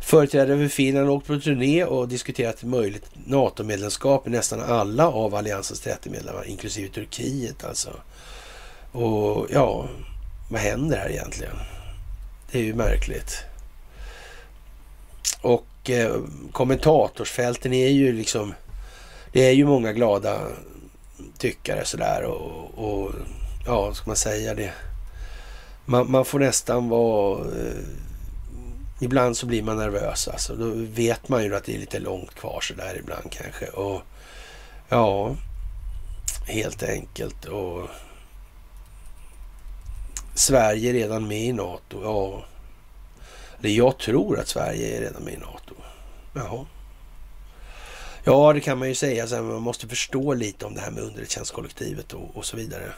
företrädare 0.00 0.58
för 0.58 0.68
Finland 0.68 1.06
har 1.06 1.14
åkt 1.14 1.26
på 1.26 1.38
turné 1.38 1.84
och 1.84 2.08
diskuterat 2.08 2.62
möjligt 2.62 3.04
NATO-medlemskap 3.26 4.26
i 4.26 4.30
nästan 4.30 4.60
alla 4.60 5.08
av 5.08 5.34
alliansens 5.34 5.80
30 5.80 6.10
medlemmar, 6.10 6.44
inklusive 6.48 6.88
Turkiet 6.88 7.64
alltså. 7.64 7.90
Och 8.92 9.46
ja, 9.52 9.88
vad 10.50 10.60
händer 10.60 10.96
här 10.96 11.10
egentligen? 11.10 11.56
Det 12.50 12.58
är 12.58 12.62
ju 12.62 12.74
märkligt. 12.74 13.38
Och 15.40 15.90
eh, 15.90 16.16
kommentatorsfälten 16.52 17.72
är 17.72 17.88
ju 17.88 18.12
liksom, 18.12 18.54
det 19.32 19.46
är 19.46 19.52
ju 19.52 19.66
många 19.66 19.92
glada 19.92 20.40
tyckare 21.38 21.84
sådär 21.84 22.24
och, 22.24 22.78
och 22.84 23.12
ja, 23.66 23.94
ska 23.94 24.06
man 24.06 24.16
säga 24.16 24.54
det? 24.54 24.72
Man, 25.84 26.10
man 26.10 26.24
får 26.24 26.38
nästan 26.38 26.88
vara 26.88 27.40
eh, 27.40 27.84
Ibland 29.02 29.36
så 29.36 29.46
blir 29.46 29.62
man 29.62 29.76
nervös 29.76 30.28
alltså. 30.28 30.56
Då 30.56 30.70
vet 30.74 31.28
man 31.28 31.44
ju 31.44 31.56
att 31.56 31.64
det 31.64 31.74
är 31.74 31.78
lite 31.78 31.98
långt 31.98 32.34
kvar 32.34 32.60
så 32.60 32.74
där 32.74 32.98
ibland 32.98 33.32
kanske. 33.32 33.66
Och 33.66 34.02
ja, 34.88 35.36
helt 36.46 36.82
enkelt. 36.82 37.44
Och 37.44 37.88
Sverige 40.34 40.90
är 40.90 40.92
redan 40.92 41.28
med 41.28 41.42
i 41.42 41.52
NATO. 41.52 42.02
Ja, 42.02 42.44
eller 43.58 43.70
jag 43.70 43.98
tror 43.98 44.40
att 44.40 44.48
Sverige 44.48 44.96
är 44.96 45.00
redan 45.00 45.22
med 45.22 45.34
i 45.34 45.36
NATO. 45.36 45.74
Jaha. 46.34 46.66
Ja, 48.24 48.52
det 48.52 48.60
kan 48.60 48.78
man 48.78 48.88
ju 48.88 48.94
säga. 48.94 49.26
Så 49.26 49.42
man 49.42 49.62
måste 49.62 49.88
förstå 49.88 50.34
lite 50.34 50.66
om 50.66 50.74
det 50.74 50.80
här 50.80 50.90
med 50.90 51.02
underrättelsetjänstkollektivet 51.02 52.12
och, 52.12 52.36
och 52.36 52.44
så 52.44 52.56
vidare. 52.56 52.92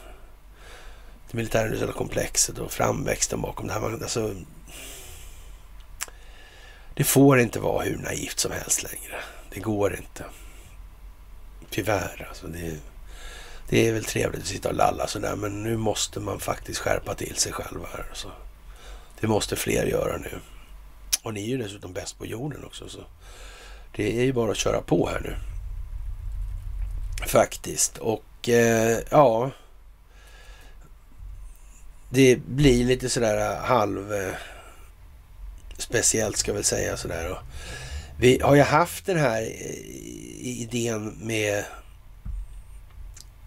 Det 1.35 1.39
militärindustriella 1.39 1.93
komplexet 1.93 2.59
och 2.59 2.73
framväxten 2.73 3.40
bakom 3.40 3.66
det 3.66 3.73
här. 3.73 3.93
Alltså, 3.93 4.35
det 6.94 7.05
får 7.05 7.40
inte 7.40 7.61
vara 7.61 7.85
hur 7.85 7.97
naivt 7.97 8.39
som 8.39 8.52
helst 8.52 8.82
längre. 8.82 9.16
Det 9.51 9.61
går 9.61 9.97
inte. 9.97 10.24
Tyvärr 11.70 12.27
alltså. 12.28 12.47
Det, 12.47 12.78
det 13.69 13.89
är 13.89 13.93
väl 13.93 14.05
trevligt 14.05 14.43
att 14.43 14.48
sitta 14.48 14.69
och 14.69 14.74
lalla 14.74 15.06
sådär 15.06 15.36
men 15.36 15.62
nu 15.62 15.77
måste 15.77 16.20
man 16.20 16.40
faktiskt 16.40 16.81
skärpa 16.81 17.15
till 17.15 17.36
sig 17.36 17.52
själv 17.52 17.81
här. 17.93 18.06
Så. 18.12 18.28
Det 19.20 19.27
måste 19.27 19.56
fler 19.56 19.86
göra 19.86 20.16
nu. 20.16 20.39
Och 21.23 21.35
ni 21.35 21.44
är 21.44 21.48
ju 21.48 21.59
dessutom 21.59 21.93
bäst 21.93 22.19
på 22.19 22.27
jorden 22.27 22.65
också. 22.65 22.89
Så 22.89 23.01
det 23.97 24.19
är 24.19 24.24
ju 24.24 24.32
bara 24.32 24.51
att 24.51 24.56
köra 24.56 24.81
på 24.81 25.09
här 25.09 25.20
nu. 25.20 25.36
Faktiskt. 27.27 27.98
Och 27.98 28.48
eh, 28.48 28.98
ja. 29.11 29.51
Det 32.10 32.36
blir 32.36 32.85
lite 32.85 33.09
sådär 33.10 33.51
eh, 33.51 33.64
halv... 33.64 34.12
Eh, 34.12 34.35
speciellt 35.78 36.36
ska 36.36 36.51
jag 36.51 36.55
väl 36.55 36.64
säga 36.64 36.97
sådär. 36.97 37.31
Och 37.31 37.39
vi 38.18 38.40
har 38.43 38.55
ju 38.55 38.62
haft 38.62 39.06
den 39.06 39.18
här 39.18 39.43
eh, 39.43 39.74
idén 40.40 41.18
med 41.20 41.64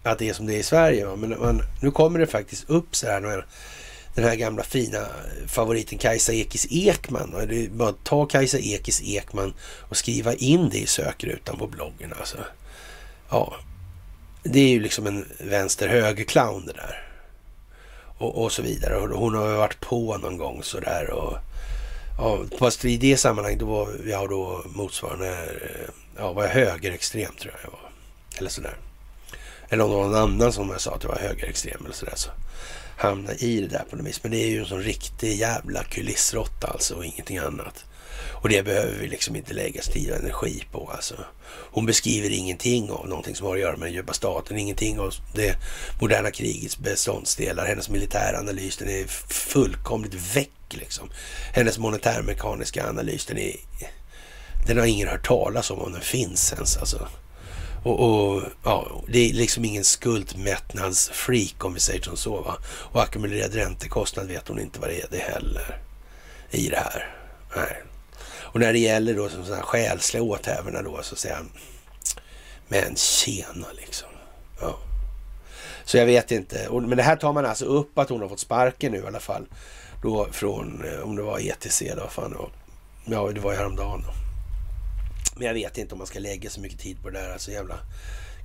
att 0.04 0.20
det 0.20 0.30
är 0.30 0.34
som 0.34 0.46
det 0.46 0.56
är 0.56 0.60
i 0.60 0.64
Sverige. 0.64 1.06
Va? 1.06 1.16
Men 1.16 1.30
man, 1.40 1.62
nu 1.82 1.92
kommer 1.92 2.20
det 2.20 2.28
faktiskt 2.28 2.70
upp 2.70 2.96
så 2.96 3.08
här. 3.08 3.46
Den 4.16 4.24
här 4.24 4.36
gamla 4.36 4.64
fina 4.64 4.98
eh, 4.98 5.48
favoriten 5.48 5.98
Kajsa 5.98 6.34
Ekis 6.34 6.68
Ekman. 6.70 7.32
Va? 7.32 7.46
Det 7.46 7.66
är 7.66 7.70
bara 7.70 7.90
att 7.90 8.04
ta 8.04 8.26
Kajsa 8.26 8.58
Ekis 8.58 9.02
Ekman 9.02 9.54
och 9.62 9.98
skriva 9.98 10.34
in 10.34 10.70
det 10.70 10.80
i 10.80 10.88
sökrutan 10.88 11.58
på 11.58 11.68
bloggen. 11.68 12.14
Alltså. 12.20 12.38
Ja, 13.30 13.56
det 14.44 14.60
är 14.60 14.70
ju 14.70 14.80
liksom 14.80 15.08
en 15.08 15.26
vänster-höger-clown 15.40 16.66
det 16.66 16.74
där. 16.74 17.07
Och, 18.18 18.44
och 18.44 18.52
så 18.52 18.62
vidare. 18.62 18.98
Och 18.98 19.20
hon 19.20 19.36
har 19.36 19.56
varit 19.56 19.80
på 19.80 20.18
någon 20.18 20.38
gång 20.38 20.64
sådär. 20.64 21.10
Och 21.10 21.38
Ja, 22.18 22.40
fast 22.60 22.86
i 22.86 22.98
det 22.98 23.18
sammanhanget 23.18 23.60
då 23.60 23.66
var 23.66 23.90
jag 24.06 24.30
då 24.30 24.64
motsvarande, 24.66 25.30
eh, 25.30 25.90
ja, 26.18 26.34
var 26.34 26.44
jag 26.44 26.50
högerextrem 26.50 27.32
tror 27.40 27.54
jag 27.54 27.64
jag 27.64 27.72
var. 27.72 27.90
Eller 28.38 28.50
sådär. 28.50 28.78
Eller 29.70 29.84
om 29.84 29.90
det 29.90 29.96
var 29.96 30.04
någon 30.04 30.16
annan 30.16 30.54
som 30.54 30.70
jag 30.70 30.82
sa 30.82 30.94
att 30.94 31.02
det 31.02 31.08
var 31.08 31.16
högerextrem 31.16 31.86
eller 31.86 31.96
sådär. 31.96 32.16
Så 32.16 32.30
hamna 32.98 33.34
i 33.34 33.62
det 33.62 33.68
där 33.68 33.84
på 33.90 33.96
något 33.96 34.06
vis. 34.06 34.24
Men 34.24 34.32
det 34.32 34.38
är 34.38 34.48
ju 34.48 34.60
en 34.60 34.66
sån 34.66 34.84
riktig 34.84 35.36
jävla 35.36 35.84
kulissrotta 35.84 36.68
alltså 36.68 36.96
och 36.96 37.06
ingenting 37.06 37.38
annat. 37.38 37.86
Och 38.42 38.50
det 38.50 38.64
behöver 38.64 38.94
vi 39.00 39.08
liksom 39.08 39.36
inte 39.36 39.54
lägga 39.54 39.82
tid 39.82 40.12
och 40.12 40.18
energi 40.18 40.64
på 40.72 40.92
alltså. 40.96 41.16
Hon 41.48 41.86
beskriver 41.86 42.30
ingenting 42.30 42.92
av 42.92 43.08
någonting 43.08 43.36
som 43.36 43.48
har 43.48 43.56
att 43.56 43.62
göra 43.62 43.78
med 43.78 43.88
den 43.88 43.94
djupa 43.94 44.14
staten, 44.14 44.58
ingenting 44.58 45.00
av 45.00 45.14
det 45.36 45.56
moderna 46.02 46.32
krigets 46.32 46.78
beståndsdelar. 46.78 47.66
Hennes 47.66 47.90
militäranalys 47.90 48.78
den 48.78 48.90
är 48.90 49.06
fullkomligt 49.34 50.14
väck 50.14 50.50
liksom. 50.70 51.10
Hennes 51.54 51.78
monetärmekaniska 51.78 52.90
analys, 52.90 53.26
den, 53.26 53.38
är, 53.38 53.56
den 54.68 54.78
har 54.78 54.86
ingen 54.86 55.08
hört 55.08 55.28
talas 55.28 55.72
om 55.72 55.80
om 55.80 55.92
den 55.92 56.02
finns 56.02 56.54
ens 56.54 56.78
alltså. 56.78 57.08
Och, 57.88 58.00
och, 58.00 58.44
ja, 58.64 59.02
det 59.08 59.30
är 59.30 59.34
liksom 59.34 59.66
ingen 59.66 59.84
skuldmättnadsfreak 59.84 61.66
om 61.66 61.74
vi 61.74 61.80
säger 61.80 62.02
som 62.02 62.18
så. 62.18 62.42
Va? 62.42 62.58
Och 62.68 63.02
ackumulerad 63.02 63.54
räntekostnad 63.54 64.28
vet 64.28 64.48
hon 64.48 64.60
inte 64.60 64.80
vad 64.80 64.90
det 64.90 65.02
är 65.02 65.08
det 65.12 65.18
heller 65.18 65.80
i 66.52 66.70
det 66.70 66.78
här. 66.78 67.16
Nej. 67.56 67.84
Och 68.40 68.60
när 68.60 68.74
det 68.74 68.80
gäller 68.80 69.14
då 69.14 69.30
som 69.30 69.46
sådana 69.46 69.64
själsliga 69.64 70.24
åthävorna 70.24 70.82
då 70.82 71.00
så 71.02 71.16
säger 71.16 71.36
han, 71.36 71.50
men 72.68 72.96
tjena 72.96 73.68
liksom. 73.76 74.10
Ja. 74.62 74.78
Så 75.86 75.98
jag 75.98 76.06
vet 76.06 76.32
inte. 76.32 76.68
Men 76.72 76.98
det 76.98 77.04
här 77.04 77.16
tar 77.16 77.34
man 77.34 77.46
alltså 77.46 77.66
upp 77.66 77.98
att 77.98 78.10
hon 78.10 78.22
har 78.22 78.30
fått 78.30 78.40
sparken 78.40 78.92
nu 78.92 78.98
i 78.98 79.08
alla 79.08 79.20
fall. 79.20 79.46
Då 80.04 80.28
från, 80.32 80.84
eh, 80.86 81.00
om 81.00 81.16
det 81.16 81.22
var 81.22 81.40
ETC 81.40 81.84
då, 81.96 82.08
fan 82.08 82.32
det 82.32 82.38
var. 82.38 82.50
Ja, 83.06 83.32
det 83.34 83.40
var 83.40 83.52
ju 83.52 83.58
häromdagen 83.58 84.04
då. 84.08 84.27
Men 85.36 85.48
jag 85.48 85.54
vet 85.54 85.78
inte 85.78 85.94
om 85.94 85.98
man 85.98 86.08
ska 86.08 86.20
lägga 86.20 86.50
så 86.50 86.60
mycket 86.60 86.80
tid 86.80 87.02
på 87.02 87.10
det 87.10 87.20
där. 87.20 87.34
Alltså 87.34 87.52
jävla 87.52 87.80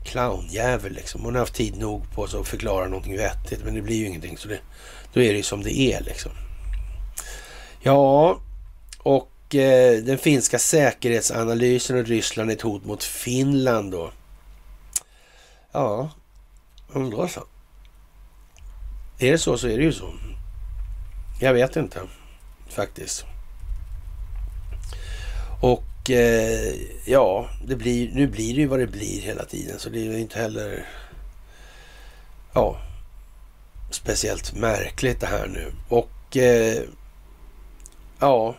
clownjävel 0.04 0.92
liksom. 0.92 1.24
Hon 1.24 1.34
har 1.34 1.40
haft 1.40 1.54
tid 1.54 1.76
nog 1.78 2.10
på 2.12 2.26
sig 2.26 2.40
att 2.40 2.48
förklara 2.48 2.88
någonting 2.88 3.16
vettigt. 3.16 3.64
Men 3.64 3.74
det 3.74 3.82
blir 3.82 3.96
ju 3.96 4.06
ingenting. 4.06 4.38
Så 4.38 4.48
det, 4.48 4.58
då 5.12 5.20
är 5.20 5.32
det 5.32 5.36
ju 5.36 5.42
som 5.42 5.62
det 5.62 5.78
är 5.78 6.00
liksom. 6.00 6.32
Ja, 7.80 8.40
och 8.98 9.54
eh, 9.54 10.02
den 10.02 10.18
finska 10.18 10.58
säkerhetsanalysen 10.58 11.98
och 11.98 12.06
Ryssland 12.06 12.50
är 12.50 12.54
ett 12.54 12.62
hot 12.62 12.84
mot 12.84 13.04
Finland 13.04 13.92
då. 13.92 14.12
Ja, 15.72 16.10
undrar 16.92 17.26
så. 17.26 17.44
Är 19.18 19.32
det 19.32 19.38
så 19.38 19.58
så 19.58 19.68
är 19.68 19.78
det 19.78 19.84
ju 19.84 19.92
så. 19.92 20.12
Jag 21.40 21.54
vet 21.54 21.76
inte 21.76 22.00
faktiskt. 22.68 23.24
Och 25.60 25.84
eh, 26.10 26.74
ja, 27.04 27.48
det 27.66 27.76
blir, 27.76 28.10
nu 28.12 28.26
blir 28.26 28.54
det 28.54 28.60
ju 28.60 28.66
vad 28.66 28.78
det 28.78 28.86
blir 28.86 29.20
hela 29.20 29.44
tiden 29.44 29.78
så 29.78 29.88
det 29.88 29.98
är 29.98 30.04
ju 30.04 30.18
inte 30.18 30.38
heller 30.38 30.88
ja, 32.54 32.80
speciellt 33.90 34.54
märkligt 34.54 35.20
det 35.20 35.26
här 35.26 35.46
nu. 35.46 35.72
Och 35.88 36.36
eh, 36.36 36.82
ja, 38.18 38.54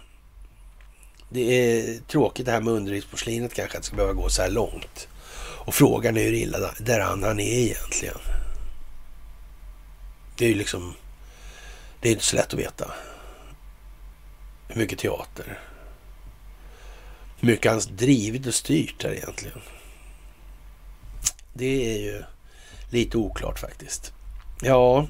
det 1.30 1.42
är 1.42 2.00
tråkigt 2.08 2.46
det 2.46 2.52
här 2.52 2.62
med 2.62 2.74
underlivsporslinet 2.74 3.54
kanske 3.54 3.78
att 3.78 3.84
det 3.84 3.88
ska 3.88 3.96
behöva 3.96 4.14
gå 4.14 4.30
så 4.30 4.42
här 4.42 4.50
långt. 4.50 5.08
Och 5.66 5.76
frågan 5.76 6.18
är 6.18 6.24
hur 6.24 6.34
illa 6.34 6.74
däran 6.80 7.24
han 7.24 7.40
är 7.40 7.60
egentligen. 7.60 8.18
Det 10.38 10.46
är 10.46 10.50
ju 10.50 10.56
liksom, 10.56 10.94
det 12.00 12.10
är 12.10 12.12
inte 12.12 12.24
så 12.24 12.36
lätt 12.36 12.54
att 12.54 12.60
veta. 12.60 12.92
Hur 14.68 14.82
mycket 14.82 15.00
teater. 15.00 15.60
Hur 17.44 17.50
mycket 17.50 17.72
han 17.72 17.82
drivit 17.96 18.48
och 18.48 18.54
styrt 18.54 19.04
här 19.04 19.12
egentligen. 19.12 19.62
Det 21.54 21.96
är 21.96 22.02
ju 22.02 22.24
lite 22.90 23.18
oklart 23.18 23.60
faktiskt. 23.60 24.14
Ja, 24.62 25.08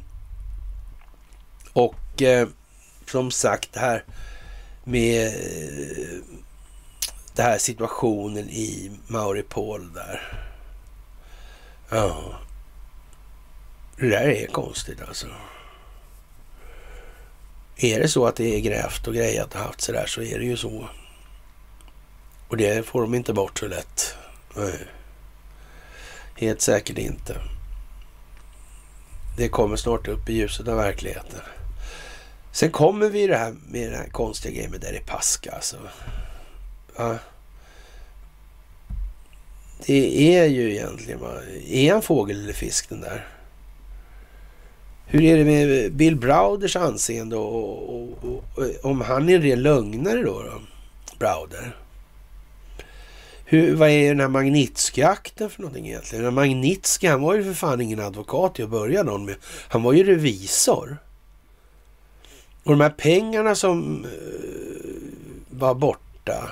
och 1.73 2.21
eh, 2.21 2.47
som 3.07 3.31
sagt 3.31 3.73
det 3.73 3.79
här 3.79 4.03
med 4.83 5.27
eh, 5.27 6.17
den 7.35 7.45
här 7.45 7.57
situationen 7.57 8.49
i 8.49 8.91
Mauripol 9.07 9.93
där. 9.93 10.47
Ja, 11.89 12.35
det 13.97 14.09
där 14.09 14.27
är 14.29 14.47
konstigt 14.47 15.01
alltså. 15.07 15.27
Är 17.77 17.99
det 17.99 18.07
så 18.07 18.25
att 18.25 18.35
det 18.35 18.55
är 18.55 18.59
grävt 18.59 19.07
och 19.07 19.13
grejat 19.13 19.55
och 19.55 19.61
haft 19.61 19.81
så 19.81 19.91
där 19.91 20.05
så 20.05 20.21
är 20.21 20.39
det 20.39 20.45
ju 20.45 20.57
så. 20.57 20.89
Och 22.53 22.57
det 22.57 22.85
får 22.85 23.01
de 23.01 23.13
inte 23.13 23.33
bort 23.33 23.59
så 23.59 23.67
lätt. 23.67 24.15
Nej. 24.55 24.79
Helt 26.35 26.61
säkert 26.61 26.97
inte. 26.97 27.37
Det 29.37 29.49
kommer 29.49 29.75
snart 29.75 30.07
upp 30.07 30.29
i 30.29 30.33
ljuset 30.33 30.67
av 30.67 30.77
verkligheten. 30.77 31.39
Sen 32.51 32.71
kommer 32.71 33.09
vi 33.09 33.27
det 33.27 33.37
här 33.37 33.55
med 33.67 33.91
den 33.91 33.99
här 33.99 34.09
konstiga 34.09 34.55
grejen 34.55 34.71
med 34.71 34.81
Deripaska 34.81 35.51
alltså. 35.51 35.77
Ja. 36.97 37.17
Det 39.85 40.37
är 40.37 40.45
ju 40.45 40.71
egentligen, 40.71 41.19
är 41.67 41.93
han 41.93 42.01
fågel 42.01 42.43
eller 42.43 42.53
fisk 42.53 42.89
den 42.89 43.01
där? 43.01 43.27
Hur 45.05 45.23
är 45.23 45.37
det 45.37 45.45
med 45.45 45.93
Bill 45.93 46.15
Browders 46.15 46.75
anseende 46.75 47.35
och, 47.35 47.95
och, 47.95 48.23
och, 48.23 48.43
och 48.57 48.85
om 48.91 49.01
han 49.01 49.29
är 49.29 49.35
en 49.35 49.41
ren 49.41 49.61
lögnare 49.61 50.23
då, 50.23 50.41
då? 50.41 50.61
Browder? 51.19 51.82
Hur, 53.45 53.75
vad 53.75 53.89
är 53.89 54.07
den 54.09 54.19
här 54.19 54.27
Magnitskij-akten 54.27 55.49
för 55.49 55.61
någonting 55.61 55.87
egentligen? 55.87 56.23
Den 56.23 56.37
han 57.11 57.21
var 57.21 57.35
ju 57.35 57.43
för 57.43 57.53
fan 57.53 57.81
ingen 57.81 57.99
advokat 57.99 58.55
till 58.55 58.63
att 58.63 58.71
börja 58.71 59.03
någon 59.03 59.25
med. 59.25 59.35
Han 59.67 59.83
var 59.83 59.93
ju 59.93 60.03
revisor. 60.03 60.97
Och 62.63 62.71
de 62.71 62.81
här 62.81 62.89
pengarna 62.89 63.55
som 63.55 64.05
uh, 64.05 64.11
var 65.49 65.73
borta, 65.73 66.51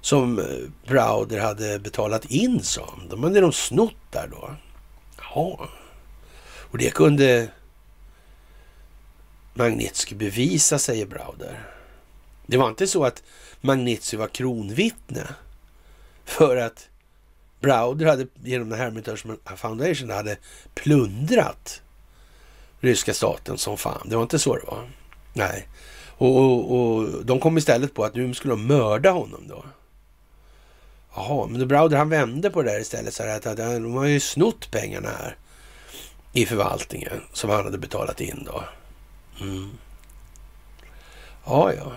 som 0.00 0.38
eh, 0.38 0.44
Browder 0.86 1.40
hade 1.40 1.78
betalat 1.78 2.24
in 2.24 2.62
sa 2.62 2.98
de 3.10 3.22
hade 3.22 3.40
de 3.40 3.52
snott 3.52 3.94
där 4.10 4.28
då. 4.30 4.50
Jaha. 5.18 5.68
Och 6.70 6.78
det 6.78 6.94
kunde 6.94 7.48
Magnitsky 9.54 10.14
bevisa, 10.14 10.78
säger 10.78 11.06
Browder. 11.06 11.68
Det 12.46 12.56
var 12.56 12.68
inte 12.68 12.86
så 12.86 13.04
att 13.04 13.22
Magnitsky 13.60 14.16
var 14.16 14.28
kronvittne 14.28 15.26
för 16.28 16.56
att 16.56 16.88
Browder 17.60 18.06
hade 18.06 18.26
genom 18.42 18.68
den 18.68 18.78
Hermitage 18.78 19.26
Foundation 19.56 20.10
hade 20.10 20.36
plundrat 20.74 21.82
ryska 22.80 23.14
staten 23.14 23.58
som 23.58 23.76
fan. 23.76 24.06
Det 24.08 24.16
var 24.16 24.22
inte 24.22 24.38
så 24.38 24.56
det 24.56 24.66
var. 24.66 24.90
Nej. 25.32 25.68
Och, 26.18 26.36
och, 26.36 26.78
och 26.78 27.24
de 27.24 27.40
kom 27.40 27.58
istället 27.58 27.94
på 27.94 28.04
att 28.04 28.14
nu 28.14 28.34
skulle 28.34 28.52
de 28.52 28.66
mörda 28.66 29.10
honom 29.10 29.48
då. 29.48 29.64
Jaha, 31.14 31.46
men 31.46 31.68
Browder 31.68 31.96
han 31.96 32.08
vände 32.08 32.50
på 32.50 32.62
det 32.62 32.70
där 32.70 32.80
istället. 32.80 33.14
Så 33.14 33.22
här 33.22 33.36
att, 33.36 33.46
att 33.46 33.56
de 33.56 33.94
har 33.94 34.04
ju 34.04 34.20
snott 34.20 34.70
pengarna 34.70 35.08
här 35.08 35.36
i 36.32 36.46
förvaltningen 36.46 37.20
som 37.32 37.50
han 37.50 37.64
hade 37.64 37.78
betalat 37.78 38.20
in 38.20 38.46
då. 38.46 38.64
Mm. 39.40 39.70
Ja, 41.44 41.72
ja. 41.72 41.92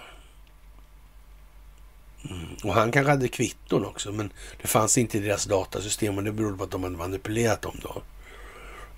Mm. 2.30 2.56
Och 2.64 2.74
han 2.74 2.92
kanske 2.92 3.12
hade 3.12 3.28
kvitton 3.28 3.86
också, 3.86 4.12
men 4.12 4.34
det 4.62 4.68
fanns 4.68 4.98
inte 4.98 5.18
i 5.18 5.22
deras 5.22 5.46
datasystem 5.46 6.18
och 6.18 6.24
det 6.24 6.32
berodde 6.32 6.58
på 6.58 6.64
att 6.64 6.72
de 6.72 6.84
hade 6.84 6.98
manipulerat 6.98 7.62
dem 7.62 7.80
då. 7.84 8.02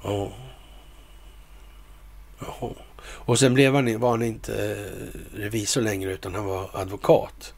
Ja. 0.04 0.32
Och 3.04 3.40
sen 3.40 3.54
blev 3.54 3.76
han, 3.76 4.00
var 4.00 4.10
han 4.10 4.24
inte 4.24 4.72
eh, 4.72 5.38
revisor 5.40 5.82
längre 5.82 6.14
utan 6.14 6.36
han 6.36 6.46
var 6.46 6.70
advokat. 6.74 7.54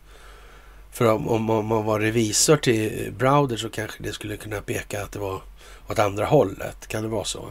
För 0.92 1.12
om, 1.12 1.28
om, 1.28 1.50
om 1.50 1.66
man 1.66 1.86
var 1.86 2.00
revisor 2.00 2.58
till 2.58 3.14
Browder 3.18 3.58
så 3.58 3.70
kanske 3.70 4.04
det 4.04 4.14
skulle 4.14 4.38
kunna 4.38 4.62
peka 4.62 5.04
att 5.04 5.12
det 5.12 5.20
var 5.20 5.42
åt 5.90 6.00
andra 6.00 6.26
hållet. 6.26 6.88
Kan 6.88 7.04
det 7.04 7.10
vara 7.10 7.24
så? 7.24 7.50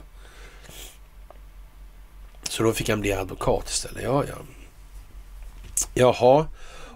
Så 2.43 2.63
då 2.63 2.73
fick 2.73 2.89
han 2.89 3.01
bli 3.01 3.13
advokat 3.13 3.69
istället. 3.69 4.03
Ja, 4.03 4.25
ja. 4.29 4.35
Jaha, 5.95 6.47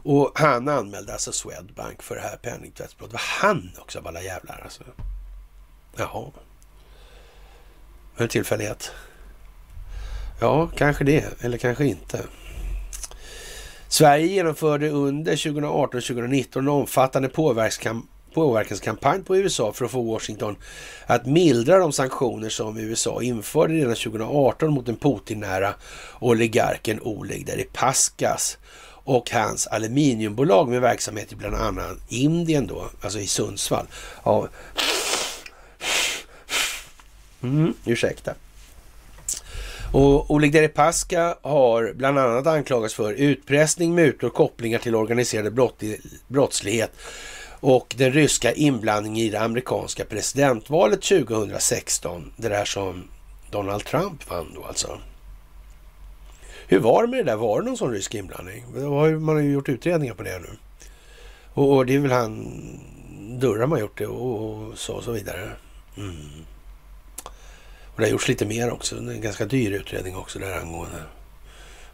och 0.03 0.33
han 0.35 0.69
anmälde 0.69 1.13
alltså 1.13 1.33
Swedbank 1.33 2.03
för 2.03 2.15
det 2.15 2.21
här 2.21 2.37
penningtvättsbrottet. 2.37 3.13
Var 3.13 3.21
han 3.25 3.71
också 3.79 3.99
av 3.99 4.07
alla 4.07 4.23
jävlar 4.23 4.61
alltså? 4.65 4.83
Jaha. 5.97 6.31
En 8.17 8.29
tillfällighet? 8.29 8.91
Ja, 10.41 10.71
kanske 10.77 11.05
det. 11.05 11.43
Eller 11.45 11.59
kanske 11.59 11.87
inte. 11.87 12.25
Sverige 13.89 14.27
genomförde 14.27 14.89
under 14.89 15.37
2018-2019 15.37 16.59
en 16.59 16.69
omfattande 16.69 17.29
påverkanskampanj 17.29 18.09
påverkanskampanj 18.35 19.23
på 19.23 19.37
USA 19.37 19.73
för 19.73 19.85
att 19.85 19.91
få 19.91 20.03
Washington 20.03 20.57
att 21.07 21.27
mildra 21.27 21.79
de 21.79 21.93
sanktioner 21.93 22.49
som 22.49 22.79
USA 22.79 23.23
införde 23.23 23.75
redan 23.75 23.95
2018 23.95 24.71
mot 24.71 24.87
den 24.87 24.97
Putin-nära 24.97 25.75
oligarken 26.21 27.01
Oleg 27.01 27.47
Deripaska 27.47 28.37
och 29.09 29.31
hans 29.31 29.67
aluminiumbolag 29.67 30.69
med 30.69 30.81
verksamhet 30.81 31.33
i 31.33 31.37
bland 31.37 31.55
annat 31.55 31.97
Indien 32.09 32.67
då, 32.67 32.91
alltså 33.01 33.19
i 33.19 33.27
Sundsvall. 33.27 33.87
Ja. 34.25 34.49
Mm, 37.43 37.75
ursäkta. 37.85 38.35
Och 39.93 40.31
Oleg 40.31 40.53
Deripaska 40.53 41.37
har 41.43 41.93
bland 41.95 42.19
annat 42.19 42.47
anklagats 42.47 42.95
för 42.95 43.13
utpressning, 43.13 43.95
mutor, 43.95 44.31
kopplingar 44.31 44.79
till 44.79 44.95
organiserad 44.95 45.55
brottslighet 46.29 46.93
och 47.61 47.95
den 47.99 48.13
ryska 48.13 48.53
inblandningen 48.53 49.27
i 49.27 49.31
det 49.31 49.41
amerikanska 49.41 50.05
presidentvalet 50.05 51.03
2016. 51.03 52.33
Det 52.37 52.49
där 52.49 52.65
som 52.65 53.09
Donald 53.51 53.85
Trump 53.85 54.31
vann 54.31 54.53
då 54.55 54.65
alltså. 54.65 54.99
Hur 56.69 56.79
var 56.79 57.03
det 57.03 57.09
med 57.09 57.19
det 57.19 57.31
där? 57.31 57.37
Var 57.37 57.61
det 57.61 57.67
någon 57.67 57.77
sån 57.77 57.93
rysk 57.93 58.15
inblandning? 58.15 58.65
Man 59.21 59.37
har 59.37 59.43
ju 59.43 59.53
gjort 59.53 59.69
utredningar 59.69 60.15
på 60.15 60.23
det 60.23 60.39
nu. 60.39 60.49
Och, 61.53 61.87
det 61.87 61.95
är 61.95 61.99
väl 61.99 62.13
han 62.13 62.47
Durham 63.41 63.73
har 63.73 63.79
gjort 63.79 63.99
det 63.99 64.07
och, 64.07 64.79
så 64.79 64.95
och 64.95 65.05
så 65.05 65.13
vidare. 65.13 65.53
Mm. 65.97 66.45
Och 67.85 68.01
det 68.01 68.03
har 68.03 68.11
gjorts 68.11 68.29
lite 68.29 68.47
mer 68.47 68.71
också. 68.71 68.97
En 68.97 69.21
ganska 69.21 69.45
dyr 69.45 69.73
utredning 69.73 70.17
också 70.17 70.39
där 70.39 70.59
angående 70.59 71.03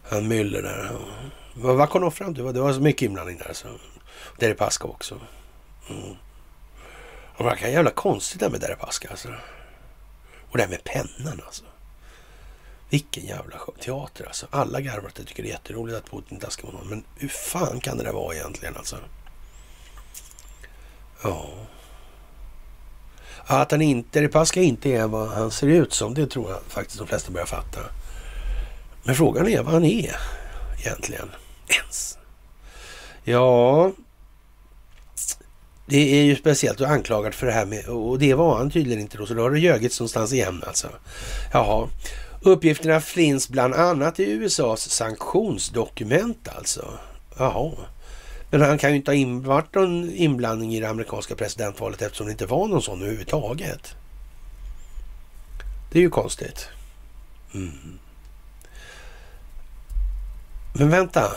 han 0.09 0.33
Müller 0.33 0.63
där. 0.63 0.91
Vad, 1.55 1.77
vad 1.77 1.91
kom 1.91 2.03
de 2.03 2.13
fram 2.13 2.35
till? 2.35 2.45
Det 2.45 2.61
var 2.61 2.73
så 2.73 2.81
mycket 2.81 3.03
inblandning 3.03 3.39
där. 3.39 3.53
Så. 3.53 3.69
Deripaska 4.39 4.85
också. 4.89 5.21
Mm. 5.91 6.17
Och 7.37 7.45
det 7.45 7.45
verkar 7.45 7.69
jävla 7.69 7.91
konstigt 7.91 8.41
det 8.41 8.51
med 8.51 8.61
Deripaska 8.61 9.09
alltså. 9.11 9.29
Och 10.51 10.57
det 10.57 10.63
här 10.63 10.71
med 10.71 10.85
pennan 10.85 11.41
alltså. 11.47 11.65
Vilken 12.91 13.27
jävla 13.27 13.57
teater 13.81 14.27
alltså. 14.27 14.47
Alla 14.51 14.81
garvar 14.81 15.09
att 15.09 15.27
tycker 15.27 15.43
det 15.43 15.49
är 15.49 15.53
jätteroligt 15.53 15.99
att 15.99 16.11
Putin 16.11 16.39
taskar 16.39 16.69
honom. 16.69 16.89
Men 16.89 17.05
hur 17.17 17.29
fan 17.29 17.81
kan 17.81 17.99
det 17.99 18.05
där 18.05 18.13
vara 18.13 18.35
egentligen 18.35 18.77
alltså? 18.77 18.97
Ja. 21.23 21.49
Att 23.47 23.71
han 23.71 23.83
inte, 23.83 24.23
Repaska 24.23 24.61
inte 24.61 24.91
är 24.91 25.07
vad 25.07 25.29
han 25.29 25.51
ser 25.51 25.67
ut 25.67 25.93
som, 25.93 26.15
det 26.15 26.27
tror 26.27 26.51
jag 26.51 26.61
faktiskt 26.69 26.99
de 26.99 27.07
flesta 27.07 27.33
börjar 27.33 27.47
fatta. 27.47 27.81
Men 29.03 29.15
frågan 29.15 29.49
är 29.49 29.63
vad 29.63 29.73
han 29.73 29.85
är 29.85 30.17
egentligen. 30.79 31.31
Ens. 31.69 32.19
Ja, 33.25 33.93
det 35.87 36.21
är 36.21 36.25
ju 36.25 36.37
speciellt 36.37 36.81
att 36.81 36.89
anklagad 36.89 37.35
för 37.35 37.47
det 37.47 37.53
här 37.53 37.67
med, 37.67 37.87
och 37.87 38.19
det 38.19 38.35
var 38.35 38.57
han 38.57 38.71
tydligen 38.71 39.01
inte 39.01 39.17
då, 39.17 39.27
så 39.27 39.35
då 39.35 39.43
har 39.43 39.51
det 39.51 39.59
ljugits 39.59 40.01
någonstans 40.01 40.33
igen 40.33 40.65
alltså. 40.67 40.89
Jaha. 41.53 41.89
Uppgifterna 42.45 43.01
finns 43.01 43.49
bland 43.49 43.75
annat 43.75 44.21
i 44.21 44.31
USAs 44.31 44.91
sanktionsdokument 44.91 46.49
alltså. 46.57 46.99
Jaha. 47.39 47.73
Men 48.51 48.61
han 48.61 48.79
kan 48.79 48.91
ju 48.91 48.97
inte 48.97 49.13
ha 49.13 49.41
varit 49.49 49.75
någon 49.75 50.11
inblandning 50.11 50.75
i 50.75 50.81
det 50.81 50.89
amerikanska 50.89 51.35
presidentvalet 51.35 52.03
eftersom 52.03 52.27
det 52.27 52.33
inte 52.33 52.47
var 52.47 52.69
någon 52.69 52.83
sån 52.83 53.03
överhuvudtaget. 53.03 53.95
Det 55.93 55.99
är 55.99 56.03
ju 56.03 56.11
konstigt. 56.11 56.69
Mm. 57.55 57.99
Men 60.73 60.91
vänta. 60.91 61.33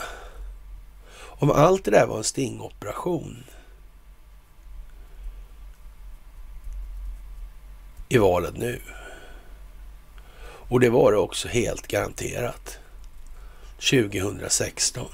Om 1.20 1.50
allt 1.50 1.84
det 1.84 1.90
där 1.90 2.06
var 2.06 2.18
en 2.18 2.24
stingoperation 2.24 3.44
i 8.08 8.18
valet 8.18 8.56
nu. 8.56 8.80
Och 10.68 10.80
det 10.80 10.90
var 10.90 11.12
det 11.12 11.18
också 11.18 11.48
helt 11.48 11.86
garanterat 11.86 12.78
2016. 13.76 15.08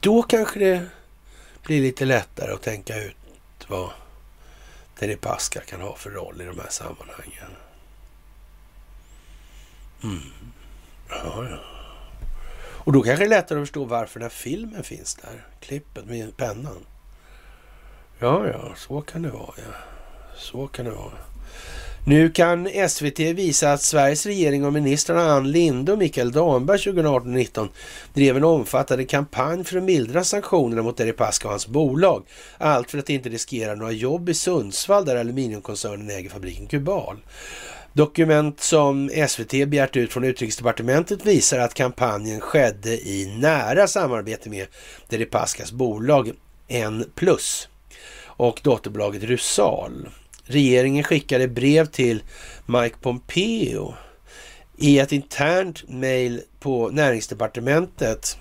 Då 0.00 0.22
kanske 0.22 0.58
det 0.58 0.86
blir 1.62 1.82
lite 1.82 2.04
lättare 2.04 2.52
att 2.52 2.62
tänka 2.62 3.02
ut 3.02 3.16
vad 3.68 3.90
Deripaska 4.98 5.60
kan 5.60 5.80
ha 5.80 5.96
för 5.96 6.10
roll 6.10 6.40
i 6.40 6.44
de 6.44 6.58
här 6.58 6.70
sammanhangen. 6.70 7.56
Mm. 10.02 10.20
Ja, 11.08 11.48
ja. 11.50 11.58
Och 12.84 12.92
då 12.92 13.02
kanske 13.02 13.24
det 13.24 13.26
är 13.26 13.38
lättare 13.38 13.58
att 13.58 13.62
förstå 13.62 13.84
varför 13.84 14.20
den 14.20 14.30
här 14.30 14.36
filmen 14.36 14.84
finns 14.84 15.14
där. 15.14 15.46
Klippet 15.60 16.04
med 16.04 16.36
pennan. 16.36 16.86
Ja, 18.18 18.46
ja, 18.46 18.74
så 18.76 19.00
kan 19.00 19.22
det 19.22 19.30
vara. 19.30 19.54
Ja. 19.56 19.74
Så 20.36 20.66
kan 20.66 20.84
det 20.84 20.90
vara. 20.90 21.33
Nu 22.06 22.30
kan 22.30 22.88
SVT 22.88 23.18
visa 23.18 23.72
att 23.72 23.82
Sveriges 23.82 24.26
regering 24.26 24.64
och 24.64 24.72
ministrarna 24.72 25.32
Ann 25.32 25.50
Linde 25.50 25.92
och 25.92 25.98
Mikael 25.98 26.32
Damberg 26.32 26.78
2018-19 26.78 27.68
drev 28.14 28.36
en 28.36 28.44
omfattande 28.44 29.04
kampanj 29.04 29.64
för 29.64 29.76
att 29.78 29.82
mildra 29.82 30.24
sanktionerna 30.24 30.82
mot 30.82 30.96
Deripaska 30.96 31.48
och 31.48 31.52
hans 31.52 31.66
bolag. 31.66 32.22
Allt 32.58 32.90
för 32.90 32.98
att 32.98 33.10
inte 33.10 33.28
riskera 33.28 33.74
några 33.74 33.92
jobb 33.92 34.28
i 34.28 34.34
Sundsvall 34.34 35.04
där 35.04 35.16
aluminiumkoncernen 35.16 36.10
äger 36.10 36.30
fabriken 36.30 36.66
Kubal. 36.66 37.16
Dokument 37.92 38.60
som 38.60 39.10
SVT 39.28 39.50
begärt 39.50 39.96
ut 39.96 40.12
från 40.12 40.24
Utrikesdepartementet 40.24 41.26
visar 41.26 41.58
att 41.58 41.74
kampanjen 41.74 42.40
skedde 42.40 43.08
i 43.08 43.36
nära 43.38 43.86
samarbete 43.86 44.50
med 44.50 44.66
Deripaskas 45.08 45.72
bolag 45.72 46.32
N+, 46.68 47.04
och 48.26 48.60
dotterbolaget 48.62 49.22
Rusal. 49.22 50.08
Regeringen 50.44 51.04
skickade 51.04 51.48
brev 51.48 51.86
till 51.86 52.22
Mike 52.66 52.96
Pompeo 53.00 53.94
i 54.76 54.98
ett 54.98 55.12
internt 55.12 55.88
mejl 55.88 56.40
på 56.60 56.88
näringsdepartementet 56.88 58.38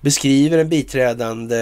beskriver 0.00 0.56
den 0.56 0.68
biträdande 0.68 1.56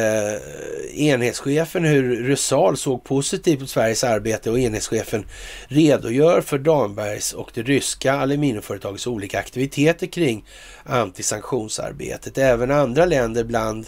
eh, 0.94 1.06
enhetschefen 1.06 1.84
hur 1.84 2.22
Rusal 2.22 2.76
såg 2.76 3.04
positivt 3.04 3.60
på 3.60 3.66
Sveriges 3.66 4.04
arbete 4.04 4.50
och 4.50 4.58
enhetschefen 4.58 5.24
redogör 5.68 6.40
för 6.40 6.58
Danbergs 6.58 7.32
och 7.32 7.50
det 7.54 7.62
ryska 7.62 8.12
aluminiumföretagets 8.12 9.06
olika 9.06 9.38
aktiviteter 9.38 10.06
kring 10.06 10.44
antisanktionsarbetet. 10.84 12.38
Även 12.38 12.70
andra 12.70 13.04
länder 13.04 13.44
bland 13.44 13.86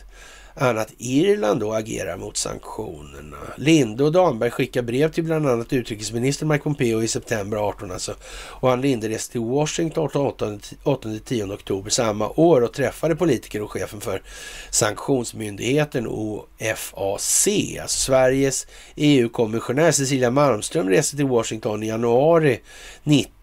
annat 0.54 0.92
Irland 0.98 1.60
då 1.60 1.72
agerar 1.72 2.16
mot 2.16 2.36
sanktionerna. 2.36 3.36
Linde 3.56 4.04
och 4.04 4.12
Damberg 4.12 4.50
skickar 4.50 4.82
brev 4.82 5.12
till 5.12 5.24
bland 5.24 5.48
annat 5.48 5.72
utrikesminister 5.72 6.46
Mike 6.46 6.64
Pompeo 6.64 7.02
i 7.02 7.08
september 7.08 7.56
18 7.56 7.90
alltså. 7.90 8.14
Och 8.32 8.68
han 8.70 8.80
Linde 8.80 9.08
reste 9.08 9.32
till 9.32 9.40
Washington 9.40 10.08
8-10 10.08 11.54
oktober 11.54 11.90
samma 11.90 12.28
år 12.28 12.60
och 12.60 12.72
träffade 12.72 13.16
politiker 13.16 13.62
och 13.62 13.70
chefen 13.70 14.00
för 14.00 14.22
sanktionsmyndigheten 14.70 16.06
OFAC. 16.06 17.48
Alltså 17.80 17.98
Sveriges 17.98 18.66
EU-kommissionär 18.96 19.92
Cecilia 19.92 20.30
Malmström 20.30 20.88
reste 20.88 21.16
till 21.16 21.26
Washington 21.26 21.82
i 21.82 21.86
januari 21.86 22.60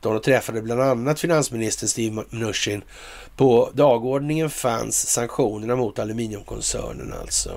19 0.07 0.15
och 0.15 0.23
träffade 0.23 0.61
bland 0.61 0.81
annat 0.81 1.19
finansminister 1.19 1.87
Steve 1.87 2.23
Mnuchin 2.29 2.83
på 3.35 3.69
dagordningen 3.73 4.49
fanns 4.49 5.09
sanktionerna 5.09 5.75
mot 5.75 5.99
aluminiumkoncernen 5.99 7.13
alltså. 7.21 7.51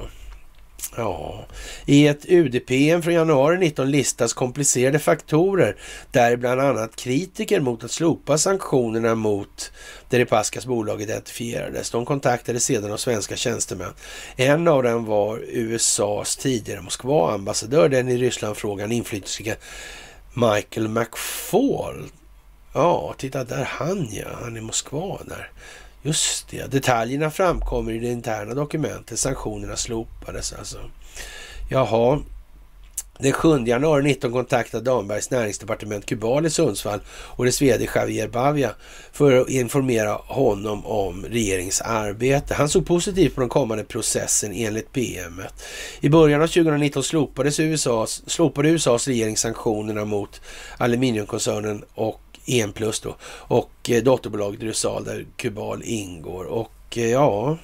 Ja, 0.97 1.45
i 1.87 2.07
ett 2.07 2.27
UDPM 2.29 3.03
från 3.03 3.15
januari 3.15 3.59
19 3.59 3.91
listas 3.91 4.33
komplicerade 4.33 4.99
faktorer 4.99 5.77
där 6.11 6.37
bland 6.37 6.61
annat 6.61 6.97
kritiker 6.97 7.61
mot 7.61 7.85
att 7.85 7.91
slopa 7.91 8.39
sanktionerna 8.39 9.15
mot 9.15 9.73
Deripaskas 10.09 10.67
bolag 10.67 11.03
identifierades. 11.03 11.91
De 11.91 12.05
kontaktades 12.05 12.65
sedan 12.65 12.93
av 12.93 12.97
svenska 12.97 13.37
tjänstemän. 13.37 13.93
En 14.37 14.69
av 14.69 14.83
dem 14.83 15.05
var 15.05 15.41
USAs 15.49 16.37
tidigare 16.37 16.81
Moskva-ambassadör, 16.81 17.89
den 17.89 18.09
i 18.09 18.17
Rysslandfrågan 18.17 18.93
inflytelserika 18.93 19.57
Michael 20.35 20.89
McFaul 20.89 22.11
Ja, 22.73 23.15
titta 23.19 23.45
där 23.45 23.65
han 23.65 24.09
ja. 24.11 24.29
Han 24.43 24.57
i 24.57 24.61
Moskva 24.61 25.19
där. 25.29 25.51
Just 26.03 26.49
det, 26.49 26.71
detaljerna 26.71 27.31
framkommer 27.31 27.93
i 27.93 27.99
det 27.99 28.09
interna 28.09 28.55
dokumentet. 28.55 29.19
Sanktionerna 29.19 29.77
slopades 29.77 30.53
alltså. 30.53 30.79
Jaha. 31.71 32.21
Den 33.19 33.33
7 33.33 33.65
januari 33.67 34.03
19 34.03 34.33
kontaktade 34.33 34.85
Dambergs 34.85 35.31
näringsdepartement 35.31 36.07
Kubal 36.07 36.47
i 36.47 36.51
Sundsvall 36.51 37.01
och 37.09 37.45
dess 37.45 37.63
vd 37.63 37.89
Javier 37.95 38.29
Bavia 38.29 38.71
för 39.13 39.41
att 39.41 39.49
informera 39.49 40.13
honom 40.13 40.87
om 40.87 41.25
regeringens 41.25 41.81
arbete. 41.81 42.55
Han 42.55 42.69
såg 42.69 42.87
positivt 42.87 43.35
på 43.35 43.41
den 43.41 43.51
kommande 43.51 43.85
processen 43.85 44.53
enligt 44.53 44.93
PM. 44.93 45.43
I 46.01 46.09
början 46.09 46.43
av 46.43 46.47
2019 46.47 47.03
slopades 47.03 47.61
USAs, 47.61 48.23
slopade 48.27 48.69
USAs 48.69 49.09
regering 49.09 49.37
sanktionerna 49.37 50.05
mot 50.05 50.41
aluminiumkoncernen 50.79 51.85
och 51.95 52.30
en 52.51 52.73
plus 52.73 53.01
då. 53.01 53.17
Och 53.25 53.91
eh, 53.91 54.03
dotterbolaget 54.03 54.63
Rusal 54.63 55.05
där 55.05 55.27
Kubal 55.37 55.83
ingår. 55.83 56.45
Och 56.45 56.99
eh, 56.99 57.11
ja, 57.11 57.59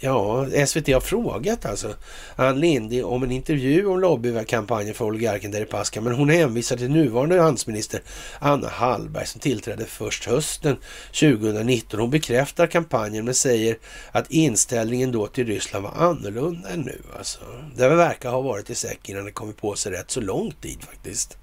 ja, 0.00 0.46
SVT 0.66 0.88
har 0.88 1.00
frågat 1.00 1.66
alltså 1.66 1.94
Ann 2.36 2.60
Linde 2.60 3.02
om 3.02 3.22
en 3.22 3.30
intervju 3.30 3.86
om 3.86 4.00
lobbykampanjen 4.00 4.94
för 4.94 5.04
oligarken 5.04 5.50
Deripaska. 5.50 6.00
Men 6.00 6.14
hon 6.14 6.28
hänvisar 6.28 6.76
till 6.76 6.90
nuvarande 6.90 7.40
handelsminister 7.40 8.02
Anna 8.38 8.68
Hallberg 8.68 9.26
som 9.26 9.40
tillträdde 9.40 9.84
först 9.86 10.24
hösten 10.24 10.76
2019. 11.06 12.00
Hon 12.00 12.10
bekräftar 12.10 12.66
kampanjen 12.66 13.24
men 13.24 13.34
säger 13.34 13.78
att 14.12 14.30
inställningen 14.30 15.12
då 15.12 15.26
till 15.26 15.46
Ryssland 15.46 15.84
var 15.84 15.92
annorlunda 15.92 16.68
än 16.68 16.80
nu. 16.80 17.02
Alltså. 17.18 17.40
Det 17.76 17.88
verkar 17.88 18.30
ha 18.30 18.40
varit 18.40 18.70
i 18.70 18.74
säck 18.74 19.08
innan 19.08 19.24
det 19.24 19.32
kommit 19.32 19.56
på 19.56 19.74
sig 19.74 19.92
rätt 19.92 20.10
så 20.10 20.20
lång 20.20 20.52
tid 20.60 20.78
faktiskt. 20.82 21.36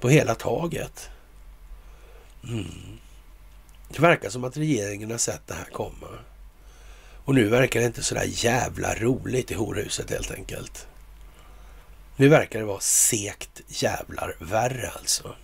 På 0.00 0.08
hela 0.08 0.34
taget. 0.34 1.08
Mm. 2.48 2.98
Det 3.88 3.98
verkar 3.98 4.30
som 4.30 4.44
att 4.44 4.56
regeringen 4.56 5.10
har 5.10 5.18
sett 5.18 5.46
det 5.46 5.54
här 5.54 5.68
komma. 5.72 6.08
Och 7.24 7.34
nu 7.34 7.48
verkar 7.48 7.80
det 7.80 7.86
inte 7.86 8.02
så 8.02 8.14
där 8.14 8.24
jävla 8.26 8.94
roligt 8.94 9.50
i 9.50 9.54
horhuset 9.54 10.10
helt 10.10 10.30
enkelt. 10.30 10.86
Nu 12.16 12.28
verkar 12.28 12.58
det 12.58 12.64
vara 12.64 12.80
sekt 12.80 13.60
jävlar 13.68 14.36
värre 14.38 14.90
alltså. 14.90 15.36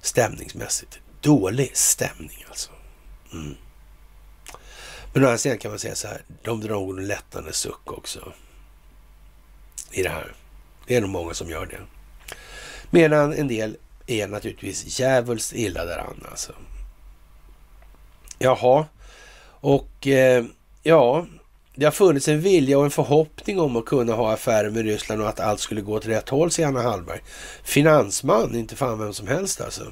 Stämningsmässigt. 0.00 0.98
Dålig 1.20 1.76
stämning 1.76 2.44
alltså. 2.48 2.70
Mm. 3.32 3.54
Men 5.12 5.24
å 5.24 5.26
andra 5.26 5.38
sidan 5.38 5.58
kan 5.58 5.70
man 5.70 5.78
säga 5.78 5.94
så 5.94 6.08
här, 6.08 6.22
de 6.42 6.60
drar 6.60 6.74
nog 6.74 6.98
en 6.98 7.06
lättande 7.06 7.52
suck 7.52 7.92
också. 7.92 8.32
I 9.90 10.02
det 10.02 10.08
här. 10.08 10.34
Det 10.86 10.96
är 10.96 11.00
nog 11.00 11.10
många 11.10 11.34
som 11.34 11.50
gör 11.50 11.66
det. 11.66 11.80
Medan 12.90 13.32
en 13.32 13.48
del 13.48 13.76
är 14.06 14.28
naturligtvis 14.28 15.00
djävulskt 15.00 15.52
illa 15.54 15.84
däran 15.84 16.26
alltså. 16.30 16.52
Jaha, 18.38 18.86
och 19.60 20.06
eh, 20.06 20.44
ja, 20.82 21.26
det 21.74 21.84
har 21.84 21.92
funnits 21.92 22.28
en 22.28 22.40
vilja 22.40 22.78
och 22.78 22.84
en 22.84 22.90
förhoppning 22.90 23.60
om 23.60 23.76
att 23.76 23.84
kunna 23.84 24.12
ha 24.12 24.32
affärer 24.32 24.70
med 24.70 24.84
Ryssland 24.84 25.22
och 25.22 25.28
att 25.28 25.40
allt 25.40 25.60
skulle 25.60 25.80
gå 25.80 25.92
åt 25.92 26.06
rätt 26.06 26.28
håll, 26.28 26.50
säger 26.50 26.68
Anna 26.68 26.82
Hallberg. 26.82 27.20
Finansman, 27.64 28.54
inte 28.54 28.76
fan 28.76 28.98
vem 28.98 29.12
som 29.12 29.26
helst 29.26 29.60
alltså. 29.60 29.84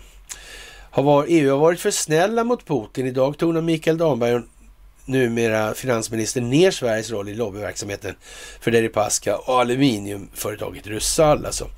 Har 0.90 1.02
varit, 1.02 1.30
EU 1.30 1.50
har 1.50 1.58
varit 1.58 1.80
för 1.80 1.90
snälla 1.90 2.44
mot 2.44 2.66
Putin. 2.66 3.06
Idag 3.06 3.38
tonar 3.38 3.60
Mikael 3.60 3.98
Damberg 3.98 4.42
numera 5.04 5.74
finansminister 5.74 6.40
ner 6.40 6.70
Sveriges 6.70 7.10
roll 7.10 7.28
i 7.28 7.34
lobbyverksamheten 7.34 8.14
för 8.60 8.70
Deripaska 8.70 9.36
och 9.36 9.60
aluminiumföretaget 9.60 10.86
Rusal. 10.86 11.46
Alltså. 11.46 11.68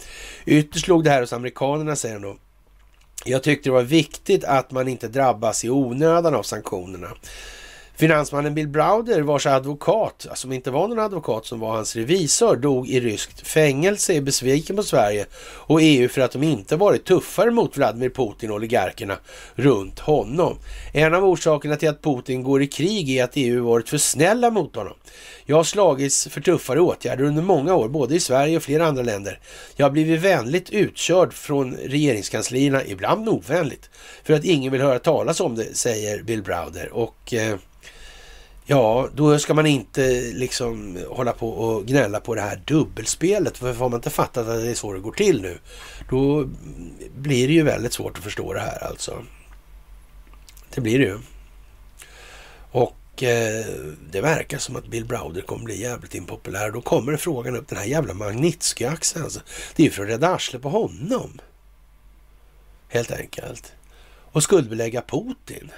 Ytterst 0.46 0.88
låg 0.88 1.04
det 1.04 1.10
här 1.10 1.20
hos 1.20 1.32
amerikanerna, 1.32 1.96
säger 1.96 2.14
han 2.14 2.22
då. 2.22 2.36
Jag 3.24 3.42
tyckte 3.42 3.68
det 3.68 3.72
var 3.72 3.82
viktigt 3.82 4.44
att 4.44 4.70
man 4.70 4.88
inte 4.88 5.08
drabbas 5.08 5.64
i 5.64 5.70
onödan 5.70 6.34
av 6.34 6.42
sanktionerna. 6.42 7.08
Finansmannen 7.96 8.54
Bill 8.54 8.68
Browder, 8.68 9.22
vars 9.22 9.46
advokat, 9.46 10.26
som 10.34 10.52
inte 10.52 10.70
var 10.70 10.88
någon 10.88 10.98
advokat 10.98 11.46
som 11.46 11.60
var 11.60 11.72
hans 11.72 11.96
revisor, 11.96 12.56
dog 12.56 12.88
i 12.88 13.00
ryskt 13.00 13.46
fängelse, 13.46 14.14
är 14.14 14.20
besviken 14.20 14.76
på 14.76 14.82
Sverige 14.82 15.26
och 15.42 15.78
EU 15.82 16.08
för 16.08 16.20
att 16.20 16.32
de 16.32 16.42
inte 16.42 16.76
varit 16.76 17.04
tuffare 17.04 17.50
mot 17.50 17.76
Vladimir 17.76 18.10
Putin 18.10 18.50
och 18.50 18.56
oligarkerna 18.56 19.16
runt 19.54 19.98
honom. 19.98 20.58
En 20.92 21.14
av 21.14 21.24
orsakerna 21.24 21.76
till 21.76 21.88
att 21.88 22.02
Putin 22.02 22.42
går 22.42 22.62
i 22.62 22.66
krig 22.66 23.10
är 23.10 23.24
att 23.24 23.32
EU 23.34 23.64
varit 23.64 23.88
för 23.88 23.98
snälla 23.98 24.50
mot 24.50 24.76
honom. 24.76 24.94
Jag 25.46 25.56
har 25.56 25.64
slagits 25.64 26.28
för 26.28 26.40
tuffare 26.40 26.80
åtgärder 26.80 27.24
under 27.24 27.42
många 27.42 27.74
år, 27.74 27.88
både 27.88 28.14
i 28.14 28.20
Sverige 28.20 28.56
och 28.56 28.62
flera 28.62 28.86
andra 28.86 29.02
länder. 29.02 29.40
Jag 29.76 29.86
har 29.86 29.90
blivit 29.90 30.20
vänligt 30.20 30.70
utkörd 30.70 31.32
från 31.32 31.74
regeringskanslierna, 31.74 32.84
ibland 32.84 33.28
ovänligt, 33.28 33.90
för 34.24 34.34
att 34.34 34.44
ingen 34.44 34.72
vill 34.72 34.80
höra 34.80 34.98
talas 34.98 35.40
om 35.40 35.54
det, 35.54 35.76
säger 35.76 36.22
Bill 36.22 36.42
Browder. 36.42 36.92
Och 36.92 37.34
eh, 37.34 37.56
Ja, 38.66 39.08
då 39.14 39.38
ska 39.38 39.54
man 39.54 39.66
inte 39.66 40.20
liksom 40.20 40.98
hålla 41.08 41.32
på 41.32 41.50
och 41.50 41.86
gnälla 41.86 42.20
på 42.20 42.34
det 42.34 42.40
här 42.40 42.62
dubbelspelet. 42.64 43.58
För 43.58 43.74
har 43.74 43.88
man 43.88 43.98
inte 43.98 44.10
fattat 44.10 44.48
att 44.48 44.62
det 44.62 44.70
är 44.70 44.74
så 44.74 44.92
det 44.92 45.00
går 45.00 45.12
till 45.12 45.42
nu, 45.42 45.58
då 46.10 46.48
blir 47.16 47.48
det 47.48 47.54
ju 47.54 47.62
väldigt 47.62 47.92
svårt 47.92 48.18
att 48.18 48.24
förstå 48.24 48.52
det 48.52 48.60
här 48.60 48.84
alltså. 48.84 49.24
Det 50.74 50.80
blir 50.80 50.98
det 50.98 51.04
ju. 51.04 51.18
Och 52.70 53.22
eh, 53.22 53.66
det 54.10 54.20
verkar 54.20 54.58
som 54.58 54.76
att 54.76 54.86
Bill 54.86 55.04
Browder 55.04 55.42
kommer 55.42 55.64
bli 55.64 55.80
jävligt 55.80 56.14
impopulär. 56.14 56.70
Då 56.70 56.80
kommer 56.80 57.16
frågan 57.16 57.56
upp, 57.56 57.68
den 57.68 57.78
här 57.78 57.86
jävla 57.86 58.14
Magnitsky-axeln 58.14 59.24
alltså. 59.24 59.40
Det 59.76 59.82
är 59.82 59.84
ju 59.84 59.90
för 59.90 60.02
att 60.02 60.08
rädda 60.08 60.28
arslet 60.28 60.62
på 60.62 60.68
honom. 60.68 61.40
Helt 62.88 63.12
enkelt. 63.12 63.72
Och 64.32 64.42
skuldbelägga 64.42 65.02
Putin 65.02 65.70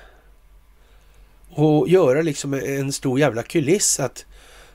och 1.57 1.89
göra 1.89 2.23
liksom 2.23 2.55
en 2.55 2.93
stor 2.93 3.21
jävla 3.21 3.43
kuliss 3.43 4.01
att 4.01 4.27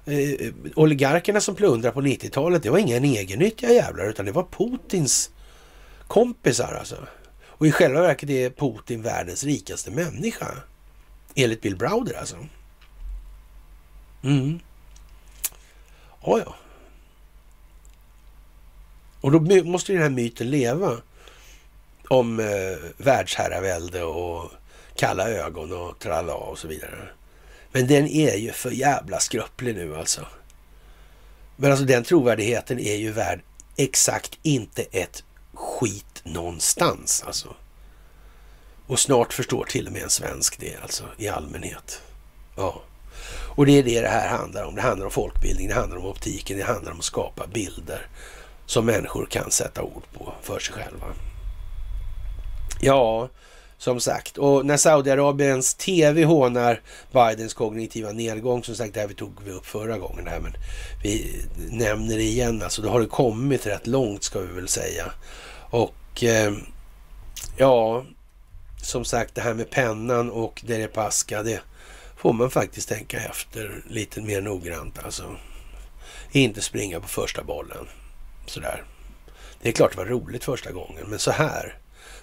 eh, 0.06 0.54
oligarkerna 0.76 1.42
som 1.42 1.56
plundrade 1.56 1.94
på 1.94 2.02
90-talet, 2.02 2.64
det 2.64 2.70
var 2.70 2.78
inga 2.78 2.98
egennyttiga 2.98 3.70
jävlar 3.70 4.10
utan 4.10 4.26
det 4.26 4.32
var 4.32 4.48
Putins 4.52 5.30
kompisar 6.08 6.74
alltså. 6.80 6.96
Och 7.46 7.68
i 7.68 7.72
själva 7.72 8.02
verket 8.02 8.30
är 8.30 8.50
Putin 8.50 9.02
världens 9.02 9.44
rikaste 9.44 9.92
människa. 9.92 10.48
Enligt 11.36 11.62
Bill 11.62 11.76
Browder 11.76 12.20
alltså. 12.20 12.36
Mm. 14.24 14.60
Ja, 16.24 16.40
ja. 16.46 16.56
Och 19.22 19.32
då 19.32 19.64
måste 19.64 19.92
ju 19.92 19.98
den 19.98 20.04
här 20.04 20.16
myten 20.16 20.50
leva 20.50 20.98
om 22.08 22.40
eh, 22.40 22.78
världsherravälde 22.98 24.04
och 24.04 24.52
kalla 25.02 25.30
ögon 25.30 25.72
och 25.72 26.00
tralla 26.00 26.34
och 26.34 26.60
så 26.60 26.68
vidare. 26.68 27.10
Men 27.72 27.88
den 27.88 28.08
är 28.08 28.36
ju 28.36 28.52
för 28.52 28.72
jävla 28.72 29.20
skröplig 29.20 29.76
nu 29.76 29.98
alltså. 29.98 30.28
Men 31.56 31.72
alltså 31.72 31.86
den 31.86 32.04
trovärdigheten 32.04 32.80
är 32.80 32.96
ju 32.96 33.12
värd 33.12 33.42
exakt 33.76 34.40
inte 34.42 34.84
ett 34.92 35.24
skit 35.54 36.22
någonstans 36.24 37.24
alltså. 37.28 37.56
Och 38.88 39.00
snart 39.00 39.34
förstår 39.34 39.66
till 39.66 39.88
och 39.88 39.94
med 39.94 40.04
en 40.04 40.10
svensk 40.10 40.60
det 40.60 40.76
alltså 40.82 41.04
i 41.18 41.28
allmänhet. 41.28 42.02
Ja. 42.56 42.82
Och 43.56 43.66
det 43.66 43.80
är 43.80 43.84
det 43.84 44.02
det 44.02 44.08
här 44.08 44.30
handlar 44.30 44.64
om. 44.64 44.76
Det 44.76 44.82
handlar 44.82 45.06
om 45.06 45.12
folkbildning, 45.12 45.68
det 45.68 45.74
handlar 45.74 45.98
om 45.98 46.06
optiken, 46.06 46.58
det 46.58 46.64
handlar 46.64 46.92
om 46.92 47.00
att 47.00 47.06
skapa 47.06 47.48
bilder 47.48 48.08
som 48.66 48.86
människor 48.86 49.26
kan 49.26 49.52
sätta 49.52 49.82
ord 49.82 50.04
på 50.14 50.34
för 50.42 50.60
sig 50.60 50.74
själva. 50.74 51.08
Ja, 52.82 53.30
som 53.82 54.00
sagt, 54.00 54.38
och 54.38 54.66
när 54.66 54.78
Saudiarabiens 54.78 55.74
tv 55.74 56.24
hånar 56.24 56.82
Bidens 57.12 57.54
kognitiva 57.54 58.12
nedgång, 58.12 58.64
som 58.64 58.76
sagt, 58.76 58.94
det 58.94 59.00
här 59.00 59.08
vi 59.08 59.14
tog 59.14 59.44
vi 59.46 59.52
upp 59.52 59.66
förra 59.66 59.98
gången 59.98 60.28
här, 60.28 60.40
men 60.40 60.54
vi 61.04 61.46
nämner 61.70 62.18
det 62.18 62.24
igen, 62.24 62.62
alltså 62.64 62.82
då 62.82 62.90
har 62.90 63.00
det 63.00 63.08
kommit 63.08 63.66
rätt 63.66 63.88
långt 63.88 64.24
ska 64.24 64.40
vi 64.40 64.54
väl 64.54 64.68
säga. 64.68 65.12
Och 65.70 66.24
eh, 66.24 66.54
ja, 67.58 68.06
som 68.82 69.06
sagt, 69.06 69.36
det 69.36 69.42
här 69.42 69.54
med 69.54 69.70
pennan 69.70 70.32
och 70.32 70.64
Deripaska, 70.68 71.44
det 71.44 71.62
får 72.18 72.34
man 72.34 72.52
faktiskt 72.52 72.90
tänka 72.90 73.20
efter 73.20 73.84
lite 73.90 74.22
mer 74.22 74.42
noggrant 74.42 75.00
alltså. 75.04 75.36
Inte 76.32 76.62
springa 76.62 77.00
på 77.00 77.08
första 77.08 77.44
bollen 77.44 77.88
sådär. 78.46 78.84
Det 79.62 79.70
är 79.70 79.74
klart 79.74 79.92
det 79.92 79.98
var 79.98 80.06
roligt 80.06 80.44
första 80.44 80.72
gången, 80.72 81.06
men 81.08 81.20
så 81.20 81.32
här 81.32 81.81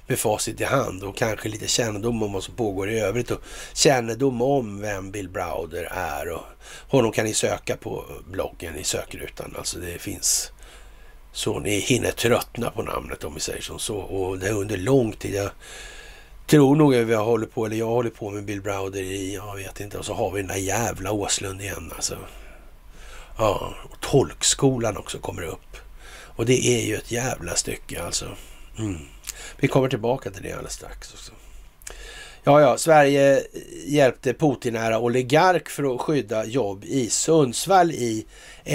med 0.08 0.18
facit 0.18 0.60
i 0.60 0.64
hand 0.64 1.02
och 1.02 1.16
kanske 1.16 1.48
lite 1.48 1.68
kännedom 1.68 2.22
om 2.22 2.32
vad 2.32 2.44
som 2.44 2.54
pågår 2.54 2.90
i 2.90 3.00
övrigt 3.00 3.30
och 3.30 3.40
kännedom 3.74 4.42
om 4.42 4.80
vem 4.80 5.10
Bill 5.10 5.28
Browder 5.28 5.88
är. 5.92 6.30
Och 6.30 6.44
honom 6.88 7.12
kan 7.12 7.24
ni 7.24 7.34
söka 7.34 7.76
på 7.76 8.04
bloggen 8.26 8.76
i 8.76 8.84
sökrutan. 8.84 9.54
Alltså 9.58 9.78
det 9.78 9.98
finns 9.98 10.52
så 11.32 11.58
ni 11.58 11.78
hinner 11.78 12.10
tröttna 12.10 12.70
på 12.70 12.82
namnet 12.82 13.24
om 13.24 13.34
vi 13.34 13.40
säger 13.40 13.62
som 13.62 13.78
så. 13.78 13.96
Och 13.96 14.38
det 14.38 14.48
är 14.48 14.52
under 14.52 14.76
lång 14.76 15.12
tid. 15.12 15.34
Jag 15.34 15.50
tror 16.46 16.76
nog 16.76 16.94
att 16.94 17.06
vi 17.06 17.14
har 17.14 17.24
hållit 17.24 17.54
på, 17.54 17.66
eller 17.66 17.76
jag 17.76 17.86
håller 17.86 18.10
på 18.10 18.30
med 18.30 18.44
Bill 18.44 18.62
Browder 18.62 19.00
i, 19.00 19.34
jag 19.34 19.56
vet 19.56 19.80
inte, 19.80 19.98
och 19.98 20.04
så 20.04 20.14
har 20.14 20.30
vi 20.30 20.40
den 20.40 20.48
där 20.48 20.56
jävla 20.56 21.12
Åslund 21.12 21.60
igen 21.60 21.92
alltså. 21.94 22.16
Ja, 23.38 23.74
och 23.90 24.00
tolkskolan 24.00 24.96
också 24.96 25.18
kommer 25.18 25.42
upp. 25.42 25.76
Och 26.10 26.46
det 26.46 26.66
är 26.66 26.86
ju 26.86 26.94
ett 26.94 27.12
jävla 27.12 27.54
stycke 27.54 28.02
alltså. 28.02 28.26
Mm. 28.78 28.98
Vi 29.56 29.68
kommer 29.68 29.88
tillbaka 29.88 30.30
till 30.30 30.42
det 30.42 30.52
alldeles 30.52 30.72
strax 30.72 31.14
också. 31.14 31.32
Ja, 32.48 32.60
ja, 32.60 32.78
Sverige 32.78 33.42
hjälpte 33.86 34.34
Putin-nära 34.34 34.98
oligark 34.98 35.68
för 35.68 35.94
att 35.94 36.00
skydda 36.00 36.44
jobb 36.44 36.84
i 36.84 37.10
Sundsvall 37.10 37.90
i 37.92 38.26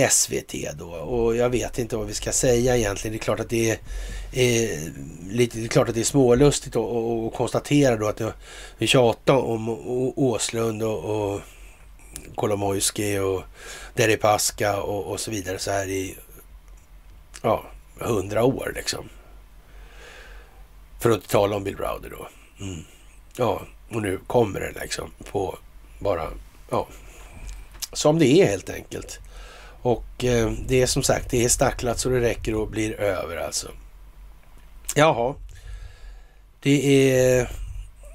SVT 0.09 0.53
då. 0.79 0.85
Och 0.85 1.35
jag 1.35 1.49
vet 1.49 1.79
inte 1.79 1.97
vad 1.97 2.07
vi 2.07 2.13
ska 2.13 2.31
säga 2.31 2.77
egentligen. 2.77 3.11
Det 3.11 3.17
är 3.17 3.23
klart 3.23 3.39
att 3.39 3.49
det 3.49 3.71
är, 3.71 3.77
är 4.33 4.79
lite, 5.29 5.57
det 5.57 5.63
är 5.63 5.67
klart 5.67 5.89
att 5.89 5.95
det 5.95 6.01
är 6.01 6.05
smålustigt 6.05 6.75
att 6.75 7.33
konstatera 7.33 7.95
då 7.95 8.07
att 8.07 8.21
vi 8.77 8.87
tjatar 8.87 9.37
om 9.37 9.69
Åslund 10.15 10.83
och, 10.83 11.33
och 11.33 11.41
Kolomojski 12.35 13.19
och 13.19 13.43
Deripaska 13.93 14.81
och, 14.81 15.05
och 15.05 15.19
så 15.19 15.31
vidare 15.31 15.59
så 15.59 15.71
här 15.71 15.87
i 15.87 16.17
ja, 17.41 17.65
hundra 17.99 18.43
år 18.43 18.71
liksom. 18.75 19.09
För 21.03 21.09
att 21.09 21.27
tala 21.27 21.55
om 21.55 21.63
Bill 21.63 21.75
Browder 21.75 22.09
då. 22.09 22.27
Mm. 22.65 22.83
Ja, 23.37 23.61
och 23.91 24.01
nu 24.01 24.19
kommer 24.27 24.59
det 24.59 24.81
liksom 24.81 25.11
på 25.31 25.57
bara, 25.99 26.29
ja, 26.69 26.87
som 27.93 28.19
det 28.19 28.27
är 28.27 28.45
helt 28.45 28.69
enkelt. 28.69 29.19
Och 29.81 30.23
eh, 30.23 30.51
det 30.67 30.81
är 30.81 30.85
som 30.85 31.03
sagt, 31.03 31.29
det 31.29 31.45
är 31.45 31.49
stacklat 31.49 31.99
så 31.99 32.09
det 32.09 32.19
räcker 32.19 32.55
och 32.55 32.67
blir 32.67 32.99
över 32.99 33.37
alltså. 33.37 33.67
Jaha, 34.95 35.35
det 36.59 37.11
är, 37.11 37.51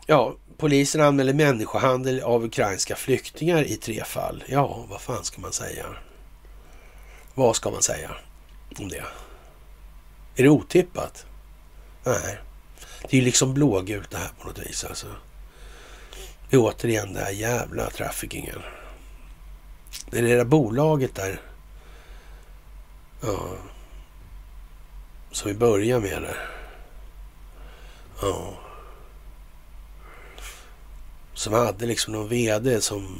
ja, 0.06 0.34
polisen 0.56 1.00
anmäler 1.00 1.32
människohandel 1.32 2.20
av 2.20 2.44
ukrainska 2.44 2.96
flyktingar 2.96 3.62
i 3.64 3.76
tre 3.76 4.04
fall. 4.04 4.44
Ja, 4.46 4.84
vad 4.90 5.00
fan 5.00 5.24
ska 5.24 5.40
man 5.40 5.52
säga? 5.52 5.86
Vad 7.34 7.56
ska 7.56 7.70
man 7.70 7.82
säga 7.82 8.10
om 8.78 8.88
det? 8.88 9.04
Är 10.36 10.42
det 10.42 10.48
otippat? 10.48 11.26
Nej. 12.04 12.38
Det 13.10 13.16
är 13.16 13.18
ju 13.18 13.24
liksom 13.24 13.54
blågult 13.54 14.10
det 14.10 14.18
här 14.18 14.30
på 14.40 14.48
något 14.48 14.58
vis 14.58 14.84
alltså. 14.84 15.06
Det 16.50 16.56
är 16.56 16.60
återigen 16.60 17.12
den 17.12 17.24
här 17.24 17.30
jävla 17.30 17.90
traffickingen. 17.90 18.62
Det 20.10 20.18
är 20.18 20.22
det 20.22 20.36
där 20.36 20.44
bolaget 20.44 21.14
där. 21.14 21.40
Ja. 23.20 23.48
Som 25.30 25.48
vi 25.48 25.56
börjar 25.56 26.00
med 26.00 26.22
där. 26.22 26.48
Ja. 28.22 28.54
Som 31.34 31.52
hade 31.52 31.86
liksom 31.86 32.12
någon 32.12 32.28
VD 32.28 32.80
som 32.80 33.18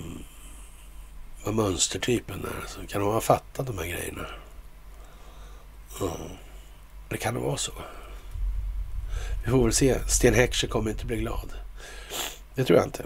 var 1.44 1.52
mönstertypen 1.52 2.42
där. 2.42 2.68
Så 2.68 2.86
kan 2.86 3.00
de 3.00 3.12
ha 3.12 3.20
fattat 3.20 3.66
de 3.66 3.78
här 3.78 3.86
grejerna? 3.86 4.26
Ja. 6.00 6.16
Det 7.08 7.16
kan 7.16 7.34
det 7.34 7.40
vara 7.40 7.56
så. 7.56 7.72
Vi 9.44 9.50
får 9.50 9.64
väl 9.64 9.72
se. 9.72 9.98
Sten 10.08 10.34
Heckscher 10.34 10.68
kommer 10.68 10.90
inte 10.90 11.06
bli 11.06 11.16
glad. 11.16 11.52
Det 12.54 12.64
tror 12.64 12.78
jag 12.78 12.86
inte. 12.86 13.04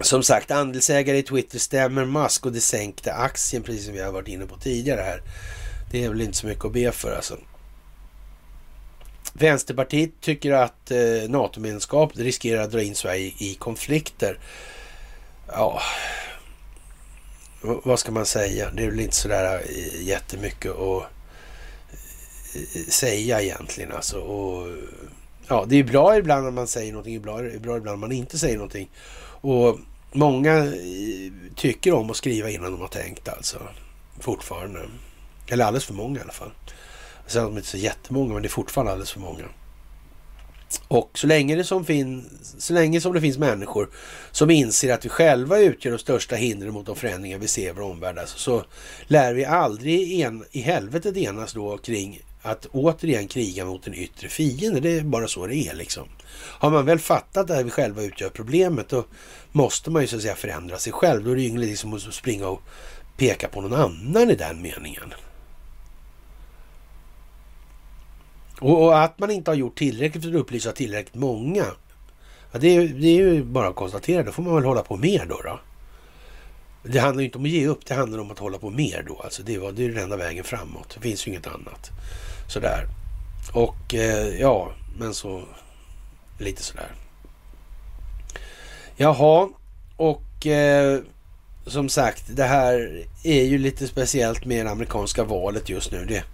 Som 0.00 0.22
sagt, 0.22 0.50
andelsägare 0.50 1.18
i 1.18 1.22
Twitter 1.22 1.58
stämmer 1.58 2.04
Musk 2.04 2.46
och 2.46 2.52
det 2.52 2.60
sänkte 2.60 3.14
aktien, 3.14 3.62
precis 3.62 3.84
som 3.84 3.94
vi 3.94 4.00
har 4.00 4.12
varit 4.12 4.28
inne 4.28 4.46
på 4.46 4.56
tidigare 4.56 5.00
här. 5.00 5.22
Det 5.90 6.04
är 6.04 6.08
väl 6.08 6.20
inte 6.20 6.36
så 6.36 6.46
mycket 6.46 6.64
att 6.64 6.72
be 6.72 6.92
för 6.92 7.16
alltså. 7.16 7.36
Vänsterpartiet 9.32 10.10
tycker 10.20 10.52
att 10.52 10.90
eh, 10.90 11.28
NATO-medlemskap 11.28 12.16
riskerar 12.16 12.62
att 12.62 12.70
dra 12.70 12.82
in 12.82 12.94
Sverige 12.94 13.32
i 13.38 13.54
konflikter. 13.54 14.38
Ja, 15.48 15.82
vad 17.60 17.98
ska 17.98 18.12
man 18.12 18.26
säga? 18.26 18.70
Det 18.70 18.84
är 18.84 18.90
väl 18.90 19.00
inte 19.00 19.16
sådär 19.16 19.62
eh, 19.68 20.02
jättemycket 20.02 20.72
att 20.72 21.02
Eh, 22.56 22.82
säga 22.88 23.42
egentligen 23.42 23.92
alltså. 23.92 24.18
Och, 24.18 24.68
ja, 25.48 25.64
det 25.68 25.76
är 25.76 25.84
bra 25.84 26.16
ibland 26.16 26.44
när 26.44 26.50
man 26.50 26.66
säger 26.66 26.92
någonting, 26.92 27.22
bra, 27.22 27.36
bra 27.36 27.76
ibland 27.76 27.84
när 27.84 27.96
man 27.96 28.12
inte 28.12 28.38
säger 28.38 28.56
någonting. 28.56 28.90
Och 29.40 29.78
många 30.12 30.56
eh, 30.56 31.32
tycker 31.56 31.92
om 31.92 32.10
att 32.10 32.16
skriva 32.16 32.50
innan 32.50 32.72
de 32.72 32.80
har 32.80 32.88
tänkt 32.88 33.28
alltså. 33.28 33.58
Fortfarande. 34.20 34.80
Eller 35.48 35.64
alldeles 35.64 35.84
för 35.84 35.94
många 35.94 36.18
i 36.18 36.22
alla 36.22 36.32
fall. 36.32 36.50
Sen 37.26 37.42
är 37.42 37.46
de 37.46 37.56
inte 37.56 37.68
så 37.68 37.76
jättemånga, 37.76 38.32
men 38.32 38.42
det 38.42 38.48
är 38.48 38.50
fortfarande 38.50 38.92
alldeles 38.92 39.12
för 39.12 39.20
många. 39.20 39.44
Och 40.88 41.10
så 41.14 41.26
länge, 41.26 41.56
det 41.56 41.64
som 41.64 41.84
fin, 41.84 42.38
så 42.58 42.72
länge 42.72 43.00
som 43.00 43.12
det 43.12 43.20
finns 43.20 43.38
människor 43.38 43.88
som 44.30 44.50
inser 44.50 44.94
att 44.94 45.04
vi 45.04 45.08
själva 45.08 45.58
utgör 45.58 45.92
de 45.92 45.98
största 45.98 46.36
hindren 46.36 46.72
mot 46.72 46.86
de 46.86 46.96
förändringar 46.96 47.38
vi 47.38 47.48
ser 47.48 47.68
i 47.68 47.72
vår 47.72 47.82
omvärld, 47.82 48.18
alltså, 48.18 48.38
så 48.38 48.64
lär 49.06 49.34
vi 49.34 49.44
aldrig 49.44 50.20
en, 50.20 50.44
i 50.50 50.60
helvetet 50.60 51.16
enas 51.16 51.52
då 51.52 51.78
kring 51.78 52.20
att 52.46 52.66
återigen 52.66 53.28
kriga 53.28 53.64
mot 53.64 53.86
en 53.86 53.94
yttre 53.94 54.28
fiende. 54.28 54.80
Det 54.80 54.98
är 54.98 55.02
bara 55.02 55.28
så 55.28 55.46
det 55.46 55.56
är 55.56 55.74
liksom. 55.74 56.08
Har 56.34 56.70
man 56.70 56.86
väl 56.86 56.98
fattat 56.98 57.50
att 57.50 57.66
vi 57.66 57.70
själva 57.70 58.02
utgör 58.02 58.28
problemet, 58.28 58.88
då 58.88 59.04
måste 59.52 59.90
man 59.90 60.02
ju 60.02 60.08
så 60.08 60.16
att 60.16 60.22
säga 60.22 60.34
förändra 60.34 60.78
sig 60.78 60.92
själv. 60.92 61.24
Då 61.24 61.30
är 61.30 61.34
det 61.34 61.42
ju 61.42 61.48
inget 61.48 61.60
liksom 61.60 61.94
att 61.94 62.14
springa 62.14 62.48
och 62.48 62.62
peka 63.16 63.48
på 63.48 63.60
någon 63.60 63.72
annan 63.72 64.30
i 64.30 64.34
den 64.34 64.62
meningen. 64.62 65.14
Och, 68.60 68.84
och, 68.84 69.02
att 69.02 69.18
man 69.18 69.30
inte 69.30 69.50
har 69.50 69.56
gjort 69.56 69.78
tillräckligt 69.78 70.24
för 70.24 70.30
att 70.30 70.36
upplysa 70.36 70.72
tillräckligt 70.72 71.14
många. 71.14 71.64
Ja, 72.52 72.58
det, 72.58 72.68
är, 72.68 72.88
det 72.88 73.08
är 73.08 73.16
ju 73.16 73.44
bara 73.44 73.68
att 73.68 73.76
konstatera. 73.76 74.22
Då 74.22 74.32
får 74.32 74.42
man 74.42 74.54
väl 74.54 74.64
hålla 74.64 74.82
på 74.82 74.96
mer 74.96 75.26
då. 75.26 75.40
då. 75.44 75.60
Det 76.88 76.98
handlar 76.98 77.20
ju 77.20 77.26
inte 77.26 77.38
om 77.38 77.44
att 77.44 77.50
ge 77.50 77.66
upp. 77.66 77.86
Det 77.86 77.94
handlar 77.94 78.18
om 78.18 78.30
att 78.30 78.38
hålla 78.38 78.58
på 78.58 78.70
mer 78.70 79.04
då. 79.08 79.20
Alltså 79.24 79.42
det, 79.42 79.58
var, 79.58 79.72
det 79.72 79.84
är 79.84 79.88
den 79.88 80.02
enda 80.02 80.16
vägen 80.16 80.44
framåt. 80.44 80.94
Det 80.94 81.00
finns 81.00 81.26
ju 81.26 81.30
inget 81.30 81.46
annat. 81.46 81.90
Sådär. 82.48 82.86
Och 83.52 83.94
eh, 83.94 84.40
ja, 84.40 84.72
men 84.98 85.14
så 85.14 85.42
lite 86.38 86.62
sådär. 86.62 86.90
Jaha, 88.96 89.48
och 89.96 90.46
eh, 90.46 91.00
som 91.66 91.88
sagt, 91.88 92.24
det 92.28 92.44
här 92.44 93.04
är 93.24 93.42
ju 93.42 93.58
lite 93.58 93.86
speciellt 93.86 94.44
med 94.44 94.66
det 94.66 94.72
amerikanska 94.72 95.24
valet 95.24 95.68
just 95.68 95.92
nu. 95.92 96.04
Det 96.04 96.24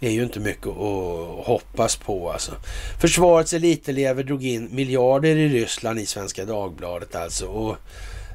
är 0.00 0.10
ju 0.10 0.22
inte 0.22 0.40
mycket 0.40 0.66
att 0.66 1.46
hoppas 1.46 1.96
på 1.96 2.32
alltså. 2.32 2.52
Försvarets 3.00 3.52
elitelever 3.52 4.22
drog 4.22 4.44
in 4.44 4.68
miljarder 4.72 5.36
i 5.36 5.48
Ryssland 5.48 5.98
i 5.98 6.06
Svenska 6.06 6.44
Dagbladet 6.44 7.14
alltså. 7.14 7.46
Och 7.46 7.76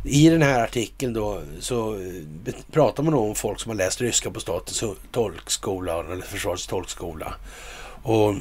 i 0.05 0.29
den 0.29 0.41
här 0.41 0.63
artikeln 0.63 1.13
då 1.13 1.41
så 1.59 1.95
eh, 1.95 2.53
pratar 2.71 3.03
man 3.03 3.13
om 3.13 3.35
folk 3.35 3.59
som 3.59 3.69
har 3.69 3.75
läst 3.75 4.01
ryska 4.01 4.31
på 4.31 4.39
statens 4.39 4.83
tolkskola 5.11 5.99
eller 5.99 6.25
försvarets 6.25 6.67
tolkskola. 6.67 7.35
Och 8.03 8.35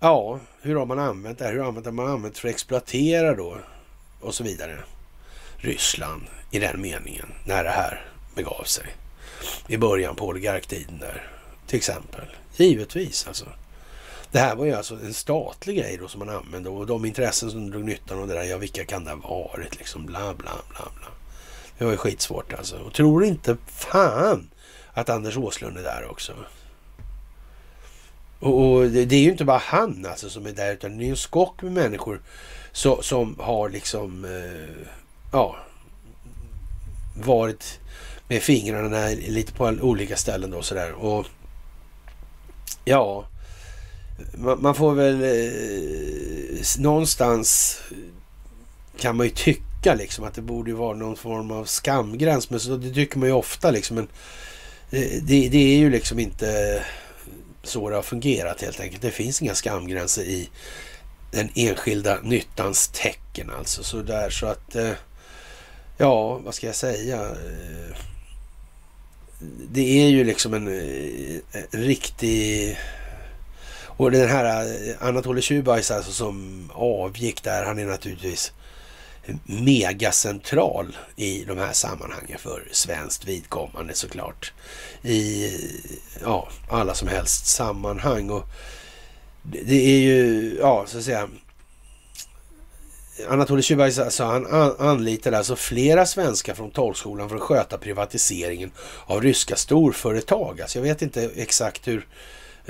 ja, 0.00 0.40
hur 0.62 0.76
har 0.76 0.86
man 0.86 0.98
använt 0.98 1.38
det 1.38 1.44
här? 1.44 1.52
Hur 1.52 1.60
har 1.60 1.92
man 1.92 2.08
använt 2.08 2.38
för 2.38 2.48
att 2.48 2.54
exploatera 2.54 3.34
då? 3.34 3.58
Och 4.20 4.34
så 4.34 4.44
vidare. 4.44 4.78
Ryssland 5.56 6.22
i 6.50 6.58
den 6.58 6.80
meningen 6.80 7.26
när 7.46 7.64
det 7.64 7.70
här 7.70 8.06
begav 8.34 8.64
sig. 8.64 8.86
I 9.68 9.76
början 9.76 10.16
på 10.16 10.26
oligarktiden 10.26 10.98
där 10.98 11.30
till 11.66 11.76
exempel. 11.76 12.24
Givetvis 12.56 13.26
alltså. 13.26 13.46
Det 14.32 14.38
här 14.38 14.56
var 14.56 14.64
ju 14.64 14.72
alltså 14.72 14.94
en 14.94 15.14
statlig 15.14 15.76
grej 15.76 15.98
då 16.00 16.08
som 16.08 16.18
man 16.18 16.28
använde 16.28 16.68
och 16.68 16.86
de 16.86 17.04
intressen 17.04 17.50
som 17.50 17.70
drog 17.70 17.84
nyttan 17.84 18.18
av 18.18 18.28
det 18.28 18.34
där, 18.34 18.42
ja 18.42 18.58
vilka 18.58 18.84
kan 18.84 19.04
det 19.04 19.10
ha 19.10 19.18
varit 19.18 19.78
liksom, 19.78 20.06
bla 20.06 20.34
bla 20.34 20.52
bla 20.68 20.88
bla. 20.96 21.08
Det 21.78 21.84
var 21.84 21.92
ju 21.92 21.96
skitsvårt 21.96 22.52
alltså. 22.52 22.76
Och 22.76 22.94
tror 22.94 23.24
inte 23.24 23.56
fan 23.66 24.50
att 24.92 25.08
Anders 25.08 25.36
Åslund 25.36 25.78
är 25.78 25.82
där 25.82 26.06
också. 26.10 26.32
Och, 28.40 28.62
och 28.62 28.90
det, 28.90 29.04
det, 29.04 29.16
är 29.16 29.20
ju 29.22 29.30
inte 29.30 29.44
bara 29.44 29.58
han 29.58 30.06
alltså 30.10 30.30
som 30.30 30.46
är 30.46 30.52
där 30.52 30.72
utan 30.72 30.98
det 30.98 31.04
är 31.04 31.06
ju 31.06 31.10
en 31.10 31.16
skock 31.16 31.62
med 31.62 31.72
människor 31.72 32.20
så, 32.72 33.02
som 33.02 33.36
har 33.40 33.68
liksom, 33.68 34.24
eh, 34.24 34.86
ja, 35.32 35.56
varit 37.16 37.80
med 38.28 38.42
fingrarna 38.42 39.08
lite 39.08 39.52
på 39.52 39.64
olika 39.64 40.16
ställen 40.16 40.50
då 40.50 40.62
sådär. 40.62 40.92
Och 40.92 41.26
Ja, 42.84 43.24
man, 44.34 44.74
får 44.74 44.94
väl 44.94 45.22
eh, 45.22 46.60
någonstans 46.78 47.76
kan 48.98 49.16
man 49.16 49.26
ju 49.26 49.32
tycka 49.32 49.94
liksom 49.94 50.24
att 50.24 50.34
det 50.34 50.42
borde 50.42 50.74
vara 50.74 50.96
någon 50.96 51.16
form 51.16 51.50
av 51.50 51.64
skamgräns. 51.64 52.50
Men 52.50 52.60
så, 52.60 52.76
det 52.76 52.94
tycker 52.94 53.18
man 53.18 53.28
ju 53.28 53.34
ofta 53.34 53.70
liksom. 53.70 53.94
Men 53.96 54.08
eh, 54.90 55.22
det, 55.22 55.48
det 55.48 55.74
är 55.74 55.78
ju 55.78 55.90
liksom 55.90 56.18
inte 56.18 56.82
så 57.62 57.90
det 57.90 57.96
har 57.96 58.02
fungerat 58.02 58.62
helt 58.62 58.80
enkelt. 58.80 59.02
Det 59.02 59.10
finns 59.10 59.42
inga 59.42 59.54
skamgränser 59.54 60.22
i 60.22 60.48
den 61.30 61.48
enskilda 61.54 62.20
nyttans 62.22 62.88
tecken 62.88 63.50
alltså. 63.58 63.82
Så 63.82 64.02
där 64.02 64.30
så 64.30 64.46
att, 64.46 64.76
eh, 64.76 64.92
ja, 65.96 66.38
vad 66.38 66.54
ska 66.54 66.66
jag 66.66 66.76
säga? 66.76 67.22
Eh, 67.22 67.96
det 69.70 70.02
är 70.02 70.08
ju 70.08 70.24
liksom 70.24 70.54
en, 70.54 70.68
eh, 70.68 71.62
en 71.70 71.82
riktig... 71.82 72.78
Och 73.98 74.10
den 74.10 74.28
här 74.28 74.64
eh, 74.64 75.06
Anatoly 75.06 75.42
Tjubajs 75.42 75.90
alltså 75.90 76.12
som 76.12 76.70
avgick 76.74 77.42
där, 77.42 77.64
han 77.64 77.78
är 77.78 77.86
naturligtvis 77.86 78.52
megacentral 79.44 80.96
i 81.16 81.44
de 81.44 81.58
här 81.58 81.72
sammanhangen 81.72 82.38
för 82.38 82.68
svenskt 82.72 83.24
vidkommande 83.24 83.94
såklart. 83.94 84.52
I 85.02 85.50
ja, 86.22 86.48
alla 86.70 86.94
som 86.94 87.08
helst 87.08 87.46
sammanhang. 87.46 88.30
Och 88.30 88.44
det 89.42 89.96
är 89.96 90.00
ju, 90.00 90.56
ja, 90.60 90.84
så 90.86 90.98
att 90.98 91.04
säga, 91.04 91.28
Anatoly 93.28 93.62
Tjubajs, 93.62 93.98
alltså, 93.98 94.24
han 94.24 94.46
anlitade 94.78 95.38
alltså 95.38 95.56
flera 95.56 96.06
svenskar 96.06 96.54
från 96.54 96.70
tolkskolan 96.70 97.28
för 97.28 97.36
att 97.36 97.42
sköta 97.42 97.78
privatiseringen 97.78 98.70
av 99.06 99.22
ryska 99.22 99.56
storföretag. 99.56 100.60
Alltså 100.60 100.78
jag 100.78 100.82
vet 100.82 101.02
inte 101.02 101.30
exakt 101.36 101.88
hur 101.88 102.06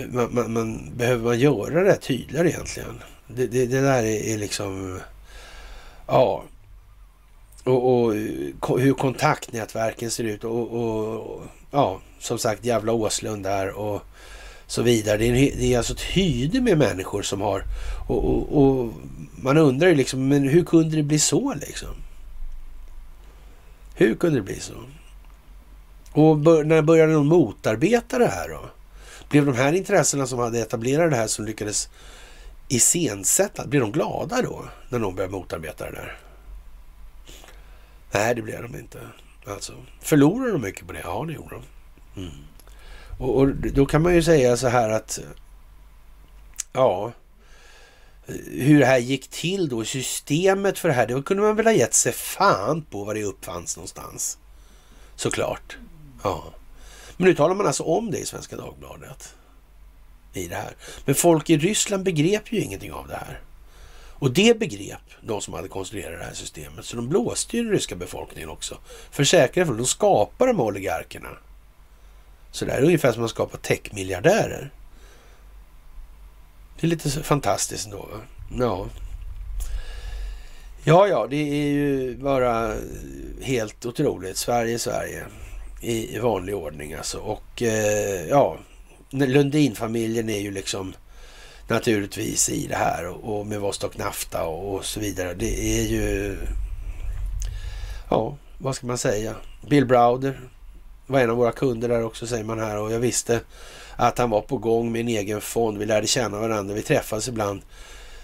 man, 0.07 0.35
man, 0.35 0.53
man 0.53 0.91
behöver 0.97 1.25
man 1.25 1.39
göra 1.39 1.83
det 1.83 1.97
tydligare 1.97 2.49
egentligen. 2.49 3.03
Det, 3.27 3.47
det, 3.47 3.66
det 3.66 3.81
där 3.81 4.03
är, 4.03 4.35
är, 4.35 4.39
liksom, 4.39 5.01
ja. 6.07 6.45
Och, 7.65 8.05
och, 8.05 8.15
hur 8.79 8.95
kontaktnätverken 8.95 10.11
ser 10.11 10.25
ut 10.25 10.45
och, 10.45 10.69
och, 10.70 11.43
ja, 11.70 12.01
som 12.19 12.39
sagt 12.39 12.65
jävla 12.65 12.93
Åslund 12.93 13.43
där 13.43 13.79
och 13.79 14.03
så 14.66 14.83
vidare. 14.83 15.16
Det 15.16 15.27
är, 15.27 15.57
det 15.57 15.75
är 15.75 15.79
alltså 15.79 15.93
ett 15.93 16.01
hyde 16.01 16.61
med 16.61 16.79
människor 16.79 17.23
som 17.23 17.41
har 17.41 17.62
och, 18.09 18.25
och, 18.25 18.62
och, 18.62 18.93
man 19.43 19.57
undrar 19.57 19.89
ju 19.89 19.95
liksom, 19.95 20.29
men 20.29 20.49
hur 20.49 20.65
kunde 20.65 20.97
det 20.97 21.03
bli 21.03 21.19
så 21.19 21.55
liksom? 21.55 21.95
Hur 23.95 24.15
kunde 24.15 24.39
det 24.39 24.43
bli 24.43 24.61
så? 24.61 24.75
Och 26.12 26.37
bör, 26.37 26.65
när 26.65 26.83
började 26.83 27.12
de 27.12 27.27
motarbeta 27.27 28.19
det 28.19 28.27
här 28.27 28.49
då? 28.49 28.61
Blev 29.30 29.46
de 29.46 29.55
här 29.55 29.72
intressena 29.72 30.26
som 30.26 30.38
hade 30.38 30.60
etablerat 30.60 31.10
det 31.10 31.16
här 31.16 31.26
som 31.26 31.44
lyckades 31.44 31.88
iscensätta, 32.68 33.66
blev 33.66 33.82
de 33.82 33.92
glada 33.92 34.42
då 34.42 34.64
när 34.88 34.98
de 34.98 35.14
började 35.14 35.32
motarbeta 35.32 35.84
det 35.84 35.90
där? 35.90 36.18
Nej, 38.10 38.34
det 38.34 38.42
blev 38.42 38.62
de 38.62 38.78
inte. 38.78 38.98
Alltså, 39.46 39.72
förlorade 40.00 40.52
de 40.52 40.62
mycket 40.62 40.86
på 40.86 40.92
det? 40.92 41.00
Ja, 41.05 41.24
det 41.26 41.32
gjorde 41.32 41.55
de. 41.55 42.20
Mm. 42.20 42.34
Och, 43.18 43.36
och, 43.36 43.48
då 43.48 43.86
kan 43.86 44.02
man 44.02 44.14
ju 44.14 44.22
säga 44.22 44.56
så 44.56 44.68
här 44.68 44.90
att 44.90 45.20
ja, 46.72 47.12
hur 48.46 48.78
det 48.78 48.86
här 48.86 48.98
gick 48.98 49.28
till 49.28 49.68
då, 49.68 49.84
systemet 49.84 50.78
för 50.78 50.88
det 50.88 50.94
här, 50.94 51.06
det 51.06 51.22
kunde 51.22 51.42
man 51.42 51.56
väl 51.56 51.66
ha 51.66 51.72
gett 51.72 51.94
sig 51.94 52.12
fan 52.12 52.82
på 52.82 53.05
var 53.05 53.14
det 53.14 53.24
uppfanns 53.24 53.76
någonstans. 53.76 54.38
Såklart. 55.16 55.78
Ja. 56.22 56.44
Men 57.19 57.28
nu 57.28 57.35
talar 57.35 57.55
man 57.55 57.66
alltså 57.66 57.82
om 57.82 58.11
det 58.11 58.19
i 58.19 58.27
Svenska 58.27 58.57
Dagbladet. 58.57 59.35
I 60.32 60.49
det 60.49 60.55
här. 60.55 60.77
Men 61.05 61.15
folk 61.15 61.51
i 61.51 61.59
Ryssland 61.59 62.05
begrep 62.05 62.53
ju 62.53 62.61
ingenting 62.61 62.93
av 62.93 63.09
det 63.09 63.16
här. 63.16 63.40
Och 64.20 64.31
det 64.31 64.59
begrep 64.59 65.01
de 65.20 65.40
som 65.40 65.55
hade 65.55 65.69
konstruerat 65.69 66.19
det 66.19 66.24
här 66.24 66.35
systemet. 66.35 66.85
Så 66.85 66.97
de 66.97 67.09
blåste 67.09 67.57
ju 67.57 67.62
den 67.62 67.73
ryska 67.73 67.97
befolkningen 67.97 68.49
också. 68.49 68.78
För 69.11 69.24
säkerhet, 69.24 69.69
de 69.69 69.86
skapade 69.86 70.53
de 70.53 70.59
här 70.59 70.65
oligarkerna. 70.65 71.28
Så 72.51 72.65
det 72.65 72.73
är 72.73 72.82
ungefär 72.82 73.12
som 73.12 73.24
att 73.24 73.31
skapa 73.31 73.57
techmiljardärer. 73.57 74.70
Det 76.81 76.86
är 76.86 76.89
lite 76.89 77.11
fantastiskt 77.11 77.85
ändå. 77.85 78.09
Ja. 78.59 78.86
Ja, 80.85 81.09
ja, 81.09 81.27
det 81.31 81.36
är 81.36 81.69
ju 81.69 82.16
bara 82.16 82.74
helt 83.43 83.86
otroligt. 83.86 84.36
Sverige, 84.36 84.78
Sverige 84.78 85.27
i 85.80 86.18
vanlig 86.18 86.56
ordning 86.56 86.94
alltså. 86.94 87.18
Och 87.18 87.62
eh, 87.62 88.26
ja, 88.28 88.56
Lundinfamiljen 89.10 90.28
är 90.28 90.40
ju 90.40 90.50
liksom 90.50 90.94
naturligtvis 91.68 92.48
i 92.48 92.66
det 92.66 92.76
här 92.76 93.06
och, 93.06 93.38
och 93.38 93.46
med 93.46 93.60
Vostok 93.60 93.98
Nafta 93.98 94.44
och, 94.46 94.74
och, 94.74 94.84
så 94.84 95.00
vidare. 95.00 95.34
Det 95.34 95.78
är 95.78 95.82
ju 95.82 96.36
ja, 98.10 98.36
vad 98.59 98.76
ska 98.76 98.86
man 98.86 98.98
säga? 98.98 99.34
Bill 99.68 99.86
Browder 99.86 100.40
var 101.06 101.20
en 101.20 101.30
av 101.30 101.36
våra 101.36 101.52
kunder 101.52 101.88
där 101.88 102.05
också 102.05 102.26
säger 102.26 102.44
man 102.44 102.59
här 102.59 102.78
och 102.78 102.92
jag 102.92 102.98
visste 102.98 103.40
att 103.96 104.18
han 104.18 104.30
var 104.30 104.40
på 104.40 104.56
gång 104.56 104.92
med 104.92 105.00
en 105.00 105.09
egen 105.09 105.40
fond. 105.40 105.78
Vi 105.78 105.86
lärde 105.86 106.06
känna 106.06 106.40
varandra, 106.40 106.74
vi 106.74 106.82
träffades 106.82 107.28
ibland. 107.28 107.62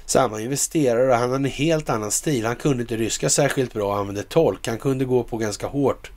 Samma 0.06 0.40
investerare 0.40 1.12
han 1.12 1.20
hade 1.31 1.35
en 1.35 1.44
helt 1.44 1.90
annan 1.90 2.10
stil. 2.10 2.47
Han 2.47 2.56
kunde 2.56 2.82
inte 2.82 2.97
ryska 2.97 3.31
särskilt 3.31 3.72
bra 3.72 3.93
och 3.93 3.97
använde 3.97 4.22
tolk. 4.22 4.66
Han 4.66 4.78
kunde 4.78 5.05
gå 5.05 5.22
på 5.22 5.36
ganska 5.36 5.66
hårt 5.66 6.10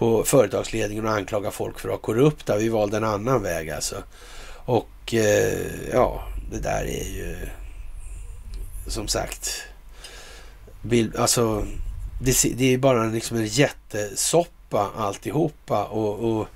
på 0.00 0.24
företagsledningen 0.24 1.06
och 1.06 1.12
anklaga 1.12 1.50
folk 1.50 1.78
för 1.78 1.88
att 1.88 1.92
vara 1.92 2.00
korrupta. 2.00 2.56
Vi 2.56 2.68
valde 2.68 2.96
en 2.96 3.04
annan 3.04 3.42
väg 3.42 3.70
alltså. 3.70 3.96
Och 4.54 5.14
eh, 5.14 5.90
ja, 5.92 6.24
det 6.52 6.58
där 6.58 6.84
är 6.84 7.08
ju 7.16 7.36
som 8.86 9.08
sagt, 9.08 9.62
alltså 11.18 11.66
det, 12.22 12.44
det 12.56 12.74
är 12.74 12.78
bara 12.78 13.04
liksom 13.04 13.36
en 13.36 13.46
jättesoppa 13.46 14.90
alltihopa 14.96 15.84
och, 15.84 16.30
och 16.30 16.48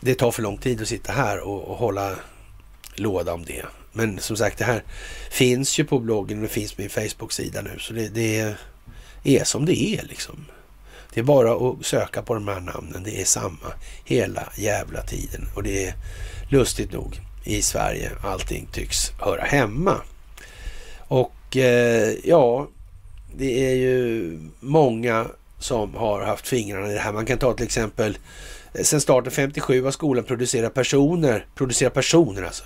det 0.00 0.14
tar 0.14 0.30
för 0.30 0.42
lång 0.42 0.58
tid 0.58 0.82
att 0.82 0.88
sitta 0.88 1.12
här 1.12 1.40
och, 1.40 1.64
och, 1.64 1.76
hålla 1.76 2.16
låda 2.94 3.34
om 3.34 3.44
det. 3.44 3.64
Men 3.92 4.18
som 4.18 4.36
sagt, 4.36 4.58
det 4.58 4.64
här 4.64 4.84
finns 5.30 5.78
ju 5.78 5.84
på 5.84 5.98
bloggen 5.98 6.38
och 6.38 6.42
det 6.42 6.48
finns 6.48 6.72
på 6.72 6.80
min 6.80 6.90
Facebook-sida 6.90 7.62
nu. 7.62 7.78
Så 7.78 7.92
det, 7.92 8.08
det, 8.08 8.54
är 9.22 9.44
som 9.44 9.66
det 9.66 9.80
är 9.80 10.02
liksom. 10.02 10.44
Det 11.14 11.20
är 11.20 11.24
bara 11.24 11.52
att 11.52 11.86
söka 11.86 12.22
på 12.22 12.34
de 12.34 12.48
här 12.48 12.60
namnen. 12.60 13.02
Det 13.04 13.20
är 13.20 13.24
samma 13.24 13.72
hela 14.04 14.52
jävla 14.56 15.02
tiden. 15.02 15.48
Och 15.54 15.62
det 15.62 15.86
är 15.86 15.94
lustigt 16.48 16.92
nog 16.92 17.20
i 17.44 17.62
Sverige 17.62 18.10
allting 18.22 18.68
tycks 18.72 19.10
höra 19.10 19.42
hemma. 19.42 19.96
Och 20.98 21.56
eh, 21.56 22.14
ja, 22.24 22.68
det 23.34 23.70
är 23.70 23.74
ju 23.74 24.38
många 24.60 25.26
som 25.58 25.94
har 25.94 26.22
haft 26.22 26.48
fingrarna 26.48 26.90
i 26.90 26.94
det 26.94 27.00
här. 27.00 27.12
Man 27.12 27.26
kan 27.26 27.38
ta 27.38 27.54
till 27.54 27.66
exempel 27.66 28.18
eh, 28.74 28.82
Sen 28.82 29.00
starten 29.00 29.32
57 29.32 29.84
har 29.84 29.90
skolan 29.90 30.24
producerat 30.24 30.74
personer, 30.74 31.46
producerat 31.54 31.94
personer 31.94 32.42
alltså, 32.42 32.64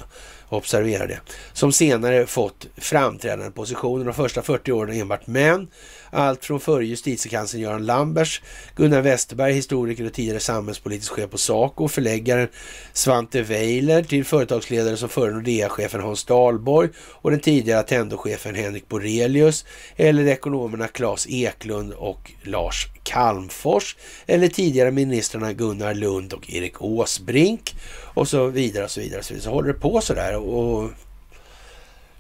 observera 0.49 1.07
det, 1.07 1.21
som 1.53 1.73
senare 1.73 2.27
fått 2.27 2.67
framträdande 2.77 3.51
positioner. 3.51 4.05
De 4.05 4.15
första 4.15 4.43
40 4.43 4.73
åren 4.73 5.01
enbart 5.01 5.27
män. 5.27 5.69
Allt 6.15 6.45
från 6.45 6.61
förre 6.61 6.87
justitiekanslern 6.87 7.63
Göran 7.63 7.87
Lambers, 7.87 8.43
Gunnar 8.77 9.01
Westerberg, 9.01 9.53
historiker 9.53 10.07
och 10.07 10.13
tidigare 10.13 10.41
samhällspolitisk 10.41 11.13
chef 11.13 11.31
på 11.31 11.39
Saco, 11.39 11.89
förläggaren 11.89 12.49
Svante 12.93 13.43
Weiler 13.43 14.03
till 14.03 14.25
företagsledare 14.25 14.97
som 14.97 15.09
förre 15.09 15.33
Nordea-chefen 15.33 16.01
Hans 16.01 16.25
Dahlborg 16.25 16.89
och 16.97 17.31
den 17.31 17.41
tidigare 17.41 17.81
Attendo-chefen 17.81 18.55
Henrik 18.55 18.89
Borelius 18.89 19.65
eller 19.97 20.27
ekonomerna 20.27 20.89
Claes 20.89 21.27
Eklund 21.27 21.93
och 21.93 22.33
Lars 22.43 22.89
Kalmfors 23.03 23.97
eller 24.27 24.49
tidigare 24.49 24.91
ministrarna 24.91 25.53
Gunnar 25.53 25.95
Lund 25.95 26.33
och 26.33 26.51
Erik 26.51 26.83
Åsbrink 26.83 27.75
och 28.15 28.29
så 28.29 28.47
vidare 28.47 28.85
och 28.85 28.91
så 28.91 29.01
vidare. 29.01 29.19
Och 29.19 29.25
så, 29.25 29.35
vidare. 29.35 29.45
så 29.45 29.51
håller 29.51 29.69
det 29.69 29.79
på 29.79 30.01
sådär 30.01 30.37
och 30.37 30.91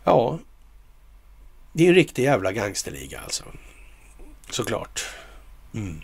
ja, 0.04 0.38
det 1.72 1.84
är 1.84 1.88
en 1.88 1.94
riktig 1.94 2.22
jävla 2.22 2.52
gangsterliga 2.52 3.20
alltså. 3.20 3.44
Såklart. 4.52 5.04
Mm. 5.74 6.00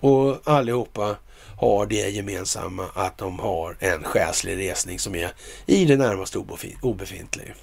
Och 0.00 0.40
allihopa 0.44 1.16
har 1.56 1.86
det 1.86 2.10
gemensamma 2.10 2.86
att 2.94 3.18
de 3.18 3.38
har 3.38 3.76
en 3.78 4.04
själslig 4.04 4.58
resning 4.58 4.98
som 4.98 5.14
är 5.14 5.32
i 5.66 5.84
det 5.84 5.96
närmaste 5.96 6.38
obefintlig. 6.80 7.54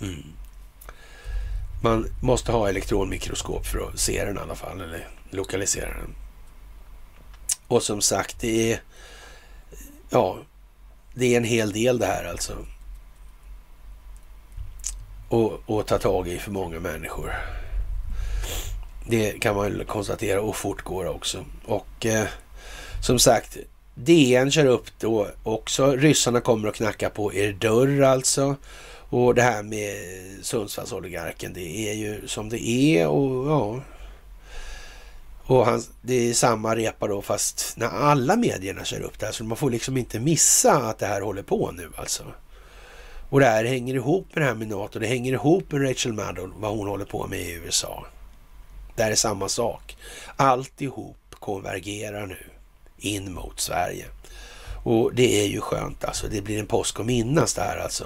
Mm. 0.00 0.24
Man 1.82 2.06
måste 2.22 2.52
ha 2.52 2.68
elektronmikroskop 2.68 3.66
för 3.66 3.88
att 3.88 4.00
se 4.00 4.24
den 4.24 4.36
i 4.36 4.40
alla 4.40 4.54
fall, 4.54 4.80
eller 4.80 5.08
lokalisera 5.30 5.88
den. 5.88 6.14
Och 7.66 7.82
som 7.82 8.00
sagt, 8.00 8.40
det 8.40 8.72
är 8.72 8.82
ja, 10.10 10.38
det 11.14 11.34
är 11.34 11.36
en 11.36 11.44
hel 11.44 11.72
del 11.72 11.98
det 11.98 12.06
här 12.06 12.24
alltså. 12.24 12.52
Och, 15.28 15.60
och 15.66 15.86
ta 15.86 15.98
tag 15.98 16.28
i 16.28 16.38
för 16.38 16.50
många 16.50 16.80
människor. 16.80 17.57
Det 19.10 19.40
kan 19.40 19.56
man 19.56 19.84
konstatera 19.86 20.42
och 20.42 20.56
fortgår 20.56 21.06
också. 21.06 21.44
Och 21.64 22.06
eh, 22.06 22.26
som 23.02 23.18
sagt, 23.18 23.56
DN 23.94 24.50
kör 24.50 24.66
upp 24.66 24.86
då 25.00 25.28
också. 25.42 25.96
Ryssarna 25.96 26.40
kommer 26.40 26.68
att 26.68 26.74
knacka 26.74 27.10
på 27.10 27.34
er 27.34 27.52
dörr 27.52 28.02
alltså. 28.02 28.56
Och 29.10 29.34
det 29.34 29.42
här 29.42 29.62
med 29.62 29.96
Sundsvallsoligarken, 30.42 31.52
det 31.52 31.90
är 31.90 31.94
ju 31.94 32.28
som 32.28 32.48
det 32.48 32.68
är 32.68 33.06
och 33.06 33.48
ja. 33.48 33.80
Och 35.42 35.66
han, 35.66 35.82
det 36.02 36.30
är 36.30 36.34
samma 36.34 36.76
repa 36.76 37.06
då 37.06 37.22
fast 37.22 37.76
när 37.76 37.86
alla 37.86 38.36
medierna 38.36 38.84
kör 38.84 39.00
upp 39.00 39.18
det 39.18 39.26
här. 39.26 39.32
Så 39.32 39.44
man 39.44 39.56
får 39.56 39.70
liksom 39.70 39.96
inte 39.96 40.20
missa 40.20 40.72
att 40.72 40.98
det 40.98 41.06
här 41.06 41.20
håller 41.20 41.42
på 41.42 41.70
nu 41.70 41.90
alltså. 41.96 42.22
Och 43.30 43.40
det 43.40 43.46
här 43.46 43.64
hänger 43.64 43.94
ihop 43.94 44.26
med 44.34 44.42
det 44.42 44.46
här 44.46 44.54
med 44.54 44.68
NATO. 44.68 44.98
Det 44.98 45.06
hänger 45.06 45.32
ihop 45.32 45.72
med 45.72 45.88
Rachel 45.88 46.12
Maddow, 46.12 46.52
vad 46.56 46.76
hon 46.76 46.88
håller 46.88 47.04
på 47.04 47.26
med 47.26 47.40
i 47.40 47.52
USA. 47.52 48.06
Det 48.98 49.04
här 49.04 49.10
är 49.10 49.16
samma 49.16 49.48
sak. 49.48 49.96
Alltihop 50.36 51.16
konvergerar 51.30 52.26
nu 52.26 52.36
in 52.98 53.32
mot 53.32 53.60
Sverige. 53.60 54.04
Och 54.82 55.14
det 55.14 55.40
är 55.40 55.46
ju 55.46 55.60
skönt 55.60 56.04
alltså. 56.04 56.26
Det 56.30 56.40
blir 56.40 56.58
en 56.58 56.66
påsk 56.66 57.00
att 57.00 57.06
minnas 57.06 57.54
det 57.54 57.62
här 57.62 57.76
alltså. 57.76 58.04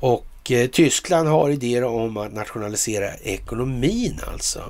Och 0.00 0.50
eh, 0.50 0.66
Tyskland 0.66 1.28
har 1.28 1.50
idéer 1.50 1.84
om 1.84 2.16
att 2.16 2.32
nationalisera 2.32 3.14
ekonomin 3.14 4.20
alltså. 4.32 4.64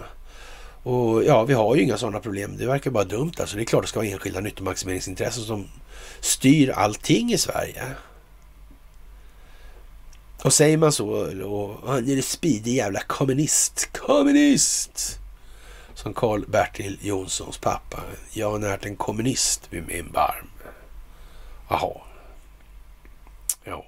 Och 0.83 1.25
ja, 1.25 1.45
vi 1.45 1.55
har 1.55 1.77
ju 1.77 1.83
inga 1.83 1.97
sådana 1.97 2.21
problem. 2.21 2.57
Det 2.57 2.67
verkar 2.67 2.91
bara 2.91 3.05
dumt 3.05 3.33
alltså. 3.39 3.57
Det 3.57 3.63
är 3.63 3.67
klart 3.67 3.83
det 3.83 3.89
ska 3.89 4.01
vara 4.01 4.09
enskilda 4.09 4.41
nyttomaximeringsintressen 4.41 5.45
som 5.45 5.69
styr 6.21 6.71
allting 6.71 7.33
i 7.33 7.39
Sverige. 7.39 7.83
Och 10.43 10.53
säger 10.53 10.77
man 10.77 10.93
så, 10.93 11.09
och 11.45 11.89
han 11.89 12.09
är 12.09 12.17
en 12.17 12.23
speedig 12.23 12.75
jävla 12.75 13.01
kommunist. 13.01 13.89
Kommunist! 13.93 15.24
Som 15.95 16.15
Karl-Bertil 16.15 16.99
Jonssons 17.01 17.59
pappa. 17.59 18.01
Jag 18.33 18.51
har 18.51 18.59
närt 18.59 18.85
en 18.85 18.97
kommunist 18.97 19.63
vid 19.71 19.87
min 19.87 20.11
barm. 20.13 20.51
Jaha. 21.69 22.01
Ja. 23.65 23.85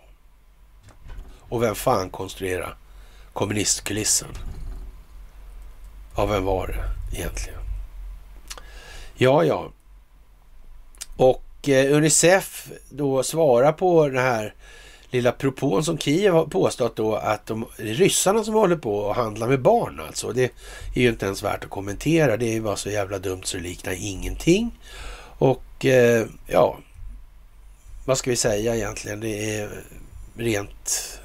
Och 1.48 1.62
vem 1.62 1.74
fan 1.74 2.10
konstruerade 2.10 2.74
kommunistkulissen? 3.32 4.28
Ja, 6.16 6.26
vem 6.26 6.44
var 6.44 6.66
det 6.66 7.16
egentligen? 7.18 7.60
Ja, 9.14 9.44
ja. 9.44 9.70
Och 11.16 11.68
eh, 11.68 11.96
Unicef 11.96 12.68
då 12.88 13.22
svarar 13.22 13.72
på 13.72 14.08
det 14.08 14.20
här 14.20 14.54
lilla 15.10 15.32
propån 15.32 15.84
som 15.84 15.98
Kiev 15.98 16.34
har 16.34 16.46
påstått 16.46 16.96
då 16.96 17.16
att 17.16 17.46
de, 17.46 17.66
det 17.76 17.90
är 17.90 17.94
ryssarna 17.94 18.44
som 18.44 18.54
håller 18.54 18.76
på 18.76 19.10
att 19.10 19.16
handla 19.16 19.46
med 19.46 19.62
barn 19.62 20.00
alltså. 20.08 20.32
Det 20.32 20.44
är 20.94 21.00
ju 21.00 21.08
inte 21.08 21.26
ens 21.26 21.42
värt 21.42 21.64
att 21.64 21.70
kommentera. 21.70 22.36
Det 22.36 22.46
är 22.46 22.52
ju 22.52 22.60
bara 22.60 22.76
så 22.76 22.90
jävla 22.90 23.18
dumt 23.18 23.42
så 23.44 23.56
det 23.56 23.62
liknar 23.62 23.92
ingenting. 23.98 24.78
Och 25.38 25.84
eh, 25.84 26.26
ja, 26.46 26.78
vad 28.06 28.18
ska 28.18 28.30
vi 28.30 28.36
säga 28.36 28.76
egentligen? 28.76 29.20
Det 29.20 29.58
är 29.58 29.70
rent 30.36 31.18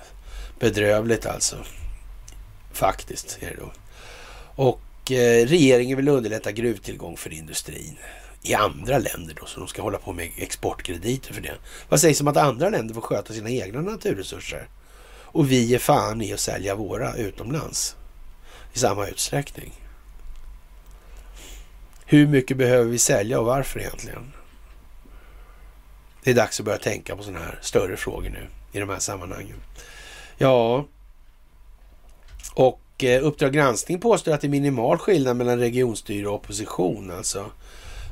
bedrövligt 0.59 1.25
alltså. 1.25 1.55
Faktiskt 2.73 3.37
är 3.41 3.49
det 3.49 3.55
då. 3.59 3.71
Och 4.55 5.11
eh, 5.11 5.45
regeringen 5.47 5.97
vill 5.97 6.07
underlätta 6.07 6.51
gruvtillgång 6.51 7.17
för 7.17 7.33
industrin 7.33 7.97
i 8.43 8.53
andra 8.53 8.97
länder 8.97 9.35
då, 9.39 9.45
så 9.45 9.59
de 9.59 9.67
ska 9.67 9.81
hålla 9.81 9.97
på 9.97 10.13
med 10.13 10.31
exportkrediter 10.37 11.33
för 11.33 11.41
det. 11.41 11.55
Vad 11.89 12.01
sägs 12.01 12.21
om 12.21 12.27
att 12.27 12.37
andra 12.37 12.69
länder 12.69 12.93
får 12.93 13.01
sköta 13.01 13.33
sina 13.33 13.49
egna 13.49 13.81
naturresurser? 13.81 14.67
Och 15.33 15.51
vi 15.51 15.75
är 15.75 15.79
fan 15.79 16.21
i 16.21 16.33
att 16.33 16.39
sälja 16.39 16.75
våra 16.75 17.15
utomlands 17.15 17.95
i 18.73 18.79
samma 18.79 19.07
utsträckning. 19.07 19.73
Hur 22.05 22.27
mycket 22.27 22.57
behöver 22.57 22.91
vi 22.91 22.99
sälja 22.99 23.39
och 23.39 23.45
varför 23.45 23.79
egentligen? 23.79 24.31
Det 26.23 26.31
är 26.31 26.35
dags 26.35 26.59
att 26.59 26.65
börja 26.65 26.77
tänka 26.77 27.15
på 27.15 27.23
sådana 27.23 27.45
här 27.45 27.59
större 27.61 27.97
frågor 27.97 28.29
nu 28.29 28.47
i 28.71 28.79
de 28.79 28.89
här 28.89 28.99
sammanhangen. 28.99 29.57
Ja, 30.37 30.85
och 32.53 33.03
eh, 33.03 33.25
Uppdrag 33.25 33.53
granskning 33.53 33.99
påstår 33.99 34.31
att 34.31 34.41
det 34.41 34.47
är 34.47 34.49
minimal 34.49 34.97
skillnad 34.97 35.37
mellan 35.37 35.59
regionstyre 35.59 36.27
och 36.27 36.35
opposition. 36.35 37.11
Alltså 37.11 37.51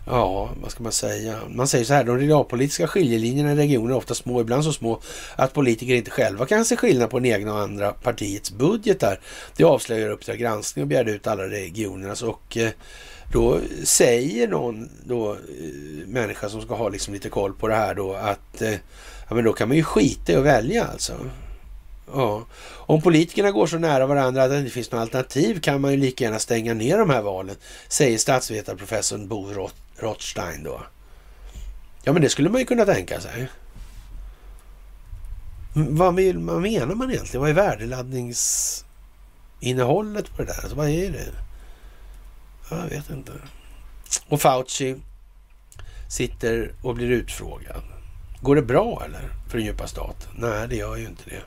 Ja, 0.05 0.49
vad 0.61 0.71
ska 0.71 0.83
man 0.83 0.91
säga? 0.91 1.39
Man 1.49 1.67
säger 1.67 1.85
så 1.85 1.93
här, 1.93 2.03
de 2.03 2.17
realpolitiska 2.17 2.87
skiljelinjerna 2.87 3.51
i 3.51 3.55
regionen 3.55 3.91
är 3.91 3.97
ofta 3.97 4.13
små, 4.13 4.41
ibland 4.41 4.63
så 4.63 4.73
små 4.73 5.01
att 5.35 5.53
politiker 5.53 5.93
inte 5.95 6.11
själva 6.11 6.45
kan 6.45 6.65
se 6.65 6.75
skillnad 6.75 7.09
på 7.09 7.19
den 7.19 7.25
egna 7.25 7.53
och 7.53 7.59
andra 7.59 7.91
partiets 7.91 8.51
budgetar. 8.51 9.19
Det 9.55 9.63
avslöjar 9.63 10.09
Uppdrag 10.09 10.37
granskning 10.37 10.83
och 10.83 10.87
begärde 10.87 11.11
ut 11.11 11.27
alla 11.27 11.43
regionernas 11.43 12.21
och 12.21 12.57
eh, 12.57 12.69
då 13.33 13.59
säger 13.83 14.47
någon 14.47 14.89
då, 15.03 15.31
eh, 15.31 15.37
människa 16.07 16.49
som 16.49 16.61
ska 16.61 16.75
ha 16.75 16.89
liksom 16.89 17.13
lite 17.13 17.29
koll 17.29 17.53
på 17.53 17.67
det 17.67 17.75
här 17.75 17.95
då 17.95 18.13
att 18.13 18.61
eh, 18.61 18.73
ja, 19.29 19.35
men 19.35 19.43
då 19.43 19.53
kan 19.53 19.67
man 19.67 19.77
ju 19.77 19.83
skita 19.83 20.31
i 20.31 20.35
att 20.35 20.43
välja 20.43 20.83
alltså. 20.83 21.13
Ja. 22.13 22.45
Om 22.89 23.01
politikerna 23.01 23.51
går 23.51 23.67
så 23.67 23.77
nära 23.77 24.05
varandra 24.05 24.43
att 24.43 24.49
det 24.49 24.59
inte 24.59 24.71
finns 24.71 24.91
något 24.91 25.01
alternativ 25.01 25.59
kan 25.59 25.81
man 25.81 25.91
ju 25.91 25.97
lika 25.97 26.23
gärna 26.23 26.39
stänga 26.39 26.73
ner 26.73 26.97
de 26.97 27.09
här 27.09 27.21
valen, 27.21 27.55
säger 27.87 28.17
statsvetarprofessorn 28.17 29.27
Bo 29.27 29.53
Rott. 29.53 29.75
Rothstein 29.99 30.63
då. 30.63 30.81
Ja, 32.03 32.13
men 32.13 32.21
det 32.21 32.29
skulle 32.29 32.49
man 32.49 32.59
ju 32.59 32.65
kunna 32.65 32.85
tänka 32.85 33.21
sig. 33.21 33.47
Vad, 35.73 36.15
vill, 36.15 36.37
vad 36.37 36.61
menar 36.61 36.95
man 36.95 37.11
egentligen? 37.11 37.41
Vad 37.41 37.49
är 37.49 37.53
värdeladdningsinnehållet 37.53 40.35
på 40.35 40.41
det 40.41 40.47
där? 40.47 40.59
Alltså, 40.61 40.75
vad 40.75 40.89
är 40.89 41.11
det? 41.11 41.25
Jag 42.69 42.89
vet 42.89 43.09
inte. 43.09 43.31
Och 44.27 44.41
Fauci 44.41 44.95
sitter 46.09 46.73
och 46.81 46.95
blir 46.95 47.09
utfrågad. 47.09 47.83
Går 48.41 48.55
det 48.55 48.61
bra 48.61 49.01
eller 49.05 49.29
för 49.49 49.57
den 49.57 49.67
djupa 49.67 49.87
staten? 49.87 50.31
Nej, 50.35 50.67
det 50.67 50.75
gör 50.75 50.95
ju 50.95 51.05
inte 51.05 51.29
det. 51.29 51.41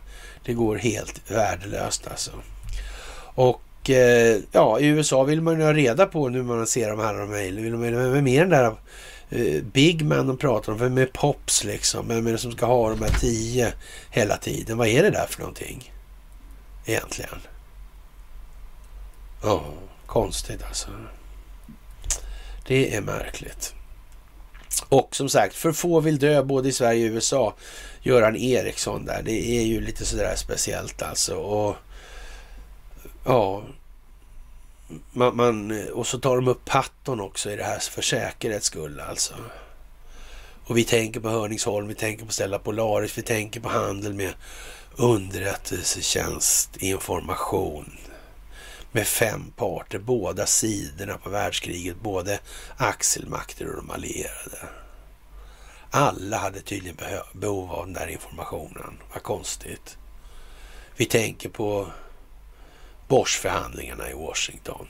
Det 0.45 0.55
går 0.55 0.77
helt 0.77 1.31
värdelöst 1.31 2.07
alltså. 2.07 2.31
Och 3.35 3.61
eh, 3.91 4.41
ja, 4.53 4.81
i 4.81 4.87
USA 4.87 5.23
vill 5.23 5.41
man 5.41 5.59
ju 5.59 5.65
ha 5.65 5.73
reda 5.73 6.07
på 6.07 6.29
nu 6.29 6.43
man 6.43 6.67
ser 6.67 6.91
de 6.91 6.99
här 6.99 7.15
mejlen. 7.15 7.63
Vill 7.63 7.95
man 7.95 8.15
ha 8.15 8.21
mer 8.21 8.41
den 8.41 8.51
där 8.51 8.75
eh, 9.31 9.63
Big 9.63 10.05
Man 10.05 10.27
de 10.27 10.37
pratar 10.37 10.73
om. 10.73 10.79
Vem 10.79 10.99
är 10.99 11.07
Pops 11.07 11.65
liksom? 11.65 12.09
Vem 12.09 12.27
är 12.27 12.33
det 12.33 12.39
som 12.39 12.53
ska 12.53 12.67
ha 12.67 12.91
de 12.91 13.03
här 13.03 13.19
tio 13.21 13.73
hela 14.11 14.37
tiden? 14.37 14.79
Vad 14.79 14.89
är 14.89 15.03
det 15.03 15.11
där 15.11 15.27
för 15.27 15.41
någonting? 15.41 15.93
Egentligen. 16.87 17.39
Ja, 19.43 19.55
oh, 19.55 19.63
konstigt 20.07 20.63
alltså. 20.63 20.89
Det 22.67 22.95
är 22.95 23.01
märkligt. 23.01 23.75
Och 24.89 25.17
som 25.17 25.29
sagt, 25.29 25.55
för 25.55 25.73
få 25.73 26.01
vill 26.01 26.19
dö 26.19 26.43
både 26.43 26.69
i 26.69 26.73
Sverige 26.73 27.09
och 27.09 27.15
USA. 27.15 27.55
Göran 28.03 28.37
Eriksson 28.37 29.05
där, 29.05 29.23
det 29.23 29.59
är 29.59 29.63
ju 29.63 29.81
lite 29.81 30.07
sådär 30.07 30.35
speciellt 30.37 31.03
alltså. 31.03 31.35
Och 31.35 31.77
ja, 33.25 33.63
man, 35.13 35.37
man, 35.37 35.89
och 35.93 36.07
så 36.07 36.19
tar 36.19 36.37
de 36.37 36.49
upp 36.49 36.65
Patton 36.65 37.21
också 37.21 37.51
i 37.51 37.57
det 37.57 37.65
här 37.65 37.79
för 37.79 38.03
säkerhets 38.03 38.67
skull 38.67 39.01
alltså. 39.01 39.35
Och 40.65 40.77
vi 40.79 40.85
tänker 40.85 41.21
på 41.21 41.29
Hörningsholm, 41.29 41.89
vi 41.89 41.95
tänker 41.95 42.27
på 42.27 42.33
Stella 42.33 42.59
Polaris, 42.59 43.19
vi 43.19 43.23
tänker 43.23 43.61
på 43.61 43.69
handel 43.69 44.15
med 44.15 44.35
underrättelsetjänst, 44.97 46.77
information 46.77 47.99
med 48.93 49.07
fem 49.07 49.53
parter, 49.57 49.99
båda 49.99 50.47
sidorna 50.47 51.19
på 51.19 51.31
världskriget, 51.31 51.97
både 52.01 52.39
axelmakter 52.77 53.67
och 53.67 53.77
de 53.77 53.91
allierade. 53.91 54.59
Alla 55.91 56.39
hade 56.39 56.61
tydligen 56.61 56.97
behov 57.33 57.73
av 57.73 57.85
den 57.85 57.95
där 57.95 58.07
informationen. 58.07 58.99
Vad 59.13 59.23
konstigt. 59.23 59.99
Vi 60.97 61.05
tänker 61.05 61.49
på 61.49 61.87
Boschförhandlingarna 63.13 64.11
i 64.11 64.15
Washington. 64.15 64.87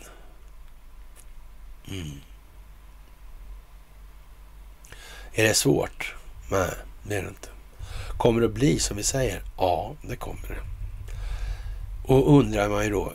Mm. 1.90 2.20
Är 5.32 5.44
det 5.44 5.55
svårt? 5.55 6.15
Nej, 6.51 6.70
det 7.03 7.16
är 7.16 7.23
det 7.23 7.28
inte. 7.28 7.49
Kommer 8.19 8.40
det 8.40 8.47
att 8.47 8.53
bli 8.53 8.78
som 8.78 8.97
vi 8.97 9.03
säger? 9.03 9.43
Ja, 9.57 9.94
det 10.03 10.16
kommer 10.16 10.49
det. 10.49 10.61
Och 12.12 12.39
undrar 12.39 12.69
man 12.69 12.85
ju 12.85 12.90
då 12.90 13.12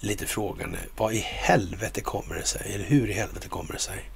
lite 0.00 0.26
frågande, 0.26 0.78
vad 0.96 1.14
i 1.14 1.18
helvete 1.18 2.00
kommer 2.00 2.34
det 2.34 2.46
sig? 2.46 2.72
Eller 2.74 2.84
hur 2.84 3.10
i 3.10 3.12
helvete 3.12 3.48
kommer 3.48 3.72
det 3.72 3.78
sig? 3.78 4.10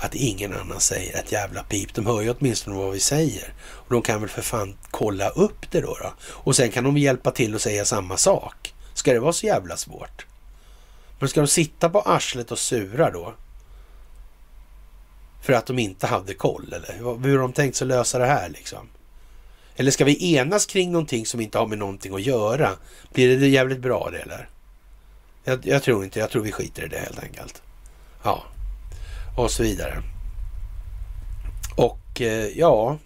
Att 0.00 0.14
ingen 0.14 0.54
annan 0.54 0.80
säger 0.80 1.18
ett 1.18 1.32
jävla 1.32 1.62
pip. 1.62 1.94
De 1.94 2.06
hör 2.06 2.20
ju 2.20 2.30
åtminstone 2.30 2.76
vad 2.76 2.92
vi 2.92 3.00
säger. 3.00 3.52
Och 3.62 3.92
de 3.92 4.02
kan 4.02 4.20
väl 4.20 4.30
för 4.30 4.42
fan 4.42 4.76
kolla 4.90 5.28
upp 5.28 5.70
det 5.70 5.80
då. 5.80 5.98
då. 6.02 6.12
Och 6.24 6.56
sen 6.56 6.70
kan 6.70 6.84
de 6.84 6.98
hjälpa 6.98 7.30
till 7.30 7.54
att 7.54 7.62
säga 7.62 7.84
samma 7.84 8.16
sak. 8.16 8.73
Ska 8.94 9.12
det 9.12 9.20
vara 9.20 9.32
så 9.32 9.46
jävla 9.46 9.76
svårt? 9.76 10.26
Men 11.18 11.28
ska 11.28 11.40
de 11.40 11.46
sitta 11.46 11.90
på 11.90 12.00
arslet 12.00 12.52
och 12.52 12.58
sura 12.58 13.10
då? 13.10 13.34
För 15.42 15.52
att 15.52 15.66
de 15.66 15.78
inte 15.78 16.06
hade 16.06 16.34
koll 16.34 16.72
eller? 16.72 17.18
Hur 17.22 17.32
har 17.32 17.42
de 17.42 17.52
tänkt 17.52 17.76
sig 17.76 17.86
lösa 17.86 18.18
det 18.18 18.26
här 18.26 18.48
liksom? 18.48 18.88
Eller 19.76 19.90
ska 19.90 20.04
vi 20.04 20.34
enas 20.34 20.66
kring 20.66 20.92
någonting 20.92 21.26
som 21.26 21.40
inte 21.40 21.58
har 21.58 21.66
med 21.66 21.78
någonting 21.78 22.14
att 22.14 22.22
göra? 22.22 22.70
Blir 23.12 23.38
det 23.38 23.48
jävligt 23.48 23.78
bra 23.78 24.10
det 24.12 24.18
eller? 24.18 24.48
Jag, 25.44 25.66
jag 25.66 25.82
tror 25.82 26.04
inte, 26.04 26.18
jag 26.18 26.30
tror 26.30 26.42
vi 26.42 26.52
skiter 26.52 26.84
i 26.84 26.88
det 26.88 26.98
helt 26.98 27.22
enkelt. 27.22 27.62
Ja, 28.22 28.44
och 29.36 29.50
så 29.50 29.62
vidare. 29.62 30.02
Och 31.76 32.20
eh, 32.20 32.48
ja, 32.58 32.98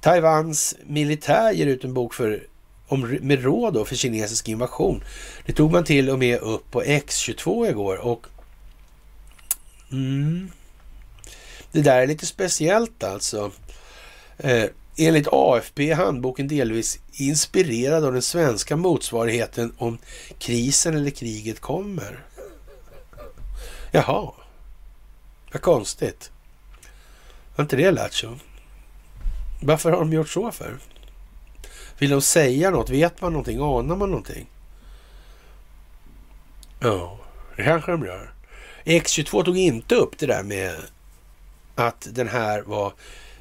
Taiwans 0.00 0.76
militär 0.86 1.52
ger 1.52 1.66
ut 1.66 1.84
en 1.84 1.94
bok 1.94 2.14
för, 2.14 2.46
om, 2.88 3.18
med 3.20 3.44
råd 3.44 3.74
då 3.74 3.84
för 3.84 3.96
kinesisk 3.96 4.48
invasion. 4.48 5.04
Det 5.46 5.52
tog 5.52 5.72
man 5.72 5.84
till 5.84 6.10
och 6.10 6.18
med 6.18 6.40
upp 6.40 6.70
på 6.70 6.82
X22 6.82 7.70
igår 7.70 7.96
och 7.96 8.26
mm, 9.92 10.50
det 11.72 11.82
där 11.82 12.00
är 12.00 12.06
lite 12.06 12.26
speciellt 12.26 13.04
alltså. 13.04 13.50
Eh, 14.38 14.64
enligt 14.96 15.28
AFP 15.32 15.90
är 15.90 15.94
handboken 15.94 16.48
delvis 16.48 16.98
inspirerad 17.12 18.04
av 18.04 18.12
den 18.12 18.22
svenska 18.22 18.76
motsvarigheten 18.76 19.74
om 19.78 19.98
krisen 20.38 20.96
eller 20.96 21.10
kriget 21.10 21.60
kommer. 21.60 22.24
Jaha, 23.90 24.32
vad 25.52 25.62
konstigt. 25.62 26.30
Var 27.56 27.62
inte 27.62 27.76
det 27.76 27.90
lattjo? 27.90 28.38
Varför 29.62 29.90
har 29.90 29.98
de 29.98 30.12
gjort 30.12 30.28
så 30.28 30.52
för? 30.52 30.78
Vill 31.98 32.10
de 32.10 32.22
säga 32.22 32.70
något? 32.70 32.90
Vet 32.90 33.20
man 33.20 33.32
någonting? 33.32 33.60
Anar 33.60 33.96
man 33.96 34.10
någonting? 34.10 34.46
Ja, 36.80 37.18
det 37.56 37.62
kanske 37.62 37.92
de 37.92 38.04
gör. 38.04 38.32
X22 38.84 39.44
tog 39.44 39.56
inte 39.56 39.94
upp 39.94 40.18
det 40.18 40.26
där 40.26 40.42
med 40.42 40.74
att 41.74 42.08
den 42.10 42.28
här 42.28 42.62
var 42.62 42.92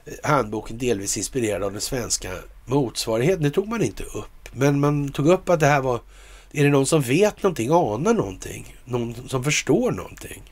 eh, 0.05 0.13
handboken 0.23 0.77
delvis 0.77 1.17
inspirerad 1.17 1.63
av 1.63 1.71
den 1.71 1.81
svenska 1.81 2.31
motsvarigheten. 2.65 3.43
Det 3.43 3.51
tog 3.51 3.67
man 3.67 3.83
inte 3.83 4.03
upp. 4.03 4.49
Men 4.51 4.79
man 4.79 5.11
tog 5.11 5.27
upp 5.27 5.49
att 5.49 5.59
det 5.59 5.67
här 5.67 5.81
var... 5.81 6.01
Är 6.51 6.63
det 6.63 6.69
någon 6.69 6.85
som 6.85 7.01
vet 7.01 7.43
någonting, 7.43 7.69
anar 7.71 8.13
någonting? 8.13 8.75
Någon 8.85 9.29
som 9.29 9.43
förstår 9.43 9.91
någonting? 9.91 10.43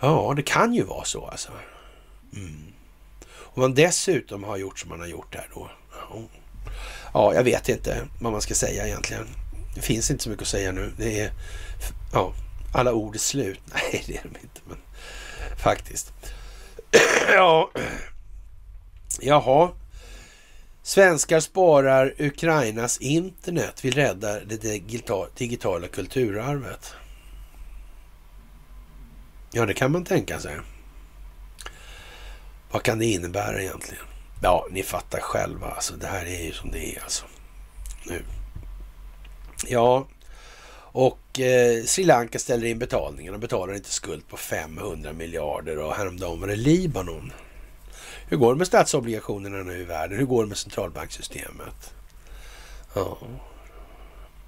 Ja, 0.00 0.32
det 0.36 0.42
kan 0.42 0.74
ju 0.74 0.82
vara 0.82 1.04
så 1.04 1.26
alltså. 1.26 1.52
Mm. 2.36 2.64
Om 3.34 3.60
man 3.60 3.74
dessutom 3.74 4.44
har 4.44 4.56
gjort 4.56 4.78
som 4.78 4.90
man 4.90 5.00
har 5.00 5.06
gjort 5.06 5.34
här 5.34 5.48
då. 5.54 5.70
Ja, 5.92 6.22
jag 7.14 7.44
vet 7.44 7.68
inte 7.68 8.08
vad 8.20 8.32
man 8.32 8.42
ska 8.42 8.54
säga 8.54 8.86
egentligen. 8.86 9.26
Det 9.74 9.80
finns 9.80 10.10
inte 10.10 10.24
så 10.24 10.30
mycket 10.30 10.42
att 10.42 10.48
säga 10.48 10.72
nu. 10.72 10.92
Det 10.96 11.20
är, 11.20 11.32
ja, 12.12 12.34
alla 12.72 12.92
ord 12.92 13.14
är 13.14 13.18
slut. 13.18 13.60
Nej, 13.72 14.04
det 14.06 14.16
är 14.16 14.22
de 14.22 14.28
inte, 14.28 14.60
men 14.68 14.78
faktiskt. 15.56 16.12
ja, 17.34 17.70
jaha. 19.20 19.70
Svenskar 20.82 21.40
sparar 21.40 22.14
Ukrainas 22.18 22.98
internet, 22.98 23.84
vill 23.84 23.94
rädda 23.94 24.40
det 24.40 24.88
digitala 25.36 25.88
kulturarvet. 25.88 26.94
Ja, 29.52 29.66
det 29.66 29.74
kan 29.74 29.92
man 29.92 30.04
tänka 30.04 30.40
sig. 30.40 30.56
Vad 32.70 32.82
kan 32.82 32.98
det 32.98 33.06
innebära 33.06 33.62
egentligen? 33.62 34.04
Ja, 34.44 34.66
ni 34.70 34.82
fattar 34.82 35.20
själva. 35.20 35.70
Alltså, 35.70 35.94
det 35.94 36.06
här 36.06 36.26
är 36.26 36.44
ju 36.44 36.52
som 36.52 36.70
det 36.70 36.96
är 36.96 37.02
alltså. 37.02 37.24
Nu. 38.06 38.22
Ja, 39.66 40.06
och 40.76 41.40
eh, 41.40 41.84
Sri 41.84 42.04
Lanka 42.04 42.38
ställer 42.38 42.66
in 42.66 42.78
betalningen 42.78 43.34
och 43.34 43.40
betalar 43.40 43.74
inte 43.74 43.90
skuld 43.90 44.28
på 44.28 44.36
500 44.36 45.12
miljarder 45.12 45.78
och 45.78 45.94
häromdagen 45.94 46.40
var 46.40 46.48
det 46.48 46.56
Libanon. 46.56 47.32
Hur 48.28 48.36
går 48.36 48.54
det 48.54 48.58
med 48.58 48.66
statsobligationerna 48.66 49.62
nu 49.62 49.80
i 49.80 49.84
världen? 49.84 50.18
Hur 50.18 50.26
går 50.26 50.42
det 50.42 50.48
med 50.48 50.58
centralbanksystemet? 50.58 51.94
Ja. 52.94 53.18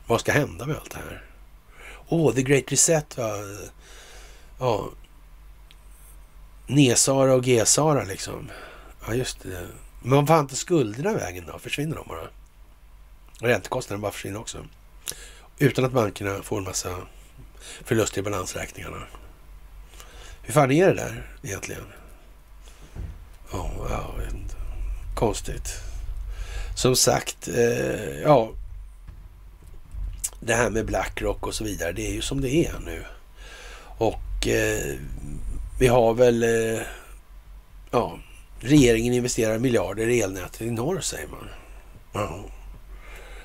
Vad 0.06 0.20
ska 0.20 0.32
hända 0.32 0.66
med 0.66 0.76
allt 0.76 0.90
det 0.90 0.98
här? 0.98 1.24
Åh, 2.08 2.28
oh, 2.28 2.34
the 2.34 2.42
great 2.42 2.72
reset 2.72 3.18
va? 3.18 3.32
Ja. 4.58 4.88
Nesara 6.66 7.34
och 7.34 7.46
Gesara, 7.46 8.04
liksom. 8.04 8.50
Ja, 9.06 9.14
just 9.14 9.42
det. 9.42 9.66
Men 10.06 10.16
vad 10.16 10.28
fan 10.28 10.46
tar 10.46 10.56
skulderna 10.56 11.12
vägen 11.12 11.44
då? 11.46 11.58
Försvinner 11.58 11.96
de 11.96 12.08
bara? 12.08 12.28
Räntekostnaden 13.40 14.00
bara 14.00 14.12
försvinner 14.12 14.40
också. 14.40 14.64
Utan 15.58 15.84
att 15.84 15.92
bankerna 15.92 16.42
får 16.42 16.58
en 16.58 16.64
massa 16.64 16.96
förluster 17.84 18.18
i 18.18 18.22
balansräkningarna. 18.22 19.02
Hur 20.42 20.52
fan 20.52 20.70
är 20.70 20.86
det 20.86 20.94
där 20.94 21.30
egentligen? 21.42 21.84
Ja, 23.52 23.70
jag 23.90 24.24
vet 24.24 24.34
inte. 24.34 24.54
Konstigt. 25.14 25.80
Som 26.76 26.96
sagt, 26.96 27.48
eh, 27.48 28.20
ja. 28.20 28.50
Det 30.40 30.54
här 30.54 30.70
med 30.70 30.86
Blackrock 30.86 31.46
och 31.46 31.54
så 31.54 31.64
vidare, 31.64 31.92
det 31.92 32.06
är 32.06 32.12
ju 32.12 32.22
som 32.22 32.40
det 32.40 32.50
är 32.50 32.78
nu. 32.84 33.04
Och 33.98 34.46
eh, 34.46 34.96
vi 35.78 35.86
har 35.86 36.14
väl... 36.14 36.42
Eh, 36.42 36.82
ja, 37.90 38.18
regeringen 38.60 39.12
investerar 39.12 39.58
miljarder 39.58 40.08
i 40.08 40.20
elnätet 40.20 40.60
i 40.60 40.70
norr, 40.70 41.00
säger 41.00 41.28
man. 41.28 41.48
Ja. 42.12 42.44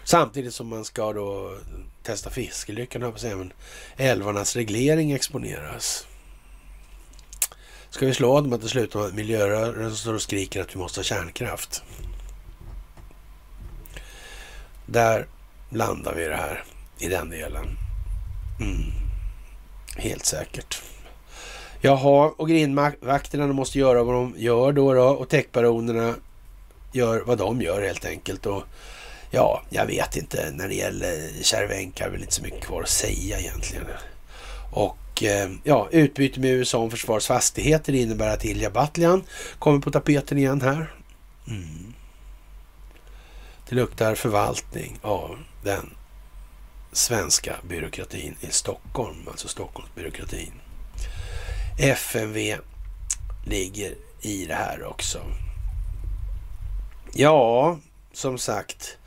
Samtidigt 0.03 0.53
som 0.53 0.67
man 0.67 0.85
ska 0.85 1.13
då 1.13 1.57
testa 2.03 2.29
fiskelyckan, 2.29 3.01
höll 3.01 3.11
på 3.11 3.19
säga, 3.19 3.35
men 3.35 3.53
älvarnas 3.97 4.55
reglering 4.55 5.11
exponeras. 5.11 6.07
Ska 7.89 8.05
vi 8.05 8.13
slå 8.13 8.41
dem 8.41 8.53
att 8.53 8.61
det 8.61 8.69
slutar 8.69 8.99
med 8.99 9.07
att 9.07 9.15
miljörörelsen 9.15 9.97
står 9.97 10.13
och 10.13 10.21
skriker 10.21 10.61
att 10.61 10.75
vi 10.75 10.79
måste 10.79 10.99
ha 10.99 11.03
kärnkraft? 11.03 11.83
Där 14.85 15.27
landar 15.69 16.15
vi 16.15 16.25
det 16.25 16.35
här 16.35 16.63
i 16.99 17.07
den 17.07 17.29
delen. 17.29 17.77
Mm. 18.59 18.91
Helt 19.97 20.25
säkert. 20.25 20.81
Jaha, 21.83 22.31
och 22.37 22.49
grindvakterna 22.49 23.47
de 23.47 23.55
måste 23.55 23.79
göra 23.79 24.03
vad 24.03 24.15
de 24.15 24.33
gör 24.37 24.71
då, 24.71 24.93
då 24.93 25.03
och 25.03 25.29
techbaronerna 25.29 26.15
gör 26.91 27.23
vad 27.25 27.37
de 27.37 27.61
gör 27.61 27.81
helt 27.81 28.05
enkelt. 28.05 28.45
Och 28.45 28.63
ja, 29.31 29.61
jag 29.69 29.85
vet 29.85 30.17
inte. 30.17 30.51
När 30.53 30.67
det 30.67 30.75
gäller 30.75 31.43
Cervenka 31.43 32.05
är 32.05 32.09
väl 32.09 32.21
inte 32.21 32.33
så 32.33 32.43
mycket 32.43 32.63
kvar 32.63 32.81
att 32.81 32.89
säga 32.89 33.39
egentligen. 33.39 33.85
Och 34.71 35.23
eh, 35.23 35.49
ja, 35.63 35.87
utbyte 35.91 36.39
med 36.39 36.51
USA 36.51 36.77
om 36.77 36.91
försvarets 36.91 37.27
fastigheter 37.27 37.93
innebär 37.93 38.33
att 38.33 38.45
Ilja 38.45 38.69
Batljan 38.69 39.23
kommer 39.59 39.79
på 39.79 39.91
tapeten 39.91 40.37
igen 40.37 40.61
här. 40.61 40.93
Mm. 41.47 41.93
Det 43.69 43.75
luktar 43.75 44.15
förvaltning 44.15 44.99
av 45.01 45.37
den 45.63 45.89
svenska 46.91 47.55
byråkratin 47.69 48.35
i 48.41 48.47
Stockholm, 48.47 49.27
alltså 49.27 49.47
Stockholmsbyråkratin. 49.47 50.51
FMV 51.81 52.57
ligger 53.45 53.95
i 54.21 54.45
det 54.45 54.53
här 54.53 54.83
också. 54.83 55.21
Ja, 57.13 57.79
som 58.13 58.37
sagt, 58.37 58.97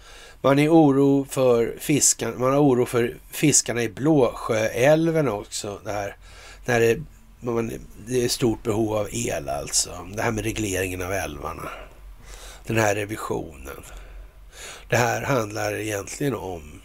man 0.40 0.58
är 0.58 0.68
oro 0.68 1.26
för 1.30 1.76
fiskarna. 1.78 2.38
Man 2.38 2.52
har 2.52 2.60
oro 2.60 2.86
för 2.86 3.16
fiskarna 3.30 3.82
i 3.82 3.88
Blåsjöälven 3.88 5.28
också. 5.28 5.80
Där, 5.84 6.16
när 6.64 6.80
det, 6.80 7.02
man, 7.40 7.72
det 8.06 8.24
är 8.24 8.28
stort 8.28 8.62
behov 8.62 8.94
av 8.94 9.08
el 9.12 9.48
alltså. 9.48 10.08
Det 10.14 10.22
här 10.22 10.32
med 10.32 10.44
regleringen 10.44 11.02
av 11.02 11.12
älvarna. 11.12 11.70
Den 12.66 12.76
här 12.76 12.94
revisionen. 12.94 13.84
Det 14.88 14.96
här 14.96 15.22
handlar 15.22 15.74
egentligen 15.74 16.34
om 16.34 16.80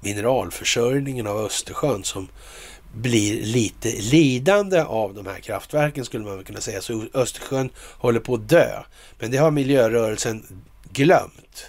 mineralförsörjningen 0.00 1.26
av 1.26 1.36
Östersjön 1.36 2.04
som 2.04 2.28
blir 2.96 3.46
lite 3.46 3.88
lidande 3.88 4.80
av 4.80 5.14
de 5.14 5.26
här 5.26 5.40
kraftverken 5.40 6.04
skulle 6.04 6.24
man 6.24 6.44
kunna 6.44 6.60
säga. 6.60 6.80
Så 6.80 7.04
Östersjön 7.14 7.70
håller 7.98 8.20
på 8.20 8.34
att 8.34 8.48
dö. 8.48 8.82
Men 9.18 9.30
det 9.30 9.36
har 9.36 9.50
miljörörelsen 9.50 10.62
glömt. 10.92 11.66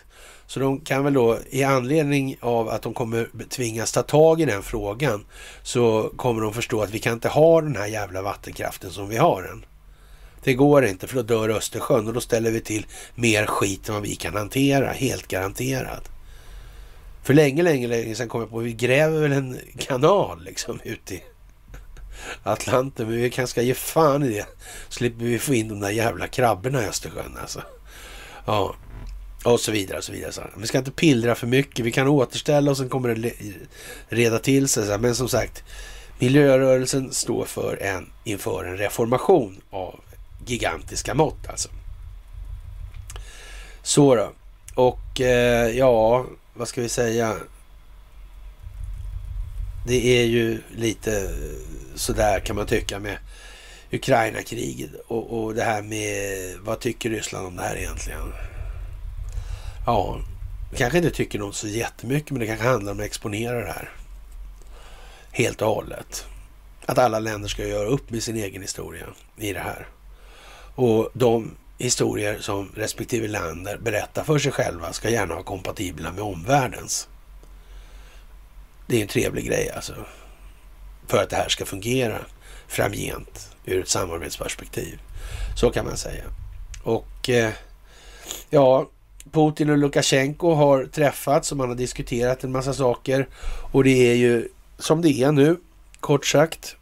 Så 0.47 0.59
de 0.59 0.79
kan 0.79 1.03
väl 1.03 1.13
då 1.13 1.39
i 1.49 1.63
anledning 1.63 2.37
av 2.41 2.69
att 2.69 2.81
de 2.81 2.93
kommer 2.93 3.29
tvingas 3.49 3.91
ta 3.91 4.03
tag 4.03 4.41
i 4.41 4.45
den 4.45 4.63
frågan 4.63 5.25
så 5.63 6.11
kommer 6.15 6.41
de 6.41 6.53
förstå 6.53 6.81
att 6.81 6.91
vi 6.91 6.99
kan 6.99 7.13
inte 7.13 7.29
ha 7.29 7.61
den 7.61 7.75
här 7.75 7.87
jävla 7.87 8.21
vattenkraften 8.21 8.91
som 8.91 9.09
vi 9.09 9.17
har 9.17 9.43
den. 9.43 9.65
Det 10.43 10.53
går 10.53 10.85
inte 10.85 11.07
för 11.07 11.15
då 11.15 11.21
dör 11.21 11.49
Östersjön 11.49 12.07
och 12.07 12.13
då 12.13 12.21
ställer 12.21 12.51
vi 12.51 12.61
till 12.61 12.85
mer 13.15 13.45
skit 13.45 13.89
än 13.89 13.93
vad 13.93 14.03
vi 14.03 14.15
kan 14.15 14.33
hantera, 14.33 14.91
helt 14.91 15.27
garanterat. 15.27 16.16
För 17.27 17.33
länge, 17.33 17.63
länge, 17.63 17.87
länge 17.87 18.15
sedan 18.15 18.27
kom 18.27 18.41
jag 18.41 18.49
på 18.49 18.59
att 18.59 18.65
vi 18.65 18.73
gräver 18.73 19.21
väl 19.21 19.31
en 19.31 19.59
kanal 19.77 20.43
liksom 20.43 20.79
ute 20.83 21.15
i 21.15 21.23
Atlanten. 22.43 23.07
Men 23.07 23.17
vi 23.17 23.29
kanske 23.29 23.51
ska 23.51 23.61
ge 23.61 23.73
fan 23.73 24.23
i 24.23 24.29
det. 24.29 24.45
Slipper 24.89 25.25
vi 25.25 25.39
få 25.39 25.53
in 25.53 25.67
de 25.67 25.79
där 25.79 25.89
jävla 25.89 26.27
krabborna 26.27 26.83
i 26.83 26.87
Östersjön 26.87 27.37
alltså. 27.41 27.61
Ja, 28.45 28.75
och 29.43 29.59
så 29.59 29.71
vidare 29.71 29.97
och 29.97 30.03
så 30.03 30.11
vidare. 30.11 30.31
Så 30.31 30.41
vi 30.57 30.67
ska 30.67 30.77
inte 30.77 30.91
pillra 30.91 31.35
för 31.35 31.47
mycket. 31.47 31.85
Vi 31.85 31.91
kan 31.91 32.07
återställa 32.07 32.71
och 32.71 32.77
sen 32.77 32.89
kommer 32.89 33.15
det 33.15 33.33
reda 34.09 34.39
till 34.39 34.67
sig. 34.67 34.99
Men 34.99 35.15
som 35.15 35.29
sagt, 35.29 35.63
miljörörelsen 36.19 37.13
står 37.13 37.45
för 37.45 37.77
en, 37.81 38.09
inför 38.23 38.65
en 38.65 38.77
reformation 38.77 39.61
av 39.69 39.99
gigantiska 40.45 41.13
mått 41.13 41.49
alltså. 41.49 41.69
Så 43.83 44.15
då. 44.15 44.31
Och 44.75 45.21
eh, 45.21 45.69
ja, 45.69 46.25
vad 46.57 46.67
ska 46.67 46.81
vi 46.81 46.89
säga? 46.89 47.35
Det 49.87 50.19
är 50.19 50.25
ju 50.25 50.61
lite 50.75 51.35
sådär 51.95 52.39
kan 52.39 52.55
man 52.55 52.65
tycka 52.65 52.99
med 52.99 53.17
Ukraina-kriget 53.91 54.89
och, 55.07 55.43
och 55.43 55.55
det 55.55 55.63
här 55.63 55.81
med 55.81 56.57
vad 56.59 56.79
tycker 56.79 57.09
Ryssland 57.09 57.47
om 57.47 57.55
det 57.55 57.63
här 57.63 57.75
egentligen? 57.75 58.33
Ja, 59.85 60.19
kanske 60.75 60.97
inte 60.97 61.11
tycker 61.11 61.39
något 61.39 61.55
så 61.55 61.67
jättemycket 61.67 62.31
men 62.31 62.39
det 62.39 62.47
kanske 62.47 62.67
handlar 62.67 62.91
om 62.91 62.99
att 62.99 63.05
exponera 63.05 63.59
det 63.59 63.71
här. 63.71 63.91
Helt 65.31 65.61
och 65.61 65.67
hållet. 65.67 66.25
Att 66.85 66.97
alla 66.97 67.19
länder 67.19 67.47
ska 67.49 67.67
göra 67.67 67.87
upp 67.87 68.09
med 68.09 68.23
sin 68.23 68.37
egen 68.37 68.61
historia 68.61 69.05
i 69.37 69.53
det 69.53 69.59
här. 69.59 69.87
Och 70.75 71.09
de 71.13 71.51
historier 71.77 72.37
som 72.39 72.71
respektive 72.75 73.27
länder 73.27 73.77
berättar 73.77 74.23
för 74.23 74.39
sig 74.39 74.51
själva 74.51 74.93
ska 74.93 75.09
gärna 75.09 75.33
vara 75.33 75.43
kompatibla 75.43 76.11
med 76.11 76.23
omvärldens. 76.23 77.07
Det 78.87 78.97
är 78.97 79.01
en 79.01 79.07
trevlig 79.07 79.45
grej 79.45 79.71
alltså. 79.71 79.93
För 81.07 81.23
att 81.23 81.29
det 81.29 81.35
här 81.35 81.49
ska 81.49 81.65
fungera 81.65 82.17
framgent 82.67 83.55
ur 83.65 83.81
ett 83.81 83.89
samarbetsperspektiv. 83.89 84.99
Så 85.55 85.71
kan 85.71 85.85
man 85.85 85.97
säga. 85.97 86.23
Och 86.83 87.29
eh, 87.29 87.51
ja, 88.49 88.89
Putin 89.31 89.69
och 89.69 89.77
Lukasjenko 89.77 90.53
har 90.53 90.85
träffats 90.85 91.51
och 91.51 91.57
man 91.57 91.69
har 91.69 91.75
diskuterat 91.75 92.43
en 92.43 92.51
massa 92.51 92.73
saker. 92.73 93.27
Och 93.71 93.83
det 93.83 94.11
är 94.11 94.15
ju 94.15 94.49
som 94.77 95.01
det 95.01 95.23
är 95.23 95.31
nu, 95.31 95.57
kort 95.99 96.25
sagt. 96.25 96.75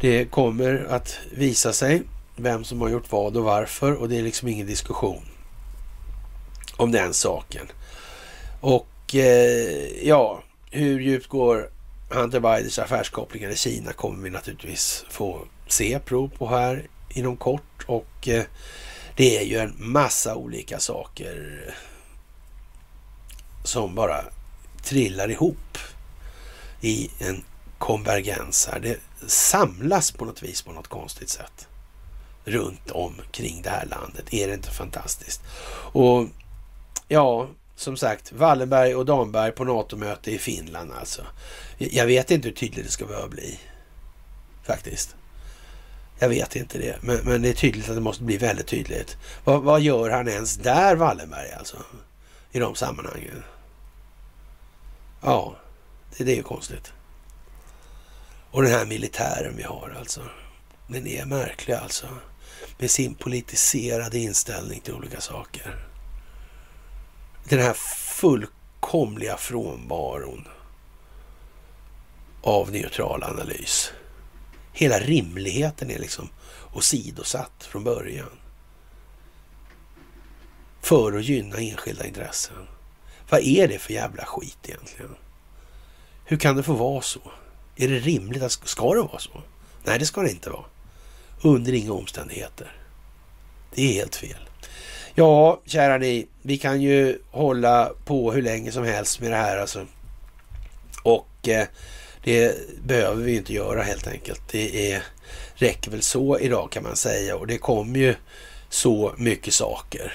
Det 0.00 0.24
kommer 0.24 0.86
att 0.90 1.18
visa 1.32 1.72
sig 1.72 2.02
vem 2.42 2.64
som 2.64 2.80
har 2.80 2.88
gjort 2.88 3.12
vad 3.12 3.36
och 3.36 3.44
varför 3.44 3.92
och 3.92 4.08
det 4.08 4.18
är 4.18 4.22
liksom 4.22 4.48
ingen 4.48 4.66
diskussion 4.66 5.22
om 6.76 6.92
den 6.92 7.14
saken. 7.14 7.66
Och 8.60 9.14
eh, 9.14 10.06
ja, 10.08 10.42
hur 10.70 11.00
djupt 11.00 11.26
går 11.26 11.70
Hunter 12.10 12.40
Bidens 12.40 12.78
affärskopplingar 12.78 13.50
i 13.50 13.56
Kina 13.56 13.92
kommer 13.92 14.22
vi 14.24 14.30
naturligtvis 14.30 15.04
få 15.10 15.46
se 15.68 15.98
prov 15.98 16.28
på 16.28 16.48
här 16.48 16.88
inom 17.10 17.36
kort 17.36 17.84
och 17.86 18.28
eh, 18.28 18.44
det 19.16 19.38
är 19.38 19.44
ju 19.44 19.58
en 19.58 19.74
massa 19.78 20.34
olika 20.34 20.78
saker 20.78 21.60
som 23.64 23.94
bara 23.94 24.24
trillar 24.82 25.30
ihop 25.30 25.78
i 26.80 27.10
en 27.18 27.44
konvergens 27.78 28.68
här. 28.72 28.80
Det 28.80 28.98
samlas 29.26 30.10
på 30.10 30.24
något 30.24 30.42
vis 30.42 30.62
på 30.62 30.72
något 30.72 30.88
konstigt 30.88 31.28
sätt 31.28 31.68
runt 32.44 32.90
omkring 32.90 33.62
det 33.62 33.70
här 33.70 33.86
landet. 33.86 34.34
Är 34.34 34.48
det 34.48 34.54
inte 34.54 34.70
fantastiskt? 34.70 35.42
Och 35.92 36.26
ja, 37.08 37.48
som 37.76 37.96
sagt, 37.96 38.32
Wallenberg 38.32 38.94
och 38.94 39.04
Damberg 39.04 39.52
på 39.52 39.64
NATO-möte 39.64 40.30
i 40.30 40.38
Finland 40.38 40.92
alltså. 40.92 41.26
Jag 41.78 42.06
vet 42.06 42.30
inte 42.30 42.48
hur 42.48 42.54
tydligt 42.54 42.86
det 42.86 42.92
ska 42.92 43.06
behöva 43.06 43.28
bli. 43.28 43.58
Faktiskt. 44.62 45.16
Jag 46.18 46.28
vet 46.28 46.56
inte 46.56 46.78
det, 46.78 46.96
men, 47.00 47.16
men, 47.24 47.42
det 47.42 47.48
är 47.48 47.54
tydligt 47.54 47.88
att 47.88 47.94
det 47.94 48.00
måste 48.00 48.24
bli 48.24 48.36
väldigt 48.36 48.66
tydligt. 48.66 49.16
Vad, 49.44 49.62
vad 49.62 49.80
gör 49.80 50.10
han 50.10 50.28
ens 50.28 50.56
där, 50.56 50.96
Wallenberg, 50.96 51.52
alltså? 51.52 51.76
I 52.52 52.58
de 52.58 52.74
sammanhangen? 52.74 53.42
Ja, 55.20 55.56
det, 56.16 56.24
det 56.24 56.32
är 56.32 56.36
ju 56.36 56.42
konstigt. 56.42 56.92
Och 58.50 58.62
den 58.62 58.72
här 58.72 58.86
militären 58.86 59.56
vi 59.56 59.62
har 59.62 59.96
alltså. 59.98 60.20
Den 60.86 61.06
är 61.06 61.24
märklig 61.24 61.74
alltså 61.74 62.06
med 62.80 62.90
sin 62.90 63.14
politiserade 63.14 64.18
inställning 64.18 64.80
till 64.80 64.94
olika 64.94 65.20
saker. 65.20 65.86
Den 67.44 67.58
här 67.58 67.74
fullkomliga 68.20 69.36
frånvaron 69.36 70.48
av 72.42 72.72
neutral 72.72 73.22
analys. 73.22 73.92
Hela 74.72 74.98
rimligheten 74.98 75.90
är 75.90 75.98
liksom 75.98 76.28
åsidosatt 76.74 77.64
från 77.70 77.84
början. 77.84 78.30
För 80.80 81.18
att 81.18 81.24
gynna 81.24 81.56
enskilda 81.56 82.06
intressen. 82.06 82.66
Vad 83.30 83.40
är 83.40 83.68
det 83.68 83.78
för 83.78 83.92
jävla 83.92 84.24
skit 84.24 84.58
egentligen? 84.62 85.16
Hur 86.24 86.36
kan 86.36 86.56
det 86.56 86.62
få 86.62 86.72
vara 86.72 87.02
så? 87.02 87.20
Är 87.76 87.88
det 87.88 87.98
rimligt? 87.98 88.42
att 88.42 88.52
Ska 88.52 88.94
det 88.94 89.02
vara 89.02 89.18
så? 89.18 89.42
Nej, 89.84 89.98
det 89.98 90.06
ska 90.06 90.20
det 90.20 90.30
inte 90.30 90.50
vara. 90.50 90.64
Under 91.42 91.72
inga 91.72 91.92
omständigheter. 91.92 92.72
Det 93.74 93.82
är 93.82 93.92
helt 93.92 94.16
fel. 94.16 94.48
Ja, 95.14 95.60
kära 95.66 95.98
ni, 95.98 96.26
vi 96.42 96.58
kan 96.58 96.80
ju 96.80 97.18
hålla 97.30 97.92
på 98.04 98.32
hur 98.32 98.42
länge 98.42 98.72
som 98.72 98.84
helst 98.84 99.20
med 99.20 99.30
det 99.30 99.36
här 99.36 99.56
alltså. 99.56 99.86
Och 101.02 101.48
eh, 101.48 101.66
det 102.24 102.56
behöver 102.84 103.24
vi 103.24 103.36
inte 103.36 103.52
göra 103.52 103.82
helt 103.82 104.06
enkelt. 104.06 104.42
Det 104.50 104.92
är, 104.92 105.02
räcker 105.54 105.90
väl 105.90 106.02
så 106.02 106.38
idag 106.38 106.70
kan 106.70 106.82
man 106.82 106.96
säga 106.96 107.36
och 107.36 107.46
det 107.46 107.58
kommer 107.58 107.98
ju 107.98 108.14
så 108.68 109.14
mycket 109.18 109.54
saker. 109.54 110.12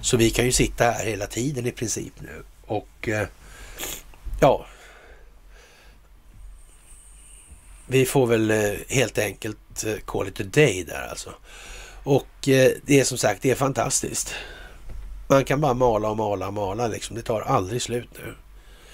Så 0.00 0.16
vi 0.16 0.30
kan 0.30 0.44
ju 0.44 0.52
sitta 0.52 0.84
här 0.84 1.06
hela 1.06 1.26
tiden 1.26 1.66
i 1.66 1.70
princip 1.70 2.12
nu. 2.20 2.42
Och 2.66 3.08
eh, 3.08 3.26
ja, 4.40 4.66
vi 7.92 8.06
får 8.06 8.26
väl 8.26 8.50
eh, 8.50 8.72
helt 8.88 9.18
enkelt 9.18 9.84
eh, 9.86 9.96
call 10.04 10.28
it 10.28 10.40
a 10.40 10.44
day 10.44 10.84
där 10.84 11.08
alltså. 11.10 11.34
Och 12.02 12.48
eh, 12.48 12.72
det 12.82 13.00
är 13.00 13.04
som 13.04 13.18
sagt, 13.18 13.42
det 13.42 13.50
är 13.50 13.54
fantastiskt. 13.54 14.34
Man 15.28 15.44
kan 15.44 15.60
bara 15.60 15.74
mala 15.74 16.10
och 16.10 16.16
mala 16.16 16.46
och 16.46 16.54
mala 16.54 16.88
liksom. 16.88 17.16
Det 17.16 17.22
tar 17.22 17.40
aldrig 17.40 17.82
slut 17.82 18.08
nu. 18.12 18.34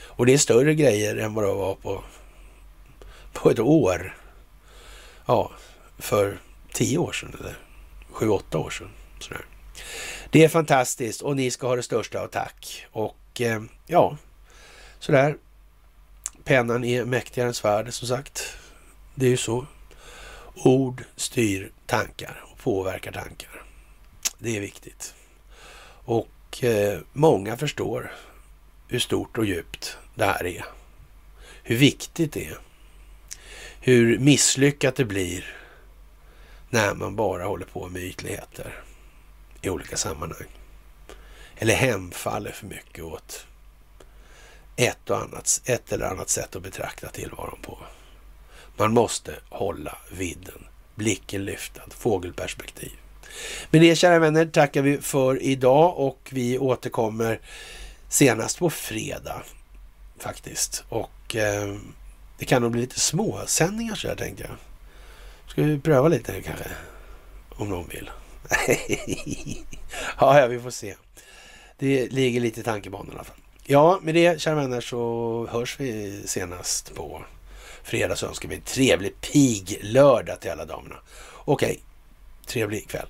Och 0.05 0.27
det 0.27 0.35
är 0.35 0.39
större 0.39 0.75
grejer 0.75 1.17
än 1.17 1.35
vad 1.35 1.45
det 1.45 1.55
var 1.55 1.75
på, 1.75 2.05
på 3.33 3.51
ett 3.51 3.59
år. 3.59 4.17
Ja, 5.27 5.51
för 5.99 6.39
tio 6.73 6.99
år 6.99 7.13
sedan 7.13 7.37
eller 7.41 7.59
sju, 8.11 8.29
åtta 8.29 8.59
år 8.59 8.71
sedan. 8.71 8.91
Sådär. 9.21 9.45
Det 10.31 10.45
är 10.45 10.49
fantastiskt 10.49 11.23
och 11.23 11.37
ni 11.37 11.51
ska 11.51 11.67
ha 11.67 11.77
det 11.77 11.83
största 11.83 12.21
av 12.21 12.29
tack. 12.29 12.87
Och 12.93 13.41
ja, 13.87 14.17
sådär. 14.99 15.37
Pennan 16.45 16.85
är 16.85 17.05
mäktigare 17.05 17.49
än 17.49 17.55
svärdet 17.55 17.95
som 17.95 18.09
sagt. 18.09 18.56
Det 19.19 19.27
är 19.27 19.31
ju 19.31 19.37
så. 19.37 19.67
Ord 20.55 21.05
styr 21.17 21.71
tankar 21.87 22.45
och 22.53 22.59
påverkar 22.59 23.13
tankar. 23.13 23.63
Det 24.39 24.57
är 24.57 24.61
viktigt. 24.61 25.15
Och 26.05 26.65
eh, 26.65 27.01
många 27.13 27.57
förstår 27.57 28.13
hur 28.89 28.99
stort 28.99 29.39
och 29.39 29.45
djupt 29.45 29.99
det 30.15 30.25
här 30.25 30.47
är. 30.47 30.65
Hur 31.63 31.77
viktigt 31.77 32.33
det 32.33 32.47
är. 32.47 32.59
Hur 33.81 34.19
misslyckat 34.19 34.97
det 34.97 35.05
blir 35.05 35.57
när 36.71 36.95
man 36.95 37.17
bara 37.17 37.45
håller 37.45 37.67
på 37.67 37.89
med 37.89 38.03
ytligheter 38.03 38.83
i 39.63 39.71
olika 39.71 39.97
sammanhang. 39.97 40.49
Eller 41.57 41.75
hemfaller 41.75 42.53
för 42.53 42.67
mycket 42.67 43.05
åt 43.05 43.47
ett, 44.77 45.11
och 45.11 45.19
annat, 45.19 45.63
ett 45.65 45.93
eller 45.93 46.07
annat 46.07 46.29
sätt 46.29 46.57
att 46.57 46.63
betrakta 46.63 47.09
tillvaron 47.09 47.59
på. 47.63 47.79
Man 48.77 48.93
måste 48.93 49.35
hålla 49.49 49.99
vidden, 50.13 50.67
blicken 50.95 51.45
lyftad, 51.45 51.83
fågelperspektiv. 51.91 52.93
Med 53.71 53.81
det 53.81 53.97
kära 53.97 54.19
vänner 54.19 54.47
tackar 54.47 54.83
vi 54.83 54.99
för 54.99 55.43
idag 55.43 55.99
och 55.99 56.29
vi 56.33 56.59
återkommer 56.59 57.41
senast 58.09 58.59
på 58.59 58.71
fredag 58.71 59.43
faktiskt. 60.19 60.85
Och 60.89 61.37
eh, 61.37 61.77
det 62.39 62.45
kan 62.45 62.63
nog 62.63 62.73
bli 62.73 62.81
lite 62.81 63.01
småsändningar 63.01 63.95
så 63.95 64.09
här 64.09 64.17
tänkte 64.17 64.43
jag. 64.43 64.57
Ska 65.51 65.63
vi 65.63 65.79
pröva 65.79 66.09
lite 66.09 66.43
kanske? 66.43 66.65
Om 67.49 67.69
någon 67.69 67.89
vill. 67.89 68.11
ja, 70.21 70.41
ja, 70.41 70.47
vi 70.47 70.61
får 70.61 70.71
se. 70.71 70.95
Det 71.79 72.13
ligger 72.13 72.41
lite 72.41 72.61
i 72.61 72.63
tankebanan 72.63 73.09
i 73.09 73.15
alla 73.15 73.25
fall. 73.25 73.37
Ja, 73.65 73.99
med 74.03 74.15
det 74.15 74.41
kära 74.41 74.55
vänner 74.55 74.81
så 74.81 75.49
hörs 75.51 75.81
vi 75.81 76.23
senast 76.27 76.95
på 76.95 77.25
fredag 77.87 78.17
så 78.17 78.27
önskar 78.27 78.49
vi 78.49 78.55
en 78.55 78.61
trevlig 78.61 79.21
piglördag 79.21 80.41
till 80.41 80.51
alla 80.51 80.65
damerna. 80.65 80.97
Okej, 81.45 81.81
trevlig 82.47 82.89
kväll. 82.89 83.09